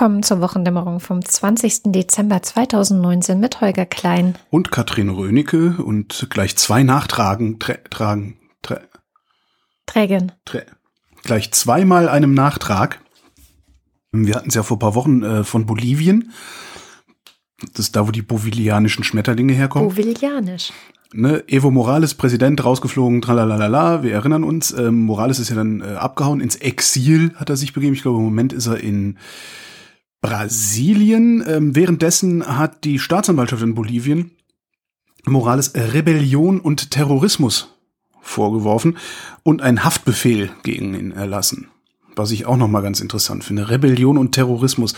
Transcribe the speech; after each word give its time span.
Willkommen 0.00 0.22
zur 0.22 0.40
Wochendämmerung 0.40 0.98
vom 0.98 1.22
20. 1.22 1.92
Dezember 1.92 2.42
2019 2.42 3.38
mit 3.38 3.60
Holger 3.60 3.84
Klein. 3.84 4.34
Und 4.48 4.70
Katrin 4.70 5.10
Rönecke 5.10 5.74
und 5.76 6.28
gleich 6.30 6.56
zwei 6.56 6.82
Nachtragen, 6.82 7.58
trä, 7.58 7.76
tragen, 7.90 8.38
trä, 8.62 8.76
Trägen. 9.84 10.32
trä, 10.46 10.62
gleich 11.22 11.52
zweimal 11.52 12.08
einem 12.08 12.32
Nachtrag. 12.32 13.02
Wir 14.10 14.36
hatten 14.36 14.48
es 14.48 14.54
ja 14.54 14.62
vor 14.62 14.78
ein 14.78 14.80
paar 14.80 14.94
Wochen 14.94 15.22
äh, 15.22 15.44
von 15.44 15.66
Bolivien. 15.66 16.32
Das 17.74 17.80
ist 17.80 17.94
da, 17.94 18.08
wo 18.08 18.10
die 18.10 18.22
bolivianischen 18.22 19.04
Schmetterlinge 19.04 19.52
herkommen. 19.52 19.90
Bovilianisch. 19.90 20.72
ne, 21.12 21.44
Evo 21.46 21.70
Morales, 21.70 22.14
Präsident, 22.14 22.64
rausgeflogen, 22.64 23.20
tralalala, 23.20 24.02
wir 24.02 24.14
erinnern 24.14 24.44
uns. 24.44 24.72
Ähm, 24.72 25.02
Morales 25.02 25.38
ist 25.38 25.50
ja 25.50 25.56
dann 25.56 25.82
äh, 25.82 25.96
abgehauen, 25.96 26.40
ins 26.40 26.56
Exil 26.56 27.34
hat 27.34 27.50
er 27.50 27.56
sich 27.56 27.74
begeben. 27.74 27.92
Ich 27.92 28.00
glaube, 28.00 28.16
im 28.16 28.24
Moment 28.24 28.54
ist 28.54 28.66
er 28.66 28.80
in 28.80 29.18
Brasilien. 30.20 31.44
Ähm, 31.46 31.74
währenddessen 31.74 32.46
hat 32.46 32.84
die 32.84 32.98
Staatsanwaltschaft 32.98 33.62
in 33.62 33.74
Bolivien 33.74 34.32
Morales 35.26 35.72
Rebellion 35.74 36.60
und 36.60 36.90
Terrorismus 36.90 37.74
vorgeworfen 38.20 38.96
und 39.42 39.62
einen 39.62 39.84
Haftbefehl 39.84 40.50
gegen 40.62 40.94
ihn 40.94 41.12
erlassen. 41.12 41.68
Was 42.16 42.30
ich 42.30 42.46
auch 42.46 42.56
nochmal 42.56 42.82
ganz 42.82 43.00
interessant 43.00 43.44
finde. 43.44 43.70
Rebellion 43.70 44.18
und 44.18 44.32
Terrorismus 44.32 44.94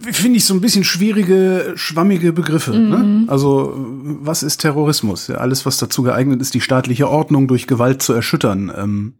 finde 0.00 0.38
ich 0.38 0.44
so 0.44 0.54
ein 0.54 0.60
bisschen 0.60 0.82
schwierige, 0.82 1.74
schwammige 1.76 2.32
Begriffe. 2.32 2.76
Ne? 2.76 3.24
Also 3.28 3.74
was 3.76 4.42
ist 4.42 4.58
Terrorismus? 4.58 5.28
Ja, 5.28 5.36
alles, 5.36 5.64
was 5.64 5.78
dazu 5.78 6.02
geeignet 6.02 6.40
ist, 6.40 6.54
die 6.54 6.60
staatliche 6.60 7.08
Ordnung 7.08 7.46
durch 7.46 7.66
Gewalt 7.66 8.02
zu 8.02 8.12
erschüttern. 8.12 8.72
Ähm, 8.76 9.14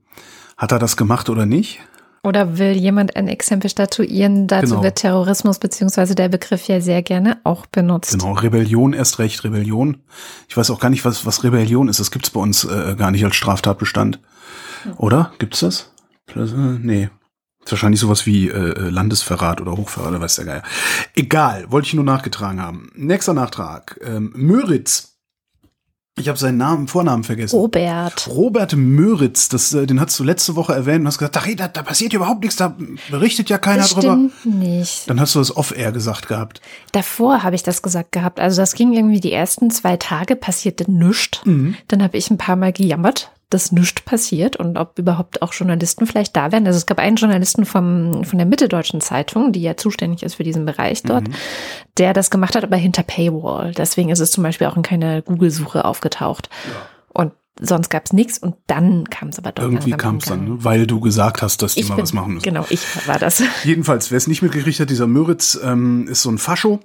hat 0.56 0.72
er 0.72 0.78
das 0.78 0.96
gemacht 0.96 1.30
oder 1.30 1.46
nicht? 1.46 1.80
Oder 2.24 2.56
will 2.58 2.72
jemand 2.72 3.16
ein 3.16 3.26
Exempel 3.26 3.68
statuieren? 3.68 4.46
Dazu 4.46 4.70
Genau. 4.74 4.82
wird 4.84 4.96
Terrorismus 4.96 5.58
beziehungsweise 5.58 6.14
der 6.14 6.28
Begriff 6.28 6.68
ja 6.68 6.80
sehr 6.80 7.02
gerne 7.02 7.38
auch 7.42 7.66
benutzt. 7.66 8.12
Genau, 8.12 8.32
Rebellion 8.34 8.92
erst 8.92 9.18
recht, 9.18 9.42
Rebellion. 9.42 10.02
Ich 10.48 10.56
weiß 10.56 10.70
auch 10.70 10.78
gar 10.78 10.88
nicht, 10.90 11.04
was, 11.04 11.26
was 11.26 11.42
Rebellion 11.42 11.88
ist. 11.88 11.98
Das 11.98 12.12
gibt's 12.12 12.30
bei 12.30 12.40
uns 12.40 12.62
äh, 12.64 12.94
gar 12.96 13.10
nicht 13.10 13.24
als 13.24 13.34
Straftatbestand. 13.34 14.20
Oder? 14.98 15.32
Gibt's 15.38 15.60
das? 15.60 15.92
Äh, 16.34 16.40
Nee. 16.80 17.10
Ist 17.64 17.70
wahrscheinlich 17.70 18.00
sowas 18.00 18.26
wie 18.26 18.48
äh, 18.48 18.88
Landesverrat 18.90 19.60
oder 19.60 19.72
Hochverrat, 19.76 20.10
oder 20.10 20.20
weiß 20.20 20.34
der 20.36 20.44
Geier. 20.46 20.62
Egal, 21.14 21.66
wollte 21.70 21.86
ich 21.86 21.94
nur 21.94 22.02
nachgetragen 22.04 22.60
haben. 22.60 22.90
Nächster 22.96 23.34
Nachtrag. 23.34 24.00
Ähm, 24.04 24.32
Möritz. 24.34 25.11
Ich 26.18 26.28
habe 26.28 26.38
seinen 26.38 26.58
Namen, 26.58 26.88
Vornamen 26.88 27.24
vergessen. 27.24 27.56
Robert. 27.56 28.28
Robert 28.28 28.76
Möritz, 28.76 29.48
das, 29.48 29.72
äh, 29.72 29.86
den 29.86 29.98
hast 29.98 30.18
du 30.20 30.24
letzte 30.24 30.56
Woche 30.56 30.74
erwähnt 30.74 31.00
und 31.00 31.06
hast 31.06 31.16
gesagt, 31.16 31.36
da, 31.36 31.40
da, 31.56 31.68
da 31.68 31.82
passiert 31.82 32.12
überhaupt 32.12 32.40
nichts, 32.42 32.56
da 32.56 32.76
berichtet 33.10 33.48
ja 33.48 33.56
keiner 33.56 33.82
Das 33.82 33.94
drüber. 33.94 34.18
nicht. 34.44 35.08
Dann 35.08 35.18
hast 35.20 35.34
du 35.34 35.38
das 35.38 35.56
off-air 35.56 35.90
gesagt 35.90 36.28
gehabt. 36.28 36.60
Davor 36.92 37.42
habe 37.42 37.54
ich 37.56 37.62
das 37.62 37.80
gesagt 37.80 38.12
gehabt. 38.12 38.40
Also 38.40 38.60
das 38.60 38.74
ging 38.74 38.92
irgendwie 38.92 39.20
die 39.20 39.32
ersten 39.32 39.70
zwei 39.70 39.96
Tage, 39.96 40.36
passierte 40.36 40.90
nichts. 40.90 41.40
Mhm. 41.46 41.76
Dann 41.88 42.02
habe 42.02 42.18
ich 42.18 42.30
ein 42.30 42.36
paar 42.38 42.56
Mal 42.56 42.74
gejammert, 42.74 43.30
dass 43.52 43.72
nichts 43.72 44.02
passiert 44.02 44.56
und 44.56 44.76
ob 44.78 44.98
überhaupt 44.98 45.42
auch 45.42 45.52
Journalisten 45.52 46.06
vielleicht 46.06 46.36
da 46.36 46.52
wären. 46.52 46.66
Also 46.66 46.76
es 46.76 46.86
gab 46.86 46.98
einen 46.98 47.16
Journalisten 47.16 47.64
vom, 47.64 48.24
von 48.24 48.38
der 48.38 48.46
Mitteldeutschen 48.46 49.00
Zeitung, 49.00 49.52
die 49.52 49.62
ja 49.62 49.76
zuständig 49.76 50.22
ist 50.22 50.34
für 50.36 50.44
diesen 50.44 50.64
Bereich 50.64 51.02
dort, 51.02 51.28
Mhm. 51.28 51.34
der 51.98 52.12
das 52.12 52.30
gemacht 52.30 52.56
hat, 52.56 52.64
aber 52.64 52.76
hinter 52.76 53.02
Paywall. 53.02 53.72
Deswegen 53.72 54.08
ist 54.10 54.20
es 54.20 54.30
zum 54.30 54.42
Beispiel 54.42 54.66
auch 54.66 54.76
in 54.76 54.82
keiner 54.82 55.22
Google-Suche 55.22 55.84
aufgetaucht. 55.84 56.48
Und 57.12 57.32
sonst 57.60 57.90
gab 57.90 58.06
es 58.06 58.12
nichts 58.12 58.38
und 58.38 58.56
dann 58.66 59.10
kam 59.10 59.28
es 59.28 59.38
aber 59.38 59.52
doch 59.52 59.62
Irgendwie 59.64 59.90
kam 59.92 60.16
es 60.16 60.24
dann, 60.24 60.44
ne? 60.44 60.64
weil 60.64 60.86
du 60.86 61.00
gesagt 61.00 61.42
hast, 61.42 61.62
dass 61.62 61.74
die 61.74 61.80
Ich 61.80 61.88
mal 61.88 61.96
bin, 61.96 62.02
was 62.02 62.12
machen 62.12 62.34
müssen. 62.34 62.44
Genau, 62.44 62.64
ich 62.70 62.80
war 63.06 63.18
das. 63.18 63.42
Jedenfalls, 63.64 64.10
wer 64.10 64.16
es 64.16 64.26
nicht 64.26 64.42
mitgekriegt 64.42 64.80
hat, 64.80 64.88
dieser 64.90 65.06
Möritz 65.06 65.58
ähm, 65.62 66.08
ist 66.08 66.22
so 66.22 66.30
ein 66.30 66.38
Fascho 66.38 66.80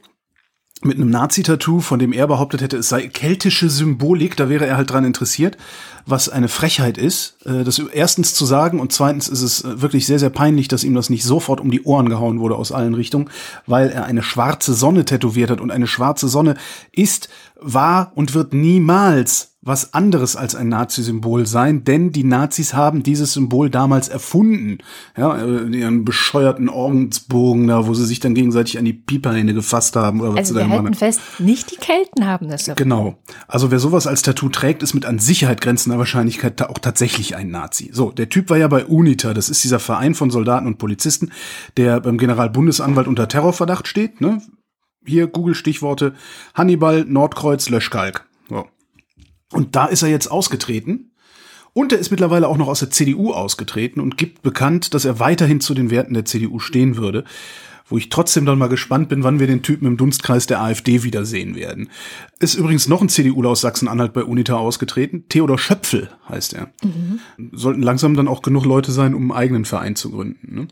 mit 0.83 0.97
einem 0.97 1.09
Nazi-Tattoo, 1.09 1.79
von 1.79 1.97
dem 1.97 2.13
er 2.13 2.27
behauptet 2.27 2.61
hätte, 2.61 2.77
es 2.77 2.89
sei 2.89 3.07
keltische 3.07 3.69
Symbolik. 3.69 4.35
Da 4.37 4.47
wäre 4.47 4.67
er 4.67 4.77
halt 4.77 4.91
dran 4.91 5.05
interessiert, 5.05 5.57
was 6.05 6.29
eine 6.29 6.47
Frechheit 6.47 6.97
ist, 6.97 7.37
äh, 7.45 7.63
das 7.63 7.79
erstens 7.79 8.33
zu 8.33 8.45
sagen 8.45 8.79
und 8.79 8.93
zweitens 8.93 9.27
ist 9.27 9.41
es 9.41 9.63
äh, 9.63 9.81
wirklich 9.81 10.05
sehr, 10.05 10.19
sehr 10.19 10.29
peinlich, 10.29 10.67
dass 10.67 10.83
ihm 10.83 10.93
das 10.93 11.09
nicht 11.09 11.23
sofort 11.23 11.59
um 11.59 11.71
die 11.71 11.83
Ohren 11.83 12.09
gehauen 12.09 12.39
wurde 12.39 12.55
aus 12.55 12.71
allen 12.71 12.93
Richtungen, 12.93 13.29
weil 13.65 13.89
er 13.89 14.05
eine 14.05 14.23
schwarze 14.23 14.73
Sonne 14.73 15.05
tätowiert 15.05 15.49
hat 15.49 15.61
und 15.61 15.71
eine 15.71 15.87
schwarze 15.87 16.27
Sonne 16.27 16.55
ist, 16.91 17.29
war 17.59 18.11
und 18.15 18.33
wird 18.33 18.53
niemals 18.53 19.56
was 19.67 19.93
anderes 19.93 20.35
als 20.35 20.55
ein 20.55 20.69
Nazi-Symbol 20.69 21.45
sein, 21.45 21.83
denn 21.83 22.11
die 22.11 22.23
Nazis 22.23 22.73
haben 22.73 23.03
dieses 23.03 23.33
Symbol 23.33 23.69
damals 23.69 24.07
erfunden. 24.07 24.77
Ja, 25.17 25.37
äh, 25.37 25.57
in 25.57 25.73
ihren 25.73 26.05
bescheuerten 26.05 26.69
Ordensbogen 26.69 27.67
da, 27.67 27.85
wo 27.85 27.93
sie 27.93 28.05
sich 28.05 28.21
dann 28.21 28.33
gegenseitig 28.33 28.79
an 28.79 28.85
die 28.85 28.93
Pieperhände 28.93 29.53
gefasst 29.53 29.95
haben 29.95 30.21
oder 30.21 30.31
was 30.31 30.37
Also 30.37 30.55
wir 30.55 30.69
halten 30.69 30.93
fest, 30.93 31.19
nicht 31.39 31.71
die 31.71 31.75
Kelten 31.75 32.25
haben 32.25 32.49
das. 32.49 32.65
Genau. 32.75 33.17
Also 33.47 33.69
wer 33.69 33.79
sowas 33.79 34.07
als 34.07 34.21
Tattoo 34.21 34.49
trägt, 34.49 34.83
ist 34.83 34.93
mit 34.93 35.05
an 35.05 35.19
Sicherheit 35.19 35.59
grenzender 35.59 35.99
Wahrscheinlichkeit 35.99 36.61
auch 36.61 36.79
tatsächlich 36.79 37.35
ein 37.35 37.49
Nazi. 37.51 37.89
So, 37.91 38.11
der 38.11 38.29
Typ 38.29 38.49
war 38.49 38.57
ja 38.57 38.67
bei 38.69 38.85
UNITA, 38.85 39.33
das 39.33 39.49
ist 39.49 39.63
dieser 39.63 39.79
Verein 39.79 40.15
von 40.15 40.31
Soldaten 40.31 40.65
und 40.65 40.77
Polizisten, 40.77 41.31
der 41.75 41.99
beim 41.99 42.17
Generalbundesanwalt 42.17 43.07
unter 43.07 43.27
Terrorverdacht 43.27 43.87
steht. 43.87 44.21
Ne? 44.21 44.41
Hier 45.05 45.27
Google-Stichworte 45.27 46.13
Hannibal, 46.53 47.03
Nordkreuz, 47.05 47.69
Löschkalk. 47.69 48.27
Und 49.51 49.75
da 49.75 49.85
ist 49.85 50.01
er 50.01 50.09
jetzt 50.09 50.29
ausgetreten. 50.29 51.11
Und 51.73 51.93
er 51.93 51.99
ist 51.99 52.09
mittlerweile 52.09 52.47
auch 52.47 52.57
noch 52.57 52.67
aus 52.67 52.79
der 52.79 52.89
CDU 52.89 53.31
ausgetreten 53.33 53.99
und 53.99 54.17
gibt 54.17 54.41
bekannt, 54.41 54.93
dass 54.93 55.05
er 55.05 55.19
weiterhin 55.19 55.61
zu 55.61 55.75
den 55.75 55.91
Werten 55.91 56.15
der 56.15 56.25
CDU 56.25 56.59
stehen 56.59 56.97
würde. 56.97 57.23
Wo 57.89 57.97
ich 57.97 58.09
trotzdem 58.09 58.45
dann 58.45 58.57
mal 58.57 58.67
gespannt 58.67 59.07
bin, 59.07 59.23
wann 59.23 59.39
wir 59.39 59.47
den 59.47 59.61
Typen 59.61 59.85
im 59.85 59.95
Dunstkreis 59.95 60.45
der 60.45 60.61
AfD 60.61 61.03
wiedersehen 61.03 61.55
werden. 61.55 61.89
Ist 62.39 62.55
übrigens 62.55 62.87
noch 62.89 63.01
ein 63.01 63.09
CDUler 63.09 63.51
aus 63.51 63.61
Sachsen-Anhalt 63.61 64.11
bei 64.11 64.23
UNITA 64.23 64.57
ausgetreten. 64.57 65.25
Theodor 65.29 65.57
Schöpfel 65.57 66.09
heißt 66.27 66.53
er. 66.53 66.71
Sollten 67.53 67.83
langsam 67.83 68.15
dann 68.15 68.27
auch 68.27 68.41
genug 68.41 68.65
Leute 68.65 68.91
sein, 68.91 69.13
um 69.13 69.31
einen 69.31 69.39
eigenen 69.39 69.65
Verein 69.65 69.95
zu 69.95 70.11
gründen. 70.11 70.55
Ne? 70.55 70.67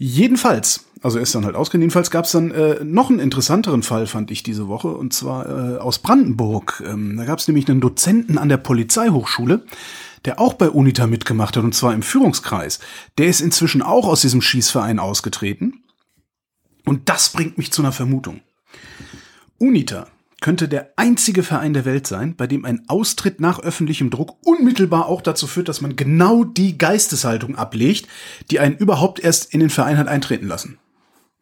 Jedenfalls, 0.00 0.84
also 1.02 1.18
er 1.18 1.24
ist 1.24 1.34
dann 1.34 1.44
halt 1.44 1.56
ausgegangen. 1.56 1.82
Jedenfalls 1.82 2.12
gab 2.12 2.24
es 2.24 2.30
dann 2.30 2.52
äh, 2.52 2.84
noch 2.84 3.10
einen 3.10 3.18
interessanteren 3.18 3.82
Fall, 3.82 4.06
fand 4.06 4.30
ich 4.30 4.44
diese 4.44 4.68
Woche, 4.68 4.88
und 4.88 5.12
zwar 5.12 5.46
äh, 5.46 5.78
aus 5.78 5.98
Brandenburg. 5.98 6.82
Ähm, 6.86 7.16
da 7.16 7.24
gab 7.24 7.40
es 7.40 7.48
nämlich 7.48 7.68
einen 7.68 7.80
Dozenten 7.80 8.38
an 8.38 8.48
der 8.48 8.58
Polizeihochschule, 8.58 9.64
der 10.24 10.38
auch 10.38 10.54
bei 10.54 10.70
UNITA 10.70 11.08
mitgemacht 11.08 11.56
hat, 11.56 11.64
und 11.64 11.74
zwar 11.74 11.94
im 11.94 12.02
Führungskreis. 12.02 12.78
Der 13.18 13.26
ist 13.26 13.40
inzwischen 13.40 13.82
auch 13.82 14.06
aus 14.06 14.20
diesem 14.20 14.40
Schießverein 14.40 15.00
ausgetreten. 15.00 15.82
Und 16.84 17.08
das 17.08 17.30
bringt 17.30 17.58
mich 17.58 17.72
zu 17.72 17.82
einer 17.82 17.92
Vermutung. 17.92 18.40
UNITA 19.58 20.06
könnte 20.40 20.68
der 20.68 20.92
einzige 20.96 21.42
Verein 21.42 21.74
der 21.74 21.84
Welt 21.84 22.06
sein, 22.06 22.36
bei 22.36 22.46
dem 22.46 22.64
ein 22.64 22.88
Austritt 22.88 23.40
nach 23.40 23.58
öffentlichem 23.58 24.10
Druck 24.10 24.36
unmittelbar 24.44 25.06
auch 25.06 25.20
dazu 25.20 25.46
führt, 25.46 25.68
dass 25.68 25.80
man 25.80 25.96
genau 25.96 26.44
die 26.44 26.78
Geisteshaltung 26.78 27.56
ablegt, 27.56 28.06
die 28.50 28.60
einen 28.60 28.76
überhaupt 28.76 29.18
erst 29.20 29.52
in 29.52 29.60
den 29.60 29.70
Verein 29.70 29.98
hat 29.98 30.08
eintreten 30.08 30.46
lassen. 30.46 30.78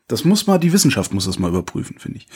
Das 0.09 0.25
muss 0.25 0.47
mal, 0.47 0.59
die 0.59 0.73
Wissenschaft 0.73 1.13
muss 1.13 1.27
das 1.27 1.39
mal 1.39 1.51
überprüfen, 1.51 1.99
finde 1.99 2.19
ich. 2.19 2.29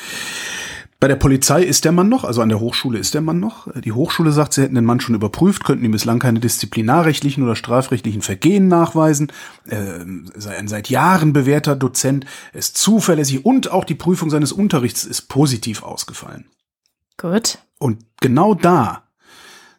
Bei 0.99 1.09
der 1.09 1.17
Polizei 1.17 1.63
ist 1.63 1.87
der 1.87 1.93
Mann 1.93 2.11
noch, 2.11 2.25
also 2.25 2.43
an 2.43 2.51
der 2.51 2.61
Hochschule 2.61 2.99
ist 2.99 3.15
der 3.15 3.23
Mann 3.23 3.41
noch. 3.41 3.69
Die 3.81 3.93
Hochschule 3.93 4.33
sagt, 4.33 4.53
sie 4.53 4.61
hätten 4.61 4.75
den 4.75 4.85
Mann 4.85 5.01
schon 5.01 5.15
überprüft, 5.15 5.65
könnten 5.65 5.85
ihm 5.85 5.93
bislang 5.93 6.19
keine 6.19 6.41
disziplinarrechtlichen 6.41 7.43
oder 7.43 7.57
strafrechtlichen 7.57 8.21
Vergehen 8.21 8.69
nachweisen. 8.69 9.33
Äh, 9.67 10.05
sei 10.35 10.59
ein 10.59 10.69
seit 10.69 10.91
Jahren 10.91 11.33
bewährter 11.33 11.75
Dozent, 11.75 12.27
ist 12.53 12.77
zuverlässig 12.77 13.47
und 13.47 13.71
auch 13.71 13.87
die 13.87 13.95
Prüfung 13.95 14.29
seines 14.29 14.53
Unterrichts 14.53 15.05
ist 15.05 15.23
positiv 15.23 15.83
ausgefallen. 15.83 16.45
Gut. 17.21 17.59
Und 17.79 18.05
genau 18.21 18.55
da 18.55 19.09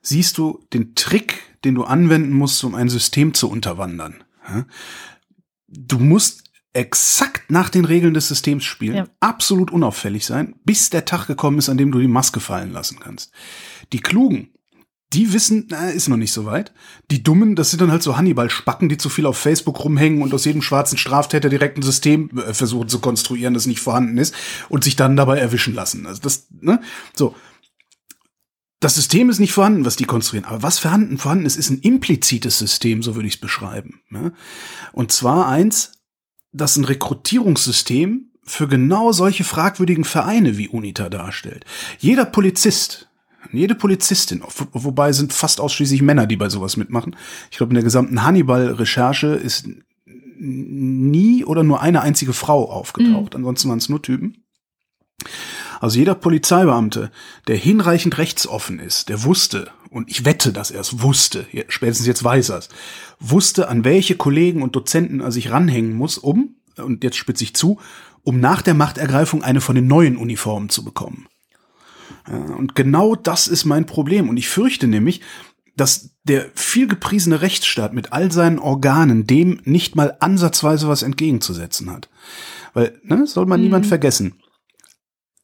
siehst 0.04 0.38
du 0.38 0.64
den 0.74 0.94
Trick, 0.96 1.42
den 1.64 1.76
du 1.76 1.84
anwenden 1.84 2.34
musst, 2.34 2.64
um 2.64 2.76
ein 2.76 2.90
System 2.90 3.34
zu 3.34 3.50
unterwandern. 3.50 4.24
Du 5.68 5.98
musst 6.00 6.44
exakt 6.74 7.50
nach 7.52 7.70
den 7.70 7.86
Regeln 7.86 8.14
des 8.14 8.28
Systems 8.28 8.64
spielen, 8.64 8.96
Ja. 8.96 9.08
absolut 9.20 9.72
unauffällig 9.72 10.26
sein, 10.26 10.56
bis 10.64 10.90
der 10.90 11.06
Tag 11.06 11.28
gekommen 11.28 11.58
ist, 11.58 11.70
an 11.70 11.78
dem 11.78 11.92
du 11.92 12.00
die 12.00 12.08
Maske 12.08 12.40
fallen 12.40 12.72
lassen 12.72 13.00
kannst. 13.00 13.32
Die 13.92 14.00
Klugen, 14.00 14.50
die 15.14 15.34
wissen, 15.34 15.68
na, 15.70 15.90
ist 15.90 16.08
noch 16.08 16.18
nicht 16.18 16.32
so 16.32 16.46
weit. 16.46 16.72
Die 17.10 17.22
Dummen, 17.22 17.56
das 17.56 17.72
sind 17.72 17.82
dann 17.82 17.92
halt 17.92 18.04
so 18.04 18.16
Hannibal-Spacken, 18.16 18.88
die 18.88 18.98
zu 18.98 19.10
viel 19.10 19.26
auf 19.26 19.38
Facebook 19.38 19.84
rumhängen 19.84 20.22
und 20.22 20.34
aus 20.34 20.46
jedem 20.46 20.62
schwarzen 20.62 20.98
Straftäter 20.98 21.50
direkt 21.50 21.78
ein 21.78 21.82
System 21.82 22.30
äh, 22.38 22.54
versuchen 22.54 22.88
zu 22.88 23.00
konstruieren, 23.00 23.54
das 23.54 23.66
nicht 23.66 23.82
vorhanden 23.82 24.18
ist 24.18 24.34
und 24.70 24.84
sich 24.84 24.96
dann 24.96 25.18
dabei 25.18 25.38
erwischen 25.38 25.74
lassen. 25.74 26.06
Also 26.06 26.22
das, 26.22 26.48
ne? 26.62 26.80
So. 27.16 27.36
das 28.80 28.96
System 28.96 29.30
ist 29.30 29.40
nicht 29.40 29.54
vorhanden, 29.54 29.86
was 29.86 29.98
die 29.98 30.06
konstruieren. 30.06 30.46
Aber 30.46 30.64
was 30.64 30.80
vorhanden, 30.80 31.18
vorhanden 31.18 31.46
ist, 31.46 31.58
ist 31.58 31.70
ein 31.70 31.82
implizites 31.82 32.58
System, 32.58 33.04
so 33.04 33.16
würde 33.16 33.28
ich 33.28 33.36
es 33.36 33.42
beschreiben. 33.42 34.02
Ne? 34.10 34.34
Und 34.94 35.12
zwar 35.12 35.48
eins, 35.50 35.92
das 36.54 36.78
ein 36.78 36.86
Rekrutierungssystem 36.86 38.32
für 38.44 38.68
genau 38.68 39.12
solche 39.12 39.44
fragwürdigen 39.44 40.04
Vereine 40.04 40.58
wie 40.58 40.68
UNITA 40.68 41.10
darstellt. 41.10 41.66
Jeder 42.00 42.26
Polizist, 42.26 43.11
jede 43.58 43.76
Polizistin, 43.76 44.44
wobei 44.72 45.12
sind 45.12 45.34
fast 45.34 45.60
ausschließlich 45.60 46.02
Männer, 46.02 46.28
die 46.28 46.38
bei 46.38 46.50
sowas 46.50 46.78
mitmachen. 46.78 47.16
Ich 47.52 47.58
glaube, 47.58 47.72
in 47.72 47.76
der 47.76 47.84
gesamten 47.84 48.24
Hannibal-Recherche 48.24 49.28
ist 49.28 49.68
nie 50.38 51.46
oder 51.46 51.64
nur 51.64 51.82
eine 51.82 52.02
einzige 52.02 52.34
Frau 52.34 52.70
aufgetaucht. 52.70 53.34
Mhm. 53.34 53.38
Ansonsten 53.38 53.70
waren 53.70 53.78
es 53.78 53.90
nur 53.90 54.02
Typen. 54.02 54.44
Also 55.80 55.98
jeder 55.98 56.16
Polizeibeamte, 56.16 57.12
der 57.48 57.58
hinreichend 57.58 58.18
rechtsoffen 58.18 58.80
ist, 58.80 59.10
der 59.10 59.24
wusste, 59.24 59.72
und 59.90 60.10
ich 60.10 60.26
wette, 60.26 60.54
dass 60.54 60.72
er 60.72 60.82
es 60.82 61.02
wusste, 61.02 61.46
spätestens 61.68 62.08
jetzt 62.08 62.24
weiß 62.24 62.50
er 62.50 62.60
es, 62.60 62.70
wusste, 63.20 63.68
an 63.68 63.84
welche 63.84 64.16
Kollegen 64.16 64.62
und 64.62 64.76
Dozenten 64.76 65.22
er 65.22 65.32
sich 65.32 65.52
ranhängen 65.52 65.94
muss, 65.94 66.18
um, 66.18 66.56
und 66.78 67.04
jetzt 67.04 67.18
spitze 67.18 67.44
ich 67.44 67.56
zu, 67.56 67.80
um 68.24 68.40
nach 68.40 68.62
der 68.62 68.74
Machtergreifung 68.74 69.44
eine 69.44 69.62
von 69.62 69.76
den 69.76 69.88
neuen 69.88 70.18
Uniformen 70.18 70.70
zu 70.70 70.84
bekommen. 70.84 71.28
Und 72.28 72.76
genau 72.76 73.16
das 73.16 73.48
ist 73.48 73.66
mein 73.66 73.86
Problem. 73.86 74.30
Und 74.30 74.38
ich 74.38 74.48
fürchte 74.50 74.88
nämlich, 74.88 75.22
dass 75.76 76.12
der 76.24 76.48
viel 76.54 76.88
gepriesene 76.88 77.42
Rechtsstaat 77.42 77.94
mit 77.94 78.14
all 78.14 78.32
seinen 78.32 78.60
Organen 78.60 79.26
dem 79.26 79.62
nicht 79.64 79.96
mal 79.96 80.18
ansatzweise 80.20 80.88
was 80.88 81.02
entgegenzusetzen 81.02 81.92
hat. 81.92 82.10
Weil, 82.74 83.00
ne, 83.04 83.26
soll 83.26 83.46
man 83.46 83.60
mhm. 83.60 83.66
niemand 83.66 83.86
vergessen. 83.86 84.36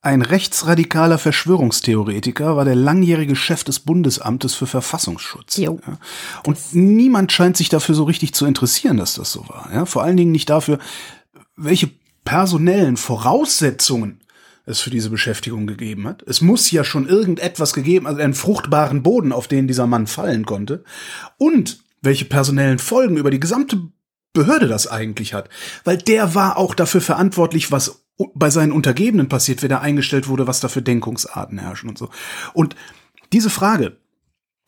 Ein 0.02 0.22
rechtsradikaler 0.22 1.18
Verschwörungstheoretiker 1.18 2.56
war 2.56 2.66
der 2.66 2.76
langjährige 2.76 3.36
Chef 3.36 3.64
des 3.64 3.80
Bundesamtes 3.80 4.54
für 4.54 4.68
Verfassungsschutz. 4.68 5.58
Jo. 5.58 5.80
Ja. 5.86 5.98
Und 6.46 6.58
niemand 6.72 7.32
scheint 7.32 7.58
sich 7.58 7.70
dafür 7.70 7.96
so 7.96 8.04
richtig 8.04 8.34
zu 8.34 8.46
interessieren, 8.46 8.98
dass 8.98 9.16
das 9.16 9.32
so 9.32 9.50
war. 9.50 9.70
Ja. 9.74 9.86
Vor 9.86 10.04
allen 10.04 10.16
Dingen 10.16 10.32
nicht 10.32 10.50
dafür, 10.50 10.78
welche 11.56 11.90
personellen 12.24 12.96
Voraussetzungen 12.96 14.22
es 14.68 14.82
für 14.82 14.90
diese 14.90 15.10
Beschäftigung 15.10 15.66
gegeben 15.66 16.08
hat. 16.08 16.24
Es 16.28 16.42
muss 16.42 16.70
ja 16.72 16.84
schon 16.84 17.08
irgendetwas 17.08 17.74
gegeben, 17.74 18.06
also 18.06 18.22
einen 18.22 18.34
fruchtbaren 18.34 19.02
Boden, 19.02 19.32
auf 19.32 19.48
den 19.48 19.68
dieser 19.68 19.88
Mann 19.88 20.08
fallen 20.08 20.46
konnte. 20.46 20.84
Und 21.38 21.80
welche 22.02 22.26
personellen 22.26 22.80
Folgen 22.80 23.18
über 23.18 23.32
die 23.32 23.40
gesamte 23.40 23.82
Behörde 24.34 24.68
das 24.68 24.88
eigentlich 24.88 25.34
hat. 25.34 25.50
Weil 25.84 25.98
der 25.98 26.36
war 26.36 26.58
auch 26.58 26.76
dafür 26.76 27.02
verantwortlich, 27.02 27.72
was 27.72 28.06
bei 28.36 28.50
seinen 28.50 28.72
Untergebenen 28.72 29.30
passiert, 29.30 29.62
wer 29.62 29.70
da 29.70 29.80
eingestellt 29.80 30.28
wurde, 30.28 30.48
was 30.48 30.60
da 30.60 30.68
für 30.68 30.82
Denkungsarten 30.82 31.58
herrschen 31.58 31.90
und 31.90 31.98
so. 31.98 32.10
Und 32.54 32.76
diese 33.34 33.50
Frage, 33.50 33.98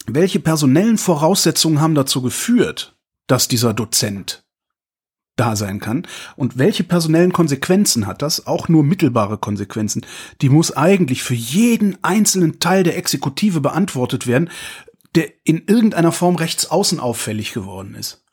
welche 0.07 0.39
personellen 0.39 0.97
Voraussetzungen 0.97 1.81
haben 1.81 1.95
dazu 1.95 2.21
geführt, 2.21 2.95
dass 3.27 3.47
dieser 3.47 3.73
Dozent 3.73 4.43
da 5.39 5.55
sein 5.55 5.79
kann. 5.79 6.05
Und 6.35 6.57
welche 6.57 6.83
personellen 6.83 7.33
Konsequenzen 7.33 8.07
hat 8.07 8.21
das? 8.21 8.47
Auch 8.47 8.67
nur 8.67 8.83
mittelbare 8.83 9.37
Konsequenzen. 9.37 10.05
Die 10.41 10.49
muss 10.49 10.75
eigentlich 10.75 11.23
für 11.23 11.35
jeden 11.35 11.97
einzelnen 12.03 12.59
Teil 12.59 12.83
der 12.83 12.97
Exekutive 12.97 13.61
beantwortet 13.61 14.27
werden, 14.27 14.49
der 15.15 15.31
in 15.43 15.63
irgendeiner 15.65 16.11
Form 16.11 16.35
rechtsaußen 16.35 16.99
auffällig 16.99 17.53
geworden 17.53 17.95
ist. 17.95 18.23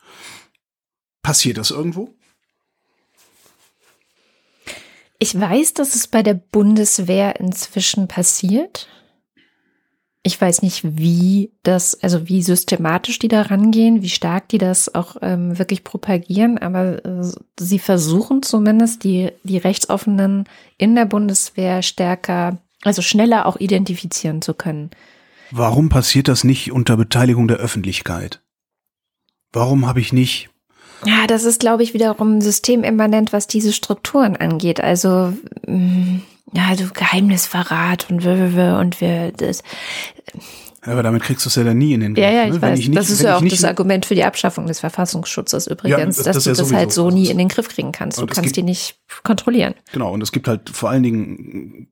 Passiert 1.23 1.58
das 1.58 1.70
irgendwo? 1.70 2.14
Ich 5.19 5.38
weiß, 5.38 5.75
dass 5.75 5.94
es 5.94 6.08
bei 6.08 6.23
der 6.23 6.35
Bundeswehr 6.35 7.41
inzwischen 7.41 8.06
passiert. 8.06 8.88
Ich 10.26 10.40
weiß 10.40 10.62
nicht, 10.62 10.82
wie 10.99 11.52
das, 11.62 12.02
also 12.02 12.28
wie 12.28 12.43
systematisch 12.43 13.20
die 13.20 13.28
da 13.28 13.43
rangehen, 13.43 14.02
wie 14.02 14.08
stark 14.08 14.49
die 14.49 14.58
das 14.58 14.93
auch 14.93 15.14
ähm, 15.23 15.56
wirklich 15.56 15.84
propagieren, 15.84 16.58
aber 16.58 17.05
äh, 17.05 17.31
sie 17.61 17.78
versuchen 17.78 18.43
zumindest 18.43 19.05
die, 19.05 19.31
die 19.44 19.58
Rechtsoffenen 19.58 20.49
in 20.78 20.96
der 20.96 21.05
Bundeswehr 21.05 21.81
stärker, 21.82 22.58
also 22.82 23.02
schneller 23.02 23.46
auch 23.46 23.56
identifizieren 23.58 24.43
zu 24.43 24.52
können. 24.55 24.90
Warum 25.52 25.90
passiert 25.90 26.26
das 26.26 26.43
nicht 26.43 26.72
unter 26.72 26.96
Beteiligung 26.96 27.46
der 27.46 27.58
Öffentlichkeit? 27.58 28.43
Warum 29.52 29.87
habe 29.87 30.00
ich 30.00 30.12
nicht 30.12 30.50
ja, 31.05 31.26
das 31.26 31.44
ist, 31.44 31.61
glaube 31.61 31.82
ich, 31.82 31.93
wiederum 31.93 32.40
systemimmanent, 32.40 33.34
was 33.34 33.46
diese 33.46 33.75
Strukturen 33.75 34.34
angeht. 34.34 34.81
Also, 34.81 35.34
mm, 35.67 36.20
ja, 36.52 36.75
du 36.76 36.88
Geheimnisverrat 36.88 38.08
und 38.10 38.25
wir, 38.25 38.78
und 38.78 39.00
wir, 39.00 39.32
das. 39.32 39.62
Ja, 40.84 40.93
aber 40.93 41.02
damit 41.02 41.22
kriegst 41.22 41.44
du 41.44 41.48
es 41.48 41.56
ja 41.56 41.64
dann 41.64 41.78
nie 41.78 41.94
in 41.94 42.00
den 42.00 42.14
Griff. 42.14 42.25
Ja, 42.25 42.31
ja, 42.31 42.44
ich 42.44 42.54
ne? 42.54 42.62
weiß. 42.62 42.78
Nicht, 42.78 42.96
das 42.96 43.10
ist 43.10 43.22
ja 43.22 43.37
auch 43.37 43.44
das 43.44 43.64
Argument 43.64 44.06
für 44.06 44.14
die 44.14 44.25
Abschaffung 44.25 44.66
des 44.66 44.81
Verfassungsschutzes 44.81 45.66
übrigens, 45.66 46.19
ja, 46.19 46.22
das, 46.22 46.34
dass 46.34 46.44
das 46.44 46.44
du 46.44 46.50
ja 46.50 46.56
das 46.56 46.72
halt 46.72 46.93
so 46.93 47.10
nie 47.10 47.28
in 47.28 47.38
den 47.38 47.48
Griff 47.48 47.69
kriegen 47.69 47.93
kannst. 47.93 48.19
Du 48.19 48.26
kannst 48.26 48.43
gibt, 48.43 48.56
die 48.56 48.62
nicht 48.62 48.96
kontrollieren. 49.25 49.75
Genau, 49.93 50.12
und 50.12 50.22
es 50.22 50.31
gibt 50.31 50.46
halt 50.46 50.70
vor 50.70 50.90
allen 50.90 51.02
Dingen, 51.02 51.88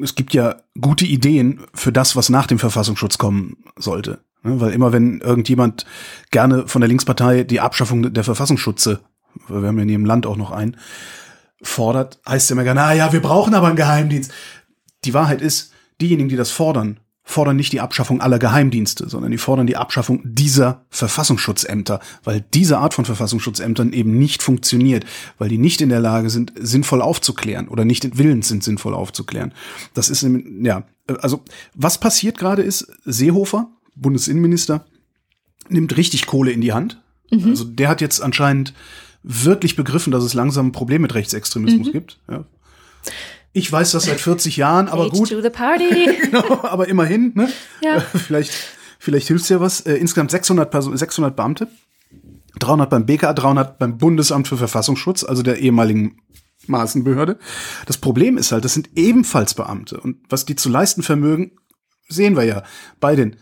es 0.00 0.14
gibt 0.14 0.34
ja 0.34 0.56
gute 0.80 1.04
Ideen 1.04 1.60
für 1.74 1.90
das, 1.90 2.14
was 2.14 2.28
nach 2.28 2.46
dem 2.46 2.58
Verfassungsschutz 2.58 3.18
kommen 3.18 3.56
sollte. 3.76 4.20
Ne? 4.42 4.60
Weil 4.60 4.72
immer 4.72 4.92
wenn 4.92 5.20
irgendjemand 5.20 5.86
gerne 6.30 6.68
von 6.68 6.80
der 6.80 6.88
Linkspartei 6.88 7.42
die 7.42 7.60
Abschaffung 7.60 8.14
der 8.14 8.24
Verfassungsschutze, 8.24 9.00
wir 9.48 9.66
haben 9.68 9.76
ja 9.76 9.82
in 9.82 9.88
jedem 9.88 10.06
Land 10.06 10.26
auch 10.26 10.36
noch 10.36 10.52
einen, 10.52 10.76
fordert, 11.62 12.20
heißt 12.26 12.50
immer 12.50 12.64
gerne, 12.64 12.82
ah 12.82 12.92
ja, 12.92 13.12
wir 13.12 13.20
brauchen 13.20 13.54
aber 13.54 13.68
einen 13.68 13.76
Geheimdienst. 13.76 14.32
Die 15.04 15.14
Wahrheit 15.14 15.40
ist, 15.40 15.72
diejenigen, 16.00 16.28
die 16.28 16.36
das 16.36 16.50
fordern, 16.50 17.00
fordern 17.28 17.56
nicht 17.56 17.72
die 17.72 17.80
Abschaffung 17.80 18.20
aller 18.20 18.38
Geheimdienste, 18.38 19.08
sondern 19.08 19.32
die 19.32 19.38
fordern 19.38 19.66
die 19.66 19.76
Abschaffung 19.76 20.20
dieser 20.24 20.84
Verfassungsschutzämter, 20.90 21.98
weil 22.22 22.44
diese 22.54 22.78
Art 22.78 22.94
von 22.94 23.04
Verfassungsschutzämtern 23.04 23.92
eben 23.92 24.16
nicht 24.16 24.44
funktioniert, 24.44 25.04
weil 25.36 25.48
die 25.48 25.58
nicht 25.58 25.80
in 25.80 25.88
der 25.88 25.98
Lage 25.98 26.30
sind, 26.30 26.52
sinnvoll 26.56 27.02
aufzuklären 27.02 27.66
oder 27.66 27.84
nicht 27.84 28.16
willens 28.16 28.46
sind, 28.46 28.62
sinnvoll 28.62 28.94
aufzuklären. 28.94 29.52
Das 29.92 30.08
ist, 30.08 30.24
ja, 30.62 30.84
also 31.20 31.42
was 31.74 31.98
passiert 31.98 32.38
gerade 32.38 32.62
ist, 32.62 32.86
Seehofer, 33.04 33.70
Bundesinnenminister, 33.96 34.86
nimmt 35.68 35.96
richtig 35.96 36.26
Kohle 36.26 36.52
in 36.52 36.60
die 36.60 36.72
Hand. 36.72 37.02
Mhm. 37.32 37.48
Also 37.48 37.64
der 37.64 37.88
hat 37.88 38.00
jetzt 38.00 38.20
anscheinend 38.22 38.72
wirklich 39.26 39.74
begriffen, 39.74 40.12
dass 40.12 40.22
es 40.22 40.34
langsam 40.34 40.68
ein 40.68 40.72
Problem 40.72 41.02
mit 41.02 41.14
Rechtsextremismus 41.14 41.88
mhm. 41.88 41.92
gibt. 41.92 42.20
Ja. 42.30 42.44
Ich 43.52 43.70
weiß 43.70 43.90
das 43.92 44.04
seit 44.04 44.20
40 44.20 44.56
Jahren, 44.56 44.88
aber 44.88 45.06
Age 45.06 45.12
gut. 45.12 45.30
To 45.30 45.42
the 45.42 45.50
party. 45.50 45.88
genau, 46.22 46.62
aber 46.62 46.88
immerhin, 46.88 47.32
ne? 47.34 47.48
Ja. 47.82 48.00
vielleicht, 48.14 48.52
vielleicht 48.98 49.26
hilft's 49.26 49.48
ja 49.48 49.60
was. 49.60 49.80
Äh, 49.80 49.94
insgesamt 49.94 50.30
600, 50.30 50.70
Person, 50.70 50.96
600 50.96 51.34
Beamte. 51.34 51.68
300 52.58 52.88
beim 52.88 53.04
BK, 53.04 53.34
300 53.34 53.78
beim 53.78 53.98
Bundesamt 53.98 54.48
für 54.48 54.56
Verfassungsschutz, 54.56 55.24
also 55.24 55.42
der 55.42 55.58
ehemaligen 55.58 56.20
Maßenbehörde. 56.66 57.38
Das 57.86 57.98
Problem 57.98 58.38
ist 58.38 58.52
halt, 58.52 58.64
das 58.64 58.74
sind 58.74 58.90
ebenfalls 58.94 59.54
Beamte. 59.54 60.00
Und 60.00 60.18
was 60.28 60.46
die 60.46 60.56
zu 60.56 60.68
leisten 60.68 61.02
vermögen, 61.02 61.52
sehen 62.08 62.36
wir 62.36 62.44
ja 62.44 62.62
bei 63.00 63.16
den 63.16 63.36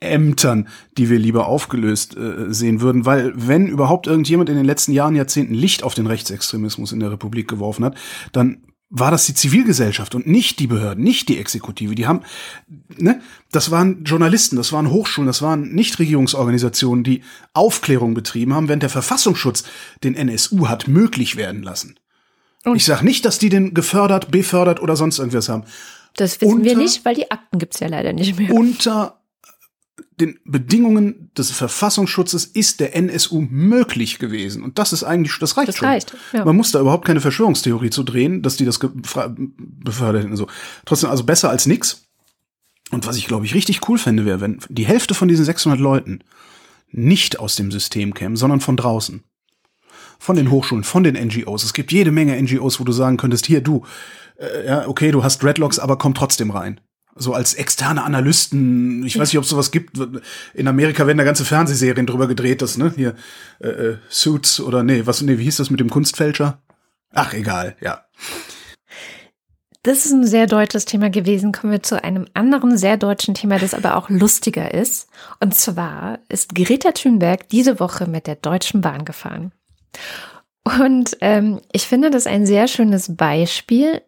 Verfassungsschutzämtern, 0.00 0.68
die 0.96 1.10
wir 1.10 1.18
lieber 1.18 1.46
aufgelöst 1.46 2.16
äh, 2.16 2.52
sehen 2.52 2.80
würden, 2.80 3.06
weil 3.06 3.32
wenn 3.34 3.66
überhaupt 3.66 4.06
irgendjemand 4.06 4.48
in 4.48 4.56
den 4.56 4.64
letzten 4.64 4.92
Jahren, 4.92 5.14
Jahrzehnten 5.14 5.54
Licht 5.54 5.82
auf 5.82 5.94
den 5.94 6.06
Rechtsextremismus 6.06 6.92
in 6.92 7.00
der 7.00 7.12
Republik 7.12 7.48
geworfen 7.48 7.84
hat, 7.84 7.96
dann 8.32 8.62
war 8.92 9.12
das 9.12 9.24
die 9.26 9.34
Zivilgesellschaft 9.34 10.16
und 10.16 10.26
nicht 10.26 10.58
die 10.58 10.66
Behörden, 10.66 11.04
nicht 11.04 11.28
die 11.28 11.38
Exekutive. 11.38 11.94
Die 11.94 12.08
haben, 12.08 12.22
ne, 12.96 13.20
das 13.52 13.70
waren 13.70 14.02
Journalisten, 14.02 14.56
das 14.56 14.72
waren 14.72 14.90
Hochschulen, 14.90 15.28
das 15.28 15.42
waren 15.42 15.72
Nichtregierungsorganisationen, 15.74 17.04
die 17.04 17.22
Aufklärung 17.54 18.14
betrieben 18.14 18.52
haben, 18.52 18.66
während 18.66 18.82
der 18.82 18.90
Verfassungsschutz 18.90 19.62
den 20.02 20.16
NSU 20.16 20.66
hat 20.66 20.88
möglich 20.88 21.36
werden 21.36 21.62
lassen. 21.62 22.00
Und 22.64 22.76
ich 22.76 22.84
sage 22.84 23.04
nicht, 23.04 23.24
dass 23.24 23.38
die 23.38 23.48
den 23.48 23.74
gefördert, 23.74 24.32
befördert 24.32 24.82
oder 24.82 24.96
sonst 24.96 25.20
irgendwas 25.20 25.48
haben. 25.48 25.62
Das 26.16 26.40
wissen 26.40 26.54
unter, 26.54 26.64
wir 26.64 26.76
nicht, 26.76 27.04
weil 27.04 27.14
die 27.14 27.30
Akten 27.30 27.58
gibt's 27.60 27.78
ja 27.78 27.86
leider 27.86 28.12
nicht 28.12 28.36
mehr. 28.36 28.52
Unter 28.52 29.19
den 30.20 30.38
Bedingungen 30.44 31.30
des 31.36 31.50
Verfassungsschutzes 31.50 32.44
ist 32.44 32.80
der 32.80 32.94
NSU 32.94 33.40
möglich 33.40 34.18
gewesen. 34.18 34.62
Und 34.62 34.78
das 34.78 34.92
ist 34.92 35.02
eigentlich, 35.02 35.38
das 35.38 35.56
reicht 35.56 35.68
das 35.68 35.76
schon. 35.76 35.88
Reicht, 35.88 36.14
ja. 36.32 36.44
Man 36.44 36.56
muss 36.56 36.72
da 36.72 36.80
überhaupt 36.80 37.06
keine 37.06 37.20
Verschwörungstheorie 37.20 37.90
zu 37.90 38.02
drehen, 38.02 38.42
dass 38.42 38.56
die 38.56 38.64
das 38.64 38.78
befördert 38.78 40.24
hätten. 40.24 40.36
So. 40.36 40.46
Trotzdem, 40.84 41.10
also 41.10 41.24
besser 41.24 41.50
als 41.50 41.66
nix. 41.66 42.06
Und 42.90 43.06
was 43.06 43.16
ich, 43.16 43.26
glaube 43.26 43.46
ich, 43.46 43.54
richtig 43.54 43.88
cool 43.88 43.98
fände, 43.98 44.24
wäre, 44.24 44.40
wenn 44.40 44.58
die 44.68 44.86
Hälfte 44.86 45.14
von 45.14 45.28
diesen 45.28 45.44
600 45.44 45.80
Leuten 45.80 46.20
nicht 46.90 47.38
aus 47.38 47.56
dem 47.56 47.70
System 47.70 48.14
kämen, 48.14 48.36
sondern 48.36 48.60
von 48.60 48.76
draußen. 48.76 49.22
Von 50.18 50.36
den 50.36 50.50
Hochschulen, 50.50 50.84
von 50.84 51.02
den 51.02 51.14
NGOs. 51.14 51.64
Es 51.64 51.72
gibt 51.72 51.92
jede 51.92 52.10
Menge 52.10 52.40
NGOs, 52.40 52.78
wo 52.78 52.84
du 52.84 52.92
sagen 52.92 53.16
könntest, 53.16 53.46
hier, 53.46 53.62
du, 53.62 53.84
äh, 54.36 54.66
ja, 54.66 54.88
okay, 54.88 55.12
du 55.12 55.24
hast 55.24 55.42
Dreadlocks, 55.42 55.78
aber 55.78 55.96
komm 55.96 56.14
trotzdem 56.14 56.50
rein. 56.50 56.80
So 57.16 57.34
als 57.34 57.54
externe 57.54 58.04
Analysten, 58.04 59.04
ich 59.04 59.18
weiß 59.18 59.28
nicht, 59.28 59.38
ob 59.38 59.44
es 59.44 59.50
sowas 59.50 59.70
gibt. 59.70 59.98
In 60.54 60.68
Amerika 60.68 61.06
werden 61.06 61.18
da 61.18 61.24
ganze 61.24 61.44
Fernsehserien 61.44 62.06
drüber 62.06 62.28
gedreht, 62.28 62.62
das, 62.62 62.78
ne? 62.78 62.92
Hier, 62.96 63.14
äh, 63.58 63.68
äh, 63.68 63.96
Suits 64.08 64.60
oder 64.60 64.82
nee, 64.82 65.02
was, 65.06 65.20
nee, 65.22 65.38
wie 65.38 65.44
hieß 65.44 65.56
das 65.56 65.70
mit 65.70 65.80
dem 65.80 65.90
Kunstfälscher? 65.90 66.62
Ach, 67.12 67.34
egal, 67.34 67.76
ja. 67.80 68.04
das 69.82 70.04
ist 70.06 70.12
ein 70.12 70.26
sehr 70.26 70.46
deutsches 70.46 70.84
Thema 70.84 71.10
gewesen. 71.10 71.52
Kommen 71.52 71.72
wir 71.72 71.82
zu 71.82 72.02
einem 72.02 72.26
anderen 72.34 72.76
sehr 72.76 72.96
deutschen 72.96 73.34
Thema, 73.34 73.58
das 73.58 73.74
aber 73.74 73.96
auch 73.96 74.08
lustiger 74.08 74.72
ist. 74.72 75.08
Und 75.40 75.54
zwar 75.54 76.20
ist 76.28 76.54
Greta 76.54 76.92
Thunberg 76.92 77.48
diese 77.48 77.80
Woche 77.80 78.06
mit 78.06 78.26
der 78.26 78.36
Deutschen 78.36 78.80
Bahn 78.80 79.04
gefahren. 79.04 79.52
Und 80.64 81.16
ähm, 81.20 81.60
ich 81.72 81.86
finde 81.86 82.10
das 82.10 82.26
ein 82.26 82.46
sehr 82.46 82.68
schönes 82.68 83.16
Beispiel 83.16 84.02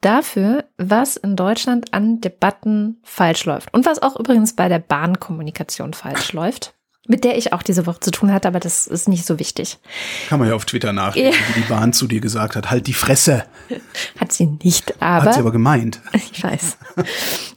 dafür, 0.00 0.64
was 0.76 1.16
in 1.16 1.36
Deutschland 1.36 1.92
an 1.94 2.20
Debatten 2.20 3.00
falsch 3.02 3.44
läuft. 3.44 3.72
Und 3.72 3.86
was 3.86 4.02
auch 4.02 4.18
übrigens 4.18 4.54
bei 4.54 4.68
der 4.68 4.78
Bahnkommunikation 4.78 5.94
falsch 5.94 6.32
läuft 6.32 6.74
mit 7.08 7.24
der 7.24 7.36
ich 7.36 7.52
auch 7.52 7.62
diese 7.62 7.86
Woche 7.86 8.00
zu 8.00 8.10
tun 8.10 8.32
hatte, 8.32 8.46
aber 8.46 8.60
das 8.60 8.86
ist 8.86 9.08
nicht 9.08 9.26
so 9.26 9.38
wichtig. 9.38 9.78
Kann 10.28 10.38
man 10.38 10.48
ja 10.48 10.54
auf 10.54 10.64
Twitter 10.64 10.92
nachlesen, 10.92 11.32
ja. 11.32 11.48
wie 11.48 11.60
die 11.60 11.68
Bahn 11.68 11.92
zu 11.92 12.06
dir 12.06 12.20
gesagt 12.20 12.54
hat, 12.54 12.70
halt 12.70 12.86
die 12.86 12.92
Fresse. 12.92 13.44
Hat 14.20 14.32
sie 14.32 14.46
nicht, 14.46 15.02
aber. 15.02 15.24
Hat 15.26 15.34
sie 15.34 15.40
aber 15.40 15.52
gemeint. 15.52 16.00
Ich 16.32 16.42
weiß. 16.42 16.78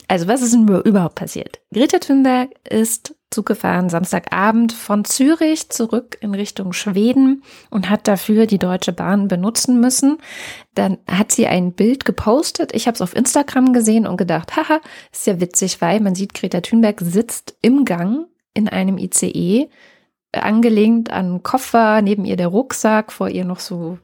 Also 0.08 0.28
was 0.28 0.42
ist 0.42 0.54
denn 0.54 0.68
überhaupt 0.68 1.16
passiert? 1.16 1.60
Greta 1.74 2.00
Thunberg 2.00 2.50
ist 2.68 3.16
Zug 3.36 3.46
gefahren 3.46 3.90
Samstagabend 3.90 4.72
von 4.72 5.04
Zürich 5.04 5.70
zurück 5.70 6.18
in 6.22 6.34
Richtung 6.34 6.72
Schweden 6.72 7.44
und 7.70 7.90
hat 7.90 8.08
dafür 8.08 8.46
die 8.48 8.60
Deutsche 8.60 8.94
Bahn 8.94 9.28
benutzen 9.28 9.82
müssen. 9.82 10.20
Dann 10.74 10.98
hat 11.06 11.34
sie 11.34 11.46
ein 11.46 11.74
Bild 11.74 12.06
gepostet. 12.06 12.74
Ich 12.74 12.88
habe 12.88 12.96
es 12.96 13.02
auf 13.02 13.14
Instagram 13.14 13.74
gesehen 13.74 14.08
und 14.08 14.16
gedacht, 14.16 14.56
haha, 14.56 14.80
ist 15.12 15.28
ja 15.28 15.42
witzig, 15.42 15.82
weil 15.82 16.00
man 16.00 16.16
sieht, 16.16 16.34
Greta 16.34 16.62
Thunberg 16.62 17.02
sitzt 17.02 17.58
im 17.62 17.84
Gang 17.84 18.28
in 18.54 18.70
einem 18.70 18.98
ICE, 18.98 19.70
angelehnt 20.32 21.12
an 21.12 21.44
Koffer, 21.44 22.02
neben 22.02 22.24
ihr 22.24 22.38
der 22.38 22.48
Rucksack, 22.48 23.12
vor 23.12 23.28
ihr 23.28 23.44
noch 23.44 23.60
so 23.60 23.98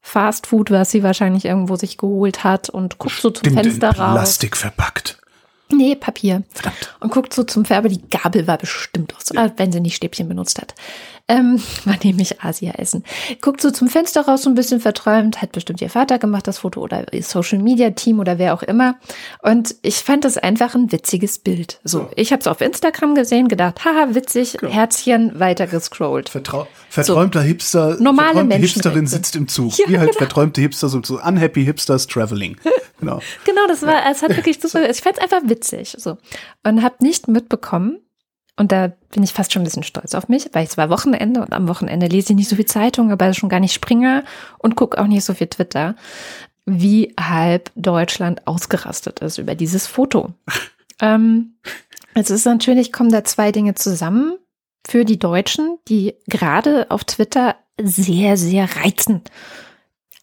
Fastfood, 0.00 0.70
was 0.70 0.92
sie 0.92 1.02
wahrscheinlich 1.02 1.44
irgendwo 1.44 1.74
sich 1.74 1.98
geholt 1.98 2.44
hat 2.44 2.70
und 2.70 2.98
guckt 2.98 3.20
so 3.20 3.30
zum 3.30 3.52
Fenster 3.52 3.88
raus. 3.88 4.14
Plastik 4.14 4.56
verpackt. 4.56 5.18
Nee, 5.70 5.96
Papier. 5.96 6.44
Verdammt. 6.52 6.96
Und 7.00 7.12
guckt 7.12 7.34
so 7.34 7.42
zum 7.42 7.64
Färber, 7.64 7.88
die 7.88 8.02
Gabel 8.08 8.46
war 8.46 8.58
bestimmt 8.58 9.14
aus, 9.16 9.30
ja. 9.34 9.50
wenn 9.56 9.72
sie 9.72 9.80
nicht 9.80 9.96
Stäbchen 9.96 10.28
benutzt 10.28 10.60
hat. 10.60 10.74
Ähm, 11.28 11.60
war 11.84 11.96
nämlich 12.02 12.40
Asia-Essen. 12.40 13.04
Guckt 13.40 13.60
so 13.60 13.70
zum 13.70 13.88
Fenster 13.88 14.22
raus, 14.22 14.42
so 14.42 14.50
ein 14.50 14.54
bisschen 14.54 14.80
verträumt, 14.80 15.42
hat 15.42 15.52
bestimmt 15.52 15.80
ihr 15.80 15.90
Vater 15.90 16.18
gemacht, 16.18 16.46
das 16.46 16.58
Foto 16.58 16.80
oder 16.80 17.12
ihr 17.12 17.22
Social 17.22 17.58
Media 17.58 17.90
Team 17.90 18.20
oder 18.20 18.38
wer 18.38 18.54
auch 18.54 18.62
immer. 18.62 18.96
Und 19.42 19.74
ich 19.82 19.96
fand 19.96 20.24
das 20.24 20.38
einfach 20.38 20.74
ein 20.74 20.92
witziges 20.92 21.38
Bild. 21.38 21.80
So, 21.84 22.00
ja. 22.00 22.10
ich 22.16 22.32
habe 22.32 22.40
es 22.40 22.46
auf 22.46 22.60
Instagram 22.60 23.14
gesehen, 23.14 23.48
gedacht, 23.48 23.84
haha, 23.84 24.14
witzig, 24.14 24.58
ja. 24.62 24.68
Herzchen, 24.68 25.38
weiter 25.38 25.66
gescrollt. 25.66 26.28
Vertrau 26.28 26.66
verträumter 26.88 27.40
so. 27.40 27.46
Hipster, 27.46 27.96
normale 28.00 28.32
verträumte 28.32 28.56
Hipsterin 28.56 29.06
sitzt 29.06 29.36
im 29.36 29.48
Zug. 29.48 29.76
Ja, 29.78 29.88
Wie 29.88 29.98
halt 29.98 30.10
genau. 30.10 30.18
verträumte 30.18 30.60
Hipster, 30.60 30.88
so, 30.88 31.02
so 31.02 31.20
unhappy 31.20 31.64
Hipsters 31.64 32.06
traveling. 32.06 32.56
Genau. 33.00 33.20
genau, 33.44 33.66
das 33.68 33.82
war, 33.82 34.10
es 34.10 34.22
hat 34.22 34.36
wirklich 34.36 34.58
super, 34.62 34.88
ich 34.88 35.00
fand 35.00 35.18
es 35.18 35.22
einfach 35.22 35.48
witzig. 35.48 35.94
So. 35.98 36.16
Und 36.64 36.82
habe 36.82 36.96
nicht 37.00 37.28
mitbekommen, 37.28 37.98
und 38.56 38.72
da 38.72 38.92
bin 39.10 39.22
ich 39.22 39.32
fast 39.32 39.52
schon 39.52 39.62
ein 39.62 39.64
bisschen 39.64 39.82
stolz 39.82 40.14
auf 40.14 40.28
mich, 40.28 40.48
weil 40.52 40.64
es 40.64 40.76
war 40.76 40.90
Wochenende 40.90 41.40
und 41.42 41.52
am 41.52 41.68
Wochenende 41.68 42.06
lese 42.06 42.32
ich 42.32 42.36
nicht 42.36 42.48
so 42.48 42.56
viel 42.56 42.66
Zeitung, 42.66 43.12
aber 43.12 43.34
schon 43.34 43.48
gar 43.48 43.60
nicht 43.60 43.74
Springer 43.74 44.24
und 44.58 44.76
gucke 44.76 44.98
auch 44.98 45.06
nicht 45.06 45.24
so 45.24 45.34
viel 45.34 45.46
Twitter, 45.46 45.94
wie 46.64 47.14
halb 47.20 47.70
Deutschland 47.76 48.46
ausgerastet 48.46 49.20
ist 49.20 49.38
über 49.38 49.54
dieses 49.54 49.86
Foto. 49.86 50.32
ähm, 51.00 51.54
es 52.14 52.30
ist 52.30 52.46
natürlich, 52.46 52.92
kommen 52.92 53.12
da 53.12 53.24
zwei 53.24 53.52
Dinge 53.52 53.74
zusammen 53.74 54.38
für 54.86 55.04
die 55.04 55.18
Deutschen, 55.18 55.78
die 55.88 56.14
gerade 56.26 56.90
auf 56.90 57.04
Twitter 57.04 57.56
sehr, 57.80 58.36
sehr 58.36 58.68
reizen. 58.76 59.22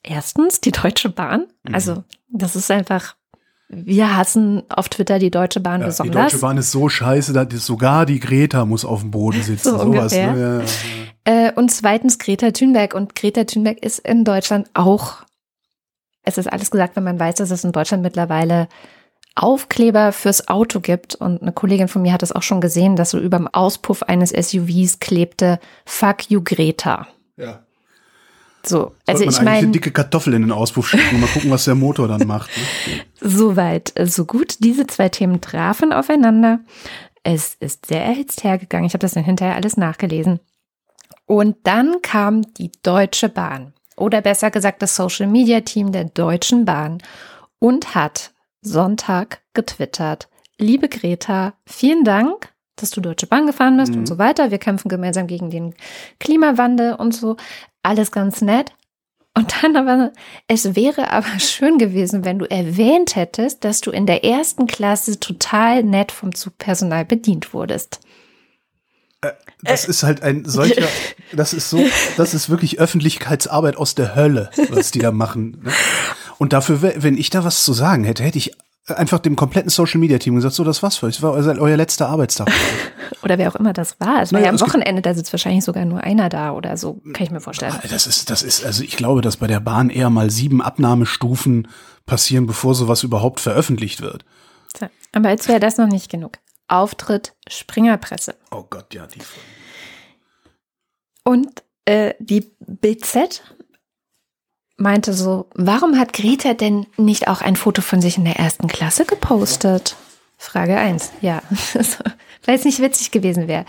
Erstens 0.02 0.60
die 0.60 0.72
Deutsche 0.72 1.10
Bahn. 1.10 1.48
Also, 1.72 1.96
mhm. 1.96 2.04
das 2.30 2.56
ist 2.56 2.72
einfach 2.72 3.16
wir 3.70 4.15
hassen 4.15 4.63
auf 4.70 4.89
Twitter 4.89 5.20
die 5.20 5.32
Deutsche 5.32 5.60
Bahn 5.60 5.82
ja, 5.82 5.88
besonders. 5.88 6.13
Die 6.13 6.22
Deutsche 6.22 6.38
Bahn 6.39 6.58
ist 6.58 6.72
so 6.72 6.89
scheiße, 6.89 7.34
dass 7.34 7.65
sogar 7.65 8.05
die 8.05 8.20
Greta 8.20 8.65
muss 8.65 8.86
auf 8.86 9.01
dem 9.01 9.12
Boden 9.12 9.41
sitzen. 9.43 9.72
So 9.72 9.79
sowas, 9.79 10.13
ne? 10.13 10.63
ja, 10.65 10.65
äh, 11.25 11.51
und 11.53 11.72
zweitens 11.72 12.20
Greta 12.20 12.51
Thunberg. 12.51 12.93
Und 12.93 13.15
Greta 13.15 13.46
Thunberg 13.46 13.79
ist 13.79 14.00
in 14.00 14.24
Deutschland 14.24 14.70
auch, 14.74 15.24
es 16.24 16.38
ist 16.38 16.51
alles 16.51 16.72
gesagt, 16.72 16.96
wenn 16.96 17.03
man 17.03 17.20
weiß, 17.20 17.36
dass 17.36 17.51
es 17.51 17.63
in 17.63 17.72
Deutschland 17.72 18.03
mittlerweile 18.03 18.67
Aufkleber 19.36 20.12
fürs 20.12 20.48
Auto 20.48 20.79
gibt. 20.79 21.15
Und 21.15 21.41
eine 21.41 21.51
Kollegin 21.51 21.88
von 21.88 22.01
mir 22.01 22.13
hat 22.13 22.24
es 22.24 22.32
auch 22.32 22.43
schon 22.43 22.62
gesehen, 22.62 22.96
dass 22.96 23.12
so 23.12 23.20
über 23.20 23.38
dem 23.38 23.48
Auspuff 23.48 24.03
eines 24.03 24.29
SUVs 24.29 25.00
klebte 25.00 25.60
Fuck 25.86 26.29
you 26.29 26.41
Greta. 26.43 27.08
Ja. 27.38 27.62
So, 28.65 28.93
also 29.05 29.24
ich 29.25 29.41
meine. 29.41 29.58
eine 29.58 29.67
dicke 29.67 29.91
Kartoffel 29.91 30.34
in 30.34 30.43
den 30.43 30.51
Auspuff 30.51 30.89
schicken 30.89 31.15
und 31.15 31.22
mal 31.22 31.27
gucken, 31.27 31.51
was 31.51 31.65
der 31.65 31.75
Motor 31.75 32.08
dann 32.08 32.25
macht. 32.27 32.50
Ne? 32.88 33.01
Soweit, 33.20 33.91
äh, 33.96 34.08
so 34.08 34.25
gut. 34.25 34.58
Diese 34.60 34.88
zwei 34.88 35.10
Themen 35.10 35.41
trafen 35.41 35.91
aufeinander. 35.91 36.60
Es 37.24 37.55
ist 37.60 37.88
sehr 37.88 38.03
erhitzt 38.03 38.43
hergegangen. 38.43 38.86
Ich 38.86 38.93
habe 38.93 39.01
das 39.01 39.13
dann 39.13 39.24
hinterher 39.24 39.55
alles 39.55 39.75
nachgelesen. 39.75 40.39
Und 41.25 41.58
dann 41.63 42.01
kam 42.01 42.41
die 42.53 42.72
Deutsche 42.84 43.29
Bahn 43.29 43.74
oder 43.96 44.22
besser 44.22 44.51
gesagt 44.51 44.82
das 44.82 44.96
Social 44.96 45.27
Media 45.27 45.62
Team 45.62 45.91
der 45.91 46.05
Deutschen 46.05 46.65
Bahn 46.65 47.00
und 47.60 47.96
hat 47.96 48.34
Sonntag 48.62 49.41
getwittert. 49.53 50.29
Liebe 50.58 50.89
Greta, 50.89 51.53
vielen 51.65 52.03
Dank, 52.03 52.53
dass 52.75 52.91
du 52.91 53.01
Deutsche 53.01 53.27
Bahn 53.27 53.46
gefahren 53.48 53.77
bist 53.77 53.93
mhm. 53.93 54.00
und 54.00 54.05
so 54.08 54.17
weiter. 54.17 54.51
Wir 54.51 54.58
kämpfen 54.58 54.89
gemeinsam 54.89 55.27
gegen 55.27 55.50
den 55.50 55.75
Klimawandel 56.20 56.93
und 56.93 57.13
so 57.13 57.38
alles 57.84 58.12
ganz 58.12 58.42
nett. 58.42 58.74
Und 59.36 59.63
dann 59.63 59.75
aber, 59.75 60.12
es 60.48 60.75
wäre 60.75 61.12
aber 61.12 61.28
schön 61.40 61.78
gewesen, 61.78 62.25
wenn 62.25 62.40
du 62.40 62.50
erwähnt 62.50 63.16
hättest, 63.16 63.63
dass 63.63 63.82
du 63.82 63.92
in 63.92 64.06
der 64.06 64.24
ersten 64.24 64.68
Klasse 64.68 65.20
total 65.20 65.84
nett 65.84 66.12
vom 66.12 66.36
Zugpersonal 66.36 67.06
bedient 67.06 67.54
wurdest. 67.54 68.00
Äh, 69.22 69.32
das 69.62 69.86
ist 69.86 70.04
halt 70.04 70.22
ein 70.22 70.46
solcher, 70.46 70.88
das 71.34 71.54
ist 71.54 71.70
so, 71.70 71.84
das 72.18 72.34
ist 72.34 72.50
wirklich 72.50 72.80
Öffentlichkeitsarbeit 72.80 73.78
aus 73.78 73.96
der 73.96 74.16
Hölle, 74.16 74.50
was 74.70 74.92
die 74.92 75.00
da 75.00 75.12
machen. 75.12 75.62
Ne? 75.63 75.72
Und 76.38 76.54
dafür, 76.54 76.82
wenn 76.82 77.18
ich 77.18 77.30
da 77.30 77.44
was 77.44 77.63
zu 77.63 77.74
sagen 77.74 78.04
hätte, 78.04 78.24
hätte 78.24 78.38
ich 78.38 78.52
einfach 78.88 79.20
dem 79.20 79.36
kompletten 79.36 79.70
Social 79.70 80.00
Media 80.00 80.18
Team 80.18 80.36
gesagt, 80.36 80.56
so, 80.56 80.63
das 80.63 80.84
war's 80.84 80.98
für 80.98 81.06
euch. 81.06 81.16
Das 81.16 81.24
war 81.24 81.34
euer 81.34 81.78
letzter 81.78 82.10
Arbeitstag. 82.10 82.52
oder 83.24 83.38
wer 83.38 83.50
auch 83.50 83.56
immer 83.56 83.74
das 83.74 84.00
war. 84.00 84.22
Es 84.22 84.34
war 84.34 84.40
naja, 84.40 84.52
ja 84.52 84.60
am 84.60 84.60
Wochenende, 84.60 85.02
da 85.02 85.13
sitzt 85.13 85.32
wahrscheinlich 85.32 85.63
sogar 85.63 85.86
nur 85.86 86.02
einer 86.02 86.30
da 86.30 86.52
oder 86.52 86.75
so, 86.75 87.02
kann 87.13 87.24
ich 87.24 87.32
mir 87.32 87.40
vorstellen. 87.40 87.74
Das 87.90 88.08
ist, 88.08 88.30
das 88.30 88.44
ist, 88.44 88.66
also 88.66 88.84
ich 88.84 88.98
glaube, 88.98 89.22
dass 89.22 89.38
bei 89.38 89.48
der 89.48 89.60
Bahn 89.60 89.90
eher 89.90 90.10
mal 90.10 90.30
sieben 90.30 90.62
Abnahmestufen 90.62 91.68
passieren, 92.06 92.46
bevor 92.46 92.75
sowas 92.75 93.04
überhaupt 93.04 93.40
veröffentlicht 93.40 94.02
wird. 94.02 94.25
So, 94.78 94.88
aber 95.13 95.30
jetzt 95.30 95.48
wäre 95.48 95.60
das 95.60 95.78
noch 95.78 95.88
nicht 95.88 96.12
genug. 96.12 96.40
Auftritt 96.68 97.34
Springerpresse. 97.48 98.36
Oh 98.52 98.66
Gott, 98.70 98.94
ja, 98.94 99.08
die. 99.08 99.20
Und 101.24 101.63
äh, 101.86 102.13
die 102.20 102.52
BZ 102.60 103.44
meinte 104.84 105.13
so, 105.13 105.48
warum 105.56 105.98
hat 105.98 106.13
Greta 106.13 106.54
denn 106.54 106.86
nicht 106.98 107.28
auch 107.28 107.42
ein 107.42 107.56
Foto 107.56 107.82
von 107.82 108.02
sich 108.02 108.18
in 108.18 108.25
der 108.25 108.36
ersten 108.36 108.68
Klasse 108.68 109.06
gepostet? 109.06 109.96
Frage 110.38 110.78
1, 110.78 111.13
ja. 111.22 111.42
Weil 112.46 112.56
es 112.56 112.66
nicht 112.66 112.80
witzig 112.80 113.10
gewesen 113.10 113.48
wäre. 113.48 113.66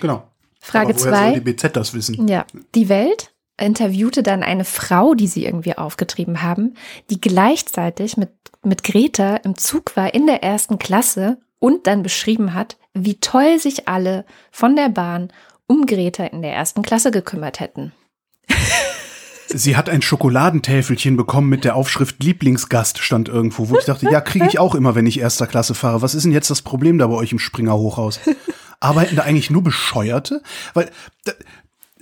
Genau. 0.00 0.22
Frage 0.60 0.94
2. 0.94 1.32
die 1.32 1.40
BZ 1.40 1.76
das 1.76 1.92
wissen? 1.92 2.28
Ja. 2.28 2.46
Die 2.74 2.88
Welt 2.88 3.32
interviewte 3.60 4.22
dann 4.22 4.42
eine 4.42 4.64
Frau, 4.64 5.14
die 5.14 5.26
sie 5.26 5.44
irgendwie 5.44 5.76
aufgetrieben 5.76 6.42
haben, 6.42 6.74
die 7.10 7.20
gleichzeitig 7.20 8.16
mit, 8.16 8.30
mit 8.62 8.84
Greta 8.84 9.36
im 9.36 9.58
Zug 9.58 9.96
war 9.96 10.14
in 10.14 10.26
der 10.26 10.42
ersten 10.42 10.78
Klasse 10.78 11.38
und 11.58 11.86
dann 11.86 12.02
beschrieben 12.02 12.54
hat, 12.54 12.76
wie 12.94 13.18
toll 13.18 13.58
sich 13.58 13.88
alle 13.88 14.24
von 14.50 14.76
der 14.76 14.88
Bahn 14.88 15.32
um 15.66 15.86
Greta 15.86 16.24
in 16.24 16.42
der 16.42 16.52
ersten 16.54 16.82
Klasse 16.82 17.10
gekümmert 17.10 17.60
hätten. 17.60 17.92
Sie 19.54 19.76
hat 19.76 19.88
ein 19.88 20.02
Schokoladentäfelchen 20.02 21.16
bekommen 21.16 21.48
mit 21.48 21.64
der 21.64 21.76
Aufschrift 21.76 22.22
Lieblingsgast 22.22 22.98
stand 22.98 23.28
irgendwo, 23.28 23.68
wo 23.68 23.76
ich 23.76 23.84
dachte, 23.84 24.10
ja, 24.10 24.20
kriege 24.20 24.46
ich 24.46 24.58
auch 24.58 24.74
immer, 24.74 24.94
wenn 24.94 25.06
ich 25.06 25.20
erster 25.20 25.46
Klasse 25.46 25.74
fahre. 25.74 26.02
Was 26.02 26.14
ist 26.14 26.24
denn 26.24 26.32
jetzt 26.32 26.50
das 26.50 26.62
Problem 26.62 26.98
da 26.98 27.06
bei 27.06 27.14
euch 27.14 27.32
im 27.32 27.38
Springer 27.38 27.74
Hochhaus? 27.74 28.20
Arbeiten 28.80 29.16
da 29.16 29.22
eigentlich 29.22 29.50
nur 29.50 29.62
Bescheuerte? 29.62 30.42
Weil 30.74 30.90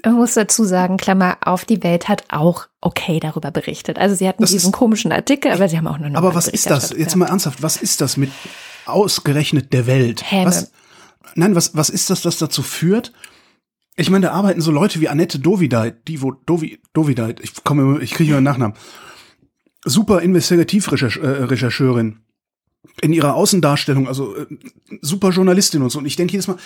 ich 0.03 0.13
muss 0.13 0.35
dazu 0.35 0.65
sagen, 0.65 0.97
Klammer 0.97 1.39
auf, 1.45 1.65
die 1.65 1.83
Welt 1.83 2.09
hat 2.09 2.25
auch 2.31 2.67
okay 2.81 3.21
darüber 3.21 3.51
berichtet. 3.51 3.99
Also 3.99 4.15
sie 4.15 4.27
hatten 4.27 4.45
diesen 4.45 4.71
ist, 4.71 4.73
komischen 4.73 5.13
Artikel, 5.13 5.53
aber 5.53 5.69
sie 5.69 5.77
haben 5.77 5.87
auch 5.87 5.99
nur 5.99 6.09
noch 6.09 6.19
Aber 6.19 6.35
was 6.35 6.49
ist 6.49 6.71
das? 6.71 6.91
Jetzt 6.91 7.17
mal 7.17 7.27
ernsthaft, 7.27 7.63
was 7.63 7.77
ist 7.77 8.01
das 8.01 8.17
mit 8.17 8.31
ausgerechnet 8.87 9.73
der 9.73 9.87
Welt? 9.87 10.31
Häme. 10.31 10.47
Was, 10.47 10.71
nein, 11.35 11.55
was, 11.55 11.77
was 11.77 11.91
ist 11.91 12.09
das, 12.09 12.23
das 12.23 12.39
dazu 12.39 12.63
führt, 12.63 13.13
ich 14.01 14.11
meine, 14.11 14.27
da 14.27 14.33
arbeiten 14.33 14.61
so 14.61 14.71
Leute 14.71 15.01
wie 15.01 15.09
Annette 15.09 15.39
Dovideit, 15.39 16.09
die 16.09 16.23
wo 16.23 16.33
Dovi, 16.33 16.81
Dovideit, 16.93 17.41
ich 17.41 17.63
komme, 17.65 18.01
ich 18.01 18.13
kriege 18.13 18.31
ihren 18.33 18.45
Nachnamen. 18.45 18.77
Super 19.85 20.23
Investigativrechercheurin 20.23 22.13
äh, 22.13 22.17
in 23.03 23.13
ihrer 23.13 23.35
Außendarstellung, 23.35 24.09
also 24.09 24.35
äh, 24.37 24.47
super 25.03 25.31
Journalistin 25.31 25.83
und 25.83 25.91
so. 25.91 25.99
Und 25.99 26.07
ich 26.07 26.17
denke 26.17 26.33
jedes 26.33 26.49
Mal, 26.49 26.57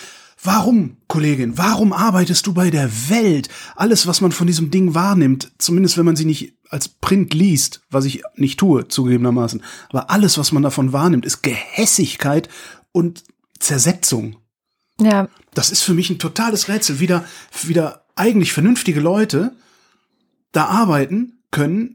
warum, 0.43 0.97
Kollegin, 1.07 1.57
warum 1.57 1.91
arbeitest 1.91 2.47
du 2.47 2.53
bei 2.53 2.69
der 2.69 2.89
Welt? 3.09 3.49
Alles, 3.75 4.07
was 4.07 4.21
man 4.21 4.31
von 4.31 4.47
diesem 4.47 4.71
Ding 4.71 4.95
wahrnimmt, 4.95 5.51
zumindest 5.57 5.97
wenn 5.97 6.05
man 6.05 6.15
sie 6.15 6.25
nicht 6.25 6.53
als 6.69 6.87
Print 6.87 7.33
liest, 7.33 7.81
was 7.89 8.05
ich 8.05 8.23
nicht 8.35 8.59
tue, 8.59 8.87
zugegebenermaßen, 8.87 9.61
aber 9.89 10.09
alles, 10.09 10.37
was 10.37 10.53
man 10.53 10.63
davon 10.63 10.93
wahrnimmt, 10.93 11.25
ist 11.25 11.43
Gehässigkeit 11.43 12.47
und 12.93 13.23
Zersetzung. 13.59 14.37
Ja, 14.99 15.27
Das 15.53 15.71
ist 15.71 15.81
für 15.81 15.93
mich 15.93 16.09
ein 16.09 16.19
totales 16.19 16.67
Rätsel. 16.67 16.99
Wieder, 16.99 17.25
wieder 17.63 18.05
eigentlich 18.15 18.53
vernünftige 18.53 18.99
Leute 18.99 19.55
da 20.51 20.65
arbeiten 20.65 21.39
können 21.51 21.94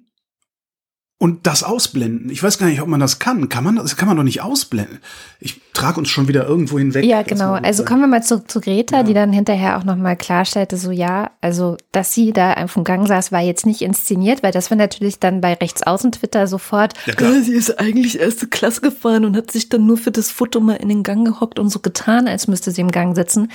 und 1.22 1.46
das 1.46 1.62
ausblenden. 1.62 2.30
Ich 2.30 2.42
weiß 2.42 2.56
gar 2.56 2.66
nicht, 2.66 2.80
ob 2.80 2.88
man 2.88 2.98
das 2.98 3.18
kann. 3.18 3.50
Kann 3.50 3.62
man 3.62 3.76
das? 3.76 3.96
Kann 3.98 4.08
man 4.08 4.16
doch 4.16 4.22
nicht 4.22 4.40
ausblenden. 4.40 5.00
Ich 5.38 5.60
trage 5.74 5.98
uns 6.00 6.08
schon 6.08 6.28
wieder 6.28 6.46
irgendwo 6.46 6.78
hinweg. 6.78 7.04
Ja, 7.04 7.20
genau. 7.20 7.52
Also 7.52 7.82
sein. 7.82 7.86
kommen 7.86 8.00
wir 8.00 8.06
mal 8.06 8.22
zurück 8.22 8.50
zu 8.50 8.58
Greta, 8.62 8.96
Ja. 8.96 9.02
die 9.02 9.12
dann 9.12 9.30
hinterher 9.30 9.76
auch 9.78 9.84
nochmal 9.84 10.16
klarstellte, 10.16 10.78
so 10.78 10.90
ja, 10.90 11.30
also 11.42 11.76
dass 11.92 12.14
sie 12.14 12.32
da 12.32 12.54
auf 12.54 12.72
dem 12.72 12.84
Gang 12.84 13.06
saß, 13.06 13.32
war 13.32 13.42
jetzt 13.42 13.66
nicht 13.66 13.82
inszeniert, 13.82 14.42
weil 14.42 14.50
das 14.52 14.70
war 14.70 14.78
natürlich 14.78 15.18
dann 15.18 15.42
bei 15.42 15.52
Rechtsaußen-Twitter 15.52 16.46
sofort, 16.46 16.94
Ja, 17.04 17.12
klar. 17.12 17.34
"Ja, 17.34 17.42
sie 17.42 17.52
ist 17.54 17.78
eigentlich 17.78 18.18
erste 18.18 18.46
Klasse 18.46 18.80
gefahren 18.80 19.26
und 19.26 19.36
hat 19.36 19.50
sich 19.50 19.68
dann 19.68 19.84
nur 19.86 19.98
für 19.98 20.10
das 20.12 20.30
Foto 20.30 20.58
mal 20.60 20.76
in 20.76 20.88
den 20.88 21.02
Gang 21.02 21.26
gehockt 21.26 21.58
und 21.58 21.68
so 21.68 21.80
getan, 21.80 22.28
als 22.28 22.48
müsste 22.48 22.70
sie 22.70 22.80
im 22.80 22.90
Gang 22.90 23.14
sitzen. 23.14 23.52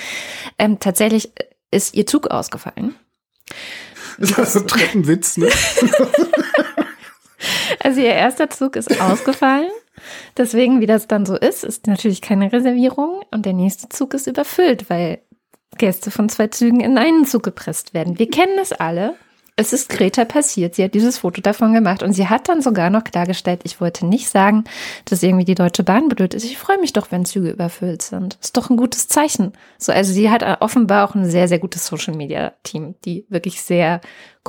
Ähm, 0.60 0.79
tatsächlich 0.79 1.31
ist 1.72 1.95
ihr 1.95 2.05
Zug 2.05 2.27
ausgefallen. 2.27 2.93
Das 4.19 4.29
ist 4.38 4.53
so 4.53 4.60
ein 4.60 4.67
Treppenwitz, 4.67 5.38
ne? 5.38 5.48
Also 7.86 8.01
ihr 8.01 8.13
erster 8.13 8.50
Zug 8.50 8.77
ist 8.77 9.00
ausgefallen. 9.00 9.70
Deswegen, 10.38 10.82
wie 10.82 10.88
das 10.88 11.08
dann 11.08 11.27
so 11.27 11.36
ist, 11.36 11.63
ist 11.63 11.86
natürlich 11.86 12.20
keine 12.20 12.51
Reservierung 12.51 13.22
und 13.30 13.46
der 13.46 13.54
nächste 13.54 13.89
Zug 13.89 14.15
ist 14.15 14.25
überfüllt, 14.25 14.89
weil 14.89 15.20
Gäste 15.77 16.10
von 16.10 16.27
zwei 16.27 16.48
Zügen 16.48 16.80
in 16.80 16.98
einen 16.98 17.25
Zug 17.25 17.44
gepresst 17.44 17.94
werden. 17.94 18.18
Wir 18.18 18.27
kennen 18.27 18.58
es 18.60 18.74
alle. 18.74 19.13
Es 19.58 19.72
ist 19.72 19.88
Greta 19.88 20.26
passiert. 20.26 20.76
Sie 20.76 20.84
hat 20.84 20.94
dieses 20.94 21.20
Foto 21.20 21.40
davon 21.40 21.74
gemacht 21.74 22.04
und 22.04 22.12
sie 22.12 22.28
hat 22.28 22.50
dann 22.50 22.62
sogar 22.62 22.90
noch 22.90 23.06
klargestellt, 23.06 23.62
ich 23.64 23.80
wollte 23.80 24.06
nicht 24.06 24.28
sagen, 24.28 24.66
dass 25.06 25.24
irgendwie 25.24 25.46
die 25.46 25.56
Deutsche 25.56 25.84
Bahn 25.84 26.10
blöd 26.10 26.34
ist. 26.34 26.44
Ich 26.44 26.58
freue 26.58 26.78
mich 26.78 26.92
doch, 26.92 27.10
wenn 27.10 27.24
Züge 27.24 27.52
überfüllt 27.52 28.02
sind. 28.02 28.38
Ist 28.42 28.58
doch 28.58 28.70
ein 28.70 28.76
gutes 28.76 29.08
Zeichen. 29.08 29.54
So, 29.78 29.94
also 29.94 30.12
sie 30.12 30.30
hat 30.30 30.44
offenbar 30.62 31.10
auch 31.10 31.16
ein 31.16 31.30
sehr, 31.30 31.48
sehr 31.48 31.60
gutes 31.60 31.88
Social 31.88 32.16
Media 32.16 32.52
Team, 32.64 32.96
die 33.06 33.26
wirklich 33.30 33.62
sehr 33.62 34.02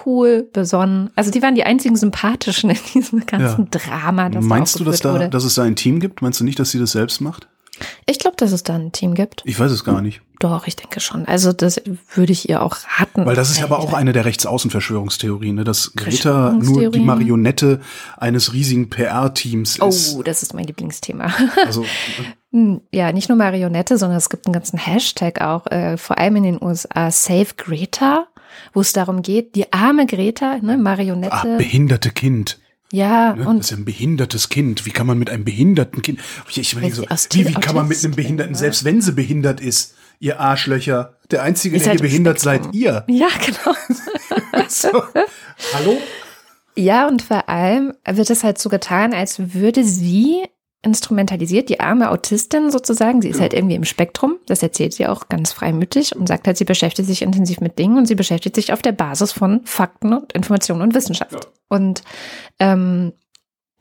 cool, 0.05 0.43
besonnen. 0.53 1.11
Also 1.15 1.31
die 1.31 1.41
waren 1.41 1.55
die 1.55 1.65
einzigen 1.65 1.95
sympathischen 1.95 2.71
in 2.71 2.79
diesem 2.93 3.27
ganzen 3.27 3.71
Drama, 3.71 4.29
das 4.29 4.45
Meinst 4.45 4.75
da 4.75 4.79
du, 4.81 4.85
dass, 4.91 5.01
da, 5.01 5.29
dass 5.29 5.45
es 5.45 5.55
da 5.55 5.63
ein 5.63 5.77
Team 5.77 6.01
gibt? 6.01 6.21
Meinst 6.21 6.41
du 6.41 6.45
nicht, 6.45 6.59
dass 6.59 6.73
sie 6.73 6.81
das 6.81 6.91
selbst 6.91 7.21
macht? 7.21 7.47
Ich 8.07 8.19
glaube, 8.19 8.37
dass 8.37 8.53
es 8.53 8.63
da 8.63 8.75
ein 8.75 8.93
Team 8.93 9.15
gibt. 9.15 9.43
Ich 9.45 9.59
weiß 9.59 9.71
es 9.71 9.85
gar 9.85 10.01
nicht. 10.01 10.23
Doch, 10.39 10.67
ich 10.67 10.77
denke 10.77 11.01
schon. 11.01 11.25
Also 11.27 11.53
das 11.53 11.81
würde 12.15 12.33
ich 12.33 12.49
ihr 12.49 12.63
auch 12.63 12.77
raten. 12.99 13.25
Weil 13.25 13.37
das 13.37 13.51
ist 13.51 13.59
ja 13.59 13.65
aber 13.65 13.79
auch 13.79 13.95
eine 13.95 14.13
der 14.13 14.27
Rechtsaußenverschwörungstheorien, 14.27 15.57
ne? 15.57 15.65
dass 15.65 15.93
Greta 15.95 16.53
nur 16.53 16.91
die? 16.91 17.01
Marionette 17.01 17.81
eines 18.19 18.53
riesigen 18.53 18.91
PR-Teams 18.91 19.79
ist. 19.79 20.15
Oh, 20.15 20.23
das 20.23 20.43
ist 20.43 20.53
mein 20.53 20.65
Lieblingsthema. 20.65 21.33
Also, 21.65 21.85
Hm, 22.53 22.81
Ja, 22.93 23.13
nicht 23.13 23.29
nur 23.29 23.37
Marionette, 23.37 23.99
sondern 23.99 24.19
es 24.19 24.31
gibt 24.31 24.47
einen 24.47 24.55
ganzen 24.55 24.79
Hashtag 24.79 25.41
auch, 25.41 25.67
äh, 25.67 25.97
vor 25.97 26.19
allem 26.19 26.37
in 26.37 26.43
den 26.45 26.63
USA, 26.63 27.11
Save 27.11 27.49
Greta, 27.57 28.29
wo 28.73 28.81
es 28.81 28.93
darum 28.93 29.23
geht, 29.23 29.55
die 29.57 29.73
arme 29.73 30.07
Greta, 30.07 30.59
ne, 30.59 30.75
ah, 30.75 30.77
Marionette. 30.77 31.57
behinderte 31.59 32.11
Kind. 32.11 32.59
Ja, 32.93 33.35
Ne? 33.35 33.49
und 33.49 33.59
das 33.59 33.67
ist 33.67 33.71
ja 33.73 33.77
ein 33.77 33.85
behindertes 33.85 34.49
Kind. 34.49 34.87
Wie 34.87 34.91
kann 34.91 35.07
man 35.07 35.19
mit 35.19 35.31
einem 35.31 35.45
behinderten 35.45 36.03
Kind? 36.03 36.21
Ich, 36.49 36.59
ich 36.59 36.75
meine 36.75 36.93
so, 36.93 37.03
wie, 37.03 37.49
wie 37.49 37.53
kann 37.55 37.75
man 37.75 37.89
mit 37.89 38.03
einem 38.05 38.15
Behinderten, 38.15 38.55
selbst 38.55 38.85
wenn 38.85 39.01
sie 39.01 39.13
behindert 39.13 39.61
ist, 39.61 39.95
ihr 40.19 40.41
Arschlöcher, 40.41 41.15
der 41.31 41.43
Einzige, 41.43 41.79
der 41.79 41.89
halt 41.89 42.01
im 42.01 42.07
behindert 42.07 42.41
seid 42.41 42.75
ihr. 42.75 43.05
ja, 43.09 43.29
genau. 43.45 43.77
So. 44.69 44.89
Hallo? 45.75 46.01
Ja, 46.77 47.09
und 47.09 47.23
vor 47.23 47.49
allem 47.49 47.95
wird 48.07 48.31
es 48.31 48.45
halt 48.45 48.59
so 48.59 48.69
getan, 48.69 49.15
als 49.15 49.55
würde 49.55 49.85
sie 49.85 50.45
instrumentalisiert, 50.83 51.69
die 51.69 51.81
arme 51.81 52.11
Autistin 52.11 52.71
sozusagen, 52.71 53.21
sie 53.23 53.29
ist 53.29 53.35
Genau. 53.37 53.43
halt 53.43 53.55
irgendwie 53.55 53.75
im 53.75 53.85
Spektrum, 53.85 54.37
das 54.47 54.63
erzählt 54.63 54.93
sie 54.93 55.07
auch 55.07 55.29
ganz 55.29 55.53
freimütig 55.53 56.15
und 56.15 56.27
sagt 56.29 56.47
halt, 56.47 56.57
sie 56.57 56.65
beschäftigt 56.65 57.09
sich 57.09 57.23
intensiv 57.23 57.61
mit 57.61 57.79
Dingen 57.79 57.99
und 57.99 58.07
sie 58.07 58.15
beschäftigt 58.15 58.55
sich 58.55 58.73
auf 58.73 58.83
der 58.83 58.93
Basis 58.93 59.33
von 59.33 59.63
Fakten 59.65 60.13
und 60.13 60.33
Informationen 60.33 60.83
und 60.83 60.95
Wissenschaft. 60.95 61.33
Ja. 61.33 61.41
Und 61.69 62.03
ähm, 62.61 63.13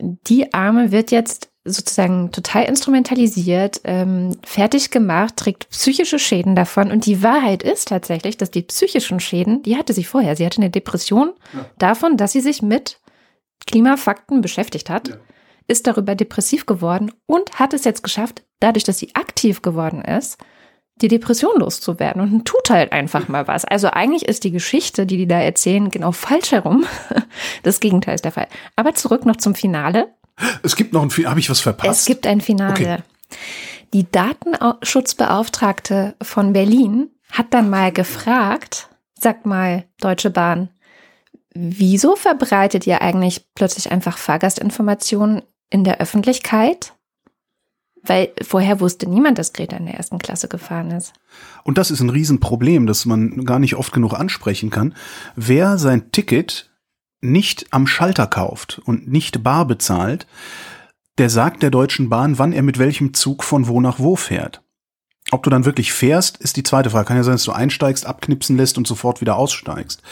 die 0.00 0.52
Arme 0.52 0.90
wird 0.92 1.10
jetzt 1.10 1.50
sozusagen 1.64 2.30
total 2.30 2.64
instrumentalisiert, 2.64 3.80
ähm, 3.84 4.36
fertig 4.44 4.90
gemacht, 4.90 5.36
trägt 5.36 5.68
psychische 5.70 6.18
Schäden 6.18 6.54
davon. 6.54 6.90
Und 6.92 7.06
die 7.06 7.22
Wahrheit 7.24 7.62
ist 7.64 7.88
tatsächlich, 7.88 8.36
dass 8.36 8.50
die 8.52 8.62
psychischen 8.62 9.18
Schäden, 9.20 9.62
die 9.62 9.76
hatte 9.76 9.92
sie 9.92 10.04
vorher. 10.04 10.36
Sie 10.36 10.46
hatte 10.46 10.60
eine 10.60 10.70
Depression 10.70 11.32
Ja. 11.54 11.66
davon, 11.78 12.16
dass 12.16 12.32
sie 12.32 12.40
sich 12.40 12.62
mit 12.62 13.00
Klimafakten 13.66 14.42
beschäftigt 14.42 14.90
hat, 14.90 15.08
Ja. 15.08 15.16
Ist 15.68 15.86
darüber 15.86 16.14
depressiv 16.14 16.66
geworden 16.66 17.12
und 17.26 17.58
hat 17.58 17.74
es 17.74 17.84
jetzt 17.84 18.02
geschafft, 18.02 18.42
dadurch, 18.60 18.84
dass 18.84 18.98
sie 18.98 19.14
aktiv 19.14 19.62
geworden 19.62 20.02
ist, 20.02 20.38
die 21.02 21.08
Depression 21.08 21.58
loszuwerden 21.58 22.22
und 22.22 22.46
tut 22.46 22.70
halt 22.70 22.92
einfach 22.92 23.28
mal 23.28 23.46
was. 23.46 23.64
Also 23.64 23.88
eigentlich 23.88 24.24
ist 24.24 24.44
die 24.44 24.50
Geschichte, 24.50 25.04
die 25.04 25.18
die 25.18 25.26
da 25.26 25.40
erzählen, 25.40 25.90
genau 25.90 26.12
falsch 26.12 26.52
herum. 26.52 26.86
Das 27.62 27.80
Gegenteil 27.80 28.14
ist 28.14 28.24
der 28.24 28.32
Fall. 28.32 28.48
Aber 28.76 28.94
zurück 28.94 29.26
noch 29.26 29.36
zum 29.36 29.54
Finale. 29.54 30.14
Es 30.62 30.74
gibt 30.74 30.94
noch 30.94 31.02
ein, 31.02 31.10
habe 31.26 31.40
ich 31.40 31.50
was 31.50 31.60
verpasst? 31.60 32.00
Es 32.00 32.06
gibt 32.06 32.26
ein 32.26 32.40
Finale. 32.40 32.70
Okay. 32.70 32.96
Die 33.92 34.10
Datenschutzbeauftragte 34.10 36.14
von 36.22 36.54
Berlin 36.54 37.10
hat 37.30 37.52
dann 37.52 37.68
mal 37.68 37.92
gefragt, 37.92 38.88
sagt 39.18 39.46
mal, 39.46 39.84
Deutsche 40.00 40.30
Bahn, 40.30 40.70
wieso 41.54 42.16
verbreitet 42.16 42.86
ihr 42.86 43.02
eigentlich 43.02 43.46
plötzlich 43.54 43.90
einfach 43.90 44.18
Fahrgastinformationen 44.18 45.42
in 45.70 45.84
der 45.84 46.00
Öffentlichkeit? 46.00 46.94
Weil 48.02 48.32
vorher 48.42 48.80
wusste 48.80 49.08
niemand, 49.08 49.38
dass 49.38 49.52
Greta 49.52 49.76
in 49.76 49.86
der 49.86 49.96
ersten 49.96 50.18
Klasse 50.18 50.46
gefahren 50.48 50.92
ist. 50.92 51.12
Und 51.64 51.76
das 51.76 51.90
ist 51.90 52.00
ein 52.00 52.10
Riesenproblem, 52.10 52.86
das 52.86 53.04
man 53.04 53.44
gar 53.44 53.58
nicht 53.58 53.74
oft 53.74 53.92
genug 53.92 54.14
ansprechen 54.14 54.70
kann. 54.70 54.94
Wer 55.34 55.76
sein 55.78 56.12
Ticket 56.12 56.70
nicht 57.20 57.66
am 57.72 57.86
Schalter 57.86 58.26
kauft 58.26 58.80
und 58.84 59.08
nicht 59.08 59.42
bar 59.42 59.66
bezahlt, 59.66 60.26
der 61.18 61.30
sagt 61.30 61.62
der 61.62 61.70
Deutschen 61.70 62.08
Bahn, 62.08 62.38
wann 62.38 62.52
er 62.52 62.62
mit 62.62 62.78
welchem 62.78 63.14
Zug 63.14 63.42
von 63.42 63.66
wo 63.66 63.80
nach 63.80 63.98
wo 63.98 64.16
fährt. 64.16 64.62
Ob 65.32 65.42
du 65.42 65.50
dann 65.50 65.64
wirklich 65.64 65.92
fährst, 65.92 66.36
ist 66.36 66.56
die 66.56 66.62
zweite 66.62 66.90
Frage. 66.90 67.06
Kann 67.06 67.16
ja 67.16 67.24
sein, 67.24 67.34
dass 67.34 67.42
du 67.42 67.52
einsteigst, 67.52 68.06
abknipsen 68.06 68.56
lässt 68.56 68.78
und 68.78 68.86
sofort 68.86 69.20
wieder 69.20 69.36
aussteigst. 69.36 70.02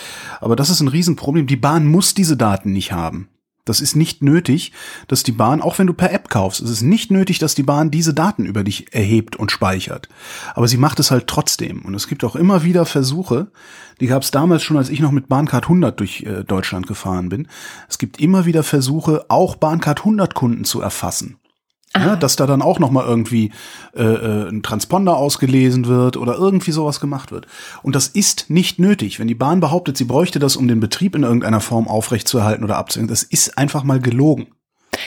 Aber 0.41 0.57
das 0.57 0.71
ist 0.71 0.81
ein 0.81 0.89
Riesenproblem. 0.89 1.47
Die 1.47 1.57
Bahn 1.57 1.87
muss 1.87 2.15
diese 2.15 2.37
Daten 2.37 2.73
nicht 2.73 2.91
haben. 2.91 3.29
Das 3.65 3.81
ist 3.81 3.97
nicht 3.97 4.23
nötig, 4.23 4.73
dass 5.09 5.23
die 5.23 5.33
Bahn, 5.33 5.63
auch 5.63 5.79
wenn 5.79 5.87
du 5.87 5.95
per 5.95 6.13
App 6.13 6.29
kaufst, 6.29 6.61
es 6.61 6.71
ist 6.71 6.83
nicht 6.83 7.11
nötig, 7.11 7.39
dass 7.39 7.55
die 7.55 7.63
Bahn 7.63 7.91
diese 7.91 8.13
Daten 8.13 8.45
über 8.45 8.63
dich 8.63 8.93
erhebt 8.93 9.37
und 9.37 9.51
speichert. 9.51 10.09
Aber 10.55 10.69
sie 10.69 10.77
macht 10.77 11.01
es 11.01 11.11
halt 11.11 11.27
trotzdem. 11.27 11.83
Und 11.83 11.95
es 11.95 12.07
gibt 12.07 12.25
auch 12.25 12.37
immer 12.37 12.63
wieder 12.63 12.85
Versuche, 12.85 13.49
die 14.01 14.07
gab 14.07 14.23
es 14.23 14.31
damals 14.31 14.63
schon, 14.63 14.77
als 14.77 14.91
ich 14.91 15.01
noch 15.01 15.13
mit 15.13 15.29
Bahncard 15.29 15.65
100 15.65 15.99
durch 15.99 16.23
äh, 16.23 16.45
Deutschland 16.45 16.87
gefahren 16.87 17.31
bin. 17.31 17.49
Es 17.89 17.99
gibt 17.99 18.21
immer 18.21 18.45
wieder 18.45 18.63
Versuche, 18.65 19.25
auch 19.29 19.57
Bahncard 19.57 20.01
100 20.01 20.35
Kunden 20.35 20.65
zu 20.65 20.83
erfassen. 20.83 21.39
Ja, 21.97 22.17
dass 22.17 22.35
da 22.35 22.47
dann 22.47 22.61
auch 22.61 22.81
noch 22.81 22.91
mal 22.91 23.05
irgendwie 23.05 23.53
äh, 23.95 24.03
äh, 24.03 24.49
ein 24.49 24.65
Transponder 24.65 25.17
ausgelesen 25.17 25.87
wird 25.87 26.17
oder 26.17 26.35
irgendwie 26.35 26.73
sowas 26.73 26.99
gemacht 26.99 27.31
wird. 27.31 27.47
Und 27.85 27.95
das 27.95 28.09
ist 28.09 28.51
nicht 28.51 28.81
nötig. 28.81 29.21
Wenn 29.21 29.29
die 29.29 29.37
Bahn 29.37 29.61
behauptet, 29.61 29.97
sie 29.97 30.05
bräuchte 30.05 30.41
das, 30.41 30.57
um 30.57 30.67
den 30.67 30.81
Betrieb 30.81 31.15
in 31.15 31.23
irgendeiner 31.23 31.61
Form 31.61 31.87
aufrechtzuerhalten 31.87 32.65
oder 32.65 32.79
abzuhängen, 32.79 33.09
das 33.09 33.23
ist 33.23 33.57
einfach 33.59 33.85
mal 33.85 34.01
gelogen. 34.01 34.49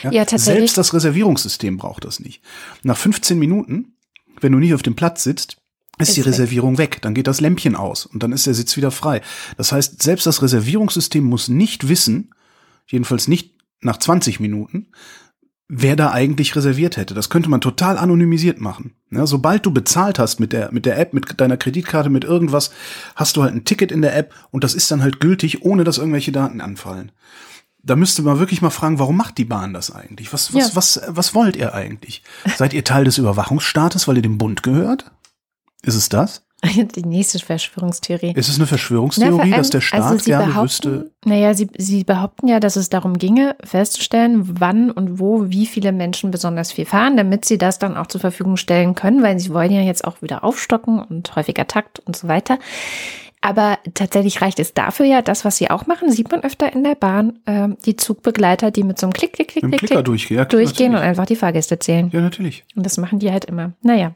Ja, 0.02 0.24
tatsächlich. 0.24 0.44
Selbst 0.44 0.78
das 0.78 0.94
Reservierungssystem 0.94 1.76
braucht 1.76 2.04
das 2.04 2.20
nicht. 2.20 2.42
Nach 2.82 2.96
15 2.96 3.38
Minuten, 3.38 3.92
wenn 4.40 4.52
du 4.52 4.58
nicht 4.58 4.74
auf 4.74 4.82
dem 4.82 4.96
Platz 4.96 5.24
sitzt, 5.24 5.58
ist, 5.98 6.10
Ist 6.10 6.16
die 6.16 6.20
weg. 6.20 6.28
Reservierung 6.28 6.78
weg. 6.78 7.02
Dann 7.02 7.14
geht 7.14 7.26
das 7.26 7.40
Lämpchen 7.40 7.74
aus 7.74 8.06
und 8.06 8.22
dann 8.22 8.32
ist 8.32 8.46
der 8.46 8.54
Sitz 8.54 8.76
wieder 8.76 8.90
frei. 8.90 9.20
Das 9.56 9.72
heißt, 9.72 10.02
selbst 10.02 10.26
das 10.26 10.42
Reservierungssystem 10.42 11.24
muss 11.24 11.48
nicht 11.48 11.88
wissen, 11.88 12.30
jedenfalls 12.86 13.26
nicht 13.26 13.54
nach 13.80 13.98
20 13.98 14.40
Minuten, 14.40 14.88
wer 15.68 15.96
da 15.96 16.10
eigentlich 16.12 16.56
reserviert 16.56 16.96
hätte. 16.96 17.14
Das 17.14 17.28
könnte 17.28 17.50
man 17.50 17.60
total 17.60 17.98
anonymisiert 17.98 18.60
machen. 18.60 18.94
Ja, 19.10 19.26
sobald 19.26 19.66
du 19.66 19.70
bezahlt 19.70 20.18
hast 20.18 20.40
mit 20.40 20.52
der, 20.52 20.72
mit 20.72 20.86
der 20.86 20.98
App, 20.98 21.12
mit 21.12 21.40
deiner 21.40 21.56
Kreditkarte, 21.58 22.08
mit 22.10 22.24
irgendwas, 22.24 22.70
hast 23.14 23.36
du 23.36 23.42
halt 23.42 23.54
ein 23.54 23.64
Ticket 23.64 23.92
in 23.92 24.02
der 24.02 24.16
App 24.16 24.34
und 24.50 24.64
das 24.64 24.74
ist 24.74 24.90
dann 24.90 25.02
halt 25.02 25.20
gültig, 25.20 25.62
ohne 25.64 25.84
dass 25.84 25.98
irgendwelche 25.98 26.32
Daten 26.32 26.60
anfallen. 26.60 27.12
Da 27.82 27.96
müsste 27.96 28.22
man 28.22 28.38
wirklich 28.38 28.60
mal 28.60 28.70
fragen, 28.70 28.98
warum 28.98 29.16
macht 29.16 29.38
die 29.38 29.44
Bahn 29.44 29.72
das 29.72 29.90
eigentlich? 29.94 30.32
Was, 30.32 30.52
was, 30.52 30.68
Ja. 30.70 30.76
was, 30.76 31.00
was 31.06 31.34
wollt 31.34 31.56
ihr 31.56 31.74
eigentlich? 31.74 32.22
Seid 32.56 32.72
ihr 32.72 32.84
Teil 32.84 33.04
des 33.04 33.18
Überwachungsstaates, 33.18 34.08
weil 34.08 34.16
ihr 34.16 34.22
dem 34.22 34.36
Bund 34.38 34.62
gehört? 34.62 35.10
Ist 35.82 35.94
es 35.94 36.08
das? 36.08 36.44
Die 36.96 37.02
nächste 37.04 37.38
Verschwörungstheorie. 37.38 38.32
Ist 38.34 38.48
es 38.48 38.56
eine 38.56 38.64
Na, 38.64 38.66
Verschwörungstheorie, 38.66 39.32
vor 39.32 39.40
allem, 39.42 39.52
dass 39.52 39.70
der 39.70 39.80
Staat 39.80 40.02
also 40.02 40.18
sie 40.18 40.30
gerne 40.30 40.54
wüsste? 40.56 41.10
Naja, 41.24 41.54
sie, 41.54 41.68
sie 41.76 42.02
behaupten 42.02 42.48
ja, 42.48 42.58
dass 42.58 42.74
es 42.76 42.88
darum 42.88 43.18
ginge, 43.18 43.54
festzustellen, 43.62 44.60
wann 44.60 44.90
und 44.90 45.20
wo 45.20 45.50
wie 45.50 45.66
viele 45.66 45.92
Menschen 45.92 46.30
besonders 46.30 46.72
viel 46.72 46.86
fahren, 46.86 47.16
damit 47.16 47.44
sie 47.44 47.58
das 47.58 47.78
dann 47.78 47.96
auch 47.96 48.08
zur 48.08 48.20
Verfügung 48.20 48.56
stellen 48.56 48.96
können, 48.96 49.22
weil 49.22 49.38
sie 49.38 49.54
wollen 49.54 49.70
ja 49.70 49.82
jetzt 49.82 50.04
auch 50.04 50.20
wieder 50.20 50.42
aufstocken 50.42 51.00
und 51.00 51.34
häufiger 51.36 51.66
Takt 51.68 52.00
und 52.00 52.16
so 52.16 52.26
weiter. 52.26 52.58
Aber 53.40 53.78
tatsächlich 53.94 54.42
reicht 54.42 54.58
es 54.58 54.74
dafür 54.74 55.06
ja, 55.06 55.22
das, 55.22 55.44
was 55.44 55.58
sie 55.58 55.70
auch 55.70 55.86
machen, 55.86 56.10
sieht 56.10 56.30
man 56.30 56.42
öfter 56.42 56.72
in 56.72 56.82
der 56.82 56.96
Bahn, 56.96 57.38
äh, 57.46 57.68
die 57.84 57.94
Zugbegleiter, 57.94 58.72
die 58.72 58.82
mit 58.82 58.98
so 58.98 59.06
einem 59.06 59.12
Klick, 59.12 59.34
Klick, 59.34 59.48
Klick, 59.48 59.78
Klick, 59.78 60.04
durchgehen. 60.04 60.48
Durchgehen 60.48 60.94
und 60.96 61.00
einfach 61.00 61.26
die 61.26 61.36
Fahrgäste 61.36 61.78
zählen. 61.78 62.10
Ja, 62.12 62.20
natürlich. 62.20 62.64
Und 62.74 62.84
das 62.84 62.96
machen 62.96 63.20
die 63.20 63.30
halt 63.30 63.44
immer. 63.44 63.74
Naja. 63.82 64.14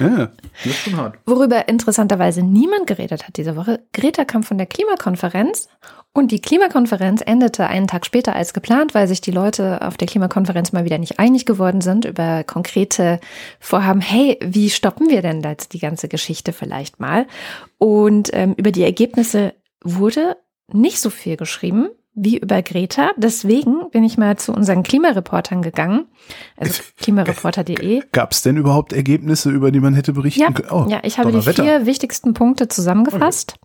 Ja, 0.00 0.30
das 0.64 0.76
schon 0.76 0.96
hart. 0.96 1.18
Worüber 1.26 1.68
interessanterweise 1.68 2.42
niemand 2.42 2.86
geredet 2.86 3.26
hat 3.26 3.36
diese 3.36 3.56
Woche. 3.56 3.80
Greta 3.92 4.24
kam 4.24 4.42
von 4.42 4.58
der 4.58 4.66
Klimakonferenz 4.66 5.68
und 6.12 6.30
die 6.30 6.40
Klimakonferenz 6.40 7.22
endete 7.24 7.66
einen 7.66 7.86
Tag 7.86 8.04
später 8.04 8.36
als 8.36 8.52
geplant, 8.52 8.94
weil 8.94 9.08
sich 9.08 9.22
die 9.22 9.30
Leute 9.30 9.80
auf 9.80 9.96
der 9.96 10.06
Klimakonferenz 10.06 10.72
mal 10.72 10.84
wieder 10.84 10.98
nicht 10.98 11.18
einig 11.18 11.46
geworden 11.46 11.80
sind 11.80 12.04
über 12.04 12.44
konkrete 12.44 13.18
Vorhaben. 13.60 14.02
Hey, 14.02 14.38
wie 14.42 14.68
stoppen 14.68 15.08
wir 15.08 15.22
denn 15.22 15.40
jetzt 15.42 15.72
die 15.72 15.78
ganze 15.78 16.08
Geschichte 16.08 16.52
vielleicht 16.52 17.00
mal? 17.00 17.26
Und 17.78 18.30
ähm, 18.34 18.54
über 18.58 18.72
die 18.72 18.84
Ergebnisse 18.84 19.54
wurde 19.82 20.36
nicht 20.70 21.00
so 21.00 21.08
viel 21.08 21.36
geschrieben 21.36 21.88
wie 22.14 22.38
über 22.38 22.62
Greta. 22.62 23.10
Deswegen 23.16 23.90
bin 23.90 24.04
ich 24.04 24.18
mal 24.18 24.36
zu 24.36 24.52
unseren 24.52 24.82
Klimareportern 24.82 25.62
gegangen, 25.62 26.06
also 26.56 26.82
klimareporter.de. 26.98 28.02
Gab 28.12 28.32
es 28.32 28.42
denn 28.42 28.56
überhaupt 28.56 28.92
Ergebnisse, 28.92 29.50
über 29.50 29.70
die 29.70 29.80
man 29.80 29.94
hätte 29.94 30.12
berichten 30.12 30.40
Ja, 30.40 30.50
können? 30.50 30.68
Oh, 30.70 30.86
ja, 30.88 31.00
ich 31.02 31.18
habe 31.18 31.32
die 31.32 31.40
vier 31.40 31.86
wichtigsten 31.86 32.34
Punkte 32.34 32.68
zusammengefasst. 32.68 33.58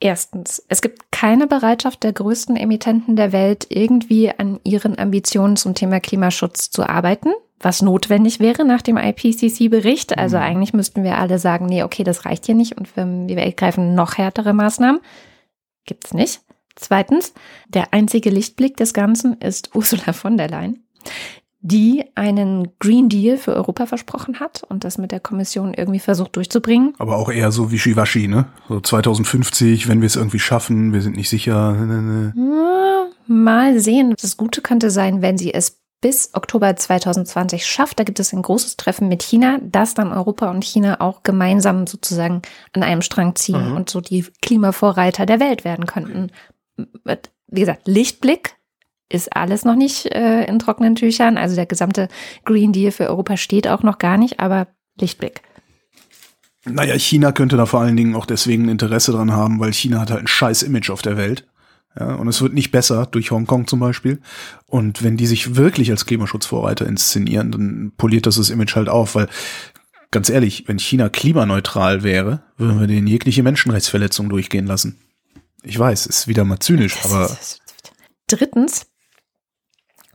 Erstens, 0.00 0.62
es 0.68 0.82
gibt 0.82 1.12
keine 1.12 1.46
Bereitschaft 1.46 2.02
der 2.02 2.12
größten 2.12 2.56
Emittenten 2.56 3.16
der 3.16 3.32
Welt, 3.32 3.66
irgendwie 3.70 4.30
an 4.30 4.60
ihren 4.64 4.98
Ambitionen 4.98 5.56
zum 5.56 5.74
Thema 5.74 6.00
Klimaschutz 6.00 6.68
zu 6.70 6.86
arbeiten, 6.86 7.32
was 7.58 7.80
notwendig 7.80 8.40
wäre 8.40 8.66
nach 8.66 8.82
dem 8.82 8.98
IPCC-Bericht. 8.98 10.18
Also 10.18 10.36
eigentlich 10.36 10.74
müssten 10.74 11.04
wir 11.04 11.16
alle 11.16 11.38
sagen, 11.38 11.66
nee, 11.66 11.84
okay, 11.84 12.04
das 12.04 12.26
reicht 12.26 12.44
hier 12.44 12.54
nicht 12.54 12.76
und 12.76 12.94
wir, 12.96 13.06
wir 13.06 13.38
ergreifen 13.38 13.94
noch 13.94 14.18
härtere 14.18 14.52
Maßnahmen. 14.52 15.00
Gibt's 15.86 16.12
nicht. 16.12 16.42
Zweitens, 16.76 17.32
der 17.68 17.92
einzige 17.92 18.30
Lichtblick 18.30 18.76
des 18.76 18.92
Ganzen 18.94 19.34
ist 19.34 19.74
Ursula 19.74 20.12
von 20.12 20.36
der 20.36 20.48
Leyen 20.48 20.84
die 21.66 22.04
einen 22.14 22.68
Green 22.78 23.08
Deal 23.08 23.38
für 23.38 23.54
Europa 23.54 23.86
versprochen 23.86 24.38
hat 24.38 24.62
und 24.68 24.84
das 24.84 24.98
mit 24.98 25.12
der 25.12 25.20
Kommission 25.20 25.72
irgendwie 25.72 25.98
versucht 25.98 26.36
durchzubringen. 26.36 26.92
Aber 26.98 27.16
auch 27.16 27.32
eher 27.32 27.50
so 27.52 27.72
wischiwaschi, 27.72 28.28
ne? 28.28 28.44
So 28.68 28.80
2050, 28.80 29.88
wenn 29.88 30.02
wir 30.02 30.06
es 30.06 30.16
irgendwie 30.16 30.40
schaffen, 30.40 30.92
wir 30.92 31.00
sind 31.00 31.16
nicht 31.16 31.30
sicher. 31.30 31.72
Ne, 31.72 32.02
ne. 32.02 32.32
Ja, 32.36 33.06
Mal 33.26 33.80
sehen. 33.80 34.14
Das 34.20 34.36
Gute 34.36 34.60
könnte 34.60 34.90
sein, 34.90 35.22
wenn 35.22 35.38
sie 35.38 35.54
es 35.54 35.80
bis 36.02 36.34
Oktober 36.34 36.76
2020 36.76 37.64
schafft. 37.64 37.98
Da 37.98 38.04
gibt 38.04 38.20
es 38.20 38.34
ein 38.34 38.42
großes 38.42 38.76
Treffen 38.76 39.08
mit 39.08 39.22
China, 39.22 39.58
dass 39.62 39.94
dann 39.94 40.12
Europa 40.12 40.50
und 40.50 40.62
China 40.62 41.00
auch 41.00 41.22
gemeinsam 41.22 41.86
sozusagen 41.86 42.42
an 42.74 42.82
einem 42.82 43.00
Strang 43.00 43.36
ziehen 43.36 43.70
Mhm. 43.70 43.76
und 43.76 43.88
so 43.88 44.02
die 44.02 44.26
Klimavorreiter 44.42 45.24
der 45.24 45.40
Welt 45.40 45.64
werden 45.64 45.86
könnten. 45.86 46.30
Wie 46.76 47.60
gesagt, 47.60 47.86
Lichtblick 47.86 48.56
ist 49.08 49.34
alles 49.36 49.64
noch 49.64 49.76
nicht 49.76 50.06
äh, 50.06 50.44
in 50.44 50.58
trockenen 50.58 50.96
Tüchern. 50.96 51.36
Also 51.36 51.54
der 51.54 51.66
gesamte 51.66 52.08
Green 52.44 52.72
Deal 52.72 52.90
für 52.90 53.08
Europa 53.08 53.36
steht 53.36 53.68
auch 53.68 53.82
noch 53.82 53.98
gar 53.98 54.16
nicht, 54.16 54.40
aber 54.40 54.66
Lichtblick. 54.98 55.42
Naja, 56.64 56.98
China 56.98 57.32
könnte 57.32 57.56
da 57.56 57.66
vor 57.66 57.80
allen 57.80 57.96
Dingen 57.96 58.14
auch 58.14 58.26
deswegen 58.26 58.68
Interesse 58.68 59.12
dran 59.12 59.32
haben, 59.32 59.60
weil 59.60 59.72
China 59.72 60.00
hat 60.00 60.10
halt 60.10 60.22
ein 60.22 60.26
scheiß 60.26 60.62
Image 60.62 60.90
auf 60.90 61.02
der 61.02 61.16
Welt. 61.16 61.46
Ja, 61.98 62.14
und 62.14 62.26
es 62.26 62.42
wird 62.42 62.54
nicht 62.54 62.72
besser 62.72 63.06
durch 63.06 63.30
Hongkong 63.30 63.66
zum 63.66 63.78
Beispiel. 63.78 64.20
Und 64.66 65.04
wenn 65.04 65.16
die 65.16 65.26
sich 65.26 65.56
wirklich 65.56 65.90
als 65.90 66.06
Klimaschutzvorreiter 66.06 66.86
inszenieren, 66.86 67.52
dann 67.52 67.92
poliert 67.96 68.26
das 68.26 68.36
das 68.36 68.50
Image 68.50 68.74
halt 68.74 68.88
auf, 68.88 69.14
weil 69.14 69.28
ganz 70.10 70.28
ehrlich, 70.28 70.64
wenn 70.66 70.78
China 70.78 71.08
klimaneutral 71.08 72.02
wäre, 72.02 72.42
würden 72.56 72.80
wir 72.80 72.86
denen 72.86 73.06
jegliche 73.06 73.42
Menschenrechtsverletzung 73.42 74.28
durchgehen 74.28 74.66
lassen. 74.66 74.98
Ich 75.64 75.78
weiß, 75.78 76.06
ist 76.06 76.28
wieder 76.28 76.44
mal 76.44 76.58
zynisch, 76.58 77.04
aber 77.04 77.36
Drittens, 78.26 78.86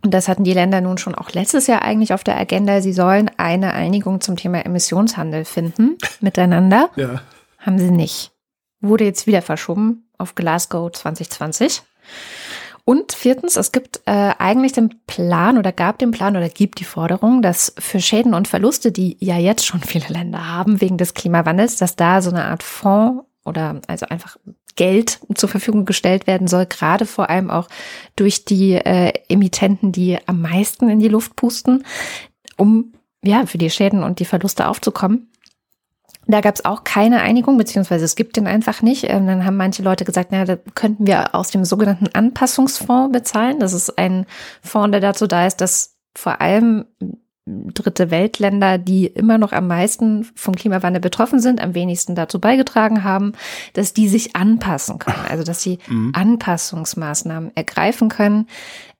und 0.03 0.13
das 0.13 0.27
hatten 0.27 0.43
die 0.43 0.53
Länder 0.53 0.81
nun 0.81 0.97
schon 0.97 1.15
auch 1.15 1.31
letztes 1.31 1.67
Jahr 1.67 1.81
eigentlich 1.81 2.13
auf 2.13 2.23
der 2.23 2.37
Agenda, 2.37 2.81
sie 2.81 2.93
sollen 2.93 3.29
eine 3.37 3.73
Einigung 3.73 4.21
zum 4.21 4.35
Thema 4.37 4.65
Emissionshandel 4.65 5.45
finden 5.45 5.97
miteinander. 6.21 6.89
ja. 6.95 7.21
Haben 7.59 7.77
sie 7.77 7.91
nicht. 7.91 8.31
Wurde 8.79 9.03
jetzt 9.03 9.27
wieder 9.27 9.41
verschoben 9.41 10.09
auf 10.17 10.33
Glasgow 10.33 10.89
2020. 10.89 11.81
Und 12.85 13.11
viertens, 13.11 13.57
es 13.57 13.73
gibt 13.73 14.01
äh, 14.05 14.31
eigentlich 14.39 14.71
den 14.71 15.01
Plan 15.05 15.57
oder 15.57 15.73
gab 15.73 15.99
den 15.99 16.11
Plan 16.11 16.37
oder 16.37 16.47
gibt 16.47 16.79
die 16.79 16.85
Forderung, 16.85 17.41
dass 17.41 17.73
für 17.77 17.99
Schäden 17.99 18.33
und 18.33 18.47
Verluste, 18.47 18.93
die 18.93 19.17
ja 19.19 19.37
jetzt 19.37 19.65
schon 19.65 19.81
viele 19.81 20.07
Länder 20.07 20.47
haben 20.47 20.79
wegen 20.79 20.97
des 20.97 21.13
Klimawandels, 21.13 21.75
dass 21.75 21.97
da 21.97 22.21
so 22.21 22.29
eine 22.29 22.45
Art 22.45 22.63
Fonds 22.63 23.25
oder 23.43 23.81
also 23.87 24.05
einfach 24.05 24.37
Geld 24.79 25.19
zur 25.35 25.49
Verfügung 25.49 25.83
gestellt 25.83 26.25
werden 26.25 26.47
soll, 26.47 26.65
gerade 26.65 27.05
vor 27.05 27.29
allem 27.29 27.51
auch 27.51 27.67
durch 28.15 28.45
die 28.45 28.75
äh, 28.75 29.11
Emittenten, 29.27 29.91
die 29.91 30.17
am 30.25 30.39
meisten 30.39 30.87
in 30.87 30.99
die 30.99 31.09
Luft 31.09 31.35
pusten, 31.35 31.83
um 32.55 32.93
ja 33.21 33.45
für 33.45 33.57
die 33.57 33.69
Schäden 33.69 34.03
und 34.03 34.19
die 34.19 34.25
Verluste 34.25 34.69
aufzukommen. 34.69 35.27
Da 36.27 36.39
gab 36.39 36.55
es 36.55 36.63
auch 36.63 36.85
keine 36.85 37.19
Einigung, 37.19 37.57
beziehungsweise 37.57 38.05
es 38.05 38.15
gibt 38.15 38.37
den 38.37 38.47
einfach 38.47 38.81
nicht. 38.81 39.03
Ähm, 39.03 39.27
dann 39.27 39.43
haben 39.43 39.57
manche 39.57 39.83
Leute 39.83 40.05
gesagt, 40.05 40.29
na, 40.31 40.45
da 40.45 40.55
könnten 40.55 41.05
wir 41.05 41.35
aus 41.35 41.49
dem 41.51 41.65
sogenannten 41.65 42.07
Anpassungsfonds 42.13 43.11
bezahlen. 43.11 43.59
Das 43.59 43.73
ist 43.73 43.97
ein 43.97 44.27
Fonds, 44.61 44.91
der 44.91 45.01
dazu 45.01 45.27
da 45.27 45.45
ist, 45.45 45.57
dass 45.59 45.97
vor 46.15 46.39
allem 46.39 46.85
dritte 47.73 48.11
Weltländer, 48.11 48.77
die 48.77 49.07
immer 49.07 49.37
noch 49.37 49.51
am 49.51 49.67
meisten 49.67 50.25
vom 50.35 50.55
Klimawandel 50.55 51.01
betroffen 51.01 51.39
sind, 51.39 51.61
am 51.61 51.73
wenigsten 51.73 52.15
dazu 52.15 52.39
beigetragen 52.39 53.03
haben, 53.03 53.33
dass 53.73 53.93
die 53.93 54.07
sich 54.07 54.35
anpassen 54.35 54.99
können, 54.99 55.25
also 55.29 55.43
dass 55.43 55.61
sie 55.61 55.79
Mhm. 55.87 56.11
Anpassungsmaßnahmen 56.13 57.51
ergreifen 57.55 58.09
können. 58.09 58.47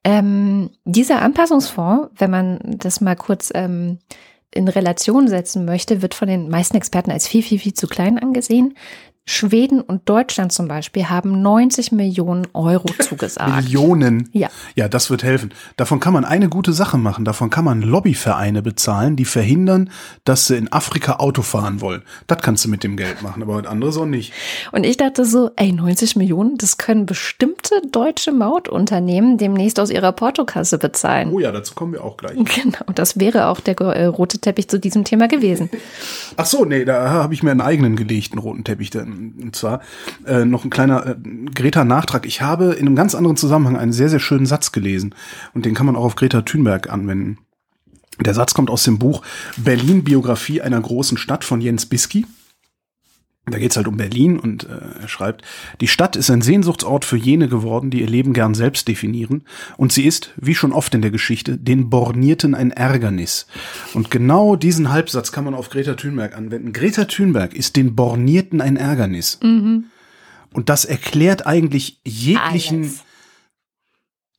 Ähm, 0.04 0.70
dieser 0.86 1.22
Anpassungsfonds, 1.22 2.10
wenn 2.18 2.32
man 2.32 2.60
das 2.64 3.02
mal 3.02 3.16
kurz 3.16 3.52
ähm, 3.54 4.00
in 4.52 4.68
Relation 4.68 5.28
setzen 5.28 5.66
möchte, 5.66 6.02
wird 6.02 6.16
von 6.16 6.28
den 6.28 6.50
meisten 6.50 6.78
Experten 6.78 7.12
als 7.12 7.28
viel, 7.28 7.44
viel, 7.44 7.60
viel 7.60 7.74
zu 7.74 7.88
klein 7.88 8.18
angesehen. 8.18 8.76
Schweden 9.32 9.80
und 9.80 10.10
Deutschland 10.10 10.52
zum 10.52 10.68
Beispiel 10.68 11.08
haben 11.08 11.44
90 11.44 11.92
Millionen 11.92 12.48
Euro 12.54 12.88
zugesagt. 13.00 13.56
Millionen. 13.64 14.28
Ja. 14.34 14.50
Ja, 14.76 14.88
das 14.88 15.12
wird 15.12 15.22
helfen. 15.22 15.54
Davon 15.78 16.00
kann 16.00 16.14
man 16.14 16.26
eine 16.26 16.50
gute 16.50 16.74
Sache 16.74 16.98
machen. 16.98 17.26
Davon 17.26 17.52
kann 17.52 17.64
man 17.64 17.84
Lobbyvereine 17.84 18.64
bezahlen, 18.64 19.16
die 19.16 19.26
verhindern, 19.26 19.92
dass 20.24 20.48
sie 20.48 20.56
in 20.58 20.72
Afrika 20.74 21.18
Auto 21.18 21.44
fahren 21.44 21.80
wollen. 21.80 22.02
Das 22.26 22.40
kannst 22.42 22.66
du 22.66 22.70
mit 22.70 22.84
dem 22.84 22.98
Geld 22.98 23.22
machen, 23.22 23.44
aber 23.44 23.70
andere 23.70 23.92
so 23.92 24.04
nicht. 24.06 24.34
Und 24.72 24.84
ich 24.84 24.98
dachte 24.98 25.26
so, 25.26 25.52
ey, 25.58 25.74
90 25.74 26.16
Millionen, 26.16 26.58
das 26.58 26.80
können 26.80 27.06
bestimmte 27.06 27.76
deutsche 27.92 28.32
Mautunternehmen 28.32 29.38
demnächst 29.38 29.80
aus 29.80 29.92
ihrer 29.92 30.12
Portokasse 30.12 30.80
bezahlen. 30.80 31.32
Oh 31.32 31.40
ja, 31.40 31.52
dazu 31.52 31.76
kommen 31.76 31.94
wir 31.94 32.04
auch 32.04 32.18
gleich. 32.18 32.36
Genau, 32.64 32.80
das 32.96 33.20
wäre 33.20 33.46
auch 33.48 33.60
der 33.60 33.80
äh, 33.80 34.06
rote 34.06 34.40
Teppich 34.40 34.68
zu 34.70 34.80
diesem 34.80 35.04
Thema 35.04 35.28
gewesen. 35.28 35.70
Ach 36.36 36.46
so, 36.48 36.66
nee, 36.66 36.84
da 36.84 37.10
habe 37.12 37.34
ich 37.36 37.44
mir 37.44 37.52
einen 37.52 37.62
eigenen 37.62 37.96
gelegt, 37.96 38.32
einen 38.32 38.40
roten 38.40 38.64
Teppich. 38.64 38.90
denn- 38.90 39.19
Und 39.20 39.56
zwar 39.56 39.82
äh, 40.26 40.46
noch 40.46 40.64
ein 40.64 40.70
kleiner 40.70 41.06
äh, 41.06 41.16
Greta-Nachtrag. 41.54 42.26
Ich 42.26 42.42
habe 42.42 42.74
in 42.74 42.88
einem 42.88 42.96
ganz 42.96 43.16
anderen 43.16 43.38
Zusammenhang 43.38 43.78
einen 43.78 43.94
sehr, 43.94 44.10
sehr 44.10 44.20
schönen 44.20 44.46
Satz 44.46 44.72
gelesen. 44.72 45.16
Und 45.54 45.66
den 45.66 45.76
kann 45.76 45.86
man 45.86 45.96
auch 45.96 46.06
auf 46.06 46.16
Greta 46.16 46.42
Thunberg 46.42 46.90
anwenden. 46.90 47.38
Der 48.20 48.34
Satz 48.34 48.54
kommt 48.54 48.70
aus 48.70 48.84
dem 48.84 49.00
Buch 49.00 49.22
Berlin 49.58 50.04
Biografie 50.04 50.62
einer 50.62 50.80
großen 50.80 51.18
Stadt 51.18 51.44
von 51.44 51.62
Jens 51.62 51.86
Bisky. 51.86 52.26
Da 53.52 53.58
geht's 53.60 53.78
halt 53.78 53.88
um 53.88 53.98
Berlin 53.98 54.40
und 54.40 54.64
äh, 54.66 55.02
er 55.02 55.08
schreibt, 55.08 55.44
die 55.82 55.88
Stadt 55.88 56.16
ist 56.16 56.30
ein 56.30 56.42
Sehnsuchtsort 56.42 57.06
für 57.06 57.18
jene 57.18 57.48
geworden, 57.48 57.90
die 57.90 58.02
ihr 58.02 58.08
Leben 58.10 58.34
gern 58.34 58.54
selbst 58.54 58.88
definieren. 58.88 59.44
Und 59.78 59.92
sie 59.94 60.06
ist, 60.06 60.32
wie 60.38 60.56
schon 60.56 60.74
oft 60.74 60.94
in 60.96 61.02
der 61.02 61.12
Geschichte, 61.12 61.58
den 61.58 61.90
Bornierten 61.90 62.56
ein 62.56 62.72
Ärgernis. 62.72 63.48
Und 63.94 64.12
genau 64.12 64.56
diesen 64.56 64.90
Halbsatz 64.92 65.32
kann 65.32 65.44
man 65.46 65.54
auf 65.56 65.70
Greta 65.70 65.96
Thunberg 65.96 66.36
anwenden. 66.38 66.74
Greta 66.74 67.06
Thunberg 67.06 67.54
ist 67.54 67.76
den 67.76 67.96
Bornierten 67.96 68.62
ein 68.62 68.78
Ärgernis. 68.78 69.40
Und 69.42 70.70
das 70.70 70.86
erklärt 70.86 71.46
eigentlich 71.46 72.00
jeglichen 72.06 72.82
Alles. 72.84 73.04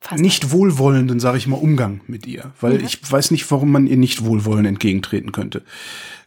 Fast 0.03 0.23
nicht 0.23 0.51
wohlwollenden, 0.51 1.21
sage 1.21 1.37
ich 1.37 1.47
mal, 1.47 1.57
Umgang 1.57 2.01
mit 2.07 2.27
ihr. 2.27 2.53
Weil 2.61 2.81
Ja. 2.81 2.87
ich 2.87 2.99
weiß 3.13 3.31
nicht, 3.33 3.51
warum 3.51 3.71
man 3.71 3.87
ihr 3.87 3.99
nicht 3.99 4.25
wohlwollend 4.25 4.67
entgegentreten 4.67 5.31
könnte. 5.31 5.63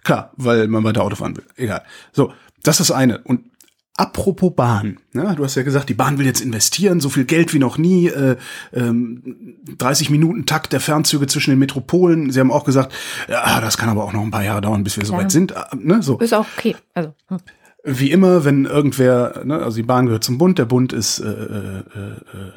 Klar, 0.04 0.32
weil 0.38 0.67
man 0.67 0.84
weiter 0.84 1.02
Auto 1.04 1.15
fahren 1.15 1.36
will. 1.38 1.46
Egal. 1.56 1.82
So, 2.12 2.34
das 2.63 2.80
ist 2.80 2.89
das 2.89 2.95
eine. 2.95 3.19
Und 3.19 3.41
apropos 3.95 4.54
Bahn, 4.56 4.97
ne, 5.12 5.34
du 5.36 5.43
hast 5.43 5.56
ja 5.56 5.63
gesagt, 5.63 5.89
die 5.89 5.93
Bahn 5.93 6.17
will 6.17 6.26
jetzt 6.26 6.41
investieren, 6.41 6.99
so 6.99 7.10
viel 7.10 7.26
Geld 7.26 7.54
wie 7.54 7.60
noch 7.60 7.78
nie, 7.78 8.08
äh, 8.08 8.38
ähm, 8.73 9.58
30 9.78 10.10
Minuten 10.10 10.45
Takt 10.45 10.73
der 10.73 10.80
Fernzüge 10.80 11.28
zwischen 11.28 11.52
den 11.52 11.60
Metropolen. 11.60 12.32
Sie 12.32 12.39
haben 12.39 12.52
auch 12.52 12.63
gesagt, 12.63 12.93
ja, 13.30 13.62
das 13.62 13.78
kann 13.78 13.89
aber 13.89 14.04
auch 14.04 14.13
noch 14.13 14.23
ein 14.23 14.32
paar 14.32 14.43
Jahre 14.43 14.62
dauern, 14.62 14.84
bis 14.84 14.97
wir 14.97 15.06
soweit 15.06 15.32
sind. 15.32 15.52
Äh, 15.52 15.63
Ne, 15.76 16.02
so. 16.02 16.17
Ist 16.19 16.34
auch 16.34 16.45
okay. 16.58 16.76
Also, 16.93 17.13
hm. 17.28 17.39
Wie 17.86 18.12
immer, 18.12 18.45
wenn 18.45 18.63
irgendwer, 18.63 19.41
ne, 19.43 19.60
also 19.62 19.76
die 19.76 19.84
Bahn 19.84 20.06
gehört 20.06 20.23
zum 20.23 20.38
Bund, 20.38 20.58
der 20.58 20.65
Bund 20.65 20.93
ist 20.93 21.19
äh, 21.19 21.28
äh, 21.28 21.80
äh, 21.80 22.52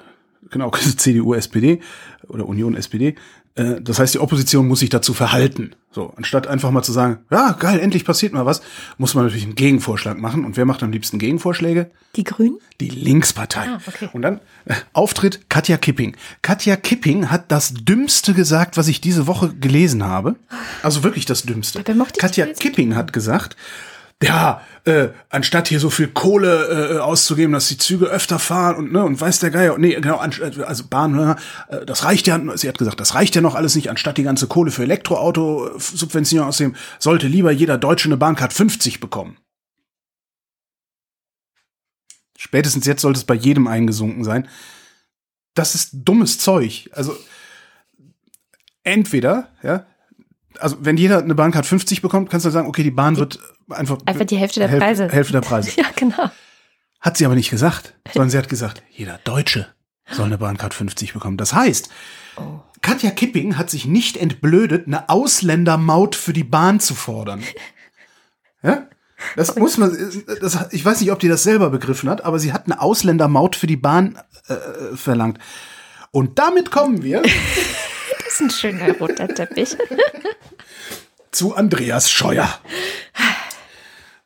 genau 0.51 0.71
CDU, 0.97 1.35
SPD 1.35 1.81
oder 2.29 2.47
Union, 2.47 2.77
SPD. 2.77 3.17
Äh, 3.57 3.81
das 3.81 3.99
heißt, 3.99 4.15
die 4.15 4.21
Opposition 4.21 4.69
muss 4.69 4.81
sich 4.81 4.91
dazu 4.91 5.15
verhalten. 5.15 5.75
So, 5.91 6.13
anstatt 6.17 6.47
einfach 6.47 6.71
mal 6.71 6.83
zu 6.83 6.93
sagen, 6.93 7.19
ja, 7.31 7.53
geil, 7.53 7.81
endlich 7.81 8.05
passiert 8.05 8.35
mal 8.35 8.45
was, 8.45 8.61
muss 8.99 9.15
man 9.15 9.25
natürlich 9.25 9.45
einen 9.45 9.55
Gegenvorschlag 9.55 10.19
machen. 10.19 10.45
Und 10.45 10.57
wer 10.57 10.67
macht 10.67 10.83
am 10.83 10.93
liebsten 10.93 11.19
Gegenvorschläge? 11.19 11.91
Die 12.17 12.25
Grünen? 12.25 12.59
Die 12.81 12.91
Linkspartei. 12.91 13.67
Ah, 13.67 13.79
okay. 13.87 14.11
Und 14.13 14.23
dann 14.23 14.41
äh, 14.67 14.75
Auftritt 14.93 15.49
Katja 15.49 15.79
Kipping. 15.79 16.17
Katja 16.43 16.77
Kipping 16.77 17.31
hat 17.31 17.51
das 17.51 17.73
Dümmste 17.73 18.35
gesagt, 18.35 18.77
was 18.77 18.89
ich 18.89 19.01
diese 19.01 19.27
Woche 19.27 19.55
gelesen 19.55 20.05
habe. 20.05 20.37
Also 20.83 21.03
wirklich 21.03 21.25
das 21.25 21.45
Dümmste. 21.45 21.83
Katja? 22.19 22.47
Kipping 22.47 22.95
hat 22.95 23.15
gesagt, 23.15 23.57
ja, 24.23 24.63
äh, 24.85 25.09
anstatt 25.29 25.69
hier 25.69 25.79
so 25.79 25.91
viel 25.91 26.09
Kohle 26.09 26.95
äh, 26.95 26.99
auszugeben, 26.99 27.53
dass 27.53 27.69
die 27.69 27.77
Züge 27.77 28.07
öfter 28.07 28.39
fahren 28.39 28.77
und 28.77 28.93
ne 28.93 29.05
und 29.05 29.21
weiß 29.21 29.41
der 29.41 29.51
Geier, 29.51 29.77
nee, 29.77 29.95
genau, 29.95 30.17
also 30.17 30.85
Bahn, 30.89 31.13
ne, 31.13 31.37
äh, 31.69 31.85
das 31.85 32.05
reicht 32.05 32.27
ja, 32.27 32.41
sie 32.57 32.69
hat 32.69 32.79
gesagt, 32.79 32.99
das 32.99 33.15
reicht 33.15 33.35
ja 33.35 33.43
noch 33.43 33.55
alles 33.55 33.75
nicht, 33.75 33.91
anstatt 33.91 34.17
die 34.17 34.23
ganze 34.23 34.47
Kohle 34.47 34.71
für 34.71 34.85
Elektroauto 34.85 35.69
äh, 35.69 35.79
subventionieren 35.79 36.49
auszugeben, 36.49 36.79
sollte 36.99 37.27
lieber 37.27 37.51
jeder 37.51 37.77
Deutsche 37.77 38.09
eine 38.09 38.17
Bahncard 38.17 38.55
50 38.55 39.01
bekommen. 39.01 39.37
Spätestens 42.39 42.87
jetzt 42.87 43.03
sollte 43.03 43.19
es 43.19 43.25
bei 43.25 43.35
jedem 43.35 43.67
eingesunken 43.67 44.25
sein. 44.25 44.49
Das 45.55 45.75
ist 45.75 45.91
dummes 45.93 46.39
Zeug. 46.39 46.89
Also 46.93 47.17
entweder, 48.83 49.49
ja, 49.63 49.87
also 50.61 50.77
wenn 50.81 50.97
jeder 50.97 51.19
eine 51.23 51.35
Bahncard 51.35 51.67
50 51.67 52.03
bekommt, 52.03 52.31
kannst 52.31 52.47
du 52.47 52.51
sagen, 52.51 52.69
okay, 52.69 52.83
die 52.83 52.91
Bahn 52.91 53.17
wird 53.17 53.39
einfach 53.71 53.99
Einfach 54.07 54.25
die 54.25 54.37
Hälfte 54.37 54.61
der 54.61 54.69
Häl- 54.71 54.79
Preise. 54.79 55.09
Hälfte 55.09 55.33
der 55.33 55.41
Preise. 55.41 55.71
Ja, 55.77 55.87
genau. 55.95 56.31
Hat 57.01 57.17
sie 57.17 57.27
aber 57.27 57.35
nicht 57.35 57.51
gesagt, 57.51 57.95
sondern 58.13 58.31
sie 58.31 58.39
hat 58.39 58.49
gesagt, 58.49 58.83
jeder 58.91 59.19
Deutsche 59.25 59.67
soll 60.11 60.27
eine 60.27 60.39
Bahncard 60.39 60.75
50 60.75 61.13
bekommen. 61.15 61.37
Das 61.37 61.53
heißt, 61.53 61.89
Oh. 62.39 62.61
Katja 62.83 63.11
Kipping 63.11 63.57
hat 63.57 63.71
sich 63.71 63.87
nicht 63.87 64.19
entblödet, 64.19 64.87
eine 64.87 65.09
Ausländermaut 65.09 66.15
für 66.15 66.35
die 66.35 66.45
Bahn 66.45 66.81
zu 66.81 66.95
fordern. 66.95 67.43
Ja? 68.63 68.89
Das 69.37 69.57
muss 69.57 69.79
man, 69.79 69.97
das, 70.43 70.67
ich 70.73 70.85
weiß 70.85 71.01
nicht, 71.01 71.11
ob 71.13 71.19
die 71.19 71.29
das 71.29 71.43
selber 71.43 71.71
begriffen 71.71 72.11
hat, 72.11 72.25
aber 72.27 72.39
sie 72.39 72.53
hat 72.53 72.67
eine 72.67 72.83
Ausländermaut 72.83 73.57
für 73.57 73.67
die 73.67 73.79
Bahn 73.79 74.19
äh, 74.49 74.95
verlangt. 74.97 75.39
Und 76.11 76.39
damit 76.39 76.71
kommen 76.71 77.03
wir 77.03 77.23
ist 78.37 78.43
ein 78.43 78.51
schöner 78.51 78.93
roter 78.99 79.29
Teppich. 79.29 79.77
zu 81.31 81.55
Andreas 81.55 82.11
Scheuer. 82.11 82.49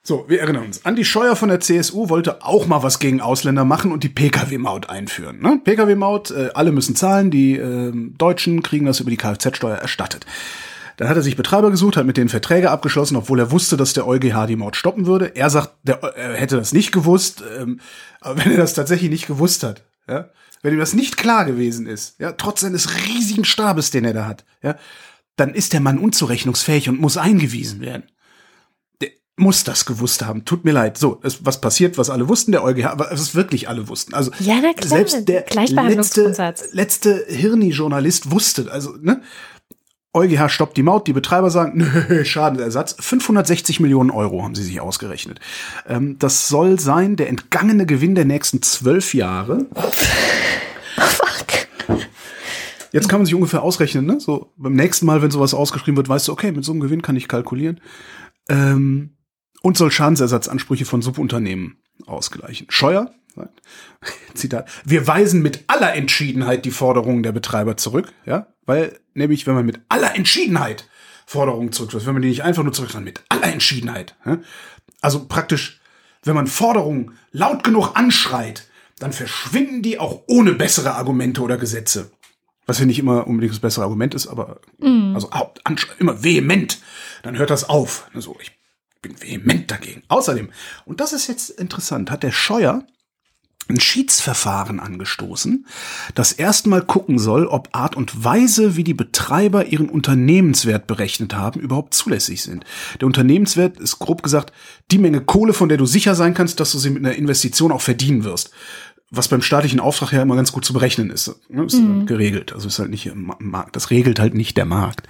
So, 0.02 0.24
wir 0.28 0.40
erinnern 0.40 0.64
uns. 0.64 0.84
Andi 0.84 1.04
Scheuer 1.04 1.36
von 1.36 1.48
der 1.48 1.60
CSU 1.60 2.08
wollte 2.08 2.44
auch 2.44 2.66
mal 2.66 2.82
was 2.82 2.98
gegen 2.98 3.20
Ausländer 3.20 3.64
machen 3.64 3.92
und 3.92 4.02
die 4.02 4.08
Pkw-Maut 4.08 4.88
einführen. 4.88 5.40
Ne? 5.40 5.60
Pkw-Maut, 5.62 6.32
äh, 6.32 6.50
alle 6.54 6.72
müssen 6.72 6.96
zahlen, 6.96 7.30
die 7.30 7.56
äh, 7.56 7.92
Deutschen 8.18 8.62
kriegen 8.62 8.86
das 8.86 8.98
über 8.98 9.10
die 9.10 9.16
Kfz-Steuer 9.16 9.76
erstattet. 9.76 10.26
Dann 10.96 11.08
hat 11.08 11.16
er 11.16 11.22
sich 11.22 11.36
Betreiber 11.36 11.70
gesucht, 11.70 11.96
hat 11.96 12.06
mit 12.06 12.16
denen 12.16 12.28
Verträge 12.28 12.70
abgeschlossen, 12.70 13.16
obwohl 13.16 13.38
er 13.38 13.52
wusste, 13.52 13.76
dass 13.76 13.92
der 13.92 14.06
EuGH 14.06 14.46
die 14.46 14.56
Maut 14.56 14.76
stoppen 14.76 15.06
würde. 15.06 15.36
Er 15.36 15.50
sagt, 15.50 15.74
der, 15.84 16.02
er 16.02 16.34
hätte 16.34 16.56
das 16.56 16.72
nicht 16.72 16.90
gewusst. 16.90 17.44
Ähm, 17.58 17.80
aber 18.20 18.44
wenn 18.44 18.52
er 18.52 18.58
das 18.58 18.74
tatsächlich 18.74 19.10
nicht 19.10 19.26
gewusst 19.28 19.62
hat, 19.62 19.84
ja, 20.08 20.30
wenn 20.62 20.74
ihm 20.74 20.78
das 20.78 20.94
nicht 20.94 21.16
klar 21.16 21.44
gewesen 21.44 21.86
ist, 21.86 22.18
ja, 22.18 22.32
trotz 22.32 22.60
seines 22.60 22.94
riesigen 23.06 23.44
Stabes, 23.44 23.90
den 23.90 24.04
er 24.04 24.14
da 24.14 24.26
hat, 24.26 24.44
ja, 24.62 24.76
dann 25.36 25.54
ist 25.54 25.72
der 25.72 25.80
Mann 25.80 25.98
unzurechnungsfähig 25.98 26.88
und 26.88 27.00
muss 27.00 27.16
eingewiesen 27.16 27.80
werden. 27.80 28.04
Der 29.00 29.08
muss 29.36 29.64
das 29.64 29.86
gewusst 29.86 30.22
haben. 30.22 30.44
Tut 30.44 30.64
mir 30.66 30.72
leid. 30.72 30.98
So, 30.98 31.18
es, 31.22 31.46
was 31.46 31.62
passiert, 31.62 31.96
was 31.96 32.10
alle 32.10 32.28
wussten, 32.28 32.52
der 32.52 32.62
EuGH, 32.62 33.10
ist 33.12 33.34
wirklich 33.34 33.68
alle 33.68 33.88
wussten. 33.88 34.12
Also 34.12 34.30
Ja, 34.38 34.60
selbst 34.82 35.26
der 35.28 35.46
letzte, 35.50 36.54
letzte 36.72 37.24
Hirni-Journalist 37.28 38.30
wusste, 38.30 38.70
also 38.70 38.96
ne, 39.00 39.22
EuGH 40.12 40.48
stoppt 40.48 40.76
die 40.76 40.82
Maut, 40.82 41.06
die 41.06 41.12
Betreiber 41.12 41.50
sagen, 41.50 41.72
nö, 42.08 42.24
Schadenersatz. 42.24 42.96
560 42.98 43.80
Millionen 43.80 44.10
Euro 44.10 44.42
haben 44.42 44.54
sie 44.54 44.64
sich 44.64 44.80
ausgerechnet. 44.80 45.40
Ähm, 45.86 46.18
das 46.18 46.48
soll 46.48 46.80
sein 46.80 47.16
der 47.16 47.28
entgangene 47.28 47.86
Gewinn 47.86 48.14
der 48.14 48.24
nächsten 48.24 48.62
zwölf 48.62 49.14
Jahre. 49.14 49.66
Fuck. 50.96 52.00
Jetzt 52.92 53.08
kann 53.08 53.20
man 53.20 53.26
sich 53.26 53.36
ungefähr 53.36 53.62
ausrechnen, 53.62 54.04
ne? 54.04 54.18
So 54.18 54.52
beim 54.56 54.74
nächsten 54.74 55.06
Mal, 55.06 55.22
wenn 55.22 55.30
sowas 55.30 55.54
ausgeschrieben 55.54 55.96
wird, 55.96 56.08
weißt 56.08 56.26
du, 56.26 56.32
okay, 56.32 56.50
mit 56.50 56.64
so 56.64 56.72
einem 56.72 56.80
Gewinn 56.80 57.02
kann 57.02 57.14
ich 57.14 57.28
kalkulieren. 57.28 57.80
Ähm, 58.48 59.16
und 59.62 59.76
soll 59.76 59.92
Schadensersatzansprüche 59.92 60.86
von 60.86 61.02
Subunternehmen 61.02 61.76
ausgleichen. 62.06 62.66
Scheuer, 62.70 63.12
Zitat, 64.34 64.68
wir 64.84 65.06
weisen 65.06 65.42
mit 65.42 65.64
aller 65.68 65.94
Entschiedenheit 65.94 66.64
die 66.64 66.70
Forderungen 66.70 67.22
der 67.22 67.32
Betreiber 67.32 67.76
zurück, 67.76 68.12
ja, 68.26 68.48
weil 68.66 68.98
nämlich, 69.14 69.46
wenn 69.46 69.54
man 69.54 69.66
mit 69.66 69.80
aller 69.88 70.14
Entschiedenheit 70.16 70.88
Forderungen 71.26 71.72
zurückweist, 71.72 72.06
wenn 72.06 72.14
man 72.14 72.22
die 72.22 72.28
nicht 72.28 72.42
einfach 72.42 72.62
nur 72.62 72.72
zurückweist, 72.72 73.04
mit 73.04 73.22
aller 73.28 73.52
Entschiedenheit, 73.52 74.16
also 75.00 75.26
praktisch, 75.26 75.80
wenn 76.24 76.34
man 76.34 76.46
Forderungen 76.46 77.18
laut 77.32 77.64
genug 77.64 77.96
anschreit, 77.96 78.68
dann 78.98 79.12
verschwinden 79.12 79.82
die 79.82 79.98
auch 79.98 80.22
ohne 80.26 80.52
bessere 80.52 80.94
Argumente 80.94 81.40
oder 81.40 81.56
Gesetze. 81.56 82.10
Was 82.66 82.78
ja 82.78 82.84
nicht 82.84 82.98
immer 82.98 83.26
unbedingt 83.26 83.52
das 83.54 83.60
bessere 83.60 83.84
Argument 83.84 84.14
ist, 84.14 84.26
aber 84.26 84.60
also 85.14 85.30
Haupt, 85.32 85.66
ansch- 85.66 85.88
immer 85.98 86.22
vehement. 86.22 86.78
Dann 87.22 87.38
hört 87.38 87.50
das 87.50 87.68
auf. 87.68 88.08
Also 88.14 88.36
ich 88.40 88.52
bin 89.00 89.20
vehement 89.20 89.70
dagegen. 89.70 90.02
Außerdem, 90.08 90.50
und 90.84 91.00
das 91.00 91.12
ist 91.12 91.26
jetzt 91.26 91.48
interessant, 91.50 92.10
hat 92.10 92.22
der 92.22 92.32
Scheuer 92.32 92.84
ein 93.70 93.80
Schiedsverfahren 93.80 94.80
angestoßen, 94.80 95.66
das 96.14 96.32
erstmal 96.32 96.82
gucken 96.82 97.18
soll, 97.18 97.46
ob 97.46 97.68
Art 97.72 97.96
und 97.96 98.22
Weise, 98.24 98.76
wie 98.76 98.84
die 98.84 98.94
Betreiber 98.94 99.66
ihren 99.66 99.88
Unternehmenswert 99.88 100.86
berechnet 100.86 101.34
haben, 101.34 101.60
überhaupt 101.60 101.94
zulässig 101.94 102.42
sind. 102.42 102.64
Der 103.00 103.06
Unternehmenswert 103.06 103.78
ist 103.80 103.98
grob 103.98 104.22
gesagt 104.22 104.52
die 104.90 104.98
Menge 104.98 105.20
Kohle, 105.20 105.52
von 105.52 105.68
der 105.68 105.78
du 105.78 105.86
sicher 105.86 106.14
sein 106.14 106.34
kannst, 106.34 106.60
dass 106.60 106.72
du 106.72 106.78
sie 106.78 106.90
mit 106.90 107.04
einer 107.04 107.14
Investition 107.14 107.72
auch 107.72 107.80
verdienen 107.82 108.24
wirst. 108.24 108.50
Was 109.12 109.26
beim 109.26 109.42
staatlichen 109.42 109.80
Auftrag 109.80 110.12
ja 110.12 110.22
immer 110.22 110.36
ganz 110.36 110.52
gut 110.52 110.64
zu 110.64 110.72
berechnen 110.72 111.10
ist. 111.10 111.34
Ne, 111.48 111.64
Ist 111.64 111.74
Mhm. 111.74 112.06
geregelt. 112.06 112.52
Also 112.52 112.68
ist 112.68 112.78
halt 112.78 112.90
nicht 112.90 113.06
im 113.06 113.24
Ma- 113.24 113.36
Markt. 113.40 113.74
Das 113.74 113.90
regelt 113.90 114.20
halt 114.20 114.34
nicht 114.34 114.56
der 114.56 114.66
Markt. 114.66 115.08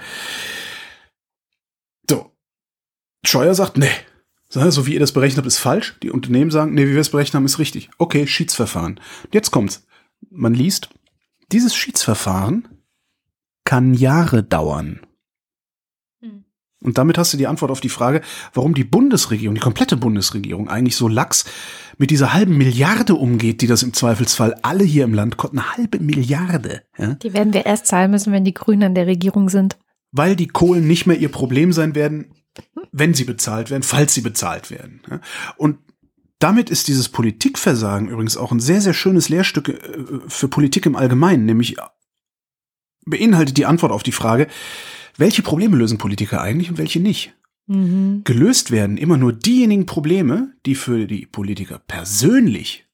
So. 2.08 2.32
Scheuer 3.26 3.54
sagt, 3.54 3.76
nee, 3.76 3.90
so 4.50 4.86
wie 4.86 4.94
ihr 4.94 5.00
das 5.00 5.12
berechnet 5.12 5.38
habt, 5.38 5.46
ist 5.46 5.58
falsch. 5.58 5.96
Die 6.02 6.10
Unternehmen 6.10 6.50
sagen, 6.50 6.74
nee, 6.74 6.86
wie 6.86 6.92
wir 6.92 7.00
es 7.00 7.10
berechnet 7.10 7.36
haben, 7.36 7.44
ist 7.44 7.58
richtig. 7.60 7.88
Okay, 7.98 8.26
Schiedsverfahren. 8.26 8.98
Jetzt 9.32 9.52
kommt's. 9.52 9.86
Man 10.28 10.54
liest, 10.54 10.90
dieses 11.52 11.74
Schiedsverfahren 11.74 12.68
kann 13.64 13.94
Jahre 13.94 14.42
dauern. 14.42 15.00
Hm. 16.20 16.44
Und 16.82 16.98
damit 16.98 17.16
hast 17.16 17.32
du 17.32 17.36
die 17.36 17.46
Antwort 17.46 17.70
auf 17.70 17.80
die 17.80 17.88
Frage, 17.88 18.22
warum 18.52 18.74
die 18.74 18.84
Bundesregierung, 18.84 19.54
die 19.54 19.60
komplette 19.60 19.96
Bundesregierung 19.96 20.68
eigentlich 20.68 20.96
so 20.96 21.06
lax 21.06 21.44
mit 21.96 22.10
dieser 22.10 22.32
halben 22.32 22.58
Milliarde 22.58 23.14
umgeht, 23.14 23.60
die 23.60 23.66
das 23.68 23.82
im 23.84 23.92
Zweifelsfall 23.92 24.56
alle 24.62 24.82
hier 24.84 25.04
im 25.04 25.14
Land 25.14 25.36
kosten. 25.36 25.58
Eine 25.58 25.76
halbe 25.76 26.00
Milliarde. 26.00 26.82
Ja? 26.98 27.14
Die 27.14 27.32
werden 27.34 27.52
wir 27.52 27.66
erst 27.66 27.86
zahlen 27.86 28.10
müssen, 28.10 28.32
wenn 28.32 28.44
die 28.44 28.54
Grünen 28.54 28.82
an 28.82 28.94
der 28.94 29.06
Regierung 29.06 29.48
sind. 29.48 29.78
weil 30.12 30.34
die 30.34 30.48
Kohlen 30.48 30.86
nicht 30.86 31.06
mehr 31.06 31.18
ihr 31.18 31.28
Problem 31.30 31.72
sein 31.72 31.94
werden, 31.94 32.32
wenn 32.92 33.14
sie 33.14 33.24
bezahlt 33.24 33.70
werden, 33.70 33.82
falls 33.82 34.14
sie 34.14 34.20
bezahlt 34.20 34.70
werden. 34.70 35.00
Und 35.56 35.78
damit 36.38 36.70
ist 36.70 36.88
dieses 36.88 37.08
Politikversagen 37.08 38.08
übrigens 38.08 38.36
auch 38.36 38.50
ein 38.50 38.60
sehr, 38.60 38.80
sehr 38.80 38.94
schönes 38.94 39.28
Lehrstück 39.28 39.68
äh, 39.68 40.04
für 40.26 40.48
Politik 40.48 40.86
im 40.86 40.96
Allgemeinen, 40.96 41.44
nämlich 41.44 41.76
beinhaltet 43.04 43.56
die 43.56 43.66
Antwort 43.66 43.92
auf 43.92 44.02
die 44.02 44.12
Frage, 44.12 44.48
welche 45.16 45.42
Probleme 45.42 45.76
lösen 45.76 45.98
Politiker 45.98 46.40
eigentlich 46.40 46.70
und 46.70 46.78
welche 46.78 47.00
nicht? 47.00 47.34
Mhm. 47.66 48.22
Gelöst 48.24 48.70
werden 48.70 48.96
immer 48.96 49.16
nur 49.16 49.32
diejenigen 49.32 49.86
Probleme, 49.86 50.54
die 50.66 50.74
für 50.74 51.06
die 51.06 51.26
Politiker 51.26 51.78
persönlich 51.78 52.86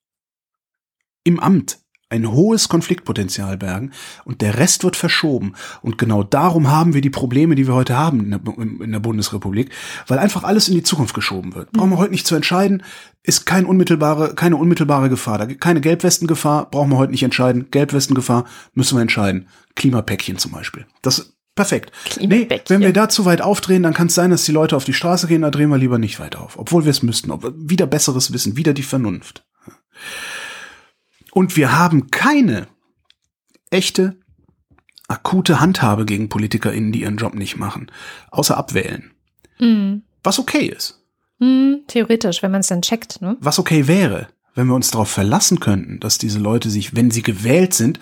im 1.24 1.40
Amt 1.40 1.78
ein 2.08 2.30
hohes 2.30 2.68
Konfliktpotenzial 2.68 3.56
bergen 3.56 3.90
und 4.24 4.40
der 4.40 4.58
Rest 4.58 4.84
wird 4.84 4.94
verschoben. 4.96 5.54
Und 5.82 5.98
genau 5.98 6.22
darum 6.22 6.70
haben 6.70 6.94
wir 6.94 7.00
die 7.00 7.10
Probleme, 7.10 7.56
die 7.56 7.66
wir 7.66 7.74
heute 7.74 7.96
haben 7.96 8.20
in 8.20 8.30
der, 8.30 8.40
in 8.58 8.92
der 8.92 9.00
Bundesrepublik, 9.00 9.70
weil 10.06 10.18
einfach 10.18 10.44
alles 10.44 10.68
in 10.68 10.74
die 10.74 10.84
Zukunft 10.84 11.14
geschoben 11.14 11.54
wird. 11.54 11.72
Brauchen 11.72 11.90
wir 11.90 11.98
heute 11.98 12.12
nicht 12.12 12.26
zu 12.26 12.36
entscheiden, 12.36 12.84
ist 13.24 13.44
kein 13.44 13.64
unmittelbare, 13.64 14.34
keine 14.34 14.56
unmittelbare 14.56 15.08
Gefahr. 15.08 15.38
Da 15.38 15.46
keine 15.46 15.80
Gelbwestengefahr, 15.80 16.70
brauchen 16.70 16.90
wir 16.90 16.98
heute 16.98 17.10
nicht 17.10 17.24
entscheiden. 17.24 17.70
Gelbwestengefahr 17.72 18.44
müssen 18.74 18.96
wir 18.96 19.02
entscheiden. 19.02 19.48
Klimapäckchen 19.74 20.38
zum 20.38 20.52
Beispiel. 20.52 20.86
Das 21.02 21.18
ist 21.18 21.36
perfekt. 21.56 21.90
Nee, 22.20 22.48
wenn 22.68 22.82
wir 22.82 22.92
da 22.92 23.08
zu 23.08 23.24
weit 23.24 23.40
aufdrehen, 23.40 23.82
dann 23.82 23.94
kann 23.94 24.06
es 24.06 24.14
sein, 24.14 24.30
dass 24.30 24.44
die 24.44 24.52
Leute 24.52 24.76
auf 24.76 24.84
die 24.84 24.92
Straße 24.92 25.26
gehen, 25.26 25.42
da 25.42 25.50
drehen 25.50 25.70
wir 25.70 25.78
lieber 25.78 25.98
nicht 25.98 26.20
weiter 26.20 26.40
auf. 26.40 26.56
Obwohl 26.56 26.84
wir 26.84 26.90
es 26.90 27.02
müssten. 27.02 27.32
Ob, 27.32 27.52
wieder 27.56 27.86
besseres 27.86 28.32
Wissen, 28.32 28.56
wieder 28.56 28.74
die 28.74 28.84
Vernunft. 28.84 29.44
Und 31.36 31.54
wir 31.58 31.78
haben 31.78 32.10
keine 32.10 32.66
echte, 33.68 34.16
akute 35.06 35.60
Handhabe 35.60 36.06
gegen 36.06 36.30
PolitikerInnen, 36.30 36.92
die 36.92 37.02
ihren 37.02 37.18
Job 37.18 37.34
nicht 37.34 37.58
machen. 37.58 37.90
Außer 38.30 38.56
abwählen. 38.56 39.10
Mhm. 39.58 40.04
Was 40.24 40.38
okay 40.38 40.64
ist. 40.64 41.04
Mhm. 41.38 41.82
Theoretisch, 41.88 42.42
wenn 42.42 42.52
man 42.52 42.60
es 42.60 42.68
dann 42.68 42.80
checkt, 42.80 43.20
ne? 43.20 43.36
Was 43.40 43.58
okay 43.58 43.86
wäre. 43.86 44.28
wenn 44.54 44.66
wir 44.68 44.74
uns 44.74 44.90
darauf 44.90 45.10
verlassen 45.10 45.60
könnten, 45.60 46.00
dass 46.00 46.16
diese 46.16 46.38
Leute 46.38 46.70
sich, 46.70 46.96
wenn 46.96 47.10
sie 47.10 47.22
gewählt 47.22 47.74
sind, 47.74 48.00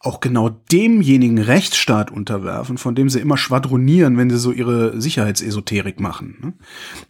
auch 0.00 0.18
genau 0.18 0.48
demjenigen 0.48 1.38
Rechtsstaat 1.38 2.10
unterwerfen, 2.10 2.78
von 2.78 2.96
dem 2.96 3.08
sie 3.08 3.20
immer 3.20 3.36
schwadronieren, 3.36 4.18
wenn 4.18 4.28
sie 4.28 4.38
so 4.38 4.50
ihre 4.50 5.00
Sicherheitsesoterik 5.00 6.00
machen. 6.00 6.36
Ne? 6.42 6.52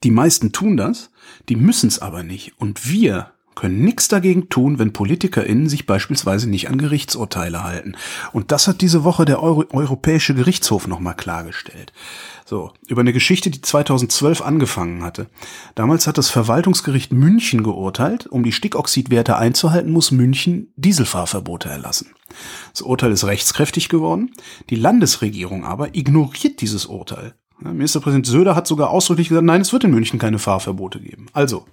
Die 0.04 0.10
meisten 0.10 0.52
tun 0.52 0.76
das, 0.76 1.10
die 1.48 1.56
müssen 1.56 1.88
es 1.88 2.00
aber 2.00 2.22
nicht. 2.22 2.52
Und 2.60 2.90
wir 2.90 3.32
können 3.54 3.84
nichts 3.84 4.08
dagegen 4.08 4.48
tun, 4.48 4.78
wenn 4.78 4.92
PolitikerInnen 4.92 5.68
sich 5.68 5.86
beispielsweise 5.86 6.48
nicht 6.48 6.68
an 6.68 6.78
Gerichtsurteile 6.78 7.64
halten. 7.64 7.96
Und 8.32 8.52
das 8.52 8.68
hat 8.68 8.80
diese 8.80 9.04
Woche 9.04 9.24
der 9.24 9.42
Euro 9.42 9.64
Europäische 9.72 10.34
Gerichtshof 10.34 10.86
nochmal 10.86 11.14
klargestellt. 11.14 11.92
So, 12.44 12.72
über 12.86 13.00
eine 13.00 13.12
Geschichte, 13.12 13.50
die 13.50 13.62
2012 13.62 14.42
angefangen 14.42 15.02
hatte. 15.02 15.28
Damals 15.74 16.06
hat 16.06 16.18
das 16.18 16.28
Verwaltungsgericht 16.28 17.12
München 17.12 17.62
geurteilt, 17.62 18.26
um 18.26 18.42
die 18.42 18.52
Stickoxidwerte 18.52 19.36
einzuhalten, 19.36 19.92
muss 19.92 20.10
München 20.10 20.72
Dieselfahrverbote 20.76 21.68
erlassen. 21.68 22.12
Das 22.72 22.82
Urteil 22.82 23.12
ist 23.12 23.24
rechtskräftig 23.24 23.88
geworden. 23.88 24.32
Die 24.70 24.76
Landesregierung 24.76 25.64
aber 25.64 25.94
ignoriert 25.94 26.60
dieses 26.60 26.86
Urteil 26.86 27.34
Ministerpräsident 27.62 28.26
Söder 28.26 28.54
hat 28.54 28.66
sogar 28.66 28.90
ausdrücklich 28.90 29.28
gesagt, 29.28 29.44
nein, 29.44 29.60
es 29.60 29.72
wird 29.72 29.84
in 29.84 29.90
München 29.90 30.18
keine 30.18 30.38
Fahrverbote 30.38 31.00
geben. 31.00 31.26
Also, 31.32 31.66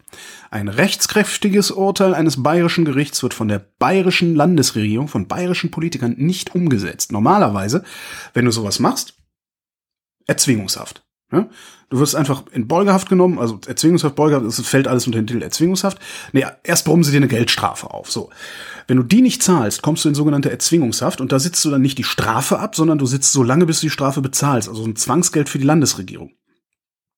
ein 0.52 0.68
rechtskräftiges 0.68 1.72
Urteil 1.72 2.14
eines 2.14 2.44
bayerischen 2.44 2.86
Gerichts 2.86 3.24
wird 3.24 3.34
von 3.34 3.48
der 3.48 3.60
bayerischen 3.80 4.36
Landesregierung, 4.36 5.08
von 5.08 5.28
bayerischen 5.28 5.72
Politikern 5.72 6.16
nicht 6.18 6.56
umgesetzt. 6.56 7.12
Normalerweise, 7.12 7.84
wenn 8.34 8.46
du 8.46 8.52
sowas 8.52 8.80
machst, 8.80 9.16
Erzwingungshaft. 10.28 11.04
Du 11.90 12.00
wirst 12.00 12.16
einfach 12.16 12.44
in 12.52 12.68
Beugehaft 12.68 13.10
genommen, 13.10 13.40
also 13.40 13.60
Erzwingungshaft, 13.66 14.16
Beugehaft, 14.16 14.46
es 14.46 14.62
fällt 14.68 14.88
alles 14.88 15.08
unter 15.08 15.20
den 15.20 15.26
Titel 15.26 15.42
Erzwingungshaft. 15.42 15.98
Nee, 16.34 16.46
erst 16.64 16.86
brummen 16.86 17.04
sie 17.04 17.12
dir 17.12 17.18
eine 17.18 17.28
Geldstrafe 17.28 17.92
auf. 17.92 18.12
So. 18.12 18.30
Wenn 18.88 18.98
du 18.98 19.04
die 19.04 19.22
nicht 19.22 19.42
zahlst, 19.42 19.82
kommst 19.82 20.06
du 20.06 20.10
in 20.10 20.16
sogenannte 20.16 20.52
Erzwingungshaft 20.52 21.20
und 21.20 21.32
da 21.32 21.40
sitzt 21.40 21.66
du 21.66 21.72
dann 21.72 21.82
nicht 21.82 21.98
die 21.98 22.04
Strafe 22.04 22.60
ab, 22.60 22.76
sondern 22.76 23.00
du 23.00 23.08
sitzt 23.08 23.32
so 23.32 23.42
lange, 23.42 23.66
bis 23.66 23.80
du 23.80 23.88
die 23.88 23.92
Strafe 23.92 24.22
bezahlst. 24.22 24.70
Also 24.70 24.86
ein 24.86 24.96
Zwangsgeld 24.96 25.50
für 25.50 25.58
die 25.58 25.66
Landesregierung. 25.66 26.32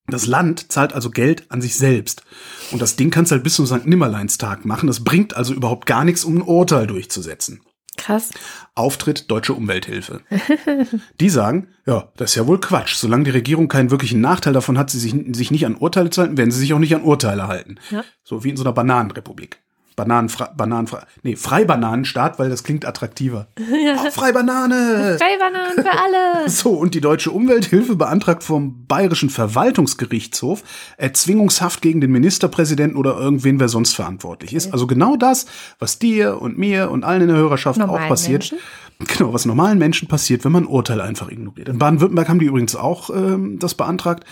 Das 0.08 0.26
Land 0.26 0.72
zahlt 0.72 0.94
also 0.94 1.10
Geld 1.10 1.46
an 1.50 1.62
sich 1.62 1.76
selbst. 1.76 2.24
Und 2.72 2.82
das 2.82 2.96
Ding 2.96 3.12
kannst 3.12 3.32
du 3.32 3.36
halt 3.36 3.44
bis 3.44 3.56
zum 3.56 3.66
St. 3.66 3.86
Nimmerleinstag 3.86 4.66
machen. 4.66 4.88
Das 4.88 5.04
bringt 5.04 5.36
also 5.36 5.54
überhaupt 5.54 5.86
gar 5.86 6.04
nichts, 6.06 6.24
um 6.24 6.38
ein 6.38 6.42
Urteil 6.42 6.88
durchzusetzen. 6.88 7.62
Krass. 8.02 8.32
Auftritt 8.74 9.30
Deutsche 9.30 9.54
Umwelthilfe. 9.54 10.22
Die 11.20 11.30
sagen, 11.30 11.68
ja, 11.86 12.12
das 12.18 12.32
ist 12.32 12.36
ja 12.36 12.48
wohl 12.48 12.60
Quatsch. 12.60 12.96
Solange 12.96 13.26
die 13.26 13.32
Regierung 13.32 13.68
keinen 13.68 13.92
wirklichen 13.92 14.22
Nachteil 14.22 14.54
davon 14.54 14.78
hat, 14.78 14.90
sie 14.90 15.00
sich, 15.00 15.14
sich 15.34 15.52
nicht 15.52 15.66
an 15.66 15.76
Urteile 15.76 16.10
zu 16.10 16.22
halten, 16.22 16.38
werden 16.38 16.52
sie 16.52 16.60
sich 16.60 16.74
auch 16.74 16.80
nicht 16.80 16.96
an 16.96 17.04
Urteile 17.04 17.48
halten. 17.48 17.76
Ja. 17.92 18.04
So 18.24 18.44
wie 18.44 18.50
in 18.50 18.58
so 18.58 18.64
einer 18.64 18.74
Bananenrepublik. 18.74 19.62
Bananenfrei, 20.02 20.50
Bananenfrei, 20.58 21.02
nee, 21.22 21.36
Freibananenstaat, 21.36 22.40
weil 22.40 22.50
das 22.50 22.64
klingt 22.64 22.86
attraktiver. 22.86 23.48
Ja. 23.82 23.96
Oh, 24.06 24.12
Freibanane! 24.12 25.18
Freibananen 25.18 25.76
für 25.76 25.92
alle! 25.92 26.50
So, 26.50 26.72
und 26.72 26.94
die 26.94 27.02
Deutsche 27.02 27.32
Umwelthilfe 27.32 27.96
beantragt 27.96 28.44
vom 28.44 28.86
Bayerischen 28.86 29.30
Verwaltungsgerichtshof 29.30 30.64
Erzwingungshaft 30.98 31.82
gegen 31.82 32.02
den 32.02 32.12
Ministerpräsidenten 32.12 32.98
oder 32.98 33.18
irgendwen, 33.18 33.60
wer 33.60 33.70
sonst 33.70 33.94
verantwortlich 33.94 34.54
ist. 34.54 34.72
Also 34.74 34.88
genau 34.88 35.16
das, 35.16 35.46
was 35.80 36.00
dir 36.00 36.42
und 36.42 36.58
mir 36.58 36.92
und 36.92 37.04
allen 37.04 37.24
in 37.24 37.28
der 37.30 37.38
Hörerschaft 37.38 37.80
Normalen 37.80 38.04
auch 38.04 38.08
passiert. 38.10 38.52
Menschen? 38.52 38.60
Genau, 39.08 39.34
was 39.34 39.46
normalen 39.46 39.78
Menschen 39.78 40.08
passiert, 40.08 40.46
wenn 40.46 40.52
man 40.52 40.66
Urteile 40.66 41.04
einfach 41.04 41.30
ignoriert. 41.32 41.70
In 41.70 41.78
Baden-Württemberg 41.78 42.30
haben 42.30 42.40
die 42.40 42.46
übrigens 42.46 42.76
auch 42.76 43.10
ähm, 43.10 43.58
das 43.60 43.74
beantragt. 43.74 44.26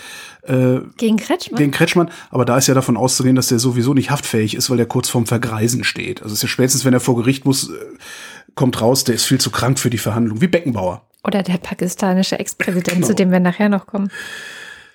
Äh, 0.50 0.80
gegen 0.96 1.16
Kretschmann? 1.16 1.58
Gegen 1.58 1.70
Kretschmann, 1.70 2.10
aber 2.30 2.44
da 2.44 2.58
ist 2.58 2.66
ja 2.66 2.74
davon 2.74 2.96
auszugehen, 2.96 3.36
dass 3.36 3.48
der 3.48 3.60
sowieso 3.60 3.94
nicht 3.94 4.10
haftfähig 4.10 4.54
ist, 4.54 4.68
weil 4.68 4.76
der 4.76 4.86
kurz 4.86 5.08
vorm 5.08 5.26
Vergreisen 5.26 5.84
steht. 5.84 6.22
Also 6.22 6.34
ist 6.34 6.42
ja 6.42 6.48
spätestens, 6.48 6.84
wenn 6.84 6.92
er 6.92 7.00
vor 7.00 7.16
Gericht 7.16 7.44
muss, 7.44 7.70
äh, 7.70 7.74
kommt 8.54 8.80
raus, 8.80 9.04
der 9.04 9.14
ist 9.14 9.26
viel 9.26 9.40
zu 9.40 9.50
krank 9.50 9.78
für 9.78 9.90
die 9.90 9.98
Verhandlung, 9.98 10.40
wie 10.40 10.48
Beckenbauer. 10.48 11.06
Oder 11.22 11.42
der 11.42 11.58
pakistanische 11.58 12.38
Ex-Präsident, 12.38 12.96
genau. 12.96 13.06
zu 13.06 13.14
dem 13.14 13.30
wir 13.30 13.40
nachher 13.40 13.68
noch 13.68 13.86
kommen. 13.86 14.10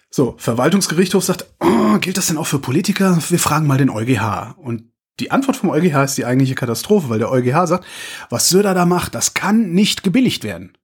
So, 0.09 0.35
Verwaltungsgerichtshof 0.37 1.23
sagt, 1.23 1.45
oh, 1.59 1.99
gilt 1.99 2.17
das 2.17 2.27
denn 2.27 2.37
auch 2.37 2.47
für 2.47 2.59
Politiker? 2.59 3.17
Wir 3.29 3.39
fragen 3.39 3.67
mal 3.67 3.77
den 3.77 3.89
EuGH. 3.89 4.55
Und 4.57 4.91
die 5.19 5.31
Antwort 5.31 5.57
vom 5.57 5.69
EuGH 5.69 6.03
ist 6.03 6.17
die 6.17 6.25
eigentliche 6.25 6.55
Katastrophe, 6.55 7.09
weil 7.09 7.19
der 7.19 7.31
EuGH 7.31 7.67
sagt, 7.67 7.85
was 8.29 8.49
Söder 8.49 8.73
da 8.73 8.85
macht, 8.85 9.15
das 9.15 9.33
kann 9.33 9.71
nicht 9.71 10.03
gebilligt 10.03 10.43
werden. 10.43 10.77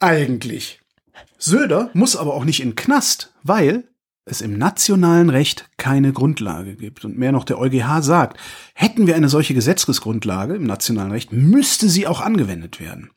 Eigentlich. 0.00 0.80
Söder 1.38 1.90
muss 1.94 2.16
aber 2.16 2.34
auch 2.34 2.44
nicht 2.44 2.60
in 2.60 2.74
Knast, 2.74 3.32
weil 3.42 3.84
es 4.24 4.40
im 4.40 4.58
nationalen 4.58 5.30
Recht 5.30 5.70
keine 5.76 6.12
Grundlage 6.12 6.74
gibt. 6.74 7.04
Und 7.04 7.18
mehr 7.18 7.32
noch 7.32 7.44
der 7.44 7.58
EuGH 7.58 8.02
sagt, 8.02 8.38
hätten 8.74 9.06
wir 9.06 9.16
eine 9.16 9.28
solche 9.28 9.54
Gesetzesgrundlage 9.54 10.54
im 10.54 10.64
nationalen 10.64 11.12
Recht, 11.12 11.32
müsste 11.32 11.88
sie 11.88 12.06
auch 12.06 12.20
angewendet 12.20 12.80
werden. 12.80 13.10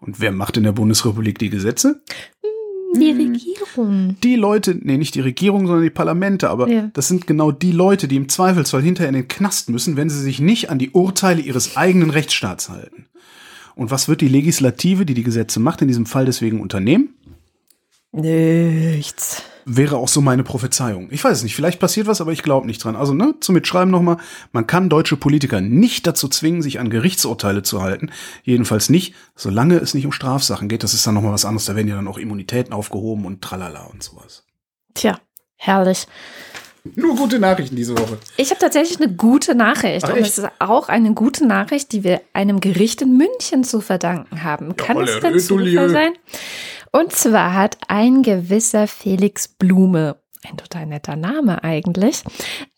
Und 0.00 0.20
wer 0.20 0.32
macht 0.32 0.56
in 0.56 0.64
der 0.64 0.72
Bundesrepublik 0.72 1.38
die 1.38 1.50
Gesetze? 1.50 2.02
Die 2.96 3.12
mhm. 3.12 3.32
Regierung. 3.32 4.16
Die 4.22 4.36
Leute, 4.36 4.74
nee, 4.80 4.96
nicht 4.96 5.14
die 5.14 5.20
Regierung, 5.20 5.66
sondern 5.66 5.84
die 5.84 5.90
Parlamente, 5.90 6.48
aber 6.48 6.68
ja. 6.68 6.90
das 6.94 7.08
sind 7.08 7.26
genau 7.26 7.52
die 7.52 7.72
Leute, 7.72 8.08
die 8.08 8.16
im 8.16 8.28
Zweifelsfall 8.28 8.82
hinterher 8.82 9.10
in 9.10 9.14
den 9.14 9.28
Knast 9.28 9.68
müssen, 9.68 9.96
wenn 9.96 10.08
sie 10.08 10.20
sich 10.20 10.40
nicht 10.40 10.70
an 10.70 10.78
die 10.78 10.90
Urteile 10.90 11.42
ihres 11.42 11.76
eigenen 11.76 12.10
Rechtsstaats 12.10 12.70
halten. 12.70 13.06
Und 13.74 13.90
was 13.90 14.08
wird 14.08 14.22
die 14.22 14.28
Legislative, 14.28 15.06
die 15.06 15.14
die 15.14 15.22
Gesetze 15.22 15.60
macht, 15.60 15.82
in 15.82 15.88
diesem 15.88 16.06
Fall 16.06 16.24
deswegen 16.24 16.60
unternehmen? 16.60 17.14
Nichts 18.12 19.42
wäre 19.68 19.98
auch 19.98 20.08
so 20.08 20.20
meine 20.20 20.42
Prophezeiung. 20.42 21.08
Ich 21.10 21.22
weiß 21.22 21.38
es 21.38 21.42
nicht, 21.42 21.54
vielleicht 21.54 21.78
passiert 21.78 22.06
was, 22.06 22.20
aber 22.20 22.32
ich 22.32 22.42
glaube 22.42 22.66
nicht 22.66 22.82
dran. 22.82 22.96
Also, 22.96 23.12
ne, 23.12 23.34
zum 23.40 23.54
Mitschreiben 23.54 23.90
nochmal, 23.90 24.16
man 24.52 24.66
kann 24.66 24.88
deutsche 24.88 25.16
Politiker 25.16 25.60
nicht 25.60 26.06
dazu 26.06 26.28
zwingen, 26.28 26.62
sich 26.62 26.80
an 26.80 26.90
Gerichtsurteile 26.90 27.62
zu 27.62 27.82
halten. 27.82 28.10
Jedenfalls 28.42 28.88
nicht, 28.88 29.14
solange 29.36 29.76
es 29.76 29.94
nicht 29.94 30.06
um 30.06 30.12
Strafsachen 30.12 30.68
geht. 30.68 30.82
Das 30.82 30.94
ist 30.94 31.06
dann 31.06 31.14
nochmal 31.14 31.32
was 31.32 31.44
anderes. 31.44 31.66
Da 31.66 31.76
werden 31.76 31.88
ja 31.88 31.96
dann 31.96 32.08
auch 32.08 32.18
Immunitäten 32.18 32.72
aufgehoben 32.72 33.26
und 33.26 33.42
tralala 33.42 33.84
und 33.84 34.02
sowas. 34.02 34.44
Tja, 34.94 35.18
herrlich. 35.56 36.06
Nur 36.94 37.16
gute 37.16 37.38
Nachrichten 37.38 37.76
diese 37.76 37.98
Woche. 37.98 38.18
Ich 38.38 38.50
habe 38.50 38.60
tatsächlich 38.60 38.98
eine 38.98 39.12
gute 39.12 39.54
Nachricht. 39.54 40.06
Ach, 40.06 40.14
und 40.14 40.20
es 40.20 40.38
ist 40.38 40.48
auch 40.58 40.88
eine 40.88 41.12
gute 41.12 41.46
Nachricht, 41.46 41.92
die 41.92 42.04
wir 42.04 42.22
einem 42.32 42.60
Gericht 42.60 43.02
in 43.02 43.18
München 43.18 43.64
zu 43.64 43.82
verdanken 43.82 44.42
haben. 44.42 44.76
Kann 44.76 44.96
ja, 44.96 45.02
es 45.02 45.20
denn 45.20 45.38
Zufall 45.38 45.90
sein? 45.90 46.12
Und 46.92 47.12
zwar 47.12 47.54
hat 47.54 47.78
ein 47.88 48.22
gewisser 48.22 48.86
Felix 48.86 49.48
Blume, 49.48 50.16
ein 50.48 50.56
total 50.56 50.86
netter 50.86 51.16
Name 51.16 51.62
eigentlich, 51.62 52.22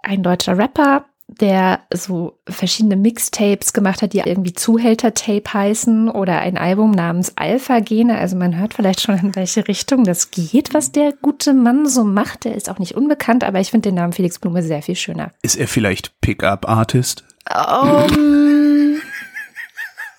ein 0.02 0.22
deutscher 0.22 0.58
Rapper, 0.58 1.04
der 1.38 1.80
so 1.94 2.38
verschiedene 2.48 2.96
Mixtapes 2.96 3.72
gemacht 3.72 4.02
hat, 4.02 4.12
die 4.12 4.18
irgendwie 4.18 4.52
Zuhälter-Tape 4.52 5.52
heißen 5.52 6.08
oder 6.08 6.40
ein 6.40 6.58
Album 6.58 6.90
namens 6.90 7.32
Alpha-Gene. 7.36 8.18
Also 8.18 8.36
man 8.36 8.58
hört 8.58 8.74
vielleicht 8.74 9.00
schon, 9.00 9.16
in 9.18 9.36
welche 9.36 9.68
Richtung 9.68 10.04
das 10.04 10.30
geht, 10.30 10.74
was 10.74 10.92
der 10.92 11.12
gute 11.12 11.54
Mann 11.54 11.88
so 11.88 12.04
macht. 12.04 12.44
Der 12.44 12.56
ist 12.56 12.68
auch 12.68 12.78
nicht 12.78 12.96
unbekannt, 12.96 13.44
aber 13.44 13.60
ich 13.60 13.70
finde 13.70 13.90
den 13.90 13.96
Namen 13.96 14.12
Felix 14.12 14.38
Blume 14.38 14.62
sehr 14.62 14.82
viel 14.82 14.96
schöner. 14.96 15.30
Ist 15.42 15.56
er 15.56 15.68
vielleicht 15.68 16.20
Pickup-Artist? 16.20 17.24
Um, 17.48 18.59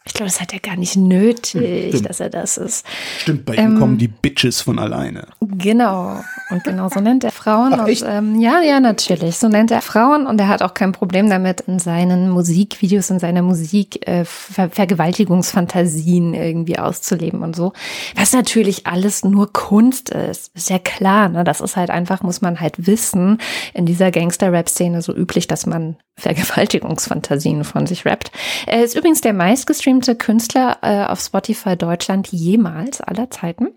ich 0.04 0.14
glaube, 0.14 0.32
das 0.32 0.42
hat 0.42 0.52
er 0.52 0.60
gar 0.60 0.78
nicht 0.78 0.96
nötig, 0.96 1.90
Stimmt. 1.90 2.10
dass 2.10 2.20
er 2.20 2.32
das 2.32 2.58
ist. 2.58 2.84
Stimmt, 3.20 3.46
bei 3.46 3.56
ähm, 3.56 3.74
ihm 3.74 3.80
kommen 3.80 3.98
die 4.00 4.08
Bitches 4.08 4.60
von 4.60 4.80
alleine. 4.80 5.28
Genau. 5.40 6.22
Und 6.50 6.64
genau 6.64 6.90
so 6.90 7.00
nennt 7.00 7.24
er 7.24 7.32
Frauen. 7.32 7.74
Ach, 7.74 7.86
und, 7.86 8.04
ähm, 8.08 8.42
ja, 8.42 8.62
ja, 8.62 8.80
natürlich. 8.80 9.38
So 9.38 9.48
nennt 9.48 9.70
er 9.70 9.82
Frauen 9.82 10.26
und 10.26 10.42
er 10.42 10.48
hat 10.48 10.64
auch 10.64 10.74
kein 10.74 10.92
Problem 10.92 11.30
damit, 11.30 11.62
in 11.62 11.78
seinen 11.78 12.32
Musikvideos, 12.32 13.12
in 13.12 13.20
seiner 13.20 13.44
Musik 13.44 14.08
äh, 14.08 14.26
Ver 14.26 14.70
Vergewaltigungsfantasien 14.72 16.34
irgendwie 16.34 16.80
auszuleben 16.80 17.44
und 17.44 17.56
so. 17.56 17.74
Was 18.16 18.34
natürlich 18.34 18.88
alles 18.88 19.24
nur 19.24 19.54
Kunst 19.54 20.10
ist. 20.10 20.52
Ist 20.56 20.72
ja 20.72 20.80
klar, 20.80 21.30
ne? 21.30 21.44
Das 21.44 21.62
ist 21.62 21.76
halt 21.76 21.92
einfach, 21.92 22.24
muss 22.24 22.42
man 22.42 22.60
halt 22.60 22.88
wissen, 22.88 23.38
in 23.76 23.86
dieser 23.86 24.10
Gangster-Rap-Szene 24.10 25.04
so 25.04 25.14
üblich, 25.14 25.48
dass 25.48 25.68
man 25.68 25.96
Vergewaltigungsfantasien 26.18 27.64
von 27.64 27.88
sich 27.88 28.06
rappt. 28.06 28.32
Er 28.68 28.84
ist 28.84 28.96
übrigens 28.96 29.22
der 29.22 29.34
meistgestreamte 29.34 29.91
Künstler 30.00 30.78
äh, 30.82 31.06
auf 31.06 31.20
Spotify 31.20 31.76
Deutschland 31.76 32.30
jemals 32.30 33.02
aller 33.02 33.30
Zeiten. 33.30 33.68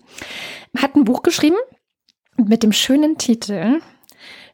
Hat 0.76 0.94
ein 0.94 1.04
Buch 1.04 1.22
geschrieben 1.22 1.56
mit 2.36 2.62
dem 2.62 2.72
schönen 2.72 3.18
Titel 3.18 3.80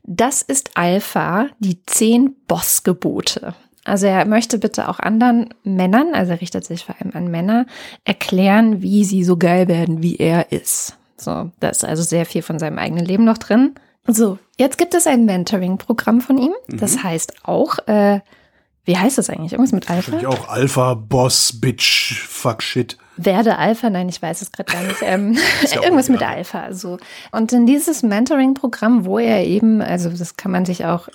Das 0.02 0.40
ist 0.40 0.76
Alpha, 0.76 1.48
die 1.58 1.82
zehn 1.84 2.34
Bossgebote. 2.46 3.54
Also 3.84 4.06
er 4.06 4.24
möchte 4.26 4.58
bitte 4.58 4.88
auch 4.88 4.98
anderen 4.98 5.54
Männern, 5.62 6.14
also 6.14 6.32
er 6.32 6.40
richtet 6.40 6.64
sich 6.64 6.84
vor 6.84 6.96
allem 7.00 7.12
an 7.14 7.30
Männer, 7.30 7.66
erklären, 8.04 8.82
wie 8.82 9.04
sie 9.04 9.24
so 9.24 9.36
geil 9.36 9.68
werden, 9.68 10.02
wie 10.02 10.16
er 10.16 10.52
ist. 10.52 10.96
So, 11.16 11.50
da 11.60 11.68
ist 11.68 11.84
also 11.84 12.02
sehr 12.02 12.26
viel 12.26 12.42
von 12.42 12.58
seinem 12.58 12.78
eigenen 12.78 13.04
Leben 13.04 13.24
noch 13.24 13.38
drin. 13.38 13.74
So, 14.06 14.38
jetzt 14.58 14.78
gibt 14.78 14.94
es 14.94 15.06
ein 15.06 15.24
Mentoring-Programm 15.24 16.20
von 16.20 16.38
ihm. 16.38 16.52
Das 16.68 16.96
mhm. 16.96 17.02
heißt 17.04 17.34
auch, 17.44 17.78
äh, 17.86 18.20
wie 18.90 18.98
heißt 18.98 19.18
das 19.18 19.30
eigentlich? 19.30 19.52
Irgendwas 19.52 19.70
mit 19.70 19.88
Alpha? 19.88 20.16
Ich 20.16 20.26
auch 20.26 20.48
Alpha, 20.48 20.94
Boss, 20.94 21.60
Bitch, 21.60 22.24
Fuck, 22.26 22.60
Shit. 22.60 22.98
Werde 23.16 23.56
Alpha? 23.56 23.88
Nein, 23.88 24.08
ich 24.08 24.20
weiß 24.20 24.42
es 24.42 24.50
gerade 24.50 24.72
gar 24.72 24.82
nicht. 24.82 24.98
Ähm, 25.02 25.38
irgendwas 25.74 26.08
mit 26.08 26.22
Alpha. 26.22 26.72
So. 26.72 26.98
Und 27.30 27.52
in 27.52 27.66
dieses 27.66 28.02
Mentoring-Programm, 28.02 29.04
wo 29.04 29.20
er 29.20 29.46
eben, 29.46 29.80
also 29.80 30.10
das 30.10 30.36
kann 30.36 30.50
man 30.50 30.64
sich 30.64 30.86
auch 30.86 31.08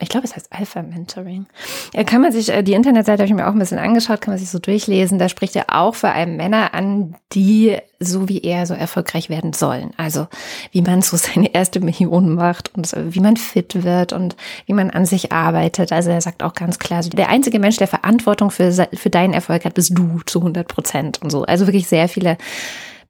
ich 0.00 0.08
glaube, 0.08 0.26
es 0.26 0.34
heißt 0.34 0.52
Alpha 0.52 0.82
Mentoring. 0.82 1.46
Ja, 1.92 2.02
kann 2.02 2.20
man 2.20 2.32
sich, 2.32 2.50
äh, 2.50 2.64
die 2.64 2.72
Internetseite 2.72 3.22
habe 3.22 3.28
ich 3.28 3.34
mir 3.34 3.46
auch 3.46 3.52
ein 3.52 3.58
bisschen 3.60 3.78
angeschaut, 3.78 4.20
kann 4.20 4.32
man 4.32 4.38
sich 4.38 4.50
so 4.50 4.58
durchlesen. 4.58 5.20
Da 5.20 5.28
spricht 5.28 5.54
er 5.54 5.66
auch 5.68 5.94
vor 5.94 6.10
allem 6.10 6.36
Männer 6.36 6.74
an, 6.74 7.14
die 7.32 7.76
so 8.00 8.28
wie 8.28 8.40
er 8.40 8.66
so 8.66 8.74
erfolgreich 8.74 9.30
werden 9.30 9.52
sollen. 9.52 9.92
Also 9.96 10.26
wie 10.72 10.82
man 10.82 11.00
so 11.00 11.16
seine 11.16 11.54
erste 11.54 11.78
Million 11.78 12.34
macht 12.34 12.74
und 12.74 12.92
wie 12.92 13.20
man 13.20 13.36
fit 13.36 13.84
wird 13.84 14.12
und 14.12 14.34
wie 14.66 14.72
man 14.72 14.90
an 14.90 15.06
sich 15.06 15.30
arbeitet. 15.30 15.92
Also 15.92 16.10
er 16.10 16.20
sagt 16.20 16.42
auch 16.42 16.54
ganz 16.54 16.80
klar, 16.80 17.02
der 17.02 17.28
einzige 17.28 17.60
Mensch, 17.60 17.76
der 17.76 17.88
Verantwortung 17.88 18.50
für, 18.50 18.72
für 18.92 19.10
deinen 19.10 19.32
Erfolg 19.32 19.64
hat, 19.64 19.74
bist 19.74 19.96
du 19.96 20.20
zu 20.26 20.40
100 20.40 20.66
Prozent 20.66 21.22
und 21.22 21.30
so. 21.30 21.44
Also 21.44 21.68
wirklich 21.68 21.86
sehr 21.86 22.08
viele 22.08 22.36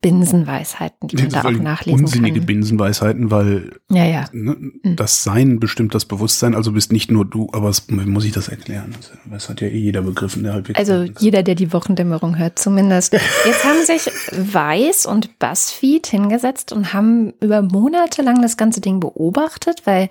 Binsenweisheiten, 0.05 1.09
die 1.09 1.17
man 1.17 1.31
da 1.31 1.45
auch 1.45 1.51
nachlesen 1.51 2.05
unsinnige 2.05 2.41
kann. 2.41 2.47
Binsenweisheiten, 2.47 3.31
weil 3.31 3.71
ja, 3.91 4.05
ja. 4.05 4.27
Ne, 4.33 4.55
mhm. 4.83 4.97
das 4.97 5.25
Sein 5.25 5.59
bestimmt 5.59 5.95
das 5.95 6.05
Bewusstsein, 6.05 6.55
also 6.55 6.73
bist 6.73 6.93
nicht 6.93 7.11
nur 7.11 7.25
du, 7.25 7.49
aber 7.53 7.71
es, 7.71 7.89
muss 7.89 8.27
ich 8.27 8.33
das 8.33 8.49
erklären? 8.49 8.95
Das 9.31 9.49
hat 9.49 9.63
ja 9.63 9.69
eh 9.69 9.79
jeder 9.79 10.03
begriffen, 10.03 10.43
der 10.43 10.53
halbwegs. 10.53 10.79
Also 10.79 11.11
jeder, 11.19 11.43
der 11.43 11.55
die 11.55 11.73
Wochendämmerung 11.73 12.37
hört, 12.37 12.59
zumindest. 12.59 13.15
Jetzt 13.15 13.65
haben 13.65 13.83
sich 13.87 14.13
Weiß 14.31 15.07
und 15.07 15.39
Buzzfeed 15.39 16.07
hingesetzt 16.07 16.73
und 16.73 16.93
haben 16.93 17.33
über 17.41 17.63
Monate 17.63 18.21
lang 18.21 18.43
das 18.43 18.59
ganze 18.59 18.83
Ding 18.83 19.01
beobachtet, 19.01 19.87
weil 19.87 20.11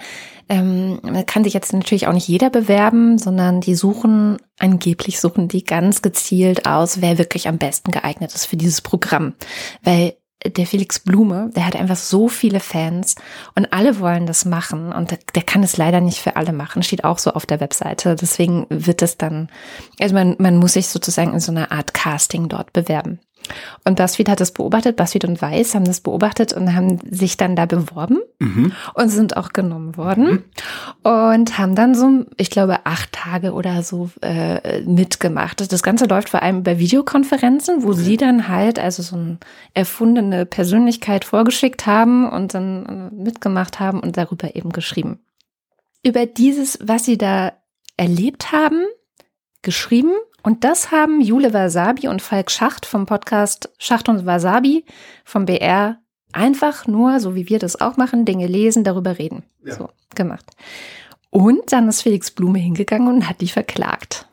ähm, 0.50 1.00
kann 1.28 1.44
sich 1.44 1.54
jetzt 1.54 1.72
natürlich 1.72 2.08
auch 2.08 2.14
nicht 2.14 2.28
jeder 2.28 2.50
bewerben, 2.50 3.20
sondern 3.20 3.62
die 3.62 3.76
suchen, 3.76 4.38
angeblich 4.60 5.20
suchen 5.20 5.48
die 5.48 5.64
ganz 5.64 6.02
gezielt 6.02 6.66
aus, 6.66 7.02
wer 7.02 7.18
wirklich 7.18 7.48
am 7.48 7.58
besten 7.58 7.92
geeignet 7.92 8.34
ist 8.34 8.46
für 8.46 8.58
dieses 8.58 8.82
Programm. 8.82 9.34
Weil 9.84 10.16
der 10.46 10.68
Felix 10.68 11.00
Blume, 11.00 11.52
der 11.56 11.66
hat 11.66 11.76
einfach 11.76 11.96
so 11.96 12.28
viele 12.28 12.60
Fans 12.60 13.16
und 13.56 13.72
alle 13.72 14.00
wollen 14.00 14.26
das 14.26 14.46
machen 14.46 14.92
und 14.92 15.12
der, 15.12 15.20
der, 15.36 15.44
kann 15.44 15.64
es 15.64 15.78
leider 15.78 16.02
nicht 16.02 16.20
für 16.20 16.36
alle 16.36 16.52
machen, 16.52 16.84
steht 16.84 17.04
auch 17.04 17.18
so 17.18 17.32
auf 17.32 17.46
der 17.46 17.60
Webseite. 17.60 18.16
Deswegen 18.16 18.66
wird 18.70 19.02
es 19.02 19.18
dann, 19.18 19.50
also 20.00 20.14
man, 20.14 20.36
man 20.40 20.58
muss 20.58 20.74
sich 20.74 20.88
sozusagen 20.88 21.34
in 21.34 21.40
so 21.40 21.52
einer 21.52 21.72
Art 21.72 21.94
Casting 21.94 22.50
dort 22.50 22.74
bewerben. 22.74 23.20
Und 23.84 23.98
BuzzFeed 23.98 24.30
hat 24.30 24.40
das 24.40 24.52
beobachtet, 24.52 24.96
BuzzFeed 24.96 25.26
und 25.26 25.42
Weiß 25.42 25.76
haben 25.76 25.86
das 25.86 26.02
beobachtet 26.02 26.54
und 26.54 26.74
haben 26.76 27.00
sich 27.10 27.38
dann 27.38 27.56
da 27.56 27.66
beworben 27.66 28.20
mhm. 28.40 28.72
und 28.94 29.10
sind 29.10 29.38
auch 29.38 29.54
genommen 29.54 29.98
worden 29.98 30.26
mhm. 30.26 30.44
und 31.04 31.58
haben 31.58 31.76
dann 31.76 31.96
so, 31.96 32.26
ich 32.38 32.50
glaube, 32.50 32.86
acht 32.86 33.12
Tage 33.12 33.54
oder 33.54 33.84
so 33.84 34.10
äh, 34.22 34.82
mitgemacht. 34.82 35.72
Das 35.72 35.84
Ganze 35.84 36.06
läuft 36.06 36.30
vor 36.30 36.42
allem 36.42 36.60
über 36.60 36.80
Videokonferenzen, 36.80 37.84
wo 37.84 37.90
okay. 37.90 38.00
sie 38.00 38.18
dann 38.18 38.48
halt 38.48 38.80
also 38.80 39.04
so 39.04 39.16
eine 39.16 39.38
erfundene 39.74 40.46
Persönlichkeit 40.46 41.26
vorgeschickt 41.26 41.86
haben 41.86 42.30
und 42.30 42.54
dann 42.54 43.12
äh, 43.12 43.16
mitgemacht 43.16 43.80
haben 43.80 44.00
und 44.00 44.18
darüber 44.18 44.56
eben 44.56 44.72
geschrieben. 44.72 45.20
Über 46.04 46.26
dieses, 46.26 46.80
was 46.82 47.06
sie 47.06 47.18
da 47.18 47.54
erlebt 47.98 48.52
haben, 48.52 48.84
geschrieben 49.62 50.14
und 50.44 50.64
das 50.64 50.92
haben 50.92 51.22
Jule 51.22 51.54
Wasabi 51.54 52.08
und 52.08 52.22
Falk 52.22 52.52
Schacht 52.52 52.86
vom 52.86 53.06
Podcast 53.06 53.72
Schacht 53.78 54.10
und 54.10 54.26
Wasabi 54.26 54.86
vom 55.24 55.46
BR 55.46 55.98
einfach 56.34 56.86
nur, 56.86 57.20
so 57.20 57.36
wie 57.36 57.48
wir 57.50 57.60
das 57.60 57.80
auch 57.80 57.98
machen, 57.98 58.26
Dinge 58.26 58.48
lesen, 58.48 58.84
darüber 58.84 59.18
reden. 59.18 59.44
Ja. 59.64 59.76
So 59.76 59.90
gemacht. 60.16 60.46
Und 61.30 61.72
dann 61.72 61.88
ist 61.88 62.02
Felix 62.02 62.30
Blume 62.32 62.60
hingegangen 62.60 63.08
und 63.08 63.30
hat 63.30 63.42
die 63.42 63.48
verklagt. 63.48 64.28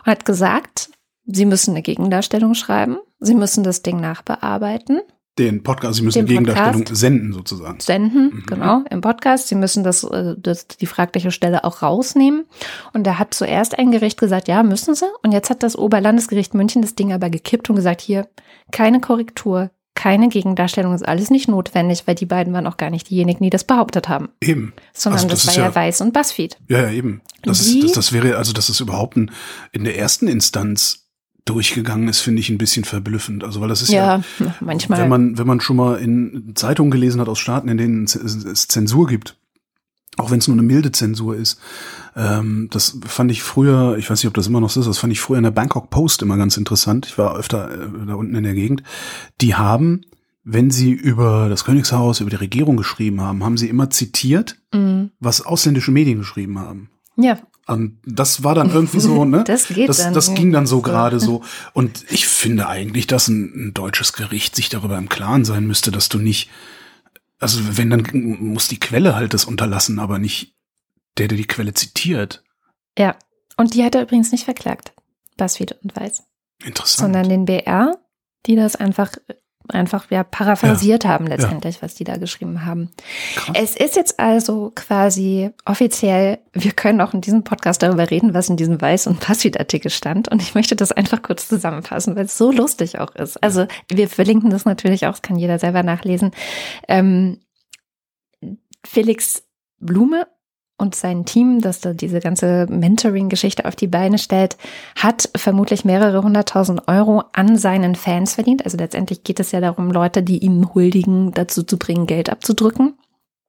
Und 0.00 0.06
hat 0.06 0.24
gesagt, 0.24 0.90
sie 1.24 1.46
müssen 1.46 1.70
eine 1.70 1.82
Gegendarstellung 1.82 2.54
schreiben, 2.54 2.98
sie 3.20 3.34
müssen 3.34 3.64
das 3.64 3.82
Ding 3.82 4.00
nachbearbeiten 4.00 5.00
den 5.38 5.62
Podcast, 5.62 5.96
Sie 5.96 6.02
müssen 6.02 6.20
den 6.20 6.26
Gegendarstellung 6.26 6.84
Podcast 6.84 7.00
senden 7.00 7.32
sozusagen. 7.32 7.80
Senden, 7.80 8.26
mhm. 8.26 8.46
genau, 8.46 8.84
im 8.88 9.00
Podcast. 9.00 9.48
Sie 9.48 9.56
müssen 9.56 9.82
das, 9.82 10.04
äh, 10.04 10.36
das, 10.38 10.68
die 10.68 10.86
fragliche 10.86 11.30
Stelle 11.32 11.64
auch 11.64 11.82
rausnehmen. 11.82 12.44
Und 12.92 13.04
da 13.04 13.18
hat 13.18 13.34
zuerst 13.34 13.78
ein 13.78 13.90
Gericht 13.90 14.18
gesagt, 14.18 14.48
ja, 14.48 14.62
müssen 14.62 14.94
Sie. 14.94 15.06
Und 15.22 15.32
jetzt 15.32 15.50
hat 15.50 15.62
das 15.62 15.76
Oberlandesgericht 15.76 16.54
München 16.54 16.82
das 16.82 16.94
Ding 16.94 17.12
aber 17.12 17.30
gekippt 17.30 17.68
und 17.68 17.76
gesagt, 17.76 18.00
hier, 18.00 18.28
keine 18.70 19.00
Korrektur, 19.00 19.70
keine 19.94 20.28
Gegendarstellung, 20.28 20.94
ist 20.94 21.06
alles 21.06 21.30
nicht 21.30 21.48
notwendig, 21.48 22.04
weil 22.06 22.14
die 22.14 22.26
beiden 22.26 22.52
waren 22.52 22.66
auch 22.66 22.76
gar 22.76 22.90
nicht 22.90 23.10
diejenigen, 23.10 23.42
die 23.42 23.50
das 23.50 23.64
behauptet 23.64 24.08
haben. 24.08 24.28
Eben. 24.40 24.72
Sondern 24.92 25.22
also 25.22 25.28
das, 25.28 25.44
das 25.44 25.56
war 25.56 25.64
ja, 25.64 25.74
Weiß 25.74 26.00
und 26.00 26.12
Buzzfeed. 26.12 26.58
Ja, 26.68 26.82
ja, 26.82 26.90
eben. 26.90 27.22
Das, 27.42 27.60
ist, 27.60 27.82
das, 27.82 27.92
das 27.92 28.12
wäre, 28.12 28.36
also 28.36 28.52
das 28.52 28.68
ist 28.68 28.80
überhaupt 28.80 29.16
ein, 29.16 29.30
in 29.72 29.84
der 29.84 29.98
ersten 29.98 30.28
Instanz 30.28 31.03
durchgegangen 31.44 32.08
ist, 32.08 32.20
finde 32.20 32.40
ich 32.40 32.48
ein 32.48 32.58
bisschen 32.58 32.84
verblüffend. 32.84 33.44
Also 33.44 33.60
weil 33.60 33.68
das 33.68 33.82
ist 33.82 33.90
ja, 33.90 34.22
ja, 34.38 34.54
manchmal. 34.60 35.00
Wenn 35.00 35.08
man, 35.08 35.38
wenn 35.38 35.46
man 35.46 35.60
schon 35.60 35.76
mal 35.76 35.96
in 35.96 36.52
Zeitungen 36.54 36.90
gelesen 36.90 37.20
hat 37.20 37.28
aus 37.28 37.38
Staaten, 37.38 37.68
in 37.68 37.76
denen 37.76 38.04
es 38.04 38.68
Zensur 38.68 39.06
gibt, 39.06 39.36
auch 40.16 40.30
wenn 40.30 40.38
es 40.38 40.48
nur 40.48 40.54
eine 40.54 40.62
milde 40.62 40.92
Zensur 40.92 41.36
ist, 41.36 41.60
ähm, 42.16 42.68
das 42.70 42.98
fand 43.06 43.30
ich 43.30 43.42
früher, 43.42 43.96
ich 43.98 44.08
weiß 44.08 44.20
nicht, 44.20 44.28
ob 44.28 44.34
das 44.34 44.46
immer 44.46 44.60
noch 44.60 44.70
so 44.70 44.80
ist, 44.80 44.86
das 44.86 44.98
fand 44.98 45.12
ich 45.12 45.20
früher 45.20 45.38
in 45.38 45.44
der 45.44 45.50
Bangkok 45.50 45.90
Post 45.90 46.22
immer 46.22 46.36
ganz 46.36 46.56
interessant. 46.56 47.06
Ich 47.06 47.18
war 47.18 47.36
öfter 47.36 47.70
äh, 47.70 48.06
da 48.06 48.14
unten 48.14 48.34
in 48.34 48.44
der 48.44 48.54
Gegend. 48.54 48.82
Die 49.40 49.54
haben, 49.54 50.02
wenn 50.44 50.70
sie 50.70 50.92
über 50.92 51.48
das 51.48 51.64
Königshaus, 51.64 52.20
über 52.20 52.30
die 52.30 52.36
Regierung 52.36 52.76
geschrieben 52.76 53.20
haben, 53.20 53.44
haben 53.44 53.56
sie 53.56 53.68
immer 53.68 53.90
zitiert, 53.90 54.56
mhm. 54.72 55.10
was 55.18 55.44
ausländische 55.44 55.90
Medien 55.90 56.18
geschrieben 56.18 56.58
haben. 56.58 56.90
Ja, 57.16 57.38
und 57.66 57.98
das 58.04 58.44
war 58.44 58.54
dann 58.54 58.70
irgendwie 58.70 59.00
so, 59.00 59.24
ne? 59.24 59.44
Das 59.46 59.68
geht 59.68 59.88
das, 59.88 59.98
dann. 59.98 60.14
Das 60.14 60.34
ging 60.34 60.52
dann 60.52 60.66
so 60.66 60.82
gerade 60.82 61.18
so. 61.18 61.42
Und 61.72 62.04
ich 62.10 62.26
finde 62.26 62.68
eigentlich, 62.68 63.06
dass 63.06 63.28
ein, 63.28 63.68
ein, 63.68 63.74
deutsches 63.74 64.12
Gericht 64.12 64.54
sich 64.54 64.68
darüber 64.68 64.98
im 64.98 65.08
Klaren 65.08 65.44
sein 65.44 65.66
müsste, 65.66 65.90
dass 65.90 66.08
du 66.08 66.18
nicht, 66.18 66.50
also 67.38 67.60
wenn, 67.78 67.90
dann 67.90 68.06
muss 68.12 68.68
die 68.68 68.80
Quelle 68.80 69.14
halt 69.14 69.32
das 69.32 69.46
unterlassen, 69.46 69.98
aber 69.98 70.18
nicht 70.18 70.54
der, 71.16 71.28
der 71.28 71.38
die 71.38 71.46
Quelle 71.46 71.72
zitiert. 71.72 72.44
Ja. 72.98 73.16
Und 73.56 73.74
die 73.74 73.84
hat 73.84 73.94
er 73.94 74.02
übrigens 74.02 74.32
nicht 74.32 74.44
verklagt. 74.44 74.92
Buzzfeed 75.36 75.72
und 75.82 75.96
Weiß. 75.96 76.22
Interessant. 76.64 77.14
Sondern 77.14 77.28
den 77.28 77.44
BR, 77.44 77.98
die 78.46 78.56
das 78.56 78.76
einfach 78.76 79.12
einfach 79.68 80.10
ja 80.10 80.24
paraphrasiert 80.24 81.04
ja, 81.04 81.10
haben 81.10 81.26
letztendlich, 81.26 81.76
ja. 81.76 81.82
was 81.82 81.94
die 81.94 82.04
da 82.04 82.16
geschrieben 82.16 82.64
haben. 82.64 82.90
Krass. 83.34 83.56
Es 83.58 83.76
ist 83.76 83.96
jetzt 83.96 84.20
also 84.20 84.72
quasi 84.74 85.50
offiziell, 85.64 86.38
wir 86.52 86.72
können 86.72 87.00
auch 87.00 87.14
in 87.14 87.20
diesem 87.20 87.44
Podcast 87.44 87.82
darüber 87.82 88.10
reden, 88.10 88.34
was 88.34 88.48
in 88.48 88.56
diesem 88.56 88.78
Weiß- 88.78 89.08
und 89.08 89.20
Passwort-Artikel 89.20 89.90
stand. 89.90 90.28
Und 90.28 90.42
ich 90.42 90.54
möchte 90.54 90.76
das 90.76 90.92
einfach 90.92 91.22
kurz 91.22 91.48
zusammenfassen, 91.48 92.16
weil 92.16 92.26
es 92.26 92.36
so 92.36 92.52
lustig 92.52 92.98
auch 92.98 93.14
ist. 93.14 93.42
Also 93.42 93.66
wir 93.90 94.08
verlinken 94.08 94.50
das 94.50 94.64
natürlich 94.64 95.06
auch, 95.06 95.12
das 95.12 95.22
kann 95.22 95.36
jeder 95.36 95.58
selber 95.58 95.82
nachlesen. 95.82 96.32
Ähm, 96.88 97.40
Felix 98.84 99.44
Blume 99.78 100.26
und 100.76 100.94
sein 100.94 101.24
Team, 101.24 101.60
das 101.60 101.80
da 101.80 101.92
diese 101.92 102.20
ganze 102.20 102.66
Mentoring-Geschichte 102.68 103.64
auf 103.64 103.76
die 103.76 103.86
Beine 103.86 104.18
stellt, 104.18 104.56
hat 104.96 105.30
vermutlich 105.36 105.84
mehrere 105.84 106.22
hunderttausend 106.22 106.88
Euro 106.88 107.24
an 107.32 107.56
seinen 107.56 107.94
Fans 107.94 108.34
verdient. 108.34 108.64
Also 108.64 108.76
letztendlich 108.76 109.22
geht 109.22 109.40
es 109.40 109.52
ja 109.52 109.60
darum, 109.60 109.90
Leute, 109.90 110.22
die 110.22 110.38
ihm 110.38 110.74
huldigen, 110.74 111.32
dazu 111.32 111.62
zu 111.62 111.78
bringen, 111.78 112.06
Geld 112.06 112.28
abzudrücken. 112.28 112.94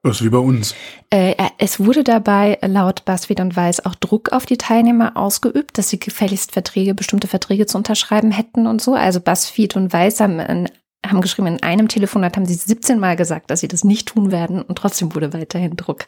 Das 0.04 0.18
ist 0.18 0.24
wie 0.24 0.30
bei 0.30 0.38
uns. 0.38 0.76
Äh, 1.10 1.34
es 1.58 1.80
wurde 1.80 2.04
dabei 2.04 2.60
laut 2.62 3.06
BuzzFeed 3.06 3.40
und 3.40 3.56
Weiß 3.56 3.88
auch 3.88 3.96
Druck 3.96 4.32
auf 4.34 4.46
die 4.46 4.58
Teilnehmer 4.58 5.18
ausgeübt, 5.18 5.80
dass 5.80 5.90
sie 5.90 6.00
gefälligst 6.00 6.52
Verträge, 6.52 6.94
bestimmte 6.94 7.28
Verträge 7.28 7.66
zu 7.66 7.76
unterschreiben 7.76 8.30
hätten 8.30 8.68
und 8.68 8.84
so. 8.84 8.94
Also 8.94 9.20
BuzzFeed 9.20 9.76
und 9.76 9.92
Weiß 9.92 10.20
haben 10.20 10.40
ein 10.40 10.70
haben 11.10 11.22
geschrieben, 11.22 11.48
in 11.48 11.64
einem 11.64 11.88
Telefonat 11.88 12.36
haben 12.36 12.46
sie 12.46 12.54
17 12.54 13.00
Mal 13.00 13.16
gesagt, 13.16 13.50
dass 13.52 13.60
sie 13.60 13.68
das 13.68 13.84
nicht 13.84 14.08
tun 14.10 14.32
werden 14.32 14.62
und 14.62 14.78
trotzdem 14.78 15.14
wurde 15.16 15.34
weiterhin 15.34 15.76
Druck 15.76 16.06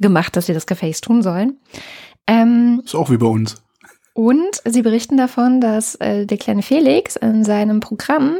gemacht, 0.00 0.36
dass 0.36 0.46
sie 0.46 0.54
das 0.54 0.66
gefälligst 0.66 1.04
tun 1.04 1.22
sollen. 1.22 1.58
Ähm, 2.26 2.82
ist 2.84 2.94
auch 2.94 3.10
wie 3.10 3.16
bei 3.16 3.26
uns. 3.26 3.62
Und 4.14 4.62
sie 4.64 4.82
berichten 4.82 5.16
davon, 5.18 5.60
dass 5.60 5.94
äh, 5.96 6.24
der 6.24 6.38
kleine 6.38 6.62
Felix 6.62 7.16
in 7.16 7.44
seinem 7.44 7.80
Programm 7.80 8.36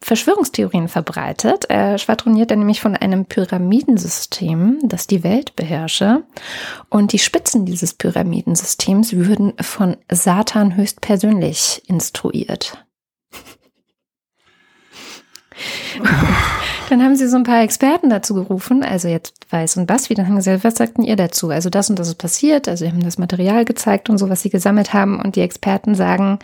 Verschwörungstheorien 0.00 0.88
verbreitet. 0.88 1.64
Er 1.68 1.98
schwadroniert 1.98 2.50
dann 2.50 2.60
nämlich 2.60 2.80
von 2.80 2.94
einem 2.94 3.24
Pyramidensystem, 3.26 4.78
das 4.84 5.06
die 5.06 5.24
Welt 5.24 5.56
beherrsche. 5.56 6.22
Und 6.88 7.12
die 7.12 7.18
Spitzen 7.18 7.66
dieses 7.66 7.94
Pyramidensystems 7.94 9.14
würden 9.14 9.54
von 9.60 9.96
Satan 10.10 10.76
höchstpersönlich 10.76 11.82
instruiert. 11.86 12.84
Dann 16.88 17.02
haben 17.02 17.16
sie 17.16 17.28
so 17.28 17.36
ein 17.36 17.42
paar 17.42 17.62
Experten 17.62 18.08
dazu 18.08 18.34
gerufen, 18.34 18.82
also 18.82 19.08
jetzt 19.08 19.34
Weiß 19.50 19.76
und 19.76 19.86
Basti, 19.86 20.14
dann 20.14 20.26
haben 20.26 20.40
sie 20.40 20.50
gesagt, 20.50 20.64
was 20.64 20.76
sagten 20.76 21.02
ihr 21.02 21.16
dazu? 21.16 21.50
Also 21.50 21.68
das 21.68 21.90
und 21.90 21.98
das 21.98 22.08
ist 22.08 22.14
passiert, 22.14 22.66
also 22.66 22.84
sie 22.84 22.90
haben 22.90 23.02
das 23.02 23.18
Material 23.18 23.66
gezeigt 23.66 24.08
und 24.08 24.16
so, 24.16 24.30
was 24.30 24.40
sie 24.40 24.48
gesammelt 24.48 24.94
haben 24.94 25.20
und 25.20 25.36
die 25.36 25.42
Experten 25.42 25.94
sagen, 25.94 26.38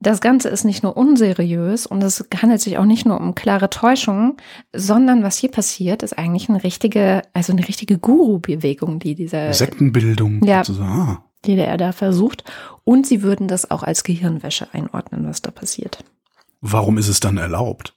das 0.00 0.20
Ganze 0.20 0.50
ist 0.50 0.64
nicht 0.64 0.82
nur 0.82 0.96
unseriös 0.96 1.86
und 1.86 2.02
es 2.02 2.24
handelt 2.40 2.60
sich 2.60 2.76
auch 2.78 2.84
nicht 2.84 3.06
nur 3.06 3.18
um 3.18 3.34
klare 3.34 3.70
Täuschung, 3.70 4.36
sondern 4.74 5.22
was 5.22 5.38
hier 5.38 5.50
passiert, 5.50 6.02
ist 6.02 6.18
eigentlich 6.18 6.48
eine 6.48 6.62
richtige, 6.62 7.22
also 7.32 7.52
eine 7.52 7.66
richtige 7.66 7.98
Guru-Bewegung, 7.98 8.98
die 8.98 9.14
dieser 9.14 9.52
Sektenbildung 9.54 10.44
ja, 10.44 10.62
sozusagen. 10.62 11.18
die 11.46 11.56
er 11.56 11.78
da 11.78 11.92
versucht. 11.92 12.44
Und 12.84 13.06
sie 13.06 13.22
würden 13.22 13.48
das 13.48 13.70
auch 13.70 13.82
als 13.82 14.04
Gehirnwäsche 14.04 14.68
einordnen, 14.72 15.26
was 15.26 15.40
da 15.40 15.50
passiert. 15.50 16.04
Warum 16.60 16.98
ist 16.98 17.08
es 17.08 17.20
dann 17.20 17.38
erlaubt? 17.38 17.93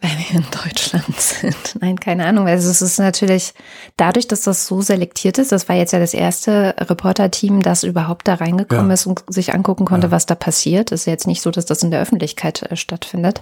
Weil 0.00 0.12
in 0.32 0.44
Deutschland 0.64 1.04
sind. 1.20 1.76
Nein, 1.80 1.98
keine 1.98 2.24
Ahnung. 2.26 2.46
Also 2.46 2.70
es 2.70 2.82
ist 2.82 2.98
natürlich 2.98 3.52
dadurch, 3.96 4.28
dass 4.28 4.42
das 4.42 4.66
so 4.66 4.80
selektiert 4.80 5.38
ist, 5.38 5.50
das 5.50 5.68
war 5.68 5.74
jetzt 5.76 5.92
ja 5.92 5.98
das 5.98 6.14
erste 6.14 6.76
Reporterteam, 6.78 7.62
das 7.62 7.82
überhaupt 7.82 8.28
da 8.28 8.34
reingekommen 8.34 8.88
Ja. 8.88 8.94
ist 8.94 9.06
und 9.06 9.24
sich 9.28 9.54
angucken 9.54 9.84
konnte, 9.86 10.06
Ja. 10.08 10.10
was 10.12 10.26
da 10.26 10.34
passiert. 10.36 10.92
ist 10.92 11.06
ja 11.06 11.12
jetzt 11.12 11.26
nicht 11.26 11.42
so, 11.42 11.50
dass 11.50 11.66
das 11.66 11.82
in 11.82 11.90
der 11.90 12.00
Öffentlichkeit 12.00 12.62
äh, 12.62 12.76
stattfindet. 12.76 13.40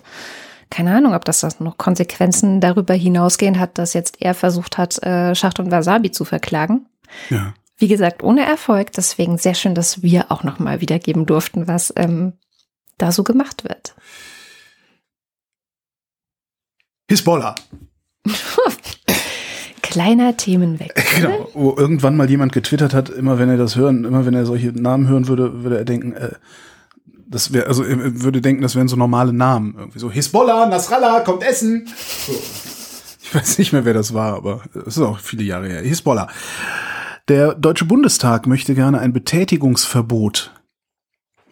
Keine 0.70 0.96
Ahnung, 0.96 1.14
ob 1.14 1.24
das, 1.26 1.40
das 1.40 1.60
noch 1.60 1.76
Konsequenzen 1.76 2.60
darüber 2.60 2.94
hinausgehen 2.94 3.60
hat, 3.60 3.76
dass 3.78 3.92
jetzt 3.92 4.16
er 4.20 4.34
versucht 4.34 4.78
hat, 4.78 5.00
äh, 5.02 5.34
Schacht 5.34 5.60
und 5.60 5.70
Wasabi 5.70 6.10
zu 6.10 6.24
verklagen. 6.24 6.86
Ja. 7.30 7.52
Wie 7.76 7.88
gesagt, 7.88 8.22
ohne 8.24 8.44
Erfolg. 8.46 8.92
Deswegen 8.92 9.36
sehr 9.36 9.54
schön, 9.54 9.74
dass 9.74 10.02
wir 10.02 10.32
auch 10.32 10.42
noch 10.42 10.58
mal 10.58 10.80
wiedergeben 10.80 11.26
durften, 11.26 11.68
was 11.68 11.92
ähm, 11.96 12.32
da 12.98 13.12
so 13.12 13.22
gemacht 13.22 13.62
wird. 13.64 13.94
Hisbollah. 17.08 17.54
Kleiner 19.82 20.36
Themenwechsel. 20.36 21.22
Genau, 21.22 21.48
wo 21.54 21.74
irgendwann 21.76 22.16
mal 22.16 22.28
jemand 22.28 22.52
getwittert 22.52 22.92
hat, 22.92 23.08
immer 23.08 23.38
wenn 23.38 23.48
er 23.48 23.56
das 23.56 23.76
hören, 23.76 24.04
immer 24.04 24.26
wenn 24.26 24.34
er 24.34 24.44
solche 24.44 24.68
Namen 24.68 25.08
hören 25.08 25.28
würde, 25.28 25.62
würde 25.62 25.78
er 25.78 25.84
denken, 25.84 26.12
äh, 26.12 26.32
das 27.28 27.52
wäre, 27.52 27.66
also 27.66 27.82
er 27.82 28.22
würde 28.22 28.40
denken, 28.40 28.62
das 28.62 28.74
wären 28.74 28.88
so 28.88 28.96
normale 28.96 29.32
Namen. 29.32 29.74
Irgendwie 29.78 29.98
so 29.98 30.10
Hisbollah, 30.10 30.66
Nasrallah, 30.66 31.20
kommt 31.20 31.42
essen. 31.42 31.88
So. 32.26 32.32
Ich 33.22 33.34
weiß 33.34 33.58
nicht 33.58 33.72
mehr, 33.72 33.84
wer 33.84 33.94
das 33.94 34.14
war, 34.14 34.34
aber 34.34 34.62
es 34.74 34.96
ist 34.96 35.02
auch 35.02 35.18
viele 35.18 35.42
Jahre 35.42 35.68
her. 35.68 35.82
Hisbollah. 35.82 36.28
Der 37.28 37.54
Deutsche 37.54 37.84
Bundestag 37.84 38.46
möchte 38.46 38.74
gerne 38.74 39.00
ein 39.00 39.12
Betätigungsverbot 39.12 40.52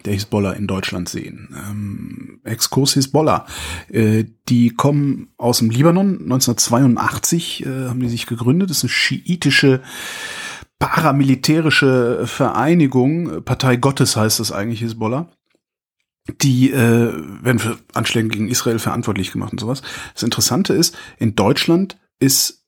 der 0.04 0.12
Hisbollah 0.12 0.52
in 0.52 0.66
Deutschland 0.66 1.08
sehen. 1.08 1.54
Ähm, 1.56 2.40
Exkurs 2.44 2.94
Hisbollah. 2.94 3.46
Äh, 3.88 4.24
die 4.48 4.70
kommen 4.70 5.28
aus 5.36 5.58
dem 5.58 5.70
Libanon. 5.70 6.20
1982 6.22 7.64
äh, 7.64 7.88
haben 7.88 8.00
die 8.00 8.08
sich 8.08 8.26
gegründet. 8.26 8.70
Das 8.70 8.78
ist 8.78 8.84
eine 8.84 8.90
schiitische 8.90 9.82
paramilitärische 10.78 12.26
Vereinigung. 12.26 13.42
Partei 13.44 13.76
Gottes 13.76 14.16
heißt 14.16 14.40
das 14.40 14.52
eigentlich 14.52 14.80
Hisbollah. 14.80 15.28
Die 16.42 16.70
äh, 16.70 17.12
werden 17.42 17.58
für 17.58 17.78
Anschläge 17.92 18.28
gegen 18.28 18.48
Israel 18.48 18.78
verantwortlich 18.78 19.32
gemacht 19.32 19.52
und 19.52 19.60
sowas. 19.60 19.82
Das 20.14 20.22
Interessante 20.22 20.72
ist, 20.72 20.96
in 21.18 21.34
Deutschland 21.34 21.98
ist 22.18 22.63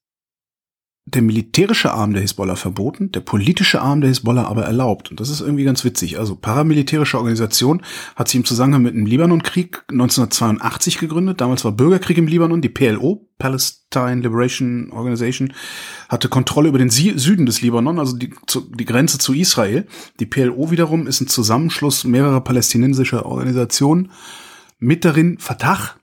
der 1.09 1.23
militärische 1.23 1.93
Arm 1.93 2.13
der 2.13 2.23
Hisbollah 2.23 2.57
verboten, 2.57 3.13
der 3.13 3.21
politische 3.21 3.81
Arm 3.81 4.01
der 4.01 4.09
Hisbollah 4.09 4.49
aber 4.49 4.65
erlaubt. 4.65 5.09
Und 5.13 5.21
das 5.21 5.31
ist 5.31 5.41
irgendwie 5.41 5.63
ganz 5.63 5.85
witzig. 5.85 6.19
Also 6.19 6.35
paramilitärische 6.35 7.17
Organisation 7.17 7.83
hat 8.17 8.27
sich 8.27 8.35
im 8.35 8.45
Zusammenhang 8.45 8.83
mit 8.83 8.95
dem 8.95 9.07
Libanonkrieg 9.07 9.85
1982 9.89 10.99
gegründet. 10.99 11.41
Damals 11.41 11.65
war 11.65 11.71
Bürgerkrieg 11.71 12.19
im 12.19 12.27
Libanon. 12.27 12.61
Die 12.61 12.69
PLO, 12.69 13.29
Palestine 13.39 14.21
Liberation 14.21 14.91
Organization, 14.91 15.53
hatte 16.09 16.29
Kontrolle 16.29 16.71
über 16.71 16.79
den 16.79 16.91
Süden 16.91 17.47
des 17.47 17.63
Libanon, 17.63 18.01
also 18.01 18.17
die, 18.17 18.35
die 18.75 18.85
Grenze 18.85 19.19
zu 19.19 19.33
Israel. 19.33 19.87
Die 20.19 20.27
PLO 20.27 20.73
wiederum 20.73 21.07
ist 21.07 21.21
ein 21.21 21.29
Zusammenschluss 21.29 22.03
mehrerer 22.03 22.41
palästinensischer 22.41 23.27
Organisationen. 23.27 24.11
Mit 24.81 25.05
darin 25.05 25.39
Fatah, 25.39 25.95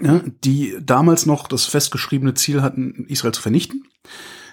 ja, 0.00 0.20
die 0.44 0.76
damals 0.80 1.26
noch 1.26 1.48
das 1.48 1.66
festgeschriebene 1.66 2.34
Ziel 2.34 2.62
hatten, 2.62 3.06
Israel 3.08 3.32
zu 3.32 3.42
vernichten. 3.42 3.84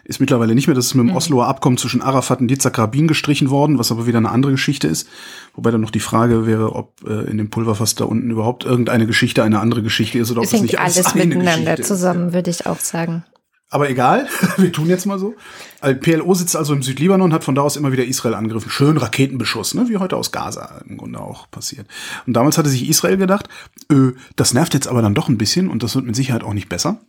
Ist 0.03 0.21
mittlerweile 0.21 0.55
nicht 0.55 0.67
mehr. 0.67 0.75
Das 0.75 0.85
ist 0.85 0.95
mit 0.95 1.05
dem 1.05 1.15
Osloer 1.15 1.47
Abkommen 1.47 1.77
zwischen 1.77 2.01
Arafat 2.01 2.39
und 2.39 2.49
Yitzhak 2.49 2.77
Rabin 2.77 3.09
gestrichen 3.09 3.49
worden, 3.49 3.77
was 3.77 3.91
aber 3.91 4.07
wieder 4.07 4.19
eine 4.19 4.29
andere 4.29 4.53
Geschichte 4.53 4.87
ist. 4.87 5.09
Wobei 5.53 5.69
dann 5.69 5.81
noch 5.81 5.91
die 5.91 5.99
Frage 5.99 6.45
wäre, 6.45 6.73
ob 6.73 6.93
äh, 7.05 7.29
in 7.29 7.37
dem 7.37 7.49
Pulverfass 7.49 7.95
da 7.95 8.05
unten 8.05 8.31
überhaupt 8.31 8.63
irgendeine 8.63 9.05
Geschichte 9.05 9.43
eine 9.43 9.59
andere 9.59 9.83
Geschichte 9.83 10.17
ist 10.17 10.31
oder 10.31 10.39
ob 10.41 10.45
Es 10.45 10.61
nicht 10.61 10.79
alles 10.79 11.05
eine 11.07 11.25
miteinander 11.25 11.81
zusammen, 11.81 12.31
würde 12.31 12.49
ich 12.49 12.65
auch 12.65 12.79
sagen. 12.79 13.25
Aber 13.69 13.89
egal, 13.89 14.27
wir 14.57 14.71
tun 14.71 14.87
jetzt 14.87 15.05
mal 15.05 15.19
so. 15.19 15.35
Also 15.81 15.99
PLO 15.99 16.33
sitzt 16.33 16.55
also 16.55 16.73
im 16.73 16.83
Südlibanon, 16.83 17.33
hat 17.33 17.43
von 17.43 17.55
da 17.55 17.61
aus 17.61 17.75
immer 17.75 17.91
wieder 17.91 18.05
Israel 18.05 18.35
angegriffen. 18.35 18.71
Schön 18.71 18.97
Raketenbeschuss, 18.97 19.73
ne? 19.73 19.89
wie 19.89 19.97
heute 19.97 20.15
aus 20.15 20.31
Gaza 20.31 20.81
im 20.87 20.97
Grunde 20.97 21.19
auch 21.19 21.51
passiert. 21.51 21.87
Und 22.25 22.33
damals 22.33 22.57
hatte 22.57 22.69
sich 22.69 22.87
Israel 22.87 23.17
gedacht, 23.17 23.49
äh, 23.91 24.11
das 24.35 24.53
nervt 24.53 24.73
jetzt 24.73 24.87
aber 24.87 25.01
dann 25.01 25.15
doch 25.15 25.27
ein 25.27 25.37
bisschen 25.37 25.69
und 25.69 25.83
das 25.83 25.95
wird 25.95 26.05
mit 26.05 26.15
Sicherheit 26.15 26.43
auch 26.43 26.53
nicht 26.53 26.69
besser. 26.69 27.01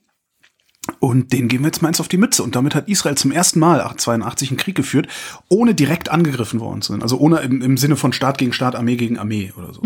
Und 1.01 1.33
denen 1.33 1.49
geben 1.49 1.65
wir 1.65 1.69
jetzt 1.69 1.83
mal 1.83 1.89
eins 1.89 2.01
auf 2.01 2.09
die 2.09 2.17
Mütze. 2.17 2.43
Und 2.43 2.57
damit 2.57 2.75
hat 2.75 2.89
Israel 2.89 3.17
zum 3.17 3.31
ersten 3.31 3.61
Mal 3.61 3.95
82 3.97 4.51
einen 4.51 4.57
Krieg 4.57 4.75
geführt, 4.75 5.07
ohne 5.49 5.75
direkt 5.75 6.09
angegriffen 6.09 6.61
worden 6.61 6.83
zu 6.83 6.93
sein. 6.93 7.03
Also 7.03 7.19
ohne 7.19 7.41
im, 7.41 7.61
im 7.63 7.77
Sinne 7.77 7.97
von 7.97 8.13
Staat 8.13 8.39
gegen 8.39 8.53
Staat, 8.53 8.75
Armee 8.75 8.97
gegen 8.97 9.19
Armee 9.19 9.53
oder 9.57 9.73
so. 9.75 9.83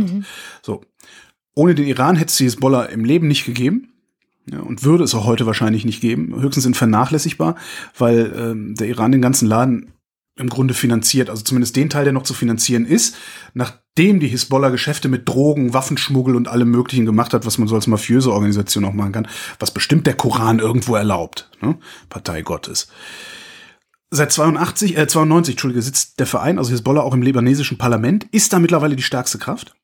So. 0.62 0.84
Ohne 1.54 1.74
den 1.74 1.86
Iran 1.86 2.16
hätte 2.16 2.30
es 2.30 2.36
die 2.36 2.46
Hezbollah 2.46 2.84
im 2.84 3.04
Leben 3.04 3.26
nicht 3.28 3.44
gegeben. 3.44 3.91
Ja, 4.50 4.60
und 4.60 4.82
würde 4.82 5.04
es 5.04 5.14
auch 5.14 5.24
heute 5.24 5.46
wahrscheinlich 5.46 5.84
nicht 5.84 6.00
geben. 6.00 6.34
Höchstens 6.40 6.64
sind 6.64 6.76
vernachlässigbar, 6.76 7.56
weil 7.96 8.32
ähm, 8.36 8.74
der 8.74 8.88
Iran 8.88 9.12
den 9.12 9.22
ganzen 9.22 9.46
Laden 9.46 9.92
im 10.36 10.48
Grunde 10.48 10.74
finanziert, 10.74 11.28
also 11.28 11.42
zumindest 11.42 11.76
den 11.76 11.90
Teil, 11.90 12.04
der 12.04 12.12
noch 12.12 12.22
zu 12.22 12.34
finanzieren 12.34 12.86
ist, 12.86 13.16
nachdem 13.52 14.18
die 14.18 14.28
Hisbollah 14.28 14.70
Geschäfte 14.70 15.08
mit 15.08 15.28
Drogen, 15.28 15.74
Waffenschmuggel 15.74 16.34
und 16.34 16.48
allem 16.48 16.70
Möglichen 16.70 17.04
gemacht 17.04 17.34
hat, 17.34 17.44
was 17.44 17.58
man 17.58 17.68
so 17.68 17.74
als 17.74 17.86
mafiöse 17.86 18.32
Organisation 18.32 18.84
auch 18.84 18.94
machen 18.94 19.12
kann, 19.12 19.28
was 19.58 19.70
bestimmt 19.70 20.06
der 20.06 20.14
Koran 20.14 20.58
irgendwo 20.58 20.96
erlaubt. 20.96 21.50
Ne? 21.60 21.76
Partei 22.08 22.42
Gottes. 22.42 22.88
Seit 24.10 24.32
82, 24.32 24.96
äh, 24.96 25.06
92, 25.06 25.54
Entschuldige, 25.54 25.82
sitzt 25.82 26.18
der 26.18 26.26
Verein, 26.26 26.58
also 26.58 26.70
Hisbollah, 26.70 27.02
auch 27.02 27.14
im 27.14 27.22
libanesischen 27.22 27.78
Parlament, 27.78 28.26
ist 28.30 28.52
da 28.52 28.58
mittlerweile 28.58 28.96
die 28.96 29.02
stärkste 29.02 29.38
Kraft. 29.38 29.74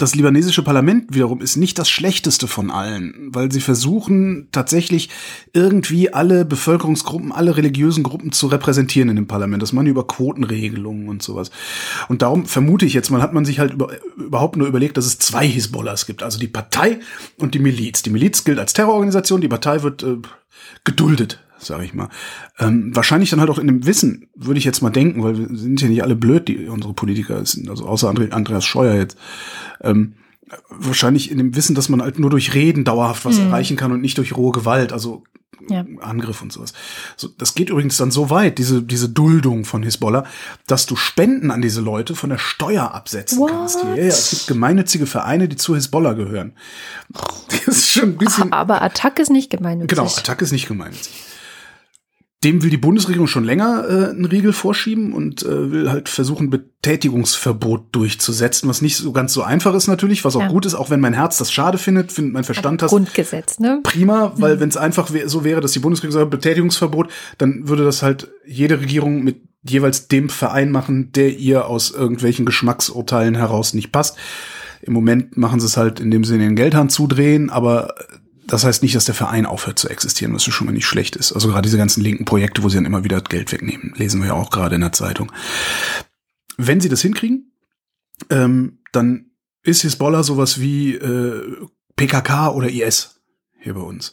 Das 0.00 0.14
libanesische 0.14 0.62
Parlament 0.62 1.14
wiederum 1.14 1.42
ist 1.42 1.56
nicht 1.56 1.78
das 1.78 1.90
schlechteste 1.90 2.46
von 2.46 2.70
allen, 2.70 3.28
weil 3.34 3.52
sie 3.52 3.60
versuchen 3.60 4.48
tatsächlich 4.50 5.10
irgendwie 5.52 6.10
alle 6.10 6.46
Bevölkerungsgruppen, 6.46 7.32
alle 7.32 7.58
religiösen 7.58 8.02
Gruppen 8.02 8.32
zu 8.32 8.46
repräsentieren 8.46 9.10
in 9.10 9.16
dem 9.16 9.26
Parlament. 9.26 9.62
Das 9.62 9.74
machen 9.74 9.84
die 9.84 9.90
über 9.90 10.06
Quotenregelungen 10.06 11.10
und 11.10 11.22
sowas. 11.22 11.50
Und 12.08 12.22
darum 12.22 12.46
vermute 12.46 12.86
ich 12.86 12.94
jetzt 12.94 13.10
mal, 13.10 13.20
hat 13.20 13.34
man 13.34 13.44
sich 13.44 13.58
halt 13.58 13.74
über, 13.74 13.90
überhaupt 14.16 14.56
nur 14.56 14.68
überlegt, 14.68 14.96
dass 14.96 15.04
es 15.04 15.18
zwei 15.18 15.46
Hisbollahs 15.46 16.06
gibt. 16.06 16.22
Also 16.22 16.38
die 16.38 16.48
Partei 16.48 17.00
und 17.36 17.54
die 17.54 17.58
Miliz. 17.58 18.00
Die 18.00 18.08
Miliz 18.08 18.44
gilt 18.44 18.58
als 18.58 18.72
Terrororganisation, 18.72 19.42
die 19.42 19.48
Partei 19.48 19.82
wird 19.82 20.02
äh, 20.02 20.16
geduldet, 20.84 21.40
sage 21.60 21.84
ich 21.84 21.94
mal. 21.94 22.08
Ähm, 22.58 22.94
wahrscheinlich 22.94 23.30
dann 23.30 23.40
halt 23.40 23.50
auch 23.50 23.58
in 23.58 23.66
dem 23.66 23.86
Wissen, 23.86 24.28
würde 24.34 24.58
ich 24.58 24.64
jetzt 24.64 24.82
mal 24.82 24.90
denken, 24.90 25.22
weil 25.22 25.38
wir 25.38 25.48
sind 25.56 25.80
ja 25.80 25.88
nicht 25.88 26.02
alle 26.02 26.16
blöd, 26.16 26.48
die 26.48 26.66
unsere 26.66 26.94
Politiker 26.94 27.44
sind, 27.46 27.68
also 27.70 27.86
außer 27.86 28.08
André, 28.10 28.30
Andreas 28.32 28.64
Scheuer 28.64 28.94
jetzt. 28.94 29.16
Ähm, 29.82 30.14
wahrscheinlich 30.68 31.30
in 31.30 31.38
dem 31.38 31.54
Wissen, 31.54 31.74
dass 31.76 31.88
man 31.88 32.02
halt 32.02 32.18
nur 32.18 32.30
durch 32.30 32.54
Reden 32.54 32.84
dauerhaft 32.84 33.24
was 33.24 33.38
erreichen 33.38 33.76
kann 33.76 33.92
und 33.92 34.00
nicht 34.00 34.18
durch 34.18 34.36
rohe 34.36 34.50
Gewalt, 34.52 34.92
also 34.92 35.22
Ja. 35.68 35.84
Angriff 36.00 36.42
und 36.42 36.52
sowas. 36.52 36.72
So, 37.16 37.28
das 37.38 37.54
geht 37.54 37.70
übrigens 37.70 37.96
dann 37.98 38.10
so 38.10 38.30
weit, 38.30 38.58
diese, 38.58 38.82
diese 38.82 39.08
Duldung 39.10 39.64
von 39.64 39.82
Hisbollah, 39.84 40.24
dass 40.66 40.86
du 40.86 40.96
Spenden 40.96 41.50
an 41.52 41.60
diese 41.62 41.80
Leute 41.82 42.16
von 42.16 42.30
der 42.30 42.38
Steuer 42.38 42.92
absetzen 42.94 43.38
What? 43.38 43.50
kannst. 43.50 43.78
Ja, 43.84 43.94
ja, 43.94 44.02
es 44.04 44.30
gibt 44.30 44.46
gemeinnützige 44.48 45.06
Vereine, 45.06 45.46
die 45.48 45.56
zu 45.56 45.74
Hisbollah 45.74 46.14
gehören. 46.14 46.52
Das 47.66 47.76
ist 47.76 47.90
schon 47.90 48.10
ein 48.10 48.16
bisschen. 48.16 48.52
Aber 48.52 48.80
Attack 48.82 49.18
ist 49.18 49.30
nicht 49.30 49.50
gemeinnützig. 49.50 49.96
Genau, 49.96 50.06
Attack 50.08 50.40
ist 50.42 50.50
nicht 50.50 50.66
gemeinnützig. 50.66 51.12
Dem 52.42 52.62
will 52.62 52.70
die 52.70 52.78
Bundesregierung 52.78 53.26
schon 53.26 53.44
länger 53.44 53.84
äh, 53.86 54.10
einen 54.10 54.24
Riegel 54.24 54.54
vorschieben 54.54 55.12
und 55.12 55.42
äh, 55.42 55.70
will 55.70 55.90
halt 55.90 56.08
versuchen, 56.08 56.48
Betätigungsverbot 56.48 57.94
durchzusetzen, 57.94 58.66
was 58.68 58.80
nicht 58.80 58.96
so 58.96 59.12
ganz 59.12 59.34
so 59.34 59.42
einfach 59.42 59.74
ist 59.74 59.88
natürlich, 59.88 60.24
was 60.24 60.36
auch 60.36 60.40
Ja. 60.42 60.48
gut 60.48 60.64
ist, 60.64 60.74
auch 60.74 60.88
wenn 60.88 61.00
mein 61.00 61.12
Herz 61.12 61.36
das 61.36 61.52
schade 61.52 61.76
findet, 61.76 62.12
findet 62.12 62.32
mein 62.32 62.44
Verstand 62.44 62.80
das 62.80 62.90
Grundgesetz, 62.90 63.58
ne? 63.58 63.80
prima, 63.82 64.32
weil 64.36 64.58
wenn 64.58 64.70
es 64.70 64.78
einfach 64.78 65.10
so 65.26 65.44
wäre, 65.44 65.60
dass 65.60 65.72
die 65.72 65.80
Bundesregierung 65.80 66.18
sagt, 66.18 66.30
Betätigungsverbot, 66.30 67.10
dann 67.36 67.68
würde 67.68 67.84
das 67.84 68.02
halt 68.02 68.28
jede 68.46 68.80
Regierung 68.80 69.22
mit 69.22 69.42
jeweils 69.62 70.08
dem 70.08 70.30
Verein 70.30 70.70
machen, 70.70 71.12
der 71.12 71.36
ihr 71.36 71.66
aus 71.66 71.90
irgendwelchen 71.90 72.46
Geschmacksurteilen 72.46 73.34
heraus 73.34 73.74
nicht 73.74 73.92
passt. 73.92 74.16
Im 74.80 74.94
Moment 74.94 75.36
machen 75.36 75.60
sie 75.60 75.66
es 75.66 75.76
halt 75.76 76.00
in 76.00 76.10
dem 76.10 76.24
Sinne 76.24 76.44
den 76.44 76.56
Geldhahn 76.56 76.88
zudrehen, 76.88 77.50
aber 77.50 77.94
das 78.50 78.64
heißt 78.64 78.82
nicht, 78.82 78.96
dass 78.96 79.04
der 79.04 79.14
Verein 79.14 79.46
aufhört 79.46 79.78
zu 79.78 79.88
existieren, 79.88 80.34
was 80.34 80.42
schon 80.42 80.66
mal 80.66 80.72
nicht 80.72 80.86
schlecht 80.86 81.14
ist. 81.14 81.32
Also 81.32 81.48
gerade 81.48 81.62
diese 81.62 81.78
ganzen 81.78 82.02
linken 82.02 82.24
Projekte, 82.24 82.64
wo 82.64 82.68
sie 82.68 82.76
dann 82.76 82.84
immer 82.84 83.04
wieder 83.04 83.20
Geld 83.20 83.52
wegnehmen, 83.52 83.94
lesen 83.96 84.20
wir 84.20 84.28
ja 84.28 84.34
auch 84.34 84.50
gerade 84.50 84.74
in 84.74 84.80
der 84.80 84.92
Zeitung. 84.92 85.30
Wenn 86.56 86.80
sie 86.80 86.88
das 86.88 87.00
hinkriegen, 87.00 87.52
ähm, 88.28 88.80
dann 88.92 89.30
ist 89.62 89.82
Hisbollah 89.82 90.24
sowas 90.24 90.60
wie 90.60 90.94
äh, 90.94 91.56
PKK 91.94 92.50
oder 92.50 92.68
IS 92.68 93.20
hier 93.60 93.74
bei 93.74 93.80
uns. 93.80 94.12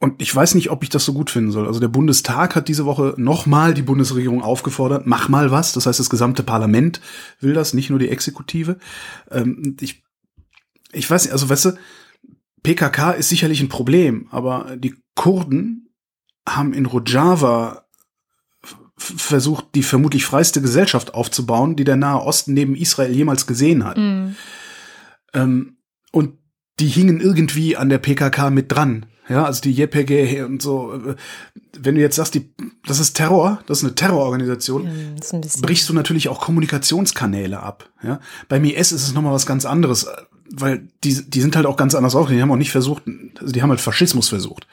Und 0.00 0.20
ich 0.20 0.34
weiß 0.34 0.56
nicht, 0.56 0.70
ob 0.70 0.82
ich 0.82 0.88
das 0.88 1.04
so 1.04 1.14
gut 1.14 1.30
finden 1.30 1.52
soll. 1.52 1.68
Also 1.68 1.78
der 1.78 1.88
Bundestag 1.88 2.56
hat 2.56 2.66
diese 2.66 2.84
Woche 2.84 3.14
nochmal 3.16 3.74
die 3.74 3.82
Bundesregierung 3.82 4.42
aufgefordert, 4.42 5.06
mach 5.06 5.28
mal 5.28 5.52
was. 5.52 5.72
Das 5.72 5.86
heißt, 5.86 6.00
das 6.00 6.10
gesamte 6.10 6.42
Parlament 6.42 7.00
will 7.40 7.54
das, 7.54 7.74
nicht 7.74 7.90
nur 7.90 8.00
die 8.00 8.08
Exekutive. 8.08 8.78
Ähm, 9.30 9.76
ich, 9.80 10.02
ich 10.92 11.08
weiß 11.08 11.24
nicht, 11.24 11.32
also 11.32 11.48
weißt 11.48 11.66
du, 11.66 11.72
PKK 12.64 13.12
ist 13.12 13.28
sicherlich 13.28 13.60
ein 13.60 13.68
Problem, 13.68 14.26
aber 14.30 14.76
die 14.76 14.94
Kurden 15.14 15.94
haben 16.48 16.72
in 16.72 16.86
Rojava 16.86 17.84
versucht, 18.96 19.66
die 19.74 19.82
vermutlich 19.82 20.24
freiste 20.24 20.60
Gesellschaft 20.60 21.14
aufzubauen, 21.14 21.76
die 21.76 21.84
der 21.84 21.96
Nahe 21.96 22.22
Osten 22.22 22.54
neben 22.54 22.74
Israel 22.74 23.14
jemals 23.14 23.46
gesehen 23.46 23.84
hat. 23.84 23.98
Mhm. 23.98 24.34
Ähm, 25.34 25.76
und 26.10 26.38
die 26.80 26.88
hingen 26.88 27.20
irgendwie 27.20 27.76
an 27.76 27.88
der 27.88 27.98
PKK 27.98 28.50
mit 28.50 28.72
dran. 28.72 29.06
Ja, 29.28 29.44
also 29.44 29.62
die 29.62 29.72
JPG 29.72 30.42
und 30.42 30.60
so. 30.60 31.00
Wenn 31.78 31.94
du 31.94 32.00
jetzt 32.00 32.16
sagst, 32.16 32.34
die, 32.34 32.54
das 32.86 32.98
ist 32.98 33.14
Terror, 33.14 33.60
das 33.66 33.78
ist 33.78 33.84
eine 33.84 33.94
Terrororganisation, 33.94 34.84
ja, 34.84 34.90
ein 35.32 35.50
brichst 35.62 35.88
du 35.88 35.94
natürlich 35.94 36.28
auch 36.28 36.40
Kommunikationskanäle 36.40 37.60
ab. 37.60 37.90
Ja, 38.02 38.20
beim 38.48 38.64
IS 38.64 38.92
ist 38.92 39.06
es 39.06 39.14
nochmal 39.14 39.32
was 39.32 39.46
ganz 39.46 39.64
anderes, 39.64 40.06
weil 40.56 40.88
die, 41.02 41.28
die 41.28 41.40
sind 41.40 41.56
halt 41.56 41.66
auch 41.66 41.76
ganz 41.76 41.94
anders 41.94 42.14
auch. 42.14 42.28
Die 42.28 42.40
haben 42.40 42.50
auch 42.50 42.56
nicht 42.56 42.70
versucht, 42.70 43.04
also 43.40 43.52
die 43.52 43.62
haben 43.62 43.70
halt 43.70 43.80
Faschismus 43.80 44.28
versucht. 44.28 44.66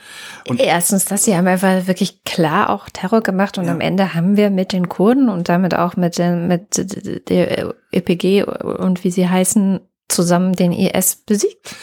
Und 0.48 0.60
Erstens, 0.60 1.06
dass 1.06 1.24
sie 1.24 1.36
haben 1.36 1.48
einfach 1.48 1.88
wirklich 1.88 2.24
klar 2.24 2.70
auch 2.70 2.90
Terror 2.90 3.22
gemacht 3.22 3.58
und 3.58 3.66
ja. 3.66 3.72
am 3.72 3.82
Ende 3.82 4.14
haben 4.14 4.38
wir 4.38 4.50
mit 4.50 4.74
den 4.74 4.90
Kurden 4.90 5.30
und 5.30 5.50
damit 5.50 5.76
auch 5.76 5.96
mit, 5.96 6.18
den, 6.18 6.48
mit 6.48 7.30
der 7.30 7.74
EPG 7.92 8.44
und 8.44 9.04
wie 9.04 9.12
sie 9.12 9.28
heißen, 9.28 9.80
zusammen 10.08 10.54
den 10.54 10.72
IS 10.72 11.16
besiegt. 11.26 11.76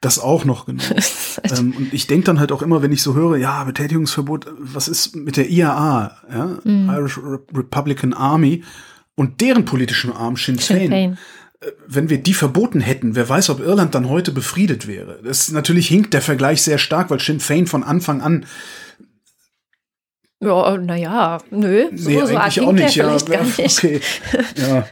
Das 0.00 0.18
auch 0.18 0.44
noch, 0.44 0.66
genau. 0.66 0.82
ähm, 1.44 1.74
und 1.76 1.94
ich 1.94 2.06
denke 2.06 2.26
dann 2.26 2.38
halt 2.38 2.52
auch 2.52 2.62
immer, 2.62 2.82
wenn 2.82 2.92
ich 2.92 3.02
so 3.02 3.14
höre, 3.14 3.36
ja, 3.36 3.64
Betätigungsverbot, 3.64 4.46
was 4.58 4.88
ist 4.88 5.16
mit 5.16 5.36
der 5.36 5.48
IAA, 5.48 6.16
ja, 6.30 6.58
mhm. 6.64 6.90
Irish 6.90 7.18
Republican 7.54 8.12
Army 8.12 8.62
und 9.14 9.40
deren 9.40 9.64
politischen 9.64 10.12
Arm 10.12 10.36
Sinn 10.36 10.58
Fein. 10.58 11.18
Wenn 11.86 12.10
wir 12.10 12.18
die 12.18 12.34
verboten 12.34 12.80
hätten, 12.80 13.14
wer 13.16 13.28
weiß, 13.28 13.50
ob 13.50 13.60
Irland 13.60 13.94
dann 13.94 14.08
heute 14.08 14.32
befriedet 14.32 14.86
wäre. 14.86 15.20
Das 15.24 15.50
natürlich 15.50 15.88
hinkt 15.88 16.14
der 16.14 16.22
Vergleich 16.22 16.62
sehr 16.62 16.78
stark, 16.78 17.10
weil 17.10 17.20
Sinn 17.20 17.40
Fein 17.40 17.66
von 17.66 17.82
Anfang 17.82 18.20
an 18.20 18.46
ja, 20.38 20.76
naja, 20.76 21.38
nö, 21.50 21.88
so, 21.94 22.10
nee, 22.10 22.20
so 22.26 22.36
eigentlich 22.36 22.60
auch 22.60 22.72
nicht, 22.72 22.94
ja, 22.94 23.14
okay. 23.58 24.00
ja. 24.56 24.86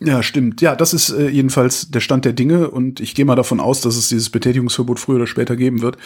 Ja, 0.00 0.22
stimmt. 0.22 0.60
Ja, 0.60 0.76
das 0.76 0.94
ist 0.94 1.10
äh, 1.10 1.28
jedenfalls 1.28 1.90
der 1.90 2.00
Stand 2.00 2.24
der 2.24 2.32
Dinge 2.32 2.70
und 2.70 3.00
ich 3.00 3.14
gehe 3.14 3.24
mal 3.24 3.34
davon 3.34 3.58
aus, 3.58 3.80
dass 3.80 3.96
es 3.96 4.08
dieses 4.08 4.30
Betätigungsverbot 4.30 5.00
früher 5.00 5.16
oder 5.16 5.26
später 5.26 5.56
geben 5.56 5.82
wird. 5.82 5.96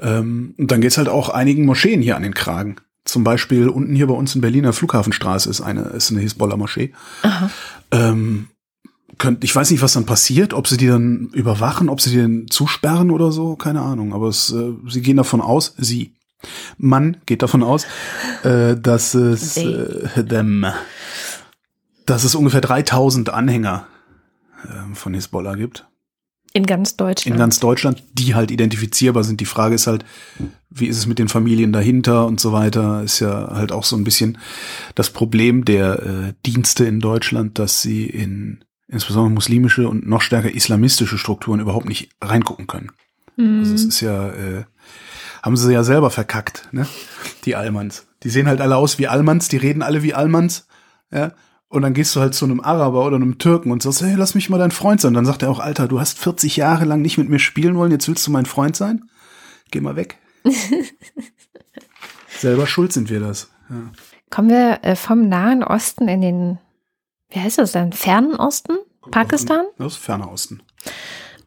Ähm, 0.00 0.54
und 0.58 0.70
dann 0.70 0.80
geht's 0.80 0.98
halt 0.98 1.08
auch 1.08 1.28
einigen 1.28 1.64
Moscheen 1.64 2.02
hier 2.02 2.16
an 2.16 2.22
den 2.22 2.34
Kragen. 2.34 2.76
Zum 3.04 3.22
Beispiel 3.22 3.68
unten 3.68 3.94
hier 3.94 4.08
bei 4.08 4.14
uns 4.14 4.34
in 4.34 4.40
Berliner 4.40 4.72
Flughafenstraße 4.72 5.48
ist 5.48 5.60
eine, 5.60 5.82
ist 5.82 6.10
eine 6.10 6.20
Hisbollah-Moschee. 6.20 6.92
Ähm, 7.92 8.48
könnt, 9.18 9.44
ich 9.44 9.54
weiß 9.54 9.70
nicht, 9.70 9.82
was 9.82 9.94
dann 9.94 10.06
passiert, 10.06 10.54
ob 10.54 10.68
sie 10.68 10.76
die 10.76 10.86
dann 10.86 11.30
überwachen, 11.32 11.88
ob 11.88 12.00
sie 12.00 12.10
die 12.10 12.18
dann 12.18 12.46
zusperren 12.48 13.10
oder 13.10 13.32
so, 13.32 13.56
keine 13.56 13.82
Ahnung. 13.82 14.12
Aber 14.12 14.28
es, 14.28 14.52
äh, 14.52 14.72
sie 14.88 15.02
gehen 15.02 15.16
davon 15.16 15.40
aus, 15.40 15.74
sie, 15.78 16.12
Mann 16.78 17.16
geht 17.26 17.42
davon 17.42 17.62
aus, 17.62 17.86
äh, 18.42 18.76
dass 18.76 19.14
es 19.14 19.56
äh, 19.56 20.24
them 20.24 20.66
dass 22.06 22.22
es 22.22 22.34
ungefähr 22.36 22.60
3000 22.60 23.30
Anhänger 23.30 23.86
äh, 24.64 24.94
von 24.94 25.12
Hisbollah 25.12 25.56
gibt. 25.56 25.86
In 26.52 26.64
ganz 26.64 26.96
Deutschland. 26.96 27.34
In 27.34 27.38
ganz 27.38 27.60
Deutschland, 27.60 28.02
die 28.14 28.34
halt 28.34 28.50
identifizierbar 28.50 29.24
sind. 29.24 29.40
Die 29.40 29.44
Frage 29.44 29.74
ist 29.74 29.86
halt, 29.86 30.06
wie 30.70 30.86
ist 30.86 30.96
es 30.96 31.06
mit 31.06 31.18
den 31.18 31.28
Familien 31.28 31.72
dahinter 31.72 32.26
und 32.26 32.40
so 32.40 32.52
weiter, 32.52 33.02
ist 33.02 33.20
ja 33.20 33.50
halt 33.52 33.72
auch 33.72 33.84
so 33.84 33.94
ein 33.96 34.04
bisschen 34.04 34.38
das 34.94 35.10
Problem 35.10 35.66
der 35.66 36.02
äh, 36.02 36.32
Dienste 36.46 36.86
in 36.86 37.00
Deutschland, 37.00 37.58
dass 37.58 37.82
sie 37.82 38.06
in 38.06 38.64
insbesondere 38.88 39.32
muslimische 39.32 39.88
und 39.88 40.06
noch 40.06 40.22
stärker 40.22 40.52
islamistische 40.52 41.18
Strukturen 41.18 41.60
überhaupt 41.60 41.88
nicht 41.88 42.10
reingucken 42.20 42.66
können. 42.66 42.92
Mhm. 43.36 43.60
Also 43.60 43.74
es 43.74 43.84
ist 43.84 44.00
ja, 44.00 44.28
äh, 44.30 44.64
haben 45.42 45.56
sie 45.56 45.72
ja 45.72 45.84
selber 45.84 46.10
verkackt, 46.10 46.68
ne? 46.72 46.86
Die 47.44 47.56
Almans. 47.56 48.06
Die 48.22 48.30
sehen 48.30 48.48
halt 48.48 48.60
alle 48.60 48.76
aus 48.76 48.98
wie 48.98 49.08
Almans, 49.08 49.48
die 49.48 49.56
reden 49.56 49.82
alle 49.82 50.02
wie 50.02 50.14
Almans, 50.14 50.66
ja. 51.10 51.32
Und 51.68 51.82
dann 51.82 51.94
gehst 51.94 52.14
du 52.14 52.20
halt 52.20 52.34
zu 52.34 52.44
einem 52.44 52.60
Araber 52.60 53.04
oder 53.04 53.16
einem 53.16 53.38
Türken 53.38 53.72
und 53.72 53.82
sagst, 53.82 54.00
hey, 54.00 54.14
lass 54.14 54.36
mich 54.36 54.48
mal 54.48 54.58
dein 54.58 54.70
Freund 54.70 55.00
sein. 55.00 55.10
Und 55.10 55.14
dann 55.14 55.26
sagt 55.26 55.42
er 55.42 55.50
auch, 55.50 55.58
Alter, 55.58 55.88
du 55.88 55.98
hast 55.98 56.18
40 56.18 56.56
Jahre 56.56 56.84
lang 56.84 57.02
nicht 57.02 57.18
mit 57.18 57.28
mir 57.28 57.40
spielen 57.40 57.76
wollen, 57.76 57.90
jetzt 57.90 58.06
willst 58.06 58.24
du 58.26 58.30
mein 58.30 58.46
Freund 58.46 58.76
sein? 58.76 59.10
Geh 59.72 59.80
mal 59.80 59.96
weg. 59.96 60.18
Selber 62.38 62.68
schuld 62.68 62.92
sind 62.92 63.10
wir 63.10 63.18
das. 63.18 63.50
Ja. 63.68 63.76
Kommen 64.30 64.48
wir 64.48 64.78
äh, 64.82 64.94
vom 64.94 65.28
Nahen 65.28 65.64
Osten 65.64 66.06
in 66.06 66.20
den, 66.20 66.58
wie 67.30 67.40
heißt 67.40 67.58
das 67.58 67.72
dann, 67.72 67.92
fernen 67.92 68.34
Osten? 68.36 68.78
Pakistan? 69.10 69.66
Das 69.78 69.94
ist 69.94 69.98
ferner 69.98 70.30
Osten. 70.30 70.62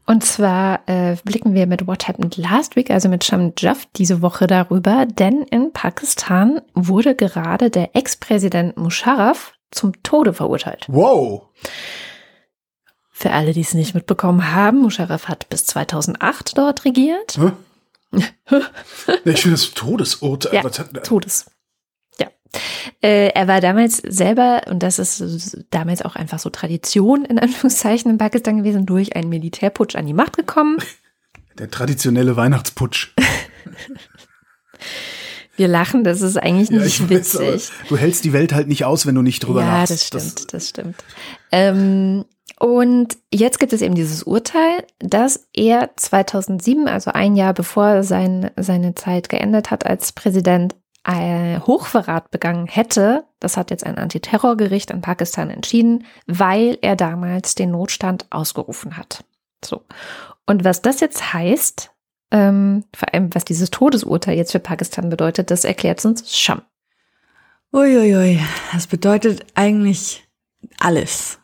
Und 0.06 0.24
zwar 0.24 0.82
äh, 0.88 1.18
blicken 1.24 1.54
wir 1.54 1.68
mit 1.68 1.86
What 1.86 2.08
Happened 2.08 2.36
Last 2.38 2.76
Week, 2.76 2.90
also 2.90 3.10
mit 3.10 3.24
Sham 3.24 3.54
Jaff, 3.56 3.86
diese 3.96 4.24
Woche 4.24 4.48
darüber, 4.48 5.06
denn 5.06 5.44
in 5.44 5.72
Pakistan 5.72 6.62
wurde 6.74 7.14
gerade 7.14 7.70
der 7.70 7.96
Ex-Präsident 7.96 8.76
Musharraf 8.76 9.54
zum 9.70 10.02
Tode 10.02 10.34
verurteit. 10.34 10.86
Wow. 10.88 11.50
Für 13.12 13.32
alle, 13.34 13.54
die 13.54 13.62
es 13.62 13.76
nicht 13.76 13.94
mitbekommen 13.94 14.52
haben, 14.52 14.80
Musharraf 14.80 15.28
hat 15.28 15.48
bis 15.50 15.68
2008 15.68 16.58
dort 16.58 16.86
regiert. 16.86 17.38
Hä? 17.38 17.52
ich 19.26 19.42
finde 19.42 19.58
das 19.58 19.72
Todesurteil. 19.76 20.56
Ja, 20.56 20.70
Todes. 21.02 21.46
Äh, 23.02 23.30
er 23.30 23.48
war 23.48 23.62
damals 23.62 23.98
selber, 23.98 24.64
und 24.70 24.84
das 24.84 25.00
ist 25.00 25.66
damals 25.70 26.02
auch 26.02 26.16
einfach 26.16 26.40
so 26.40 26.50
Tradition 26.50 27.24
in 27.26 27.40
Anführungszeichen 27.44 28.12
in 28.12 28.18
Pakistan 28.18 28.58
gewesen, 28.58 28.86
durch 28.86 29.16
einen 29.16 29.30
Militärputsch 29.30 29.96
an 29.96 30.06
die 30.06 30.14
Macht 30.14 30.36
gekommen. 30.36 30.78
Der 31.58 31.70
traditionelle 31.72 32.36
Weihnachtsputsch. 32.36 33.14
Wir 35.56 35.68
lachen, 35.68 36.06
das 36.06 36.22
ist 36.22 36.38
eigentlich 36.38 36.72
nicht 36.72 37.00
ja, 37.02 37.10
witzig. 37.10 37.42
Weiß, 37.42 37.72
du 37.90 37.98
hältst 37.98 38.24
die 38.24 38.32
Welt 38.32 38.54
halt 38.54 38.70
nicht 38.70 38.86
aus, 38.86 39.06
wenn 39.06 39.16
du 39.16 39.22
nicht 39.22 39.42
drüber 39.42 39.60
ja, 39.62 39.80
lachst. 39.80 39.90
Ja, 39.90 39.96
das 39.96 40.08
stimmt, 40.08 40.36
das, 40.36 40.48
das 40.48 40.70
stimmt. 40.70 40.96
Ähm, 41.52 42.24
und 42.60 43.18
jetzt 43.34 43.60
gibt 43.60 43.74
es 43.74 43.82
eben 43.82 43.96
dieses 43.96 44.24
Urteil, 44.24 44.86
dass 45.00 45.48
er 45.54 45.92
2007, 45.96 46.88
also 46.88 47.12
ein 47.12 47.36
Jahr 47.36 47.54
bevor 47.54 48.04
sein, 48.04 48.52
seine 48.58 48.96
Zeit 48.96 49.28
geendet 49.28 49.70
hat 49.70 49.86
als 49.86 50.14
Präsident, 50.14 50.76
Hochverrat 51.08 52.32
begangen 52.32 52.68
hätte. 52.68 53.26
Das 53.40 53.58
hat 53.58 53.72
jetzt 53.72 53.86
ein 53.86 53.98
Antiterrorgericht 53.98 54.92
in 54.92 55.02
Pakistan 55.02 55.50
entschieden, 55.50 56.06
weil 56.28 56.78
er 56.82 56.96
damals 56.96 57.56
den 57.56 57.72
Notstand 57.72 58.26
ausgerufen 58.30 58.98
hat. 58.98 59.24
So. 59.64 59.86
Und 60.46 60.64
was 60.64 60.82
das 60.82 61.00
jetzt 61.00 61.34
heißt, 61.34 61.92
ähm, 62.32 62.84
vor 62.94 63.14
allem, 63.14 63.34
was 63.34 63.46
dieses 63.46 63.72
Todesurteil 63.72 64.38
jetzt 64.38 64.52
für 64.52 64.60
Pakistan 64.60 65.10
bedeutet, 65.10 65.52
das 65.52 65.64
erklärt 65.64 66.04
uns 66.06 66.38
Scham. 66.38 66.62
Uiuiui, 67.72 68.40
das 68.74 68.88
bedeutet 68.88 69.46
eigentlich 69.56 70.28
alles. 70.80 71.40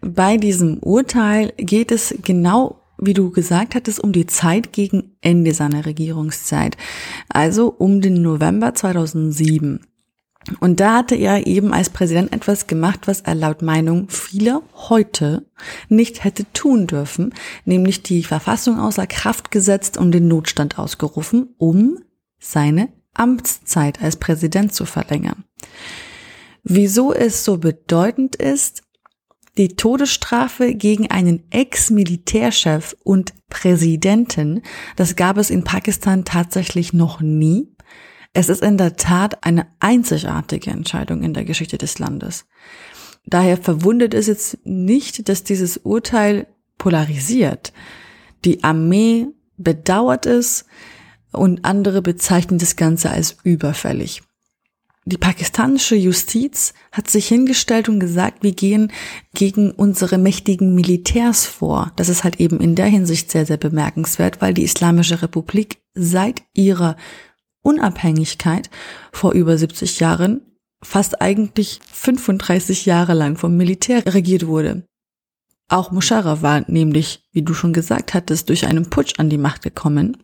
Bei 0.00 0.36
diesem 0.36 0.78
Urteil 0.78 1.52
geht 1.56 1.92
es 1.92 2.14
genau, 2.22 2.81
wie 3.02 3.14
du 3.14 3.30
gesagt 3.30 3.74
hattest, 3.74 4.00
um 4.00 4.12
die 4.12 4.26
Zeit 4.26 4.72
gegen 4.72 5.16
Ende 5.20 5.54
seiner 5.54 5.84
Regierungszeit. 5.84 6.76
Also 7.28 7.68
um 7.68 8.00
den 8.00 8.22
November 8.22 8.74
2007. 8.74 9.80
Und 10.60 10.80
da 10.80 10.96
hatte 10.96 11.14
er 11.14 11.46
eben 11.46 11.72
als 11.72 11.90
Präsident 11.90 12.32
etwas 12.32 12.66
gemacht, 12.66 13.06
was 13.06 13.20
er 13.20 13.34
laut 13.34 13.62
Meinung 13.62 14.08
vieler 14.08 14.62
heute 14.74 15.46
nicht 15.88 16.24
hätte 16.24 16.44
tun 16.52 16.86
dürfen, 16.86 17.32
nämlich 17.64 18.02
die 18.02 18.24
Verfassung 18.24 18.78
außer 18.78 19.06
Kraft 19.06 19.50
gesetzt 19.50 19.96
und 19.96 20.12
den 20.12 20.28
Notstand 20.28 20.78
ausgerufen, 20.78 21.54
um 21.58 21.98
seine 22.38 22.88
Amtszeit 23.14 24.02
als 24.02 24.16
Präsident 24.16 24.74
zu 24.74 24.84
verlängern. 24.84 25.44
Wieso 26.64 27.12
es 27.12 27.44
so 27.44 27.58
bedeutend 27.58 28.36
ist, 28.36 28.82
die 29.58 29.76
Todesstrafe 29.76 30.74
gegen 30.74 31.10
einen 31.10 31.44
Ex-Militärchef 31.50 32.96
und 33.04 33.34
Präsidenten, 33.50 34.62
das 34.96 35.16
gab 35.16 35.36
es 35.36 35.50
in 35.50 35.64
Pakistan 35.64 36.24
tatsächlich 36.24 36.92
noch 36.92 37.20
nie. 37.20 37.68
Es 38.32 38.48
ist 38.48 38.62
in 38.62 38.78
der 38.78 38.96
Tat 38.96 39.44
eine 39.44 39.66
einzigartige 39.78 40.70
Entscheidung 40.70 41.22
in 41.22 41.34
der 41.34 41.44
Geschichte 41.44 41.76
des 41.76 41.98
Landes. 41.98 42.46
Daher 43.26 43.58
verwundert 43.58 44.14
es 44.14 44.26
jetzt 44.26 44.58
nicht, 44.64 45.28
dass 45.28 45.44
dieses 45.44 45.76
Urteil 45.76 46.46
polarisiert. 46.78 47.72
Die 48.44 48.64
Armee 48.64 49.28
bedauert 49.58 50.26
es 50.26 50.64
und 51.30 51.64
andere 51.64 52.02
bezeichnen 52.02 52.58
das 52.58 52.76
Ganze 52.76 53.10
als 53.10 53.36
überfällig. 53.44 54.22
Die 55.04 55.16
pakistanische 55.16 55.96
Justiz 55.96 56.74
hat 56.92 57.08
sich 57.08 57.26
hingestellt 57.26 57.88
und 57.88 57.98
gesagt, 57.98 58.44
wir 58.44 58.52
gehen 58.52 58.92
gegen 59.34 59.72
unsere 59.72 60.16
mächtigen 60.16 60.74
Militärs 60.76 61.44
vor. 61.44 61.92
Das 61.96 62.08
ist 62.08 62.22
halt 62.22 62.38
eben 62.38 62.60
in 62.60 62.76
der 62.76 62.86
Hinsicht 62.86 63.30
sehr, 63.30 63.44
sehr 63.44 63.56
bemerkenswert, 63.56 64.40
weil 64.40 64.54
die 64.54 64.62
Islamische 64.62 65.20
Republik 65.20 65.78
seit 65.94 66.42
ihrer 66.54 66.96
Unabhängigkeit 67.62 68.70
vor 69.12 69.32
über 69.32 69.58
70 69.58 69.98
Jahren 69.98 70.42
fast 70.84 71.20
eigentlich 71.20 71.80
35 71.90 72.86
Jahre 72.86 73.14
lang 73.14 73.36
vom 73.36 73.56
Militär 73.56 74.04
regiert 74.06 74.46
wurde. 74.46 74.84
Auch 75.68 75.90
Musharraf 75.90 76.42
war 76.42 76.64
nämlich, 76.70 77.28
wie 77.32 77.42
du 77.42 77.54
schon 77.54 77.72
gesagt 77.72 78.14
hattest, 78.14 78.48
durch 78.50 78.66
einen 78.66 78.90
Putsch 78.90 79.18
an 79.18 79.30
die 79.30 79.38
Macht 79.38 79.62
gekommen. 79.62 80.16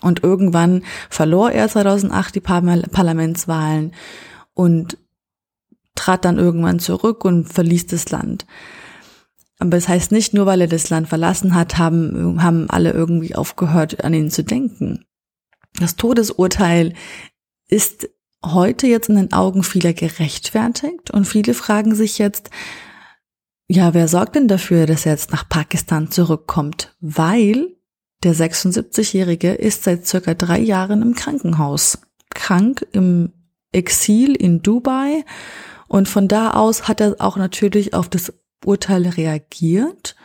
Und 0.00 0.22
irgendwann 0.22 0.82
verlor 1.10 1.50
er 1.50 1.68
2008 1.68 2.34
die 2.34 2.40
Parlamentswahlen 2.40 3.92
und 4.54 4.98
trat 5.94 6.24
dann 6.24 6.38
irgendwann 6.38 6.78
zurück 6.78 7.24
und 7.24 7.52
verließ 7.52 7.86
das 7.86 8.10
Land. 8.10 8.46
Aber 9.58 9.76
es 9.76 9.84
das 9.84 9.88
heißt 9.90 10.12
nicht, 10.12 10.34
nur 10.34 10.46
weil 10.46 10.62
er 10.62 10.66
das 10.66 10.90
Land 10.90 11.08
verlassen 11.08 11.54
hat, 11.54 11.78
haben, 11.78 12.42
haben 12.42 12.68
alle 12.68 12.90
irgendwie 12.90 13.36
aufgehört, 13.36 14.04
an 14.04 14.14
ihn 14.14 14.30
zu 14.30 14.42
denken. 14.42 15.04
Das 15.78 15.96
Todesurteil 15.96 16.94
ist 17.68 18.08
heute 18.44 18.88
jetzt 18.88 19.08
in 19.08 19.16
den 19.16 19.32
Augen 19.32 19.62
vieler 19.62 19.92
gerechtfertigt 19.92 21.10
und 21.12 21.26
viele 21.26 21.54
fragen 21.54 21.94
sich 21.94 22.18
jetzt, 22.18 22.50
ja, 23.68 23.94
wer 23.94 24.08
sorgt 24.08 24.34
denn 24.34 24.48
dafür, 24.48 24.86
dass 24.86 25.06
er 25.06 25.12
jetzt 25.12 25.30
nach 25.30 25.48
Pakistan 25.48 26.10
zurückkommt? 26.10 26.96
Weil 27.00 27.76
der 28.22 28.34
76-Jährige 28.34 29.52
ist 29.52 29.84
seit 29.84 30.06
circa 30.06 30.34
drei 30.34 30.58
Jahren 30.58 31.02
im 31.02 31.14
Krankenhaus. 31.14 31.98
Krank 32.30 32.86
im 32.92 33.32
Exil 33.72 34.34
in 34.34 34.62
Dubai. 34.62 35.24
Und 35.88 36.08
von 36.08 36.28
da 36.28 36.52
aus 36.52 36.88
hat 36.88 37.00
er 37.00 37.16
auch 37.18 37.36
natürlich 37.36 37.94
auf 37.94 38.08
das 38.08 38.32
Urteil 38.64 39.08
reagiert. 39.08 40.16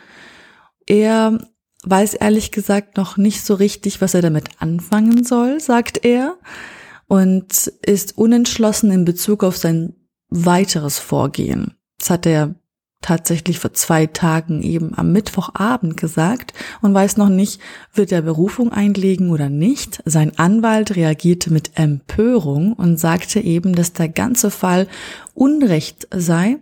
Er 0.86 1.38
weiß 1.84 2.14
ehrlich 2.14 2.50
gesagt 2.50 2.96
noch 2.96 3.16
nicht 3.16 3.44
so 3.44 3.54
richtig, 3.54 4.00
was 4.00 4.14
er 4.14 4.22
damit 4.22 4.48
anfangen 4.58 5.24
soll, 5.24 5.60
sagt 5.60 6.04
er, 6.04 6.38
und 7.06 7.68
ist 7.82 8.16
unentschlossen 8.18 8.90
in 8.90 9.04
Bezug 9.04 9.44
auf 9.44 9.56
sein 9.56 9.94
weiteres 10.28 10.98
Vorgehen. 10.98 11.74
Das 11.98 12.10
hat 12.10 12.26
er 12.26 12.54
tatsächlich 13.00 13.58
vor 13.58 13.72
zwei 13.72 14.06
Tagen 14.06 14.62
eben 14.62 14.96
am 14.96 15.12
Mittwochabend 15.12 15.96
gesagt 15.96 16.52
und 16.82 16.94
weiß 16.94 17.16
noch 17.16 17.28
nicht, 17.28 17.60
wird 17.94 18.12
er 18.12 18.22
Berufung 18.22 18.72
einlegen 18.72 19.30
oder 19.30 19.48
nicht. 19.48 20.02
Sein 20.04 20.38
Anwalt 20.38 20.96
reagierte 20.96 21.52
mit 21.52 21.72
Empörung 21.78 22.72
und 22.72 22.98
sagte 22.98 23.40
eben, 23.40 23.74
dass 23.74 23.92
der 23.92 24.08
ganze 24.08 24.50
Fall 24.50 24.88
Unrecht 25.34 26.08
sei. 26.12 26.58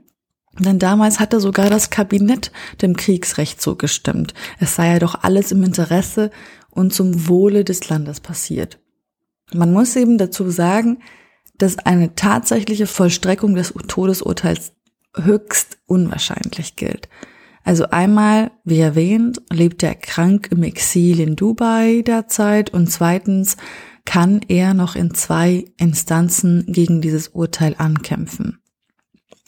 Denn 0.58 0.78
damals 0.78 1.20
hatte 1.20 1.40
sogar 1.40 1.68
das 1.68 1.90
Kabinett 1.90 2.50
dem 2.80 2.96
Kriegsrecht 2.96 3.60
zugestimmt. 3.60 4.32
Es 4.58 4.76
sei 4.76 4.92
ja 4.92 4.98
doch 4.98 5.22
alles 5.22 5.52
im 5.52 5.62
Interesse 5.62 6.30
und 6.70 6.94
zum 6.94 7.28
Wohle 7.28 7.64
des 7.64 7.88
Landes 7.88 8.20
passiert. 8.20 8.78
Man 9.52 9.72
muss 9.72 9.96
eben 9.96 10.18
dazu 10.18 10.50
sagen, 10.50 10.98
dass 11.58 11.78
eine 11.78 12.14
tatsächliche 12.14 12.86
Vollstreckung 12.86 13.54
des 13.54 13.72
Todesurteils 13.88 14.72
höchst 15.16 15.78
unwahrscheinlich 15.86 16.76
gilt. 16.76 17.08
Also 17.66 17.90
einmal, 17.90 18.52
wie 18.62 18.78
erwähnt, 18.78 19.42
lebt 19.50 19.82
er 19.82 19.96
krank 19.96 20.48
im 20.52 20.62
Exil 20.62 21.18
in 21.18 21.34
Dubai 21.34 22.02
derzeit 22.06 22.70
und 22.70 22.88
zweitens 22.88 23.56
kann 24.04 24.40
er 24.46 24.72
noch 24.72 24.94
in 24.94 25.14
zwei 25.14 25.64
Instanzen 25.76 26.64
gegen 26.68 27.00
dieses 27.00 27.26
Urteil 27.26 27.74
ankämpfen. 27.76 28.60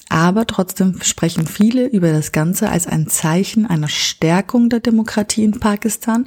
Aber 0.08 0.46
trotzdem 0.46 1.00
sprechen 1.02 1.46
viele 1.46 1.86
über 1.86 2.10
das 2.10 2.32
Ganze 2.32 2.70
als 2.70 2.88
ein 2.88 3.06
Zeichen 3.06 3.66
einer 3.66 3.88
Stärkung 3.88 4.68
der 4.68 4.80
Demokratie 4.80 5.44
in 5.44 5.60
Pakistan, 5.60 6.26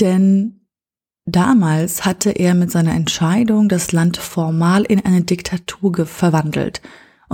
denn 0.00 0.66
damals 1.24 2.04
hatte 2.04 2.30
er 2.32 2.54
mit 2.54 2.70
seiner 2.70 2.92
Entscheidung 2.92 3.70
das 3.70 3.92
Land 3.92 4.18
formal 4.18 4.82
in 4.82 5.02
eine 5.02 5.22
Diktatur 5.22 6.04
verwandelt 6.04 6.82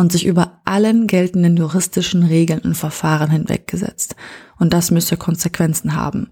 und 0.01 0.11
sich 0.11 0.25
über 0.25 0.63
allen 0.65 1.07
geltenden 1.07 1.59
juristischen 1.59 2.23
Regeln 2.23 2.61
und 2.61 2.75
Verfahren 2.75 3.31
hinweggesetzt. 3.31 4.17
Und 4.59 4.73
das 4.73 4.91
müsse 4.91 5.19
Konsequenzen 5.19 5.95
haben. 5.95 6.31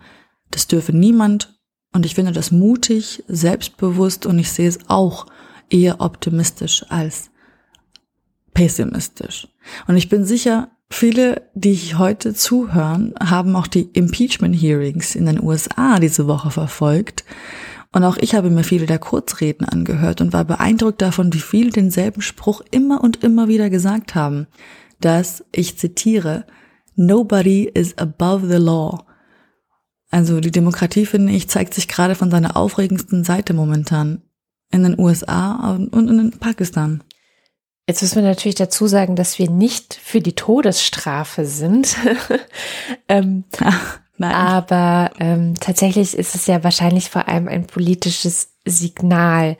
Das 0.50 0.68
dürfe 0.68 0.96
niemand. 0.96 1.54
Und 1.92 2.06
ich 2.06 2.14
finde 2.14 2.32
das 2.32 2.50
mutig, 2.50 3.24
selbstbewusst 3.28 4.24
und 4.24 4.38
ich 4.38 4.50
sehe 4.50 4.70
es 4.70 4.78
auch 4.88 5.26
eher 5.68 6.00
optimistisch 6.00 6.86
als 6.88 7.30
pessimistisch. 8.54 9.48
Und 9.86 9.98
ich 9.98 10.08
bin 10.08 10.24
sicher, 10.24 10.70
viele, 10.88 11.42
die 11.52 11.94
heute 11.94 12.32
zuhören, 12.32 13.12
haben 13.20 13.54
auch 13.54 13.66
die 13.66 13.90
Impeachment 13.92 14.56
Hearings 14.56 15.14
in 15.14 15.26
den 15.26 15.42
USA 15.42 15.98
diese 15.98 16.26
Woche 16.26 16.50
verfolgt 16.50 17.22
und 17.92 18.04
auch 18.04 18.16
ich 18.18 18.34
habe 18.34 18.50
mir 18.50 18.64
viele 18.64 18.86
der 18.86 18.98
Kurzreden 18.98 19.64
angehört 19.64 20.20
und 20.20 20.32
war 20.32 20.44
beeindruckt 20.44 21.00
davon, 21.00 21.32
wie 21.32 21.40
viele 21.40 21.70
denselben 21.70 22.20
Spruch 22.20 22.60
immer 22.70 23.02
und 23.02 23.22
immer 23.22 23.48
wieder 23.48 23.70
gesagt 23.70 24.14
haben, 24.14 24.46
dass, 25.00 25.44
ich 25.52 25.78
zitiere, 25.78 26.44
Nobody 26.96 27.70
is 27.72 27.96
above 27.96 28.48
the 28.48 28.56
law. 28.56 29.04
Also 30.10 30.40
die 30.40 30.50
Demokratie, 30.50 31.06
finde 31.06 31.32
ich, 31.32 31.48
zeigt 31.48 31.74
sich 31.74 31.86
gerade 31.86 32.14
von 32.14 32.30
seiner 32.30 32.56
aufregendsten 32.56 33.24
Seite 33.24 33.54
momentan 33.54 34.22
in 34.70 34.82
den 34.82 34.98
USA 34.98 35.76
und 35.76 36.08
in 36.08 36.30
Pakistan. 36.38 37.04
Jetzt 37.86 38.02
müssen 38.02 38.16
wir 38.16 38.22
natürlich 38.22 38.56
dazu 38.56 38.86
sagen, 38.86 39.16
dass 39.16 39.38
wir 39.38 39.48
nicht 39.48 39.94
für 39.94 40.20
die 40.20 40.34
Todesstrafe 40.34 41.46
sind. 41.46 41.96
ähm, 43.08 43.44
Ach, 43.60 44.00
Nein. 44.18 44.34
Aber 44.34 45.12
ähm, 45.20 45.54
tatsächlich 45.58 46.16
ist 46.16 46.34
es 46.34 46.46
ja 46.46 46.62
wahrscheinlich 46.64 47.08
vor 47.08 47.28
allem 47.28 47.48
ein 47.48 47.66
politisches 47.66 48.50
Signal. 48.64 49.56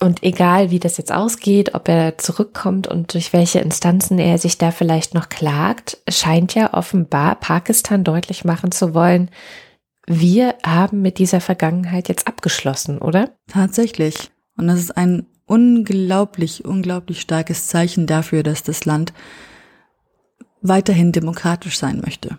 Und 0.00 0.22
egal, 0.22 0.70
wie 0.70 0.80
das 0.80 0.96
jetzt 0.96 1.12
ausgeht, 1.12 1.74
ob 1.74 1.88
er 1.88 2.18
zurückkommt 2.18 2.88
und 2.88 3.14
durch 3.14 3.32
welche 3.32 3.60
Instanzen 3.60 4.18
er 4.18 4.38
sich 4.38 4.58
da 4.58 4.70
vielleicht 4.70 5.14
noch 5.14 5.28
klagt, 5.28 5.98
scheint 6.08 6.54
ja 6.54 6.74
offenbar 6.74 7.36
Pakistan 7.36 8.04
deutlich 8.04 8.44
machen 8.44 8.72
zu 8.72 8.92
wollen, 8.94 9.30
wir 10.06 10.56
haben 10.66 11.00
mit 11.00 11.18
dieser 11.18 11.40
Vergangenheit 11.40 12.08
jetzt 12.08 12.26
abgeschlossen, 12.26 12.98
oder? 12.98 13.30
Tatsächlich. 13.46 14.30
Und 14.56 14.66
das 14.66 14.78
ist 14.78 14.96
ein 14.96 15.26
unglaublich, 15.46 16.64
unglaublich 16.64 17.20
starkes 17.20 17.68
Zeichen 17.68 18.06
dafür, 18.06 18.42
dass 18.42 18.62
das 18.62 18.84
Land 18.84 19.12
weiterhin 20.60 21.12
demokratisch 21.12 21.78
sein 21.78 22.00
möchte. 22.04 22.38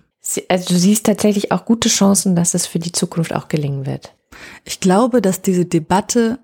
Also 0.50 0.74
du 0.74 0.80
siehst 0.80 1.06
tatsächlich 1.06 1.52
auch 1.52 1.66
gute 1.66 1.90
Chancen, 1.90 2.36
dass 2.36 2.54
es 2.54 2.66
für 2.66 2.80
die 2.80 2.92
Zukunft 2.92 3.34
auch 3.34 3.48
gelingen 3.48 3.86
wird. 3.86 4.16
Ich 4.64 4.80
glaube, 4.80 5.22
dass 5.22 5.42
diese 5.42 5.66
Debatte 5.66 6.40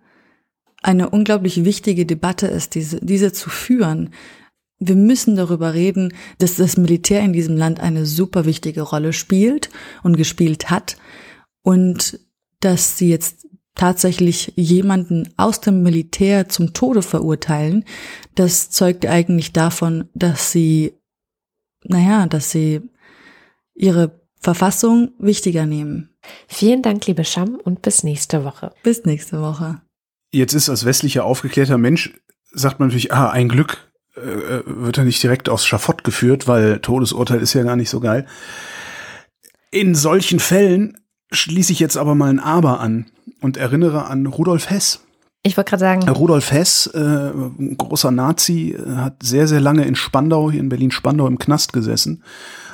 eine 0.81 1.09
unglaublich 1.09 1.63
wichtige 1.63 2.05
Debatte 2.05 2.47
ist, 2.47 2.75
diese, 2.75 2.99
diese 3.01 3.33
zu 3.33 3.49
führen. 3.49 4.11
Wir 4.79 4.95
müssen 4.95 5.35
darüber 5.35 5.73
reden, 5.73 6.13
dass 6.39 6.55
das 6.55 6.77
Militär 6.77 7.21
in 7.21 7.33
diesem 7.33 7.55
Land 7.55 7.79
eine 7.79 8.05
super 8.05 8.45
wichtige 8.45 8.81
Rolle 8.81 9.13
spielt 9.13 9.69
und 10.01 10.17
gespielt 10.17 10.71
hat 10.71 10.97
und 11.61 12.19
dass 12.61 12.97
sie 12.97 13.09
jetzt 13.09 13.47
tatsächlich 13.75 14.53
jemanden 14.55 15.29
aus 15.37 15.61
dem 15.61 15.81
Militär 15.83 16.49
zum 16.49 16.73
Tode 16.73 17.01
verurteilen, 17.01 17.85
das 18.35 18.69
zeugt 18.69 19.05
eigentlich 19.05 19.53
davon, 19.53 20.09
dass 20.13 20.51
sie, 20.51 20.93
naja, 21.83 22.25
dass 22.25 22.51
sie 22.51 22.81
ihre 23.73 24.21
Verfassung 24.39 25.11
wichtiger 25.19 25.65
nehmen. 25.65 26.09
Vielen 26.47 26.81
Dank, 26.81 27.05
liebe 27.05 27.23
Scham, 27.23 27.55
und 27.55 27.81
bis 27.81 28.03
nächste 28.03 28.43
Woche. 28.43 28.73
Bis 28.83 29.05
nächste 29.05 29.41
Woche. 29.41 29.81
Jetzt 30.33 30.53
ist 30.53 30.69
als 30.69 30.85
westlicher 30.85 31.25
aufgeklärter 31.25 31.77
Mensch, 31.77 32.13
sagt 32.51 32.79
man 32.79 32.89
natürlich, 32.89 33.13
ah, 33.13 33.29
ein 33.29 33.49
Glück 33.49 33.91
äh, 34.15 34.19
äh, 34.19 34.63
wird 34.65 34.97
er 34.97 35.03
nicht 35.03 35.21
direkt 35.21 35.47
aufs 35.47 35.65
Schafott 35.65 36.03
geführt, 36.03 36.47
weil 36.47 36.79
Todesurteil 36.79 37.41
ist 37.41 37.53
ja 37.53 37.63
gar 37.63 37.75
nicht 37.75 37.89
so 37.89 37.99
geil. 37.99 38.25
In 39.69 39.95
solchen 39.95 40.39
Fällen 40.39 40.97
schließe 41.31 41.71
ich 41.71 41.79
jetzt 41.79 41.97
aber 41.97 42.15
mal 42.15 42.29
ein 42.29 42.39
Aber 42.39 42.79
an 42.79 43.05
und 43.41 43.57
erinnere 43.57 44.05
an 44.05 44.25
Rudolf 44.25 44.69
Hess. 44.69 45.05
Ich 45.43 45.55
wollte 45.55 45.69
gerade 45.69 45.79
sagen. 45.79 46.09
Rudolf 46.09 46.51
Hess, 46.51 46.87
äh, 46.87 47.31
großer 47.77 48.11
Nazi, 48.11 48.75
hat 48.95 49.23
sehr, 49.23 49.47
sehr 49.47 49.61
lange 49.61 49.85
in 49.85 49.95
Spandau, 49.95 50.51
hier 50.51 50.59
in 50.59 50.69
Berlin-Spandau 50.69 51.27
im 51.27 51.39
Knast 51.39 51.73
gesessen 51.73 52.23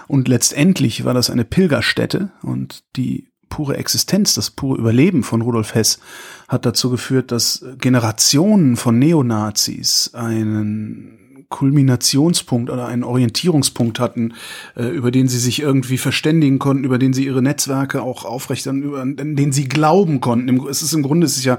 und 0.07 0.27
letztendlich 0.27 1.05
war 1.05 1.13
das 1.13 1.29
eine 1.29 1.45
Pilgerstätte 1.45 2.31
und 2.41 2.83
die 2.95 3.29
pure 3.49 3.77
Existenz, 3.77 4.33
das 4.33 4.51
pure 4.51 4.77
Überleben 4.77 5.23
von 5.23 5.41
Rudolf 5.41 5.73
Hess 5.73 5.99
hat 6.47 6.65
dazu 6.65 6.89
geführt, 6.89 7.31
dass 7.31 7.65
Generationen 7.77 8.75
von 8.75 8.99
Neonazis 8.99 10.11
einen 10.13 11.45
Kulminationspunkt 11.49 12.69
oder 12.69 12.87
einen 12.87 13.03
Orientierungspunkt 13.03 13.99
hatten, 13.99 14.33
äh, 14.75 14.87
über 14.87 15.11
den 15.11 15.29
sie 15.29 15.39
sich 15.39 15.61
irgendwie 15.61 15.97
verständigen 15.97 16.59
konnten, 16.59 16.83
über 16.83 16.97
den 16.97 17.13
sie 17.13 17.25
ihre 17.25 17.41
Netzwerke 17.41 18.01
auch 18.01 18.25
aufrechtern, 18.25 18.83
über 18.83 19.05
den 19.05 19.51
sie 19.53 19.69
glauben 19.69 20.19
konnten. 20.19 20.67
Es 20.67 20.81
ist 20.81 20.93
im 20.93 21.03
Grunde, 21.03 21.25
es 21.25 21.37
ist 21.37 21.45
ja 21.45 21.57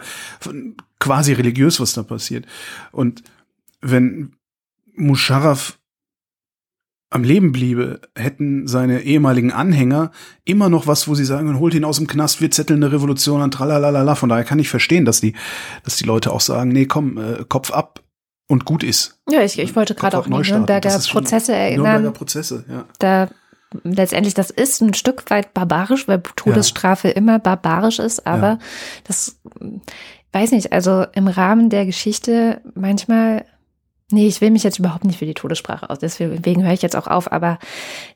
quasi 0.98 1.32
religiös, 1.32 1.80
was 1.80 1.94
da 1.94 2.02
passiert. 2.02 2.44
Und 2.92 3.22
wenn 3.80 4.32
Musharraf 4.94 5.78
am 7.10 7.24
Leben 7.24 7.52
bliebe, 7.52 8.00
hätten 8.14 8.66
seine 8.66 9.00
ehemaligen 9.02 9.50
Anhänger 9.50 10.10
immer 10.44 10.68
noch 10.68 10.86
was, 10.86 11.08
wo 11.08 11.14
sie 11.14 11.24
sagen, 11.24 11.58
holt 11.58 11.74
ihn 11.74 11.84
aus 11.84 11.96
dem 11.96 12.06
Knast, 12.06 12.40
wir 12.40 12.50
zetteln 12.50 12.82
eine 12.82 12.92
Revolution 12.92 13.40
an, 13.40 13.50
tralalala. 13.50 14.14
Von 14.14 14.28
daher 14.28 14.44
kann 14.44 14.58
ich 14.58 14.68
verstehen, 14.68 15.04
dass 15.04 15.20
die, 15.20 15.34
dass 15.84 15.96
die 15.96 16.04
Leute 16.04 16.32
auch 16.32 16.40
sagen, 16.40 16.70
nee, 16.70 16.86
komm, 16.86 17.16
äh, 17.16 17.44
Kopf 17.48 17.70
ab 17.70 18.02
und 18.46 18.64
gut 18.66 18.82
ist. 18.82 19.20
Ja, 19.30 19.42
ich, 19.42 19.58
ich 19.58 19.74
wollte 19.74 19.94
gerade 19.94 20.18
auch 20.18 20.26
an 20.26 20.42
die 20.42 20.50
Nürnberger 20.50 20.98
Prozesse 20.98 21.54
erinnern. 21.54 21.84
Nürnberger 21.84 22.10
Prozesse, 22.12 22.64
ja. 22.68 22.84
Da 22.98 23.28
letztendlich, 23.84 24.34
das 24.34 24.50
ist 24.50 24.80
ein 24.82 24.94
Stück 24.94 25.30
weit 25.30 25.54
barbarisch, 25.54 26.08
weil 26.08 26.22
Todesstrafe 26.36 27.08
ja. 27.08 27.14
immer 27.14 27.38
barbarisch 27.38 27.98
ist, 27.98 28.26
aber 28.26 28.46
ja. 28.46 28.58
das 29.04 29.40
weiß 30.32 30.52
nicht, 30.52 30.72
also 30.72 31.06
im 31.14 31.28
Rahmen 31.28 31.70
der 31.70 31.86
Geschichte 31.86 32.60
manchmal 32.74 33.44
Nee, 34.10 34.26
ich 34.26 34.40
will 34.40 34.50
mich 34.50 34.62
jetzt 34.62 34.78
überhaupt 34.78 35.04
nicht 35.04 35.18
für 35.18 35.26
die 35.26 35.34
Todessprache 35.34 35.90
aus. 35.90 35.98
Deswegen 35.98 36.64
höre 36.64 36.72
ich 36.72 36.80
jetzt 36.80 36.96
auch 36.96 37.06
auf. 37.06 37.30
Aber 37.30 37.58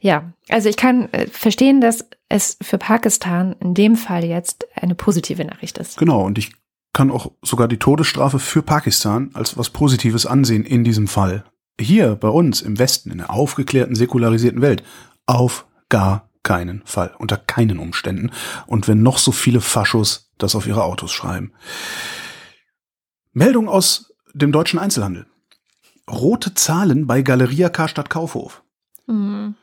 ja, 0.00 0.32
also 0.48 0.68
ich 0.68 0.76
kann 0.76 1.12
äh, 1.12 1.26
verstehen, 1.26 1.82
dass 1.82 2.06
es 2.30 2.56
für 2.62 2.78
Pakistan 2.78 3.54
in 3.60 3.74
dem 3.74 3.96
Fall 3.96 4.24
jetzt 4.24 4.66
eine 4.74 4.94
positive 4.94 5.44
Nachricht 5.44 5.76
ist. 5.76 5.98
Genau, 5.98 6.24
und 6.24 6.38
ich 6.38 6.52
kann 6.94 7.10
auch 7.10 7.32
sogar 7.42 7.68
die 7.68 7.78
Todesstrafe 7.78 8.38
für 8.38 8.62
Pakistan 8.62 9.30
als 9.34 9.58
was 9.58 9.70
Positives 9.70 10.24
ansehen 10.24 10.64
in 10.64 10.82
diesem 10.82 11.08
Fall. 11.08 11.44
Hier 11.78 12.16
bei 12.16 12.28
uns 12.28 12.62
im 12.62 12.78
Westen, 12.78 13.10
in 13.10 13.18
der 13.18 13.30
aufgeklärten, 13.30 13.94
säkularisierten 13.94 14.62
Welt, 14.62 14.82
auf 15.26 15.66
gar 15.90 16.30
keinen 16.42 16.82
Fall, 16.86 17.14
unter 17.18 17.36
keinen 17.36 17.78
Umständen. 17.78 18.30
Und 18.66 18.88
wenn 18.88 19.02
noch 19.02 19.18
so 19.18 19.30
viele 19.30 19.60
Faschos 19.60 20.30
das 20.38 20.54
auf 20.54 20.66
ihre 20.66 20.84
Autos 20.84 21.12
schreiben. 21.12 21.52
Meldung 23.32 23.68
aus 23.68 24.12
dem 24.34 24.52
deutschen 24.52 24.78
Einzelhandel. 24.78 25.26
Rote 26.10 26.54
Zahlen 26.54 27.06
bei 27.06 27.22
Galeria 27.22 27.68
Karstadt 27.68 28.10
Kaufhof. 28.10 28.62
Mhm. 29.06 29.54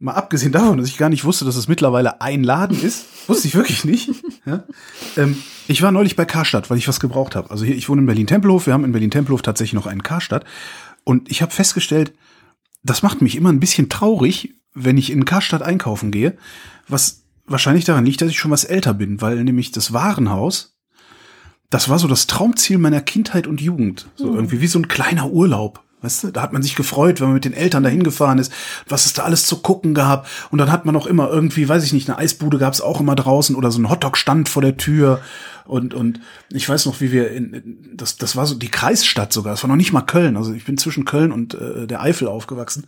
Mal 0.00 0.12
abgesehen 0.12 0.52
davon, 0.52 0.78
dass 0.78 0.88
ich 0.88 0.98
gar 0.98 1.08
nicht 1.08 1.24
wusste, 1.24 1.44
dass 1.44 1.56
es 1.56 1.68
mittlerweile 1.68 2.20
ein 2.20 2.42
Laden 2.42 2.80
ist, 2.82 3.06
wusste 3.28 3.48
ich 3.48 3.54
wirklich 3.54 3.84
nicht. 3.84 4.10
Ja? 4.44 4.64
Ähm, 5.16 5.36
ich 5.68 5.82
war 5.82 5.92
neulich 5.92 6.16
bei 6.16 6.24
Karstadt, 6.24 6.68
weil 6.68 6.78
ich 6.78 6.88
was 6.88 7.00
gebraucht 7.00 7.36
habe. 7.36 7.50
Also 7.50 7.64
hier, 7.64 7.76
ich 7.76 7.88
wohne 7.88 8.02
in 8.02 8.06
Berlin-Tempelhof, 8.06 8.66
wir 8.66 8.74
haben 8.74 8.84
in 8.84 8.92
Berlin-Tempelhof 8.92 9.42
tatsächlich 9.42 9.74
noch 9.74 9.86
einen 9.86 10.02
Karstadt. 10.02 10.44
Und 11.04 11.30
ich 11.30 11.42
habe 11.42 11.52
festgestellt, 11.52 12.12
das 12.82 13.02
macht 13.02 13.22
mich 13.22 13.36
immer 13.36 13.50
ein 13.50 13.60
bisschen 13.60 13.88
traurig, 13.88 14.54
wenn 14.74 14.98
ich 14.98 15.10
in 15.10 15.24
Karstadt 15.24 15.62
einkaufen 15.62 16.10
gehe, 16.10 16.36
was 16.88 17.22
wahrscheinlich 17.46 17.84
daran 17.84 18.04
liegt, 18.04 18.20
dass 18.20 18.30
ich 18.30 18.38
schon 18.38 18.50
was 18.50 18.64
älter 18.64 18.94
bin, 18.94 19.20
weil 19.20 19.42
nämlich 19.44 19.70
das 19.70 19.92
Warenhaus, 19.92 20.76
das 21.70 21.88
war 21.88 21.98
so 21.98 22.08
das 22.08 22.26
Traumziel 22.26 22.78
meiner 22.78 23.00
Kindheit 23.00 23.46
und 23.46 23.60
Jugend. 23.60 24.08
So 24.16 24.28
mhm. 24.28 24.34
irgendwie 24.34 24.60
wie 24.60 24.66
so 24.66 24.78
ein 24.78 24.88
kleiner 24.88 25.30
Urlaub. 25.30 25.83
Weißt 26.04 26.24
du, 26.24 26.30
da 26.30 26.42
hat 26.42 26.52
man 26.52 26.62
sich 26.62 26.76
gefreut, 26.76 27.20
wenn 27.20 27.28
man 27.28 27.34
mit 27.34 27.44
den 27.44 27.52
Eltern 27.52 27.82
dahin 27.82 28.02
gefahren 28.02 28.38
ist, 28.38 28.52
was 28.88 29.06
es 29.06 29.12
da 29.12 29.22
alles 29.22 29.46
zu 29.46 29.58
gucken 29.58 29.94
gab. 29.94 30.28
Und 30.50 30.58
dann 30.58 30.70
hat 30.70 30.84
man 30.84 30.96
auch 30.96 31.06
immer 31.06 31.30
irgendwie, 31.30 31.68
weiß 31.68 31.84
ich 31.84 31.92
nicht, 31.92 32.08
eine 32.08 32.18
Eisbude 32.18 32.58
gab 32.58 32.72
es 32.74 32.80
auch 32.80 33.00
immer 33.00 33.14
draußen 33.14 33.56
oder 33.56 33.70
so 33.70 33.80
ein 33.80 33.90
Hotdog-Stand 33.90 34.48
vor 34.48 34.62
der 34.62 34.76
Tür. 34.76 35.20
Und, 35.64 35.94
und 35.94 36.20
ich 36.50 36.68
weiß 36.68 36.86
noch, 36.86 37.00
wie 37.00 37.10
wir 37.10 37.30
in, 37.30 37.92
das, 37.94 38.16
das 38.16 38.36
war 38.36 38.46
so 38.46 38.54
die 38.54 38.70
Kreisstadt 38.70 39.32
sogar. 39.32 39.54
Das 39.54 39.62
war 39.62 39.68
noch 39.68 39.76
nicht 39.76 39.92
mal 39.92 40.02
Köln. 40.02 40.36
Also 40.36 40.52
ich 40.52 40.64
bin 40.64 40.76
zwischen 40.76 41.06
Köln 41.06 41.32
und 41.32 41.54
äh, 41.54 41.86
der 41.86 42.02
Eifel 42.02 42.28
aufgewachsen. 42.28 42.86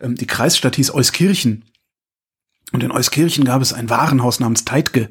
Ähm, 0.00 0.16
die 0.16 0.26
Kreisstadt 0.26 0.76
hieß 0.76 0.92
Euskirchen. 0.92 1.64
Und 2.72 2.82
in 2.82 2.90
Euskirchen 2.90 3.44
gab 3.44 3.62
es 3.62 3.72
ein 3.72 3.88
Warenhaus 3.88 4.40
namens 4.40 4.64
Teitge. 4.64 5.10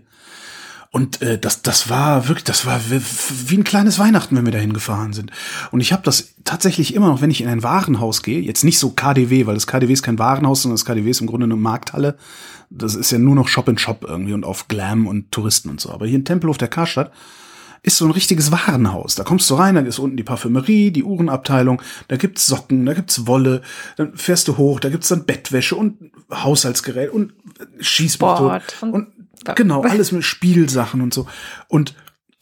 Und 0.92 1.22
äh, 1.22 1.38
das, 1.38 1.62
das 1.62 1.90
war 1.90 2.28
wirklich, 2.28 2.46
das 2.46 2.66
war 2.66 2.80
wie 2.90 3.58
ein 3.58 3.64
kleines 3.64 4.00
Weihnachten, 4.00 4.36
wenn 4.36 4.46
wir 4.46 4.54
dahin 4.54 4.74
gefahren 4.74 5.14
sind. 5.14 5.32
Und 5.72 5.82
ich 5.82 5.92
habe 5.92 6.04
das 6.04 6.36
tatsächlich 6.44 6.96
immer 6.96 7.08
noch, 7.08 7.22
wenn 7.22 7.32
ich 7.32 7.42
in 7.42 7.50
ein 7.50 7.64
Warenhaus 7.64 8.24
gehe, 8.24 8.40
jetzt 8.40 8.64
nicht 8.64 8.80
so 8.80 8.92
KDW, 8.92 9.46
weil 9.46 9.56
das 9.56 9.68
KDW 9.68 9.92
ist 9.92 10.04
kein 10.04 10.20
Warenhaus, 10.20 10.62
sondern 10.62 10.76
das 10.76 10.86
KDW 10.86 11.10
ist 11.10 11.22
im 11.22 11.28
Grunde 11.28 11.46
eine 11.46 11.56
Markthalle. 11.56 12.18
Das 12.70 12.96
ist 12.96 13.12
ja 13.12 13.18
nur 13.18 13.36
noch 13.36 13.48
Shop 13.48 13.68
in 13.68 13.78
Shop 13.78 14.06
irgendwie 14.08 14.34
und 14.34 14.44
auf 14.44 14.68
Glam 14.68 15.08
und 15.08 15.32
Touristen 15.32 15.70
und 15.70 15.80
so. 15.80 15.92
Aber 15.92 16.06
hier 16.06 16.18
in 16.18 16.26
Tempelhof 16.26 16.58
der 16.58 16.68
Karstadt 16.68 17.12
ist 17.84 17.98
so 17.98 18.06
ein 18.06 18.12
richtiges 18.12 18.52
Warenhaus. 18.52 19.16
Da 19.16 19.24
kommst 19.24 19.50
du 19.50 19.56
rein, 19.56 19.76
da 19.76 19.82
ist 19.82 20.00
unten 20.00 20.18
die 20.18 20.24
Parfümerie, 20.24 20.92
die 20.92 21.04
Uhrenabteilung, 21.04 21.82
da 22.08 22.18
gibt's 22.18 22.46
Socken, 22.46 22.86
da 22.86 22.94
gibt's 22.94 23.28
Wolle, 23.28 23.62
dann 23.96 24.16
fährst 24.16 24.48
du 24.48 24.58
hoch, 24.58 24.80
da 24.80 24.90
gibt's 24.90 25.08
dann 25.08 25.26
Bettwäsche 25.26 25.76
und 25.76 26.12
Haushaltsgerät 26.32 27.12
und 27.12 27.34
Schießpistole 27.80 28.62
und, 28.82 28.94
und 28.94 29.08
genau, 29.56 29.82
alles 29.82 30.12
mit 30.12 30.24
Spielsachen 30.24 31.02
und 31.02 31.14
so. 31.14 31.28
Und 31.68 31.96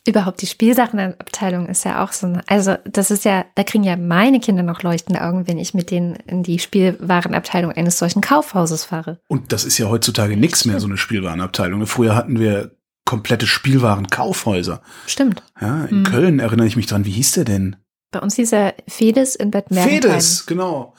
Überhaupt 0.07 0.43
die 0.43 0.45
Spielsachenabteilung 0.45 1.65
ist 1.65 1.83
ja 1.83 2.03
auch 2.03 2.11
so 2.11 2.27
eine, 2.27 2.43
also 2.47 2.75
das 2.85 3.09
ist 3.09 3.25
ja, 3.25 3.43
da 3.55 3.63
kriegen 3.63 3.83
ja 3.83 3.97
meine 3.97 4.39
Kinder 4.39 4.61
noch 4.61 4.83
leuchtende 4.83 5.23
Augen, 5.23 5.47
wenn 5.47 5.57
ich 5.57 5.73
mit 5.73 5.89
denen 5.89 6.15
in 6.27 6.43
die 6.43 6.59
Spielwarenabteilung 6.59 7.71
eines 7.71 7.97
solchen 7.97 8.21
Kaufhauses 8.21 8.85
fahre. 8.85 9.19
Und 9.27 9.51
das 9.51 9.65
ist 9.65 9.79
ja 9.79 9.89
heutzutage 9.89 10.37
nichts 10.37 10.65
mehr, 10.65 10.79
so 10.79 10.85
eine 10.85 10.97
Spielwarenabteilung. 10.97 11.87
Früher 11.87 12.15
hatten 12.15 12.39
wir 12.39 12.75
komplette 13.03 13.47
Spielwarenkaufhäuser. 13.47 14.81
Stimmt. 15.07 15.41
Ja, 15.59 15.85
in 15.85 15.97
hm. 15.97 16.03
Köln 16.03 16.39
erinnere 16.39 16.67
ich 16.67 16.75
mich 16.75 16.85
dran. 16.85 17.05
Wie 17.05 17.11
hieß 17.11 17.31
der 17.33 17.45
denn? 17.45 17.75
Bei 18.11 18.19
uns 18.19 18.35
hieß 18.35 18.51
er 18.53 18.75
Fedes 18.87 19.35
in 19.35 19.49
Bad 19.49 19.71
Mergentheim. 19.71 20.11
Fedes, 20.11 20.45
genau. 20.45 20.93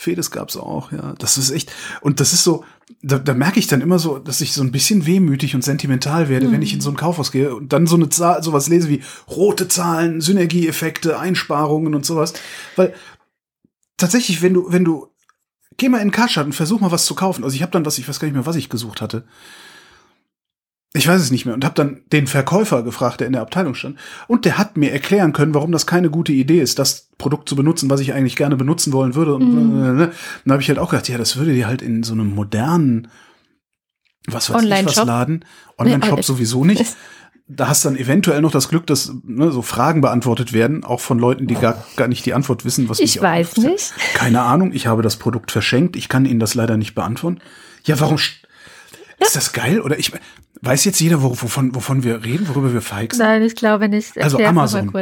Fedes 0.00 0.30
gab's 0.30 0.56
auch, 0.56 0.92
ja. 0.92 1.14
Das 1.18 1.36
ist 1.38 1.50
echt, 1.50 1.72
und 2.00 2.20
das 2.20 2.32
ist 2.32 2.44
so, 2.44 2.64
da, 3.02 3.18
da 3.18 3.34
merke 3.34 3.58
ich 3.58 3.66
dann 3.66 3.80
immer 3.80 3.98
so, 3.98 4.20
dass 4.20 4.40
ich 4.40 4.52
so 4.52 4.62
ein 4.62 4.70
bisschen 4.70 5.06
wehmütig 5.06 5.56
und 5.56 5.64
sentimental 5.64 6.28
werde, 6.28 6.46
mhm. 6.46 6.52
wenn 6.52 6.62
ich 6.62 6.72
in 6.72 6.80
so 6.80 6.88
ein 6.88 6.96
Kaufhaus 6.96 7.32
gehe 7.32 7.52
und 7.52 7.72
dann 7.72 7.88
so 7.88 7.96
eine 7.96 8.08
Zahl, 8.08 8.40
sowas 8.44 8.68
lese 8.68 8.88
wie 8.88 9.02
rote 9.28 9.66
Zahlen, 9.66 10.20
Synergieeffekte, 10.20 11.18
Einsparungen 11.18 11.96
und 11.96 12.06
sowas. 12.06 12.34
Weil 12.76 12.94
tatsächlich, 13.96 14.40
wenn 14.40 14.54
du, 14.54 14.70
wenn 14.70 14.84
du, 14.84 15.08
geh 15.78 15.88
mal 15.88 15.98
in 15.98 16.08
den 16.08 16.12
Karstadt 16.12 16.46
und 16.46 16.52
versuch 16.52 16.78
mal 16.78 16.92
was 16.92 17.04
zu 17.04 17.16
kaufen. 17.16 17.42
Also 17.42 17.56
ich 17.56 17.62
habe 17.62 17.72
dann 17.72 17.84
was, 17.84 17.98
ich 17.98 18.08
weiß 18.08 18.20
gar 18.20 18.26
nicht 18.28 18.34
mehr, 18.34 18.46
was 18.46 18.54
ich 18.54 18.68
gesucht 18.68 19.00
hatte. 19.00 19.24
Ich 20.98 21.06
weiß 21.06 21.20
es 21.20 21.30
nicht 21.30 21.46
mehr 21.46 21.54
und 21.54 21.64
habe 21.64 21.76
dann 21.76 22.00
den 22.12 22.26
Verkäufer 22.26 22.82
gefragt, 22.82 23.20
der 23.20 23.28
in 23.28 23.32
der 23.32 23.42
Abteilung 23.42 23.74
stand. 23.74 23.96
Und 24.26 24.44
der 24.44 24.58
hat 24.58 24.76
mir 24.76 24.92
erklären 24.92 25.32
können, 25.32 25.54
warum 25.54 25.70
das 25.70 25.86
keine 25.86 26.10
gute 26.10 26.32
Idee 26.32 26.60
ist, 26.60 26.80
das 26.80 27.08
Produkt 27.18 27.48
zu 27.48 27.54
benutzen, 27.54 27.88
was 27.88 28.00
ich 28.00 28.14
eigentlich 28.14 28.34
gerne 28.34 28.56
benutzen 28.56 28.92
wollen 28.92 29.14
würde. 29.14 29.34
Und 29.34 29.94
mhm. 29.94 30.10
dann 30.44 30.52
habe 30.52 30.60
ich 30.60 30.68
halt 30.68 30.80
auch 30.80 30.90
gedacht, 30.90 31.08
ja, 31.08 31.16
das 31.16 31.36
würde 31.36 31.52
dir 31.52 31.68
halt 31.68 31.82
in 31.82 32.02
so 32.02 32.14
einem 32.14 32.34
modernen, 32.34 33.08
was 34.26 34.50
weiß 34.50 34.56
Online 34.56 34.90
ich, 34.90 34.96
was 34.96 35.06
Laden, 35.06 35.44
Online-Shop 35.78 36.16
nee, 36.16 36.22
sowieso 36.22 36.64
nicht. 36.64 36.84
Da 37.46 37.68
hast 37.68 37.84
dann 37.84 37.96
eventuell 37.96 38.42
noch 38.42 38.50
das 38.50 38.68
Glück, 38.68 38.86
dass 38.88 39.12
ne, 39.22 39.52
so 39.52 39.62
Fragen 39.62 40.00
beantwortet 40.00 40.52
werden, 40.52 40.84
auch 40.84 41.00
von 41.00 41.18
Leuten, 41.18 41.46
die 41.46 41.54
gar, 41.54 41.82
gar 41.96 42.08
nicht 42.08 42.26
die 42.26 42.34
Antwort 42.34 42.64
wissen. 42.64 42.88
Was 42.88 42.98
ich 42.98 43.22
weiß 43.22 43.58
nicht. 43.58 43.94
Keine 44.14 44.42
Ahnung, 44.42 44.72
ich 44.74 44.86
habe 44.88 45.02
das 45.02 45.16
Produkt 45.16 45.52
verschenkt, 45.52 45.96
ich 45.96 46.08
kann 46.08 46.26
Ihnen 46.26 46.40
das 46.40 46.54
leider 46.54 46.76
nicht 46.76 46.94
beantworten. 46.94 47.38
Ja, 47.84 47.98
warum 48.00 48.16
ist 48.16 49.36
das 49.36 49.52
geil? 49.52 49.80
Oder 49.80 49.98
ich 49.98 50.12
weiß 50.62 50.84
jetzt 50.84 51.00
jeder, 51.00 51.22
wovon, 51.22 51.74
wovon 51.74 52.02
wir 52.02 52.24
reden, 52.24 52.48
worüber 52.48 52.72
wir 52.72 52.82
feixen? 52.82 53.18
Nein, 53.18 53.42
ich 53.42 53.56
glaube 53.56 53.88
nicht. 53.88 54.16
Erklär 54.16 54.24
also 54.24 54.38
Amazon. 54.38 54.92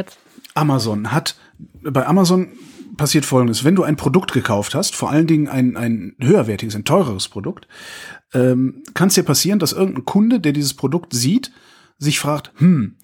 Amazon 0.53 1.11
hat, 1.11 1.35
bei 1.81 2.05
Amazon 2.05 2.49
passiert 2.97 3.25
Folgendes. 3.25 3.63
Wenn 3.63 3.75
du 3.75 3.83
ein 3.83 3.95
Produkt 3.95 4.33
gekauft 4.33 4.75
hast, 4.75 4.95
vor 4.95 5.11
allen 5.11 5.27
Dingen 5.27 5.47
ein, 5.47 5.77
ein 5.77 6.15
höherwertiges, 6.19 6.75
ein 6.75 6.83
teureres 6.83 7.29
Produkt, 7.29 7.67
ähm, 8.33 8.83
kann 8.93 9.07
es 9.07 9.13
dir 9.13 9.23
passieren, 9.23 9.59
dass 9.59 9.71
irgendein 9.71 10.05
Kunde, 10.05 10.39
der 10.39 10.51
dieses 10.51 10.73
Produkt 10.73 11.13
sieht, 11.13 11.51
sich 11.97 12.19
fragt, 12.19 12.51
hm, 12.57 12.97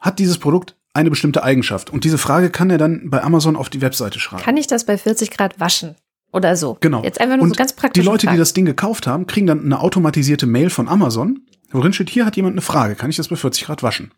hat 0.00 0.18
dieses 0.18 0.38
Produkt 0.38 0.76
eine 0.94 1.10
bestimmte 1.10 1.42
Eigenschaft? 1.42 1.90
Und 1.90 2.04
diese 2.04 2.18
Frage 2.18 2.50
kann 2.50 2.70
er 2.70 2.78
dann 2.78 3.10
bei 3.10 3.22
Amazon 3.22 3.56
auf 3.56 3.70
die 3.70 3.80
Webseite 3.80 4.20
schreiben. 4.20 4.42
Kann 4.42 4.56
ich 4.56 4.66
das 4.66 4.84
bei 4.84 4.98
40 4.98 5.30
Grad 5.30 5.58
waschen? 5.58 5.96
Oder 6.32 6.56
so. 6.56 6.78
Genau. 6.80 7.02
Jetzt 7.02 7.20
einfach 7.20 7.36
nur 7.36 7.44
und 7.44 7.50
so 7.50 7.56
ganz 7.56 7.74
praktisch. 7.74 8.02
Die 8.02 8.06
Leute, 8.06 8.26
Fragen. 8.26 8.36
die 8.36 8.38
das 8.38 8.54
Ding 8.54 8.64
gekauft 8.64 9.06
haben, 9.06 9.26
kriegen 9.26 9.46
dann 9.46 9.64
eine 9.64 9.80
automatisierte 9.80 10.46
Mail 10.46 10.70
von 10.70 10.88
Amazon, 10.88 11.46
worin 11.72 11.92
steht, 11.92 12.10
hier 12.10 12.26
hat 12.26 12.36
jemand 12.36 12.54
eine 12.54 12.62
Frage, 12.62 12.94
kann 12.94 13.10
ich 13.10 13.16
das 13.16 13.28
bei 13.28 13.36
40 13.36 13.64
Grad 13.64 13.82
waschen? 13.82 14.12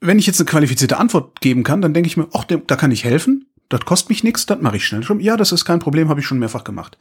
Wenn 0.00 0.18
ich 0.18 0.26
jetzt 0.26 0.40
eine 0.40 0.48
qualifizierte 0.48 0.98
Antwort 0.98 1.40
geben 1.40 1.62
kann, 1.62 1.80
dann 1.80 1.94
denke 1.94 2.06
ich 2.06 2.16
mir, 2.16 2.28
ach, 2.32 2.44
da 2.44 2.76
kann 2.76 2.90
ich 2.90 3.04
helfen, 3.04 3.46
das 3.68 3.80
kostet 3.80 4.10
mich 4.10 4.24
nichts, 4.24 4.46
das 4.46 4.60
mache 4.60 4.76
ich 4.76 4.86
schnell. 4.86 5.02
Ja, 5.20 5.36
das 5.36 5.52
ist 5.52 5.64
kein 5.64 5.80
Problem, 5.80 6.08
habe 6.08 6.20
ich 6.20 6.26
schon 6.26 6.38
mehrfach 6.38 6.64
gemacht. 6.64 6.98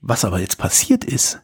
Was 0.00 0.24
aber 0.24 0.40
jetzt 0.40 0.58
passiert 0.58 1.04
ist, 1.04 1.40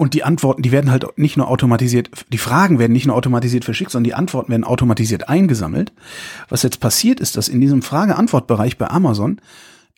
und 0.00 0.14
die 0.14 0.22
Antworten, 0.22 0.62
die 0.62 0.70
werden 0.70 0.92
halt 0.92 1.18
nicht 1.18 1.36
nur 1.36 1.48
automatisiert, 1.48 2.10
die 2.28 2.38
Fragen 2.38 2.78
werden 2.78 2.92
nicht 2.92 3.06
nur 3.06 3.16
automatisiert 3.16 3.64
verschickt, 3.64 3.90
sondern 3.90 4.04
die 4.04 4.14
Antworten 4.14 4.52
werden 4.52 4.62
automatisiert 4.62 5.28
eingesammelt. 5.28 5.92
Was 6.48 6.62
jetzt 6.62 6.78
passiert 6.78 7.18
ist, 7.18 7.36
dass 7.36 7.48
in 7.48 7.60
diesem 7.60 7.82
Frage-Antwort-Bereich 7.82 8.78
bei 8.78 8.88
Amazon 8.88 9.40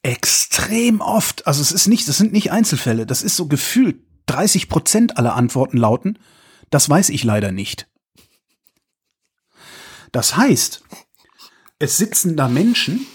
extrem 0.03 1.03
oft, 1.03 1.47
also 1.47 1.61
es 1.61 1.71
ist 1.71 1.87
nicht, 1.87 2.09
das 2.09 2.17
sind 2.17 2.33
nicht 2.33 2.51
Einzelfälle, 2.51 3.05
das 3.05 3.23
ist 3.23 3.37
so 3.37 3.47
gefühlt 3.47 3.99
30 4.31 4.69
Prozent 4.69 5.17
aller 5.19 5.35
Antworten 5.35 5.77
lauten, 5.77 6.19
das 6.71 6.89
weiß 6.89 7.11
ich 7.11 7.25
leider 7.25 7.53
nicht. 7.53 7.89
Das 10.13 10.37
heißt, 10.37 10.83
es 11.79 11.97
sitzen 11.97 12.37
da 12.37 12.49
Menschen, 12.49 13.07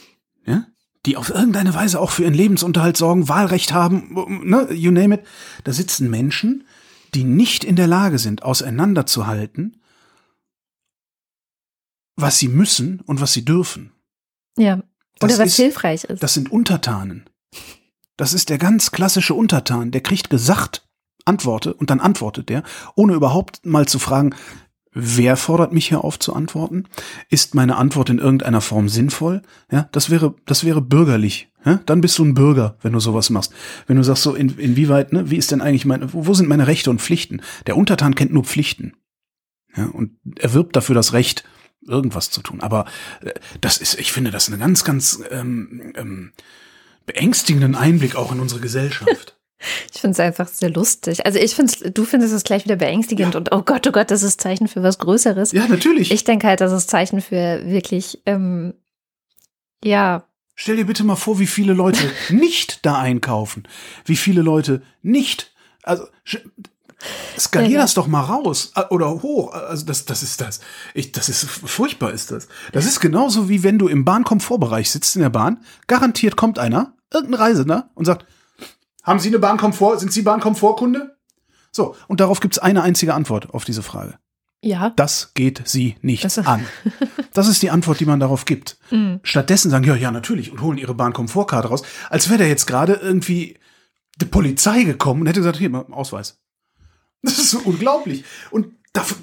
ja, 0.46 0.68
die 1.06 1.18
auf 1.18 1.30
irgendeine 1.30 1.74
Weise 1.74 2.00
auch 2.00 2.12
für 2.12 2.24
ihren 2.24 2.34
Lebensunterhalt 2.34 2.98
sorgen, 2.98 3.30
Wahlrecht 3.30 3.74
haben, 3.74 4.44
ne, 4.44 4.74
you 4.74 4.92
name 4.92 5.16
it. 5.16 5.22
Da 5.64 5.72
sitzen 5.72 6.10
Menschen, 6.10 6.68
die 7.14 7.24
nicht 7.24 7.64
in 7.64 7.76
der 7.76 7.88
Lage 7.88 8.20
sind, 8.20 8.44
auseinanderzuhalten, 8.44 9.82
was 12.16 12.40
sie 12.40 12.48
müssen 12.48 13.02
und 13.02 13.22
was 13.22 13.34
sie 13.34 13.46
dürfen. 13.46 13.92
Ja. 14.58 14.84
Oder 15.22 15.30
das 15.30 15.40
was 15.40 15.48
ist, 15.48 15.56
hilfreich 15.56 16.04
ist. 16.06 16.24
Das 16.24 16.34
sind 16.34 16.52
Untertanen. 16.52 17.30
Das 18.18 18.34
ist 18.34 18.50
der 18.50 18.58
ganz 18.58 18.92
klassische 18.92 19.34
Untertan, 19.34 19.92
der 19.92 20.02
kriegt 20.02 20.30
gesagt, 20.30 20.85
antworte 21.26 21.74
und 21.74 21.90
dann 21.90 22.00
antwortet 22.00 22.50
der, 22.50 22.64
ohne 22.96 23.14
überhaupt 23.14 23.66
mal 23.66 23.88
zu 23.88 24.00
fragen, 24.00 24.36
Wer 24.98 25.36
fordert 25.36 25.74
mich 25.74 25.90
hier 25.90 26.06
auf 26.06 26.20
zu 26.20 26.34
antworten? 26.34 26.86
Ist 27.30 27.54
meine 27.54 27.76
Antwort 27.76 28.10
in 28.10 28.18
irgendeiner 28.18 28.62
Form 28.62 28.88
sinnvoll? 28.88 29.42
Ja, 29.70 29.90
das 29.92 30.10
wäre, 30.10 30.36
das 30.46 30.64
wäre 30.64 30.82
bürgerlich. 30.82 31.50
Ja? 31.66 31.82
Dann 31.86 32.00
bist 32.00 32.18
du 32.18 32.24
ein 32.24 32.34
Bürger, 32.34 32.78
wenn 32.82 32.94
du 32.94 33.02
sowas 33.02 33.30
machst. 33.30 33.54
Wenn 33.88 33.98
du 33.98 34.04
sagst 34.04 34.24
so, 34.24 34.34
in, 34.36 34.58
inwieweit, 34.58 35.12
ne, 35.12 35.30
wie 35.30 35.36
ist 35.36 35.52
denn 35.52 35.60
eigentlich 35.60 35.84
meine, 35.84 36.14
wo 36.14 36.34
sind 36.34 36.48
meine 36.48 36.68
Rechte 36.68 36.90
und 36.90 37.02
Pflichten? 37.02 37.42
Der 37.68 37.76
Untertan 37.76 38.16
kennt 38.16 38.32
nur 38.32 38.46
Pflichten. 38.46 38.94
Ja, 39.76 39.88
und 39.88 40.12
er 40.40 40.54
wirbt 40.54 40.78
dafür 40.78 40.96
das 40.96 41.12
Recht, 41.12 41.44
irgendwas 41.86 42.32
zu 42.32 42.42
tun. 42.42 42.62
Aber 42.62 42.86
äh, 43.20 43.34
das 43.60 43.80
ist, 43.80 44.00
ich 44.00 44.14
finde, 44.14 44.32
das 44.32 44.48
eine 44.48 44.58
ganz, 44.58 44.86
ganz 44.86 45.22
ähm, 45.30 45.92
ähm, 45.96 46.32
beängstigenden 47.06 47.76
Einblick 47.76 48.16
auch 48.16 48.32
in 48.32 48.40
unsere 48.40 48.62
Gesellschaft. 48.62 49.35
Ich 49.94 50.02
finde 50.02 50.14
es 50.14 50.20
einfach 50.20 50.48
sehr 50.48 50.70
lustig. 50.70 51.26
Also 51.26 51.40
ich 51.40 51.56
finde 51.56 51.92
du 51.92 52.04
findest 52.04 52.34
es 52.34 52.44
gleich 52.44 52.66
wieder 52.66 52.76
beängstigend 52.76 53.34
ja. 53.34 53.40
und 53.40 53.52
oh 53.52 53.62
Gott, 53.62 53.88
oh 53.88 53.92
Gott, 53.92 54.12
das 54.12 54.24
ist 54.24 54.42
Zeichen 54.42 54.68
für 54.68 54.84
was 54.84 54.98
Größeres. 55.00 55.54
Ja, 55.54 55.68
natürlich. 55.68 56.12
Ich 56.12 56.24
denke 56.24 56.48
halt, 56.48 56.62
das 56.62 56.72
ist 56.72 56.90
Zeichen 56.90 57.22
für 57.22 57.62
wirklich, 57.66 58.22
ähm, 58.26 58.74
ja. 59.84 60.28
Stell 60.56 60.78
dir 60.78 60.86
bitte 60.86 61.04
mal 61.04 61.16
vor, 61.16 61.40
wie 61.40 61.48
viele 61.48 61.74
Leute 61.74 62.12
nicht 62.30 62.86
da 62.86 63.00
einkaufen. 63.00 63.68
Wie 64.04 64.18
viele 64.18 64.42
Leute 64.42 64.82
nicht, 65.02 65.54
also 65.84 66.06
skalier 67.38 67.70
ja, 67.70 67.82
das 67.82 67.94
doch 67.94 68.08
mal 68.08 68.22
raus 68.22 68.74
oder 68.90 69.22
hoch. 69.22 69.54
Also 69.54 69.86
das, 69.86 70.06
das 70.06 70.24
ist 70.24 70.42
das. 70.42 70.60
Ich, 70.94 71.12
das 71.12 71.30
ist 71.30 71.46
furchtbar, 71.46 72.12
ist 72.12 72.32
das. 72.32 72.48
Das 72.72 72.86
ist 72.86 73.00
genauso 73.00 73.50
wie 73.50 73.64
wenn 73.64 73.80
du 73.80 73.88
im 73.88 74.06
Bahnkomfortbereich 74.06 74.90
sitzt 74.90 75.16
in 75.16 75.22
der 75.22 75.30
Bahn. 75.30 75.64
Garantiert 75.88 76.36
kommt 76.36 76.60
einer, 76.60 76.94
irgendein 77.14 77.40
Reisender 77.40 77.90
und 77.96 78.06
sagt, 78.06 78.26
haben 79.06 79.20
Sie 79.20 79.30
eine 79.30 79.40
Bahnkomfort? 79.40 80.00
Sind 80.00 80.12
Sie 80.12 80.24
Bahnkomfortkunde? 80.24 81.16
So, 81.72 81.96
und 82.08 82.20
darauf 82.20 82.40
gibt 82.40 82.56
es 82.56 82.60
eine 82.60 82.82
einzige 82.84 83.14
Antwort 83.14 83.54
auf 83.54 83.66
diese 83.66 83.84
Frage. 83.84 84.18
Ja. 84.62 84.94
Das 84.96 85.34
geht 85.36 85.62
Sie 85.66 85.96
nicht 86.02 86.26
das 86.26 86.40
an. 86.40 86.66
Das 87.34 87.48
ist 87.48 87.62
die 87.62 87.70
Antwort, 87.70 88.00
die 88.00 88.06
man 88.06 88.20
darauf 88.20 88.46
gibt. 88.46 88.78
Mhm. 88.92 89.20
Stattdessen 89.24 89.72
sagen, 89.72 89.84
ja, 89.84 89.96
ja, 89.96 90.12
natürlich, 90.12 90.52
und 90.52 90.62
holen 90.62 90.78
Ihre 90.78 90.94
Bahnkomfortkarte 90.94 91.70
raus, 91.70 91.82
als 92.12 92.30
wäre 92.30 92.40
da 92.40 92.46
jetzt 92.46 92.68
gerade 92.68 92.94
irgendwie 92.94 93.58
die 94.18 94.26
Polizei 94.26 94.84
gekommen 94.84 95.22
und 95.22 95.28
hätte 95.28 95.40
gesagt, 95.40 95.58
hier, 95.58 95.72
mal 95.72 95.86
Ausweis. 95.92 96.40
Das 97.22 97.40
ist 97.40 97.52
so 97.52 97.60
unglaublich. 97.60 98.24
Und 98.52 98.68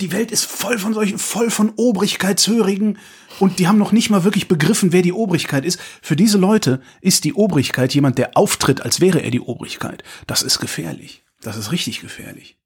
die 0.01 0.12
Welt 0.12 0.30
ist 0.30 0.45
voll 0.45 0.78
von 0.78 0.93
solchen, 0.93 1.18
voll 1.18 1.51
von 1.51 1.72
Obrigkeitshörigen 1.76 2.99
und 3.38 3.59
die 3.59 3.68
haben 3.68 3.78
noch 3.78 3.93
nicht 3.93 4.11
mal 4.11 4.24
wirklich 4.24 4.49
begriffen, 4.49 4.93
wer 4.93 5.03
die 5.03 5.12
Obrigkeit 5.12 5.64
ist. 5.64 5.80
Für 6.03 6.16
diese 6.16 6.38
Leute 6.38 6.80
ist 7.01 7.24
die 7.24 7.34
Obrigkeit 7.34 7.95
jemand, 7.95 8.18
der 8.18 8.36
auftritt, 8.36 8.82
als 8.82 9.01
wäre 9.01 9.22
er 9.22 9.30
die 9.30 9.40
Obrigkeit. 9.40 10.03
Das 10.26 10.43
ist 10.43 10.59
gefährlich. 10.59 11.24
Das 11.40 11.57
ist 11.57 11.72
richtig 11.72 12.01
gefährlich. 12.01 12.59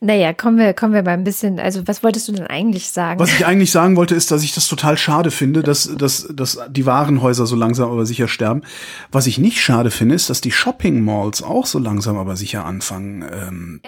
Naja, 0.00 0.32
kommen 0.32 0.58
wir, 0.58 0.74
kommen 0.74 0.94
wir 0.94 1.02
mal 1.02 1.12
ein 1.12 1.24
bisschen, 1.24 1.58
also 1.58 1.86
was 1.86 2.02
wolltest 2.02 2.28
du 2.28 2.32
denn 2.32 2.46
eigentlich 2.46 2.90
sagen? 2.90 3.20
Was 3.20 3.32
ich 3.32 3.46
eigentlich 3.46 3.70
sagen 3.70 3.96
wollte, 3.96 4.14
ist, 4.14 4.30
dass 4.30 4.42
ich 4.42 4.54
das 4.54 4.68
total 4.68 4.96
schade 4.96 5.30
finde, 5.30 5.62
dass, 5.62 5.94
dass, 5.96 6.28
dass 6.30 6.58
die 6.68 6.86
Warenhäuser 6.86 7.46
so 7.46 7.56
langsam 7.56 7.90
aber 7.90 8.06
sicher 8.06 8.28
sterben. 8.28 8.62
Was 9.10 9.26
ich 9.26 9.38
nicht 9.38 9.60
schade 9.60 9.90
finde, 9.90 10.14
ist, 10.14 10.30
dass 10.30 10.40
die 10.40 10.52
Shopping 10.52 11.02
Malls 11.02 11.42
auch 11.42 11.66
so 11.66 11.78
langsam 11.78 12.16
aber 12.16 12.36
sicher 12.36 12.64
anfangen, 12.64 13.22
ähm, 13.22 13.80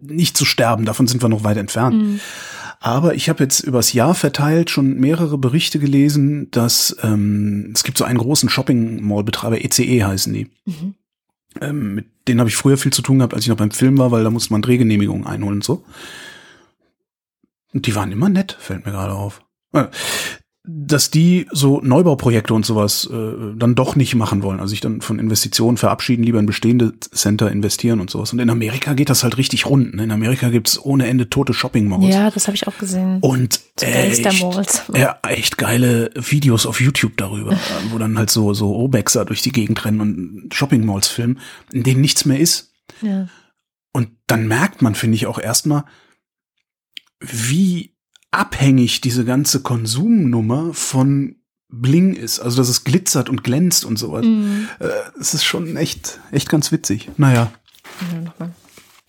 nicht 0.00 0.36
zu 0.36 0.44
sterben. 0.44 0.84
Davon 0.84 1.06
sind 1.06 1.22
wir 1.22 1.28
noch 1.28 1.44
weit 1.44 1.56
entfernt. 1.56 1.96
Mhm. 1.96 2.20
Aber 2.80 3.14
ich 3.14 3.28
habe 3.28 3.42
jetzt 3.42 3.60
übers 3.60 3.92
Jahr 3.92 4.14
verteilt 4.14 4.68
schon 4.68 5.00
mehrere 5.00 5.38
Berichte 5.38 5.78
gelesen, 5.78 6.50
dass 6.50 6.96
ähm, 7.02 7.72
es 7.74 7.82
gibt 7.82 7.96
so 7.96 8.04
einen 8.04 8.18
großen 8.18 8.48
Shopping-Mall-Betreiber, 8.48 9.64
ECE 9.64 9.84
e 9.84 10.04
heißen 10.04 10.32
die. 10.32 10.50
Mhm. 10.66 10.94
Ähm, 11.60 11.94
mit 11.94 12.06
denen 12.28 12.40
habe 12.40 12.50
ich 12.50 12.56
früher 12.56 12.76
viel 12.76 12.92
zu 12.92 13.02
tun 13.02 13.18
gehabt, 13.18 13.32
als 13.32 13.44
ich 13.44 13.48
noch 13.48 13.56
beim 13.56 13.70
Film 13.70 13.96
war, 13.96 14.10
weil 14.10 14.24
da 14.24 14.30
musste 14.30 14.52
man 14.52 14.62
Drehgenehmigungen 14.62 15.26
einholen 15.26 15.56
und 15.56 15.64
so. 15.64 15.84
Und 17.72 17.86
die 17.86 17.94
waren 17.94 18.12
immer 18.12 18.28
nett, 18.28 18.56
fällt 18.60 18.84
mir 18.84 18.92
gerade 18.92 19.14
auf. 19.14 19.42
Dass 20.66 21.10
die 21.10 21.46
so 21.52 21.82
Neubauprojekte 21.82 22.54
und 22.54 22.64
sowas 22.64 23.06
äh, 23.12 23.54
dann 23.54 23.74
doch 23.74 23.96
nicht 23.96 24.14
machen 24.14 24.42
wollen. 24.42 24.60
Also 24.60 24.70
sich 24.70 24.80
dann 24.80 25.02
von 25.02 25.18
Investitionen 25.18 25.76
verabschieden, 25.76 26.22
lieber 26.22 26.38
in 26.38 26.46
bestehende 26.46 26.98
Center 26.98 27.50
investieren 27.50 28.00
und 28.00 28.08
sowas. 28.08 28.32
Und 28.32 28.38
in 28.38 28.48
Amerika 28.48 28.94
geht 28.94 29.10
das 29.10 29.24
halt 29.24 29.36
richtig 29.36 29.66
rund. 29.66 29.94
Ne? 29.94 30.04
In 30.04 30.10
Amerika 30.10 30.48
gibt's 30.48 30.82
ohne 30.82 31.06
Ende 31.06 31.28
tote 31.28 31.52
Shopping-Malls. 31.52 32.14
Ja, 32.14 32.30
das 32.30 32.46
habe 32.46 32.56
ich 32.56 32.66
auch 32.66 32.78
gesehen. 32.78 33.18
Und 33.20 33.60
echt, 33.80 34.24
ja, 34.94 35.18
echt 35.28 35.58
geile 35.58 36.10
Videos 36.14 36.64
auf 36.64 36.80
YouTube 36.80 37.18
darüber, 37.18 37.58
wo 37.90 37.98
dann 37.98 38.16
halt 38.16 38.30
so, 38.30 38.54
so 38.54 38.74
Obexer 38.74 39.26
durch 39.26 39.42
die 39.42 39.52
Gegend 39.52 39.84
rennen 39.84 40.00
und 40.00 40.54
Shopping-Malls 40.54 41.08
filmen, 41.08 41.40
in 41.72 41.82
denen 41.82 42.00
nichts 42.00 42.24
mehr 42.24 42.40
ist. 42.40 42.72
Ja. 43.02 43.28
Und 43.92 44.08
dann 44.26 44.48
merkt 44.48 44.82
man, 44.82 44.94
finde 44.94 45.16
ich, 45.16 45.26
auch 45.26 45.38
erstmal, 45.38 45.84
wie 47.20 47.93
abhängig 48.38 49.00
diese 49.00 49.24
ganze 49.24 49.60
Konsumnummer 49.60 50.72
von 50.74 51.36
Bling 51.68 52.14
ist, 52.14 52.40
also 52.40 52.58
dass 52.58 52.68
es 52.68 52.84
glitzert 52.84 53.28
und 53.28 53.42
glänzt 53.42 53.84
und 53.84 53.98
sowas. 53.98 54.24
Mhm. 54.24 54.68
Äh, 54.78 54.88
es 55.20 55.34
ist 55.34 55.44
schon 55.44 55.76
echt, 55.76 56.20
echt 56.30 56.48
ganz 56.48 56.70
witzig. 56.72 57.10
Naja. 57.16 57.50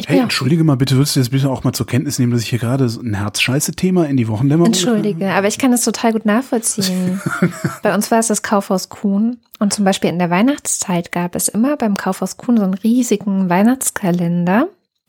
Ja, 0.02 0.08
hey, 0.08 0.20
entschuldige 0.20 0.64
mal 0.66 0.76
bitte, 0.76 0.98
würdest 0.98 1.16
du 1.16 1.22
das 1.22 1.30
bitte 1.30 1.50
auch 1.50 1.64
mal 1.64 1.72
zur 1.72 1.88
Kenntnis 1.88 2.20
nehmen, 2.20 2.34
dass 2.34 2.42
ich 2.42 2.50
hier 2.50 2.60
gerade 2.60 2.90
so 2.90 3.00
ein 3.00 3.14
Herzscheiße-Thema 3.14 4.08
in 4.08 4.18
die 4.18 4.28
Wochendämmerung 4.28 4.74
Entschuldige, 4.74 5.32
aber 5.32 5.48
ich 5.48 5.58
kann 5.58 5.72
das 5.72 5.86
total 5.86 6.12
gut 6.12 6.26
nachvollziehen. 6.26 7.22
Bei 7.82 7.96
uns 7.96 8.12
war 8.12 8.20
es 8.20 8.28
das 8.28 8.42
Kaufhaus 8.42 8.90
Kuhn 8.90 9.38
und 9.60 9.74
zum 9.74 9.86
Beispiel 9.86 10.10
in 10.10 10.20
der 10.20 10.30
Weihnachtszeit 10.30 11.14
gab 11.14 11.34
es 11.36 11.48
immer 11.48 11.78
beim 11.78 11.96
Kaufhaus 11.96 12.36
Kuhn 12.36 12.58
so 12.58 12.64
einen 12.64 12.74
riesigen 12.74 13.50
Weihnachtskalender 13.50 14.68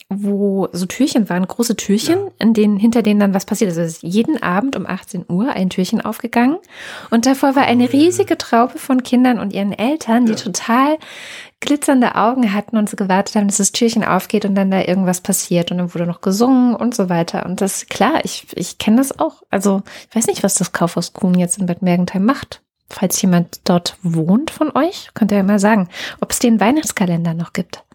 wo 0.09 0.69
so 0.73 0.87
Türchen 0.87 1.29
waren, 1.29 1.47
große 1.47 1.75
Türchen, 1.75 2.19
ja. 2.19 2.31
in 2.39 2.55
denen, 2.55 2.77
hinter 2.77 3.03
denen 3.03 3.19
dann 3.19 3.35
was 3.35 3.45
passiert 3.45 3.73
ist. 3.73 3.79
Also 3.79 3.89
ist 3.89 4.03
jeden 4.03 4.41
Abend 4.41 4.77
um 4.77 4.87
18 4.87 5.25
Uhr 5.29 5.51
ein 5.51 5.69
Türchen 5.69 6.01
aufgegangen 6.01 6.59
und 7.11 7.27
davor 7.27 7.57
war 7.57 7.65
eine 7.65 7.93
riesige 7.93 8.39
Traube 8.39 8.79
von 8.79 9.03
Kindern 9.03 9.41
und 9.41 9.53
ihren 9.53 9.73
Eltern, 9.73 10.27
die 10.27 10.33
ja. 10.33 10.39
total 10.39 10.99
glitzernde 11.59 12.15
Augen 12.15 12.53
hatten 12.53 12.77
und 12.77 12.89
so 12.89 12.97
gewartet 12.97 13.35
haben, 13.35 13.49
dass 13.49 13.57
das 13.57 13.73
Türchen 13.73 14.05
aufgeht 14.05 14.45
und 14.45 14.55
dann 14.55 14.71
da 14.71 14.83
irgendwas 14.83 15.23
passiert 15.23 15.73
und 15.73 15.79
dann 15.79 15.93
wurde 15.93 16.07
noch 16.07 16.21
gesungen 16.21 16.77
und 16.77 16.95
so 16.95 17.09
weiter. 17.09 17.45
Und 17.45 17.61
das, 17.61 17.87
klar, 17.87 18.25
ich, 18.25 18.47
ich 18.55 18.79
kenne 18.79 18.99
das 18.99 19.19
auch. 19.19 19.43
Also, 19.51 19.83
ich 20.09 20.15
weiß 20.15 20.27
nicht, 20.29 20.45
was 20.45 20.55
das 20.55 20.73
Kaufhaus 20.73 21.15
Kuhn 21.15 21.35
jetzt 21.35 21.59
in 21.59 21.67
Bad 21.67 21.83
Mergentheim 21.83 22.25
macht. 22.25 22.63
Falls 22.89 23.21
jemand 23.21 23.61
dort 23.65 23.97
wohnt 24.03 24.53
von 24.53 24.71
euch, 24.77 25.09
könnt 25.15 25.33
ihr 25.33 25.39
ja 25.39 25.43
mal 25.43 25.59
sagen, 25.59 25.89
ob 26.21 26.31
es 26.31 26.39
den 26.39 26.61
Weihnachtskalender 26.61 27.35
noch 27.35 27.53
gibt 27.53 27.86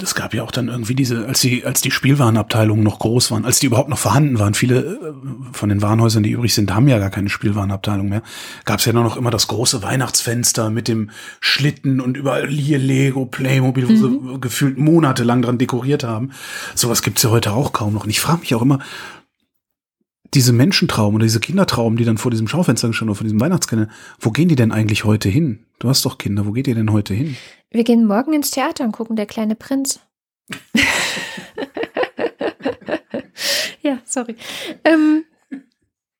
es 0.00 0.14
gab 0.14 0.32
ja 0.32 0.42
auch 0.42 0.50
dann 0.50 0.68
irgendwie 0.68 0.94
diese, 0.94 1.26
als 1.26 1.40
die, 1.40 1.64
als 1.64 1.80
die 1.80 1.90
Spielwarenabteilungen 1.90 2.82
noch 2.82 2.98
groß 2.98 3.30
waren, 3.30 3.44
als 3.44 3.58
die 3.58 3.66
überhaupt 3.66 3.90
noch 3.90 3.98
vorhanden 3.98 4.38
waren, 4.38 4.54
viele 4.54 4.78
äh, 4.78 5.12
von 5.52 5.68
den 5.68 5.82
Warenhäusern, 5.82 6.22
die 6.22 6.30
übrig 6.30 6.54
sind, 6.54 6.74
haben 6.74 6.88
ja 6.88 6.98
gar 6.98 7.10
keine 7.10 7.28
Spielwarenabteilung 7.28 8.08
mehr, 8.08 8.22
gab 8.64 8.78
es 8.78 8.86
ja 8.86 8.92
nur 8.92 9.04
noch 9.04 9.16
immer 9.16 9.30
das 9.30 9.48
große 9.48 9.82
Weihnachtsfenster 9.82 10.70
mit 10.70 10.88
dem 10.88 11.10
Schlitten 11.40 12.00
und 12.00 12.16
überall 12.16 12.48
hier 12.48 12.78
Lego, 12.78 13.26
Playmobil, 13.26 13.88
wo 13.88 13.92
mhm. 13.92 14.32
sie 14.34 14.40
gefühlt 14.40 14.78
monatelang 14.78 15.42
dran 15.42 15.58
dekoriert 15.58 16.04
haben. 16.04 16.30
Sowas 16.74 17.02
gibt's 17.02 17.22
ja 17.22 17.30
heute 17.30 17.52
auch 17.52 17.72
kaum 17.72 17.92
noch. 17.92 18.04
Und 18.04 18.10
ich 18.10 18.20
frage 18.20 18.40
mich 18.40 18.54
auch 18.54 18.62
immer, 18.62 18.78
diese 20.34 20.52
Menschentraum 20.52 21.14
oder 21.14 21.24
diese 21.24 21.40
Kindertraum, 21.40 21.96
die 21.96 22.04
dann 22.04 22.18
vor 22.18 22.30
diesem 22.30 22.48
Schaufenster 22.48 22.88
gestanden 22.88 23.10
oder 23.10 23.18
vor 23.18 23.24
diesem 23.24 23.40
Weihnachtskalender, 23.40 23.90
wo 24.18 24.30
gehen 24.30 24.48
die 24.48 24.56
denn 24.56 24.72
eigentlich 24.72 25.04
heute 25.04 25.28
hin? 25.28 25.66
Du 25.78 25.88
hast 25.88 26.04
doch 26.04 26.18
Kinder, 26.18 26.46
wo 26.46 26.52
geht 26.52 26.68
ihr 26.68 26.74
denn 26.74 26.92
heute 26.92 27.14
hin? 27.14 27.36
Wir 27.70 27.84
gehen 27.84 28.06
morgen 28.06 28.32
ins 28.32 28.50
Theater 28.50 28.84
und 28.84 28.92
gucken 28.92 29.16
Der 29.16 29.26
kleine 29.26 29.54
Prinz. 29.54 30.00
ja, 33.82 33.98
sorry. 34.04 34.36
Ähm, 34.84 35.24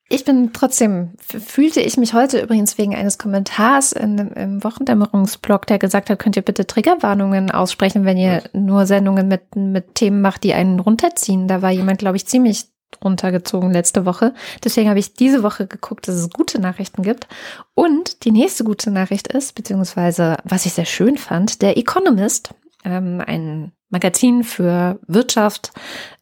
ich 0.09 0.25
bin 0.27 0.53
trotzdem, 0.53 1.13
fühlte 1.19 1.81
ich 1.81 1.97
mich 1.97 2.13
heute 2.13 2.41
übrigens 2.41 2.77
wegen 2.77 2.95
eines 2.95 3.17
Kommentars 3.17 3.93
in, 3.93 4.19
im 4.19 4.63
Wochendämmerungsblog, 4.63 5.67
der 5.67 5.79
gesagt 5.79 6.11
hat, 6.11 6.19
könnt 6.19 6.37
ihr 6.37 6.43
bitte 6.43 6.67
Triggerwarnungen 6.67 7.51
aussprechen, 7.51 8.05
wenn 8.05 8.19
ihr 8.19 8.43
nur 8.53 8.85
Sendungen 8.85 9.27
mit, 9.29 9.57
mit 9.57 9.95
Themen 9.95 10.21
macht, 10.21 10.45
die 10.45 10.53
einen 10.53 10.81
runterziehen. 10.81 11.49
Da 11.49 11.63
war 11.63 11.71
jemand, 11.71 11.99
glaube 11.99 12.19
ich, 12.19 12.27
ziemlich 12.27 12.72
runtergezogen 13.03 13.73
letzte 13.73 14.05
Woche. 14.05 14.35
Deswegen 14.65 14.89
habe 14.89 14.99
ich 14.99 15.15
diese 15.15 15.43
Woche 15.43 15.67
geguckt, 15.67 16.09
dass 16.09 16.15
es 16.15 16.31
gute 16.31 16.61
Nachrichten 16.61 17.03
gibt. 17.03 17.27
Und 17.75 18.25
die 18.25 18.31
nächste 18.31 18.65
gute 18.65 18.91
Nachricht 18.91 19.29
ist, 19.29 19.55
beziehungsweise 19.55 20.37
was 20.45 20.67
ich 20.67 20.73
sehr 20.73 20.85
schön 20.85 21.19
fand, 21.19 21.63
der 21.63 21.77
Economist, 21.77 22.55
ähm, 22.85 23.23
ein 23.25 23.73
Magazin 23.91 24.43
für 24.43 24.99
Wirtschaft, 25.07 25.73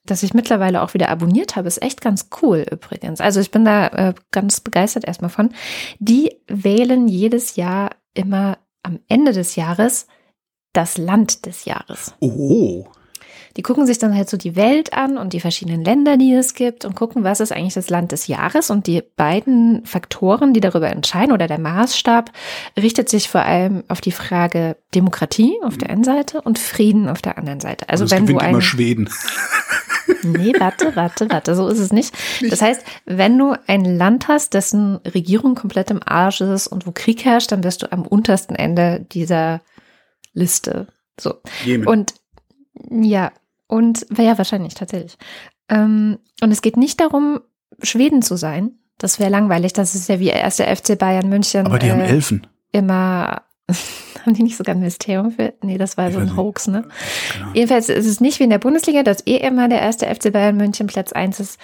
das 0.04 0.22
ich 0.22 0.34
mittlerweile 0.34 0.82
auch 0.82 0.92
wieder 0.92 1.08
abonniert 1.08 1.54
habe, 1.54 1.68
ist 1.68 1.82
echt 1.82 2.00
ganz 2.00 2.28
cool 2.42 2.66
übrigens. 2.70 3.20
Also 3.20 3.40
ich 3.40 3.50
bin 3.50 3.64
da 3.64 3.86
äh, 3.88 4.14
ganz 4.32 4.60
begeistert 4.60 5.04
erstmal 5.04 5.30
von. 5.30 5.50
Die 6.00 6.36
wählen 6.48 7.06
jedes 7.06 7.56
Jahr 7.56 7.90
immer 8.12 8.58
am 8.82 8.98
Ende 9.08 9.32
des 9.32 9.56
Jahres 9.56 10.06
das 10.72 10.98
Land 10.98 11.46
des 11.46 11.64
Jahres. 11.64 12.14
Oh 12.20 12.86
die 13.56 13.62
gucken 13.62 13.86
sich 13.86 13.98
dann 13.98 14.14
halt 14.14 14.30
so 14.30 14.36
die 14.36 14.56
Welt 14.56 14.92
an 14.92 15.18
und 15.18 15.32
die 15.32 15.40
verschiedenen 15.40 15.84
Länder, 15.84 16.16
die 16.16 16.32
es 16.32 16.54
gibt 16.54 16.84
und 16.84 16.94
gucken, 16.94 17.24
was 17.24 17.40
ist 17.40 17.52
eigentlich 17.52 17.74
das 17.74 17.90
Land 17.90 18.12
des 18.12 18.26
Jahres. 18.26 18.70
Und 18.70 18.86
die 18.86 19.02
beiden 19.16 19.84
Faktoren, 19.84 20.54
die 20.54 20.60
darüber 20.60 20.88
entscheiden 20.88 21.32
oder 21.32 21.46
der 21.46 21.58
Maßstab, 21.58 22.30
richtet 22.80 23.08
sich 23.08 23.28
vor 23.28 23.42
allem 23.42 23.84
auf 23.88 24.00
die 24.00 24.12
Frage 24.12 24.76
Demokratie 24.94 25.58
auf 25.62 25.78
der 25.78 25.90
einen 25.90 26.04
Seite 26.04 26.40
und 26.42 26.58
Frieden 26.58 27.08
auf 27.08 27.22
der 27.22 27.38
anderen 27.38 27.60
Seite. 27.60 27.88
Also 27.88 28.10
wenn 28.10 28.26
du 28.26 28.38
ein, 28.38 28.50
immer 28.50 28.62
Schweden. 28.62 29.08
Nee, 30.22 30.52
warte, 30.58 30.96
warte, 30.96 31.30
warte, 31.30 31.54
so 31.54 31.68
ist 31.68 31.78
es 31.78 31.92
nicht. 31.92 32.14
Das 32.50 32.60
heißt, 32.60 32.82
wenn 33.06 33.38
du 33.38 33.54
ein 33.66 33.84
Land 33.84 34.28
hast, 34.28 34.54
dessen 34.54 34.96
Regierung 34.96 35.54
komplett 35.54 35.90
im 35.90 36.00
Arsch 36.04 36.40
ist 36.40 36.66
und 36.66 36.86
wo 36.86 36.92
Krieg 36.92 37.24
herrscht, 37.24 37.52
dann 37.52 37.64
wirst 37.64 37.82
du 37.82 37.92
am 37.92 38.06
untersten 38.06 38.54
Ende 38.56 39.06
dieser 39.12 39.60
Liste. 40.32 40.88
So. 41.18 41.34
Jemen. 41.64 41.86
Und 41.86 42.14
ja, 42.90 43.32
und 43.66 44.06
ja, 44.16 44.36
wahrscheinlich 44.36 44.74
tatsächlich. 44.74 45.16
Ähm, 45.68 46.18
und 46.42 46.50
es 46.50 46.62
geht 46.62 46.76
nicht 46.76 47.00
darum, 47.00 47.40
Schweden 47.82 48.22
zu 48.22 48.36
sein, 48.36 48.72
Das 48.98 49.18
wäre 49.18 49.30
langweilig. 49.30 49.72
Das 49.72 49.94
ist 49.94 50.08
ja 50.08 50.20
wie 50.20 50.28
erst 50.28 50.58
der 50.58 50.76
FC 50.76 50.98
Bayern 50.98 51.28
München. 51.28 51.66
Aber 51.66 51.78
die 51.78 51.86
äh, 51.86 51.92
haben 51.92 52.00
Elfen. 52.00 52.46
Immer. 52.72 53.42
haben 54.24 54.34
die 54.34 54.42
nicht 54.42 54.56
sogar 54.56 54.74
ein 54.74 54.80
Mysterium 54.80 55.30
für? 55.30 55.54
Nee, 55.62 55.78
das 55.78 55.96
war 55.96 56.08
Ich 56.08 56.14
so 56.14 56.20
ein. 56.20 56.36
Hoax, 56.36 56.66
ne? 56.66 56.82
Genau. 57.32 57.52
Jedenfalls 57.54 57.88
ist 57.88 58.06
es 58.06 58.20
nicht 58.20 58.40
wie 58.40 58.44
in 58.44 58.50
der 58.50 58.58
Bundesliga, 58.58 59.02
dass 59.02 59.26
eh 59.26 59.36
immer 59.36 59.68
der 59.68 59.80
erste 59.80 60.12
FC 60.12 60.32
Bayern 60.32 60.56
München 60.56 60.86
Platz 60.86 61.12
eins 61.12 61.40
ist 61.40 61.58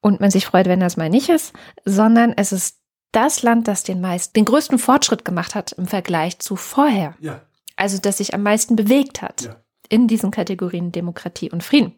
und 0.00 0.20
man 0.20 0.30
sich 0.30 0.44
freut, 0.44 0.66
wenn 0.66 0.80
das 0.80 0.96
mal 0.96 1.08
nicht 1.08 1.30
ist, 1.30 1.54
sondern 1.84 2.34
es 2.36 2.52
ist 2.52 2.78
das 3.12 3.42
Land, 3.42 3.68
das 3.68 3.84
den 3.84 4.00
meisten, 4.00 4.34
den 4.34 4.44
größten 4.44 4.78
Fortschritt 4.78 5.24
gemacht 5.24 5.54
hat 5.54 5.72
im 5.72 5.86
Vergleich 5.86 6.38
zu 6.40 6.56
vorher. 6.56 7.14
Ja. 7.20 7.40
Also, 7.76 7.98
das 7.98 8.18
sich 8.18 8.34
am 8.34 8.42
meisten 8.42 8.76
bewegt 8.76 9.22
hat 9.22 9.42
Ja. 9.42 9.56
In 9.92 10.08
diesen 10.08 10.30
Kategorien 10.30 10.90
Demokratie 10.90 11.50
und 11.50 11.62
Frieden. 11.62 11.92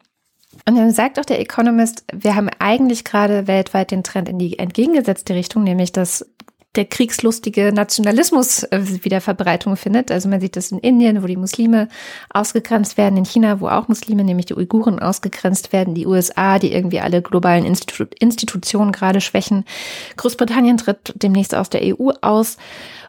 Und 0.68 0.76
dann 0.76 0.92
sagt 0.92 1.18
auch 1.18 1.24
der 1.24 1.40
Economist, 1.40 2.04
wir 2.12 2.34
haben 2.34 2.48
eigentlich 2.58 3.04
gerade 3.04 3.46
weltweit 3.46 3.90
den 3.90 4.04
Trend 4.04 4.28
in 4.28 4.38
die 4.38 4.58
entgegengesetzte 4.58 5.34
Richtung, 5.34 5.64
nämlich 5.64 5.92
dass 5.92 6.26
der 6.74 6.84
kriegslustige 6.86 7.72
Nationalismus 7.72 8.64
äh, 8.64 9.04
wieder 9.04 9.20
Verbreitung 9.20 9.76
findet. 9.76 10.10
Also 10.10 10.28
man 10.28 10.40
sieht 10.40 10.56
das 10.56 10.72
in 10.72 10.78
Indien, 10.78 11.22
wo 11.22 11.26
die 11.26 11.36
Muslime 11.36 11.88
ausgegrenzt 12.30 12.96
werden, 12.96 13.16
in 13.16 13.24
China, 13.24 13.60
wo 13.60 13.68
auch 13.68 13.86
Muslime, 13.86 14.24
nämlich 14.24 14.46
die 14.46 14.54
Uiguren, 14.54 14.98
ausgegrenzt 14.98 15.72
werden, 15.72 15.94
die 15.94 16.06
USA, 16.06 16.58
die 16.58 16.72
irgendwie 16.72 17.00
alle 17.00 17.22
globalen 17.22 17.64
Institu 17.64 18.06
Institutionen 18.18 18.90
gerade 18.90 19.20
schwächen. 19.20 19.64
Großbritannien 20.16 20.76
tritt 20.76 21.14
demnächst 21.14 21.54
aus 21.54 21.70
der 21.70 21.82
EU 21.84 22.10
aus. 22.20 22.56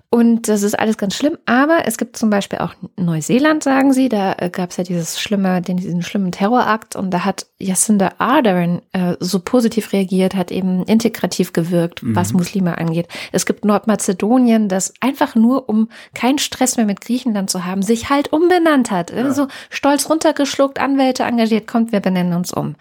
Und 0.10 0.48
das 0.48 0.64
ist 0.64 0.78
alles 0.78 0.98
ganz 0.98 1.16
schlimm. 1.16 1.38
Aber 1.46 1.84
es 1.86 1.98
gibt 1.98 2.16
zum 2.16 2.30
Beispiel 2.30 2.60
auch 2.60 2.74
Neuseeland, 2.96 3.64
sagen 3.64 3.92
sie. 3.92 4.08
Da 4.08 4.34
gab 4.52 4.72
es 4.72 4.78
ja 4.78 4.84
dieses 4.84 5.20
schlimme, 5.20 5.62
den, 5.62 5.78
diesen 5.78 6.04
schlimmen 6.04 6.32
Terrorakt. 6.32 6.96
Und 6.96 7.12
da 7.12 7.26
hat 7.26 7.48
Jacinda 7.60 8.14
Ardern 8.18 8.82
äh, 8.94 9.16
so 9.20 9.40
positiv 9.40 9.92
reagiert, 9.92 10.36
hat 10.36 10.52
eben 10.52 10.84
integrativ 10.84 11.54
gewirkt, 11.54 12.02
was 12.04 12.34
Muslime 12.34 12.78
angeht. 12.78 13.08
Es 13.32 13.46
gibt 13.46 13.66
Nordmazedonien, 13.66 14.70
das 14.70 14.94
einfach 15.02 15.36
nur, 15.36 15.68
um 15.68 15.90
keinen 16.14 16.38
Stress 16.38 16.78
mehr 16.78 16.86
mit 16.86 17.02
Griechenland 17.02 17.50
zu 17.50 17.66
haben, 17.66 17.82
sich 17.82 18.10
halt 18.10 18.32
umbenannt 18.32 18.92
hat. 18.92 19.12
Also 19.12 19.48
stolz 19.70 20.10
runtergeschluckt, 20.10 20.80
Anwälte 20.80 21.24
engagiert, 21.24 21.68
kommt, 21.68 21.92
wir 21.92 22.00
benennen 22.00 22.34
uns 22.34 22.54
um. 22.54 22.76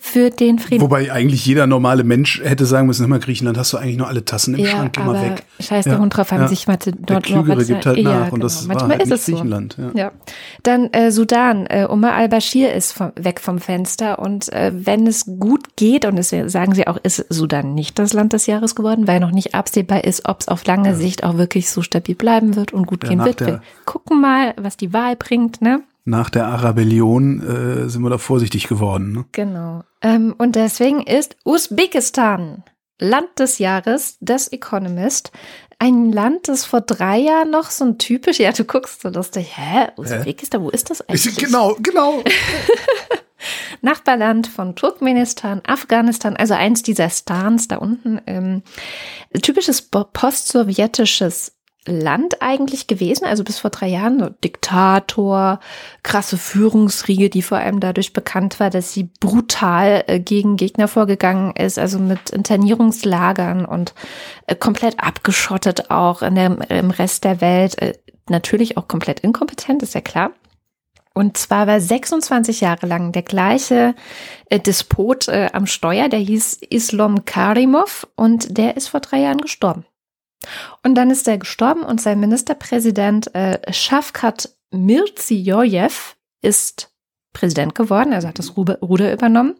Für 0.00 0.30
den 0.30 0.58
Frieden. 0.58 0.82
Wobei 0.82 1.12
eigentlich 1.12 1.46
jeder 1.46 1.66
normale 1.68 2.02
Mensch 2.02 2.40
hätte 2.42 2.66
sagen 2.66 2.88
müssen, 2.88 3.08
mal, 3.08 3.20
Griechenland, 3.20 3.56
hast 3.56 3.72
du 3.72 3.76
eigentlich 3.78 3.96
noch 3.96 4.08
alle 4.08 4.24
Tassen 4.24 4.54
im 4.56 4.66
Schrank, 4.66 4.92
geh 4.94 5.00
mal 5.00 5.16
aber 5.16 5.30
weg. 5.30 5.44
Scheiß 5.60 5.84
der 5.84 5.94
Ja, 5.94 5.98
Hund 6.00 6.14
drauf, 6.16 6.32
haben 6.32 6.42
ja. 6.42 6.48
sich 6.48 6.66
Mathe 6.66 6.90
Der 6.90 7.00
dort 7.06 7.24
Klügere 7.24 7.64
gibt 7.64 7.86
halt 7.86 8.02
nach 8.02 8.26
Ja, 8.26 8.28
und 8.32 8.42
das 8.42 8.62
genau. 8.62 8.74
war 8.74 8.88
Manchmal 8.88 8.98
halt 8.98 9.06
ist 9.06 9.12
es 9.12 9.26
so. 9.26 9.32
Griechenland. 9.32 9.76
Ja. 9.78 9.90
Ja. 9.94 10.12
Dann 10.64 10.92
äh, 10.92 11.12
Sudan. 11.12 11.66
Äh, 11.66 11.86
Omar 11.88 12.14
al-Bashir 12.14 12.74
ist 12.74 12.92
vom, 12.92 13.12
weg 13.14 13.40
vom 13.40 13.58
Fenster. 13.60 14.18
Und 14.18 14.52
äh, 14.52 14.72
wenn 14.74 15.06
es 15.06 15.24
gut 15.24 15.76
geht, 15.76 16.04
und 16.04 16.18
es 16.18 16.30
sagen 16.30 16.74
sie 16.74 16.88
auch, 16.88 16.98
ist 17.02 17.24
Sudan 17.28 17.74
nicht 17.74 17.98
das 18.00 18.12
Land 18.12 18.32
des 18.32 18.46
Jahres 18.46 18.74
geworden, 18.74 19.06
weil 19.06 19.20
noch 19.20 19.30
nicht 19.30 19.54
absehbar 19.54 20.02
ist, 20.04 20.28
ob 20.28 20.40
es 20.40 20.48
auf 20.48 20.66
lange 20.66 20.96
Sicht 20.96 21.22
auch 21.22 21.38
wirklich 21.38 21.70
so 21.70 21.80
stabil 21.82 22.16
bleiben 22.16 22.56
wird 22.56 22.72
und 22.72 22.86
gut 22.86 23.04
Ja, 23.04 23.10
gehen 23.10 23.24
wird. 23.24 23.38
der- 23.40 23.46
Wir 23.46 23.60
gucken 23.84 24.20
mal, 24.20 24.52
was 24.56 24.76
die 24.76 24.92
Wahl 24.92 25.14
bringt, 25.16 25.62
ne? 25.62 25.80
Nach 26.08 26.30
der 26.30 26.46
Arabellion 26.46 27.40
äh, 27.40 27.88
sind 27.88 28.02
wir 28.02 28.10
da 28.10 28.18
vorsichtig 28.18 28.68
geworden. 28.68 29.10
Ne? 29.10 29.24
Genau. 29.32 29.82
Ähm, 30.00 30.36
und 30.38 30.54
deswegen 30.54 31.02
ist 31.02 31.36
Usbekistan 31.44 32.62
Land 33.00 33.40
des 33.40 33.58
Jahres 33.58 34.16
des 34.20 34.48
Economist. 34.52 35.32
Ein 35.80 36.12
Land, 36.12 36.46
das 36.46 36.64
vor 36.64 36.80
drei 36.80 37.18
Jahren 37.18 37.50
noch 37.50 37.70
so 37.70 37.84
ein 37.84 37.98
typisch, 37.98 38.38
ja, 38.38 38.52
du 38.52 38.64
guckst 38.64 39.02
so 39.02 39.08
lustig, 39.08 39.48
hä, 39.56 39.88
Usbekistan, 39.96 40.62
wo 40.62 40.70
ist 40.70 40.90
das 40.90 41.02
eigentlich? 41.02 41.36
Genau, 41.36 41.76
genau. 41.80 42.22
Nachbarland 43.82 44.46
von 44.46 44.76
Turkmenistan, 44.76 45.60
Afghanistan, 45.66 46.36
also 46.36 46.54
eins 46.54 46.84
dieser 46.84 47.10
Stans 47.10 47.66
da 47.66 47.76
unten. 47.78 48.20
Ähm, 48.28 48.62
typisches 49.42 49.82
postsowjetisches 49.82 51.55
Land 51.86 52.42
eigentlich 52.42 52.86
gewesen, 52.86 53.24
also 53.24 53.44
bis 53.44 53.58
vor 53.58 53.70
drei 53.70 53.88
Jahren, 53.88 54.18
so 54.18 54.28
Diktator, 54.28 55.60
krasse 56.02 56.36
Führungsriege, 56.36 57.30
die 57.30 57.42
vor 57.42 57.58
allem 57.58 57.80
dadurch 57.80 58.12
bekannt 58.12 58.60
war, 58.60 58.70
dass 58.70 58.92
sie 58.92 59.10
brutal 59.20 60.04
äh, 60.06 60.20
gegen 60.20 60.56
Gegner 60.56 60.88
vorgegangen 60.88 61.54
ist, 61.54 61.78
also 61.78 61.98
mit 61.98 62.30
Internierungslagern 62.30 63.64
und 63.64 63.94
äh, 64.46 64.54
komplett 64.54 65.00
abgeschottet 65.00 65.90
auch 65.90 66.22
in 66.22 66.34
der, 66.34 66.70
im 66.70 66.90
Rest 66.90 67.24
der 67.24 67.40
Welt, 67.40 67.80
äh, 67.80 67.94
natürlich 68.28 68.76
auch 68.76 68.88
komplett 68.88 69.20
inkompetent, 69.20 69.82
ist 69.82 69.94
ja 69.94 70.00
klar. 70.00 70.32
Und 71.14 71.38
zwar 71.38 71.66
war 71.66 71.80
26 71.80 72.60
Jahre 72.60 72.86
lang 72.86 73.12
der 73.12 73.22
gleiche 73.22 73.94
äh, 74.50 74.58
Despot 74.58 75.28
am 75.28 75.66
Steuer, 75.66 76.08
der 76.08 76.20
hieß 76.20 76.58
Islom 76.68 77.24
Karimov 77.24 78.06
und 78.16 78.58
der 78.58 78.76
ist 78.76 78.88
vor 78.88 79.00
drei 79.00 79.20
Jahren 79.20 79.38
gestorben. 79.38 79.86
Und 80.82 80.94
dann 80.94 81.10
ist 81.10 81.26
er 81.28 81.38
gestorben 81.38 81.82
und 81.82 82.00
sein 82.00 82.20
Ministerpräsident 82.20 83.34
äh, 83.34 83.72
Shafkat 83.72 84.50
Mirziyoyev 84.70 86.16
ist 86.42 86.90
Präsident 87.32 87.74
geworden, 87.74 88.12
also 88.12 88.28
hat 88.28 88.38
das 88.38 88.56
Ruder 88.56 88.78
Ruder 88.80 89.12
übernommen. 89.12 89.56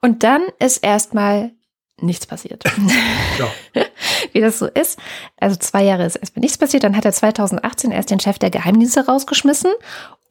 Und 0.00 0.22
dann 0.22 0.42
ist 0.58 0.78
erstmal 0.78 1.52
nichts 2.00 2.26
passiert. 2.26 2.64
Ja. 3.38 3.82
Wie 4.32 4.40
das 4.40 4.58
so 4.58 4.66
ist. 4.66 4.98
Also 5.38 5.56
zwei 5.56 5.84
Jahre 5.84 6.04
ist 6.04 6.16
erstmal 6.16 6.40
nichts 6.40 6.58
passiert. 6.58 6.84
Dann 6.84 6.96
hat 6.96 7.04
er 7.04 7.12
2018 7.12 7.90
erst 7.90 8.10
den 8.10 8.20
Chef 8.20 8.38
der 8.38 8.50
Geheimdienste 8.50 9.06
rausgeschmissen 9.06 9.70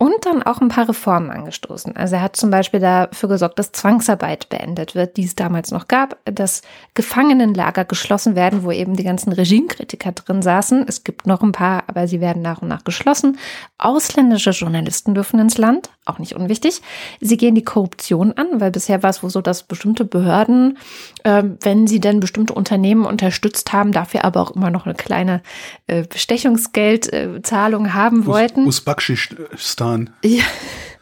und 0.01 0.25
dann 0.25 0.41
auch 0.41 0.61
ein 0.61 0.69
paar 0.69 0.89
Reformen 0.89 1.29
angestoßen. 1.29 1.95
Also 1.95 2.15
er 2.15 2.23
hat 2.23 2.35
zum 2.35 2.49
Beispiel 2.49 2.79
dafür 2.79 3.29
gesorgt, 3.29 3.59
dass 3.59 3.71
Zwangsarbeit 3.71 4.49
beendet 4.49 4.95
wird, 4.95 5.15
die 5.15 5.25
es 5.25 5.35
damals 5.35 5.69
noch 5.69 5.87
gab, 5.87 6.17
dass 6.25 6.63
Gefangenenlager 6.95 7.85
geschlossen 7.85 8.35
werden, 8.35 8.63
wo 8.63 8.71
eben 8.71 8.95
die 8.95 9.03
ganzen 9.03 9.31
Regimekritiker 9.31 10.11
drin 10.13 10.41
saßen. 10.41 10.85
Es 10.87 11.03
gibt 11.03 11.27
noch 11.27 11.43
ein 11.43 11.51
paar, 11.51 11.83
aber 11.85 12.07
sie 12.07 12.19
werden 12.19 12.41
nach 12.41 12.63
und 12.63 12.67
nach 12.67 12.83
geschlossen. 12.83 13.37
Ausländische 13.77 14.49
Journalisten 14.49 15.13
dürfen 15.13 15.39
ins 15.39 15.59
Land, 15.59 15.91
auch 16.07 16.17
nicht 16.17 16.35
unwichtig. 16.35 16.81
Sie 17.19 17.37
gehen 17.37 17.53
die 17.53 17.63
Korruption 17.63 18.33
an, 18.33 18.59
weil 18.59 18.71
bisher 18.71 19.03
war 19.03 19.11
es 19.11 19.21
wohl 19.21 19.29
so, 19.29 19.41
dass 19.41 19.61
bestimmte 19.61 20.03
Behörden, 20.03 20.79
ähm, 21.25 21.59
wenn 21.61 21.85
sie 21.85 21.99
denn 21.99 22.19
bestimmte 22.19 22.53
Unternehmen 22.53 23.05
unterstützt 23.05 23.71
haben, 23.71 23.90
dafür 23.91 24.25
aber 24.25 24.41
auch 24.41 24.51
immer 24.51 24.69
noch 24.69 24.85
eine 24.85 24.95
kleine 24.95 25.41
äh, 25.87 26.03
Bestechungsgeldzahlung 26.03 27.93
haben 27.93 28.25
wollten. 28.25 28.65
Usbekistan. 28.65 30.09
Ja. 30.23 30.43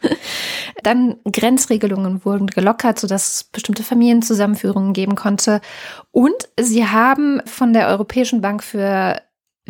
Dann 0.84 1.18
Grenzregelungen 1.30 2.24
wurden 2.24 2.48
gelockert, 2.48 3.00
sodass 3.00 3.32
es 3.32 3.44
bestimmte 3.44 3.84
Familienzusammenführungen 3.84 4.94
geben 4.94 5.16
konnte. 5.16 5.62
Und 6.12 6.50
sie 6.60 6.88
haben 6.88 7.42
von 7.46 7.74
der 7.74 7.88
Europäischen 7.88 8.42
Bank 8.42 8.64
für 8.64 9.22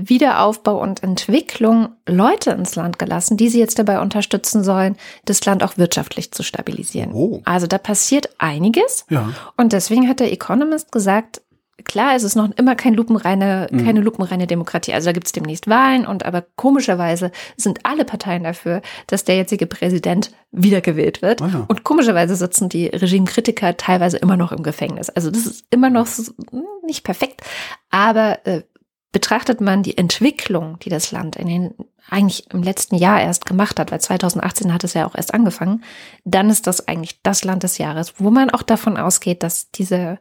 Wiederaufbau 0.07 0.81
und 0.81 1.03
Entwicklung 1.03 1.89
Leute 2.07 2.51
ins 2.51 2.75
Land 2.75 2.99
gelassen, 2.99 3.37
die 3.37 3.49
sie 3.49 3.59
jetzt 3.59 3.79
dabei 3.79 3.99
unterstützen 3.99 4.63
sollen, 4.63 4.95
das 5.25 5.43
Land 5.45 5.63
auch 5.63 5.77
wirtschaftlich 5.77 6.31
zu 6.31 6.43
stabilisieren. 6.43 7.11
Oh. 7.13 7.41
Also 7.43 7.67
da 7.67 7.77
passiert 7.77 8.29
einiges. 8.37 9.05
Ja. 9.09 9.33
Und 9.57 9.73
deswegen 9.73 10.07
hat 10.07 10.19
der 10.19 10.31
Economist 10.31 10.91
gesagt, 10.91 11.41
klar, 11.85 12.15
es 12.15 12.23
ist 12.23 12.35
noch 12.35 12.49
immer 12.57 12.75
kein 12.75 12.93
lupenreine, 12.93 13.67
keine 13.83 14.01
lupenreine 14.01 14.47
Demokratie. 14.47 14.93
Also 14.93 15.07
da 15.07 15.11
gibt 15.11 15.27
es 15.27 15.31
demnächst 15.31 15.67
Wahlen 15.67 16.05
und 16.05 16.25
aber 16.25 16.43
komischerweise 16.55 17.31
sind 17.57 17.79
alle 17.83 18.05
Parteien 18.05 18.43
dafür, 18.43 18.81
dass 19.07 19.23
der 19.23 19.35
jetzige 19.35 19.67
Präsident 19.67 20.31
wiedergewählt 20.51 21.21
wird. 21.21 21.41
Ah 21.41 21.49
ja. 21.51 21.65
Und 21.67 21.83
komischerweise 21.83 22.35
sitzen 22.35 22.69
die 22.69 22.87
Regimekritiker 22.87 23.77
teilweise 23.77 24.17
immer 24.17 24.37
noch 24.37 24.51
im 24.51 24.63
Gefängnis. 24.63 25.09
Also 25.09 25.31
das 25.31 25.45
ist 25.45 25.65
immer 25.69 25.89
noch 25.89 26.07
hm, 26.07 26.63
nicht 26.85 27.03
perfekt, 27.03 27.41
aber 27.89 28.45
äh, 28.45 28.63
betrachtet 29.11 29.61
man 29.61 29.83
die 29.83 29.97
Entwicklung, 29.97 30.77
die 30.79 30.89
das 30.89 31.11
Land 31.11 31.35
in 31.35 31.47
den 31.47 31.73
eigentlich 32.09 32.51
im 32.51 32.63
letzten 32.63 32.95
Jahr 32.95 33.21
erst 33.21 33.45
gemacht 33.45 33.79
hat, 33.79 33.91
weil 33.91 34.01
2018 34.01 34.73
hat 34.73 34.83
es 34.83 34.93
ja 34.93 35.05
auch 35.05 35.15
erst 35.15 35.33
angefangen, 35.33 35.83
dann 36.25 36.49
ist 36.49 36.65
das 36.67 36.87
eigentlich 36.87 37.21
das 37.21 37.43
Land 37.43 37.63
des 37.63 37.77
Jahres, 37.77 38.15
wo 38.17 38.31
man 38.31 38.49
auch 38.49 38.63
davon 38.63 38.97
ausgeht, 38.97 39.43
dass 39.43 39.69
diese 39.71 40.17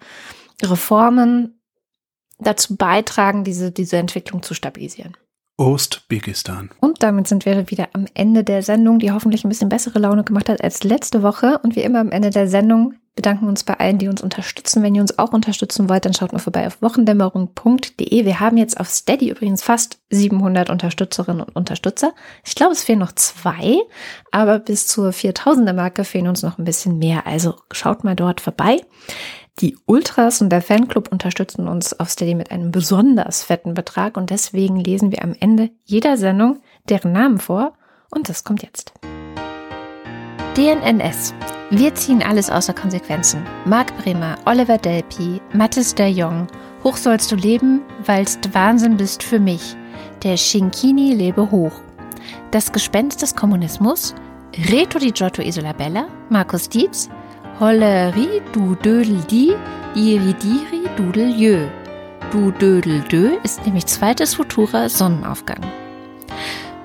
Reformen 0.62 1.60
dazu 2.38 2.76
beitragen, 2.76 3.44
diese, 3.44 3.72
diese 3.72 3.96
Entwicklung 3.96 4.42
zu 4.42 4.54
stabilisieren. 4.54 5.16
Ostbekistan. 5.58 6.70
Und 6.80 7.02
damit 7.02 7.26
sind 7.26 7.44
wir 7.44 7.68
wieder 7.68 7.88
am 7.92 8.06
Ende 8.14 8.44
der 8.44 8.62
Sendung, 8.62 9.00
die 9.00 9.10
hoffentlich 9.10 9.44
ein 9.44 9.48
bisschen 9.48 9.68
bessere 9.68 9.98
Laune 9.98 10.22
gemacht 10.22 10.48
hat 10.48 10.62
als 10.62 10.84
letzte 10.84 11.24
Woche. 11.24 11.58
Und 11.64 11.74
wie 11.74 11.82
immer 11.82 11.98
am 11.98 12.12
Ende 12.12 12.30
der 12.30 12.46
Sendung 12.46 12.94
bedanken 13.16 13.46
wir 13.46 13.48
uns 13.48 13.64
bei 13.64 13.74
allen, 13.74 13.98
die 13.98 14.06
uns 14.06 14.22
unterstützen. 14.22 14.84
Wenn 14.84 14.94
ihr 14.94 15.02
uns 15.02 15.18
auch 15.18 15.32
unterstützen 15.32 15.88
wollt, 15.88 16.04
dann 16.04 16.14
schaut 16.14 16.32
mal 16.32 16.38
vorbei 16.38 16.68
auf 16.68 16.80
wochendämmerung.de. 16.80 18.24
Wir 18.24 18.38
haben 18.38 18.56
jetzt 18.56 18.78
auf 18.78 18.88
Steady 18.88 19.30
übrigens 19.30 19.64
fast 19.64 19.98
700 20.10 20.70
Unterstützerinnen 20.70 21.42
und 21.42 21.56
Unterstützer. 21.56 22.12
Ich 22.44 22.54
glaube, 22.54 22.74
es 22.74 22.84
fehlen 22.84 23.00
noch 23.00 23.10
zwei, 23.10 23.78
aber 24.30 24.60
bis 24.60 24.86
zur 24.86 25.10
4000er 25.10 25.72
Marke 25.72 26.04
fehlen 26.04 26.28
uns 26.28 26.44
noch 26.44 26.58
ein 26.58 26.64
bisschen 26.64 27.00
mehr. 27.00 27.26
Also 27.26 27.56
schaut 27.72 28.04
mal 28.04 28.14
dort 28.14 28.40
vorbei. 28.40 28.80
Die 29.60 29.76
Ultras 29.86 30.40
und 30.40 30.50
der 30.50 30.62
Fanclub 30.62 31.10
unterstützen 31.10 31.66
uns 31.66 31.98
auf 31.98 32.10
Steady 32.10 32.36
mit 32.36 32.52
einem 32.52 32.70
besonders 32.70 33.42
fetten 33.42 33.74
Betrag 33.74 34.16
und 34.16 34.30
deswegen 34.30 34.76
lesen 34.76 35.10
wir 35.10 35.24
am 35.24 35.34
Ende 35.38 35.70
jeder 35.84 36.16
Sendung 36.16 36.60
deren 36.88 37.10
Namen 37.10 37.38
vor 37.38 37.72
und 38.10 38.28
das 38.28 38.44
kommt 38.44 38.62
jetzt. 38.62 38.92
DNNS. 40.56 41.34
Wir 41.70 41.94
ziehen 41.94 42.22
alles 42.22 42.50
außer 42.50 42.72
Konsequenzen. 42.72 43.42
Marc 43.64 43.96
Bremer, 43.98 44.36
Oliver 44.46 44.78
Delpi, 44.78 45.40
Mathis 45.52 45.94
de 45.94 46.06
Jong, 46.06 46.46
Hoch 46.84 46.96
sollst 46.96 47.32
du 47.32 47.36
leben, 47.36 47.82
weil's 48.06 48.38
Wahnsinn 48.52 48.96
bist 48.96 49.24
für 49.24 49.40
mich. 49.40 49.76
Der 50.22 50.36
Shinkini 50.36 51.14
lebe 51.14 51.50
hoch. 51.50 51.72
Das 52.52 52.70
Gespenst 52.70 53.22
des 53.22 53.34
Kommunismus, 53.34 54.14
Reto 54.70 55.00
di 55.00 55.10
Giotto 55.10 55.42
Isola 55.42 55.74
Markus 56.30 56.68
Dietz, 56.68 57.08
Holleri 57.60 58.40
du 58.52 58.76
Dödel 58.76 59.20
di, 59.28 59.52
Iridiri 59.96 60.86
Dudel 60.96 61.34
jö. 61.36 61.66
Du 62.30 62.52
Dödel 62.52 63.00
dö 63.10 63.36
ist 63.42 63.66
nämlich 63.66 63.86
zweites 63.86 64.36
Futura 64.36 64.88
Sonnenaufgang. 64.88 65.66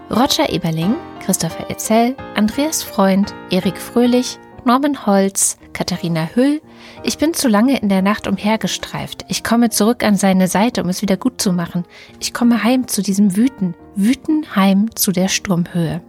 Roger 0.10 0.52
Eberling, 0.52 0.96
Christopher 1.24 1.70
Etzel, 1.70 2.16
Andreas 2.34 2.82
Freund, 2.82 3.36
Erik 3.52 3.78
Fröhlich, 3.78 4.40
Norman 4.66 5.06
Holz, 5.06 5.60
Katharina 5.74 6.28
Hüll. 6.34 6.60
Ich 7.04 7.20
bin 7.20 7.36
zu 7.36 7.50
lange 7.50 7.80
in 7.80 7.90
der 7.90 8.02
Nacht 8.02 8.26
umhergestreift. 8.26 9.26
Ich 9.28 9.44
komme 9.44 9.70
zurück 9.70 10.04
an 10.04 10.16
seine 10.16 10.48
Seite, 10.48 10.82
um 10.82 10.90
es 10.90 11.04
wieder 11.04 11.18
gut 11.18 11.40
zu 11.40 11.54
machen. 11.54 11.86
Ich 12.20 12.34
komme 12.34 12.64
heim 12.64 12.88
zu 12.88 13.04
diesem 13.04 13.36
Wüten, 13.36 13.76
Wüten 13.96 14.56
heim 14.56 14.90
zu 14.96 15.12
der 15.12 15.28
Sturmhöhe. 15.28 16.02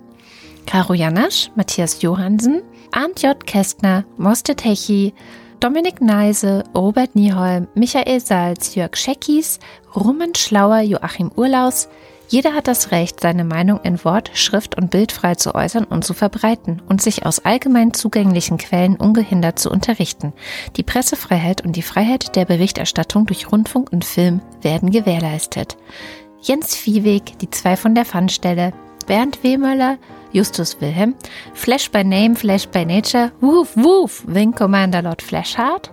Caro 0.65 0.95
Janasch, 0.95 1.51
Matthias 1.55 2.01
Johansen, 2.01 2.62
Arndt 2.97 3.23
J. 3.23 3.45
Kästner, 3.45 4.05
Moste 4.19 4.55
Techi, 4.55 5.15
Dominik 5.59 6.01
Neise, 6.01 6.62
Robert 6.77 7.16
Nieholm, 7.16 7.66
Michael 7.75 8.21
Salz, 8.21 8.77
Jörg 8.77 8.97
Scheckis, 8.97 9.59
Rummen 9.97 10.33
Schlauer, 10.37 10.79
Joachim 10.79 11.33
Urlaus, 11.35 11.89
jeder 12.29 12.55
hat 12.55 12.69
das 12.69 12.93
Recht, 12.93 13.19
seine 13.19 13.43
Meinung 13.43 13.81
in 13.83 14.03
Wort, 14.05 14.31
Schrift 14.35 14.77
und 14.77 14.93
Bild 14.93 15.11
frei 15.11 15.35
zu 15.35 15.57
äußern 15.57 15.83
und 15.83 16.05
zu 16.05 16.15
verbreiten 16.15 16.83
und 16.89 17.03
sich 17.03 17.27
aus 17.27 17.41
allgemein 17.41 17.93
zugänglichen 17.95 18.59
Quellen 18.59 18.95
ungehindert 18.95 19.59
zu 19.59 19.71
unterrichten. 19.73 20.33
Die 20.77 20.85
Pressefreiheit 20.85 21.65
und 21.65 21.75
die 21.75 21.83
Freiheit 21.83 22.37
der 22.37 22.45
Berichterstattung 22.45 23.27
durch 23.27 23.51
Rundfunk 23.51 23.93
und 23.93 24.05
Film 24.05 24.41
werden 24.62 24.93
gewährleistet. 24.93 25.77
Jens 26.41 26.77
Viehweg, 26.77 27.41
die 27.41 27.51
zwei 27.51 27.77
von 27.77 27.97
der 27.97 28.05
Pfannstelle, 28.05 28.73
Bernd 29.06 29.43
Wehmöller, 29.43 29.98
Justus 30.32 30.81
Wilhelm, 30.81 31.14
Flash 31.55 31.90
by 31.90 32.02
Name, 32.02 32.35
Flash 32.35 32.66
by 32.68 32.85
Nature, 32.85 33.31
Woof 33.40 33.76
Woof, 33.76 34.24
Wing 34.26 34.52
Commander 34.52 35.02
Lord 35.02 35.22
Flashheart. 35.22 35.90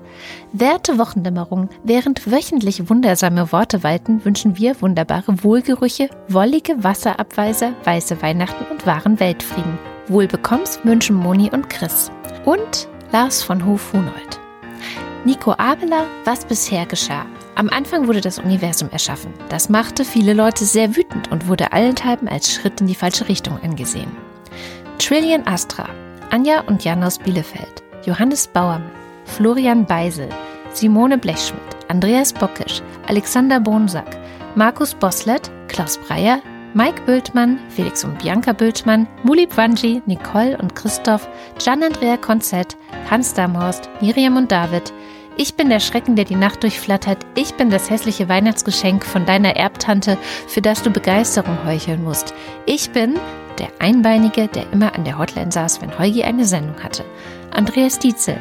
Werte 0.52 0.98
Wochendämmerung, 0.98 1.70
während 1.84 2.30
wöchentlich 2.30 2.90
wundersame 2.90 3.52
Worte 3.52 3.84
walten, 3.84 4.26
wünschen 4.26 4.58
wir 4.58 4.82
wunderbare 4.82 5.44
Wohlgerüche, 5.44 6.10
wollige 6.28 6.84
Wasserabweiser, 6.84 7.74
weiße 7.84 8.22
Weihnachten 8.22 8.66
und 8.72 8.86
wahren 8.86 9.20
Weltfrieden. 9.20 9.78
Wohlbekomm's 10.08 10.80
wünschen 10.84 11.16
Moni 11.16 11.50
und 11.52 11.70
Chris. 11.70 12.12
Und 12.46 12.88
Lars 13.12 13.44
von 13.44 13.66
Hof-Hunold. 13.66 14.40
Nico 15.24 15.52
Abela, 15.52 16.06
was 16.26 16.46
bisher 16.46 16.86
geschah. 16.86 17.26
Am 17.56 17.70
Anfang 17.70 18.08
wurde 18.08 18.22
das 18.22 18.40
Universum 18.40 18.90
erschaffen. 18.92 19.34
Das 19.50 19.70
machte 19.70 20.06
viele 20.06 20.34
Leute 20.34 20.66
sehr 20.66 20.96
wütend 20.96 21.32
und 21.32 21.48
wurde 21.48 21.74
allenthalben 21.74 22.28
als 22.28 22.52
Schritt 22.52 22.80
in 22.82 22.88
die 22.88 22.96
falsche 22.96 23.28
Richtung 23.28 23.60
angesehen. 23.62 24.12
Trillion 25.00 25.46
Astra, 25.46 25.90
Anja 26.30 26.62
und 26.62 26.84
Jan 26.84 27.04
aus 27.04 27.20
Bielefeld, 27.20 27.84
Johannes 28.06 28.48
Bauermann, 28.48 28.90
Florian 29.26 29.86
Beisel, 29.86 30.30
Simone 30.74 31.18
Blechschmidt, 31.18 31.62
Andreas 31.90 32.32
Bockisch, 32.32 32.82
Alexander 33.08 33.60
Bonsack, 33.60 34.18
Markus 34.56 34.94
Boslett, 34.94 35.52
Klaus 35.68 35.98
Breyer, 35.98 36.42
Mike 36.74 37.02
Bültmann, 37.06 37.60
Felix 37.70 38.04
und 38.06 38.18
Bianca 38.20 38.54
Bültmann, 38.54 39.08
Mulib 39.24 39.58
Wanji, 39.58 40.02
Nicole 40.06 40.58
und 40.58 40.74
Christoph, 40.74 41.28
Gian-Andrea 41.58 42.16
Konzett, 42.16 42.78
Hans 43.10 43.34
Damhorst, 43.34 43.90
Miriam 44.00 44.38
und 44.38 44.52
David. 44.52 44.94
Ich 45.38 45.56
bin 45.56 45.70
der 45.70 45.80
Schrecken, 45.80 46.16
der 46.16 46.26
die 46.26 46.36
Nacht 46.36 46.64
durchflattert. 46.64 47.26
Ich 47.36 47.54
bin 47.56 47.70
das 47.70 47.90
hässliche 47.90 48.28
Weihnachtsgeschenk 48.28 49.06
von 49.06 49.26
deiner 49.26 49.56
Erbtante, 49.56 50.18
für 50.48 50.62
das 50.62 50.84
du 50.84 50.90
Begeisterung 50.92 51.58
heucheln 51.66 52.04
musst. 52.04 52.34
Ich 52.66 52.92
bin 52.92 53.18
der 53.58 53.70
Einbeinige, 53.80 54.48
der 54.48 54.72
immer 54.72 54.94
an 54.94 55.06
der 55.06 55.18
Hotline 55.18 55.52
saß, 55.52 55.82
wenn 55.82 55.98
Heugi 55.98 56.24
eine 56.24 56.46
Sendung 56.46 56.84
hatte. 56.84 57.06
Andreas 57.52 57.98
Dietzel, 58.00 58.38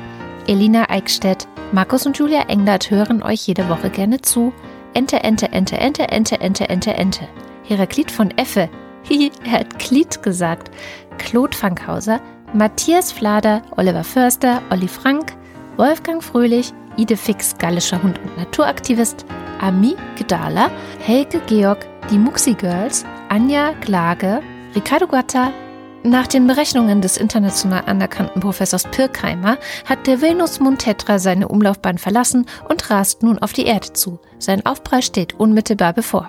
Elina 0.46 0.90
Eickstedt, 0.90 1.46
Markus 1.72 2.06
und 2.06 2.18
Julia 2.18 2.42
Englert 2.48 2.90
hören 2.90 3.22
euch 3.22 3.46
jede 3.46 3.68
Woche 3.68 3.90
gerne 3.90 4.20
zu. 4.20 4.52
Ente, 4.94 5.22
Ente, 5.22 5.52
Ente, 5.52 5.76
Ente, 5.76 6.08
Ente, 6.08 6.40
Ente, 6.40 6.68
Ente, 6.68 6.94
Ente. 6.94 7.28
Heraklit 7.62 8.10
von 8.10 8.30
Effe. 8.36 8.68
Hihi, 9.08 9.30
er 9.44 9.60
hat 9.60 9.78
Glied 9.78 10.22
gesagt. 10.22 10.70
Claude 11.18 11.56
Fankhauser, 11.56 12.20
Matthias 12.52 13.12
Flader, 13.12 13.62
Oliver 13.76 14.02
Förster, 14.04 14.60
Olli 14.70 14.88
Frank, 14.88 15.34
Wolfgang 15.81 16.23
Fröhlich, 16.23 16.74
Ide 16.98 17.16
Fix, 17.16 17.57
gallischer 17.57 18.02
Hund 18.02 18.19
und 18.19 18.36
Naturaktivist, 18.36 19.24
Ami 19.62 19.97
Gdala, 20.19 20.70
Helge 20.98 21.40
Georg, 21.47 21.86
die 22.11 22.19
Muxi 22.19 22.52
Girls, 22.52 23.07
Anja 23.31 23.73
Glage, 23.81 24.43
Ricardo 24.74 25.07
Gatta, 25.07 25.55
nach 26.02 26.27
den 26.27 26.47
Berechnungen 26.47 27.01
des 27.01 27.16
international 27.16 27.85
anerkannten 27.86 28.43
Professors 28.43 28.85
Pirkheimer 28.90 29.57
hat 29.86 30.07
der 30.07 30.20
Venus-Mond 30.20 30.81
Tetra 30.81 31.19
seine 31.19 31.48
Umlaufbahn 31.48 31.97
verlassen 31.97 32.44
und 32.69 32.90
rast 32.90 33.23
nun 33.23 33.39
auf 33.39 33.55
die 33.55 33.65
Erde 33.65 33.94
zu. 33.94 34.19
Sein 34.39 34.66
Aufprall 34.66 35.01
steht 35.01 35.40
unmittelbar 35.40 35.94
bevor. 35.94 36.28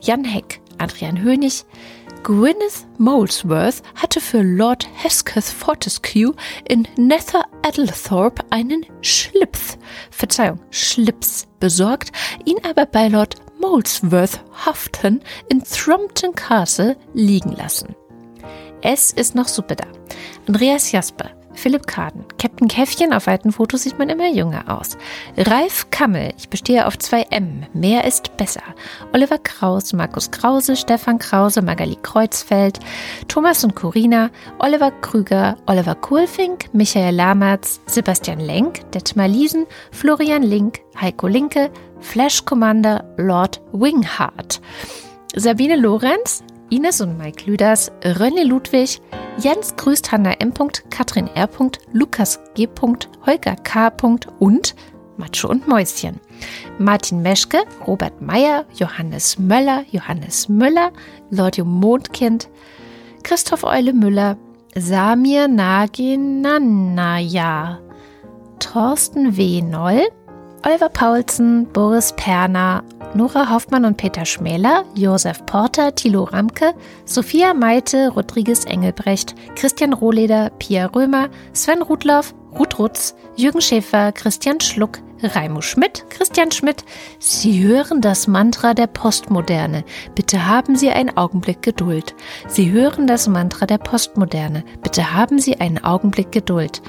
Jan 0.00 0.22
Heck, 0.22 0.60
Adrian 0.78 1.20
Hönig, 1.20 1.64
Gwyneth 2.22 2.86
Molesworth 2.98 3.82
hatte 3.94 4.20
für 4.20 4.42
Lord 4.42 4.86
Hesketh 4.94 5.44
Fortescue 5.44 6.34
in 6.68 6.86
Nether 6.96 7.44
Addlethorpe 7.62 8.44
einen 8.50 8.86
Schlips, 9.02 9.78
Verzeihung, 10.10 10.60
Schlips 10.70 11.46
besorgt, 11.60 12.12
ihn 12.44 12.58
aber 12.68 12.86
bei 12.86 13.08
Lord 13.08 13.36
Molesworth 13.60 14.40
Houghton 14.64 15.20
in 15.48 15.62
Thrompton 15.62 16.34
Castle 16.34 16.96
liegen 17.14 17.52
lassen. 17.52 17.94
Es 18.80 19.12
ist 19.12 19.34
noch 19.34 19.48
Suppe 19.48 19.76
da. 19.76 19.86
Andreas 20.46 20.92
Jasper, 20.92 21.30
Philipp 21.58 21.88
Kaden, 21.88 22.24
Captain 22.38 22.68
Käffchen, 22.68 23.12
auf 23.12 23.26
alten 23.26 23.50
Fotos 23.50 23.82
sieht 23.82 23.98
man 23.98 24.08
immer 24.08 24.30
jünger 24.30 24.78
aus. 24.78 24.96
Ralf 25.36 25.90
Kammel, 25.90 26.32
ich 26.38 26.48
bestehe 26.48 26.86
auf 26.86 26.96
zwei 26.98 27.22
M, 27.30 27.66
mehr 27.74 28.04
ist 28.04 28.36
besser. 28.36 28.62
Oliver 29.12 29.38
Kraus, 29.38 29.92
Markus 29.92 30.30
Krause, 30.30 30.76
Stefan 30.76 31.18
Krause, 31.18 31.60
Magali 31.60 31.98
Kreuzfeld, 32.00 32.78
Thomas 33.26 33.64
und 33.64 33.74
Corina, 33.74 34.30
Oliver 34.60 34.92
Krüger, 34.92 35.56
Oliver 35.66 35.96
Kohlfink, 35.96 36.72
Michael 36.72 37.16
Lamertz, 37.16 37.80
Sebastian 37.86 38.38
Lenk, 38.38 38.88
Detmar 38.92 39.26
Liesen, 39.26 39.66
Florian 39.90 40.44
Link, 40.44 40.78
Heiko 41.00 41.26
Linke, 41.26 41.70
Flash 41.98 42.44
Commander 42.44 43.04
Lord 43.16 43.60
Wingheart. 43.72 44.60
Sabine 45.34 45.76
Lorenz, 45.76 46.42
Ines 46.70 47.00
und 47.00 47.16
Mike 47.16 47.50
Lüders, 47.50 47.90
René 48.02 48.44
Ludwig, 48.44 49.00
Jens 49.38 49.74
grüßt 49.76 50.12
Hanna 50.12 50.32
M. 50.32 50.52
Katrin 50.90 51.28
R. 51.34 51.48
Lukas 51.92 52.38
G. 52.54 52.68
Holger 53.24 53.56
K. 53.56 53.90
und 54.38 54.74
Macho 55.16 55.48
und 55.48 55.66
Mäuschen. 55.66 56.20
Martin 56.78 57.22
Meschke, 57.22 57.62
Robert 57.86 58.20
Meyer, 58.20 58.66
Johannes 58.74 59.38
Möller, 59.38 59.84
Johannes 59.90 60.50
Müller, 60.50 60.92
Lordium 61.30 61.80
Mondkind, 61.80 62.50
Christoph 63.22 63.64
Eule 63.64 63.94
Müller, 63.94 64.36
Samir 64.74 65.48
Naginanaya, 65.48 66.50
Thorsten 68.60 69.36
W. 69.36 69.62
Noll, 69.62 70.08
Oliver 70.64 70.88
Paulsen, 70.88 71.66
Boris 71.72 72.12
Perner, 72.14 72.82
Nora 73.14 73.50
Hoffmann 73.50 73.84
und 73.84 73.96
Peter 73.96 74.24
Schmäler, 74.24 74.84
Josef 74.94 75.46
Porter, 75.46 75.94
Thilo 75.94 76.24
Ramke, 76.24 76.74
Sophia 77.04 77.54
Meite, 77.54 78.08
Rodriguez 78.08 78.64
Engelbrecht, 78.64 79.34
Christian 79.54 79.92
Rohleder, 79.92 80.50
Pia 80.58 80.86
Römer, 80.86 81.28
Sven 81.52 81.80
Rudloff, 81.82 82.34
Ruth 82.58 82.78
Rutz, 82.78 83.14
Jürgen 83.36 83.60
Schäfer, 83.60 84.12
Christian 84.12 84.60
Schluck, 84.60 84.98
Raimo 85.22 85.60
Schmidt, 85.60 86.04
Christian 86.10 86.50
Schmidt. 86.50 86.84
Sie 87.18 87.62
hören 87.62 88.00
das 88.00 88.26
Mantra 88.26 88.74
der 88.74 88.86
Postmoderne. 88.86 89.84
Bitte 90.14 90.46
haben 90.46 90.76
Sie 90.76 90.90
einen 90.90 91.16
Augenblick 91.16 91.62
Geduld. 91.62 92.14
Sie 92.46 92.70
hören 92.70 93.06
das 93.06 93.28
Mantra 93.28 93.66
der 93.66 93.78
Postmoderne. 93.78 94.64
Bitte 94.82 95.14
haben 95.14 95.38
Sie 95.38 95.60
einen 95.60 95.82
Augenblick 95.82 96.30
Geduld. 96.32 96.82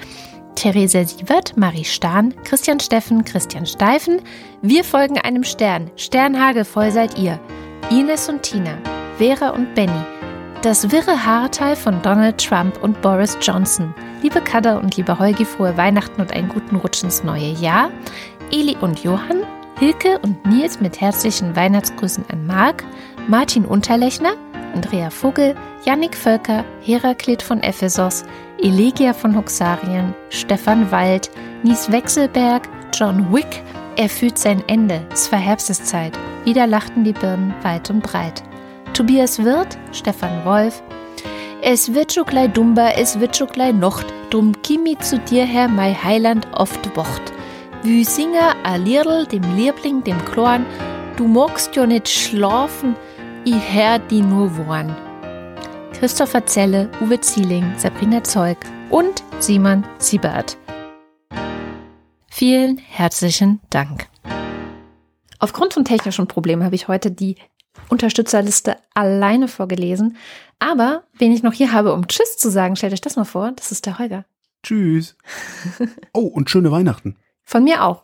Therese 0.59 1.05
Sievert, 1.05 1.55
Marie 1.55 1.85
Stahn, 1.85 2.33
Christian 2.43 2.81
Steffen, 2.81 3.23
Christian 3.23 3.65
Steifen. 3.65 4.21
Wir 4.61 4.83
folgen 4.83 5.17
einem 5.17 5.45
Stern. 5.45 5.89
Sternhagelvoll 5.95 6.91
seid 6.91 7.17
ihr. 7.17 7.39
Ines 7.89 8.27
und 8.27 8.43
Tina, 8.43 8.77
Vera 9.17 9.51
und 9.51 9.73
Benny. 9.73 10.03
Das 10.61 10.91
wirre 10.91 11.25
Haarteil 11.25 11.77
von 11.77 12.01
Donald 12.01 12.45
Trump 12.45 12.83
und 12.83 13.01
Boris 13.01 13.37
Johnson. 13.41 13.93
Liebe 14.21 14.41
Kada 14.41 14.77
und 14.79 14.97
liebe 14.97 15.17
Holgi, 15.17 15.45
frohe 15.45 15.77
Weihnachten 15.77 16.19
und 16.19 16.33
einen 16.33 16.49
guten 16.49 16.75
Rutsch 16.75 17.03
ins 17.03 17.23
neue 17.23 17.53
Jahr. 17.53 17.89
Eli 18.51 18.75
und 18.81 19.01
Johann, 19.01 19.43
Hilke 19.79 20.19
und 20.19 20.45
Nils 20.45 20.81
mit 20.81 20.99
herzlichen 20.99 21.55
Weihnachtsgrüßen 21.55 22.25
an 22.29 22.45
Marc, 22.45 22.83
Martin 23.29 23.63
Unterlechner, 23.63 24.33
Andrea 24.73 25.09
Vogel, 25.09 25.55
Yannick 25.85 26.15
Völker, 26.15 26.63
Heraklit 26.81 27.41
von 27.41 27.61
Ephesos, 27.61 28.23
Elegia 28.61 29.13
von 29.13 29.35
Huxarien, 29.35 30.13
Stefan 30.29 30.91
Wald, 30.91 31.29
Nies 31.63 31.91
Wechselberg, 31.91 32.67
John 32.93 33.33
Wick, 33.33 33.63
Er 33.95 34.07
fühlt 34.07 34.37
sein 34.37 34.63
Ende, 34.67 35.01
es 35.11 35.29
war 35.31 35.39
Herbsteszeit. 35.39 36.17
Wieder 36.45 36.67
lachten 36.67 37.03
die 37.03 37.11
Birnen 37.11 37.53
weit 37.63 37.89
und 37.89 38.01
breit. 38.01 38.43
Tobias 38.93 39.43
Wirth, 39.43 39.77
Stefan 39.91 40.45
Wolf. 40.45 40.81
Es 41.61 41.93
wird 41.93 42.13
schon 42.13 42.25
gleich 42.25 42.51
dumber, 42.53 42.91
es 42.97 43.19
wird 43.19 43.35
schon 43.35 43.47
gleich 43.47 43.73
Nocht. 43.73 44.05
Drum 44.29 44.53
kimi 44.61 44.97
zu 44.99 45.19
dir 45.19 45.43
her, 45.43 45.67
mei 45.67 45.93
Heiland 45.93 46.47
oft 46.53 46.95
wocht. 46.95 47.21
Wie 47.83 48.05
Singer 48.05 48.55
a 48.63 48.77
Lirl, 48.77 49.25
dem 49.25 49.43
Liebling, 49.57 50.03
dem 50.03 50.23
Klorn. 50.25 50.65
Du 51.17 51.27
magst 51.27 51.75
jo 51.75 51.85
nicht 51.85 52.07
schlafen, 52.07 52.95
i 53.49 53.57
her 53.57 53.97
die 53.97 54.21
nur 54.21 54.55
worn. 54.57 54.95
Christopher 55.93 56.45
Zelle, 56.45 56.87
Uwe 57.01 57.19
Zieling, 57.19 57.73
Sabrina 57.77 58.23
Zeug 58.23 58.57
und 58.91 59.23
Simon 59.39 59.83
Siebert. 59.97 60.55
Vielen 62.29 62.77
herzlichen 62.77 63.59
Dank. 63.71 64.07
Aufgrund 65.39 65.73
von 65.73 65.83
technischen 65.83 66.27
Problemen 66.27 66.63
habe 66.63 66.75
ich 66.75 66.87
heute 66.87 67.09
die 67.09 67.37
Unterstützerliste 67.89 68.77
alleine 68.93 69.47
vorgelesen. 69.47 70.15
Aber 70.59 71.01
wen 71.17 71.31
ich 71.31 71.41
noch 71.41 71.53
hier 71.53 71.71
habe, 71.71 71.93
um 71.93 72.07
Tschüss 72.07 72.37
zu 72.37 72.51
sagen, 72.51 72.75
stellt 72.75 72.93
euch 72.93 73.01
das 73.01 73.15
mal 73.15 73.23
vor, 73.23 73.51
das 73.55 73.71
ist 73.71 73.87
der 73.87 73.97
Holger. 73.97 74.25
Tschüss. 74.61 75.17
Oh, 76.13 76.27
und 76.27 76.51
schöne 76.51 76.71
Weihnachten. 76.71 77.15
Von 77.45 77.63
mir 77.63 77.83
auch. 77.83 78.03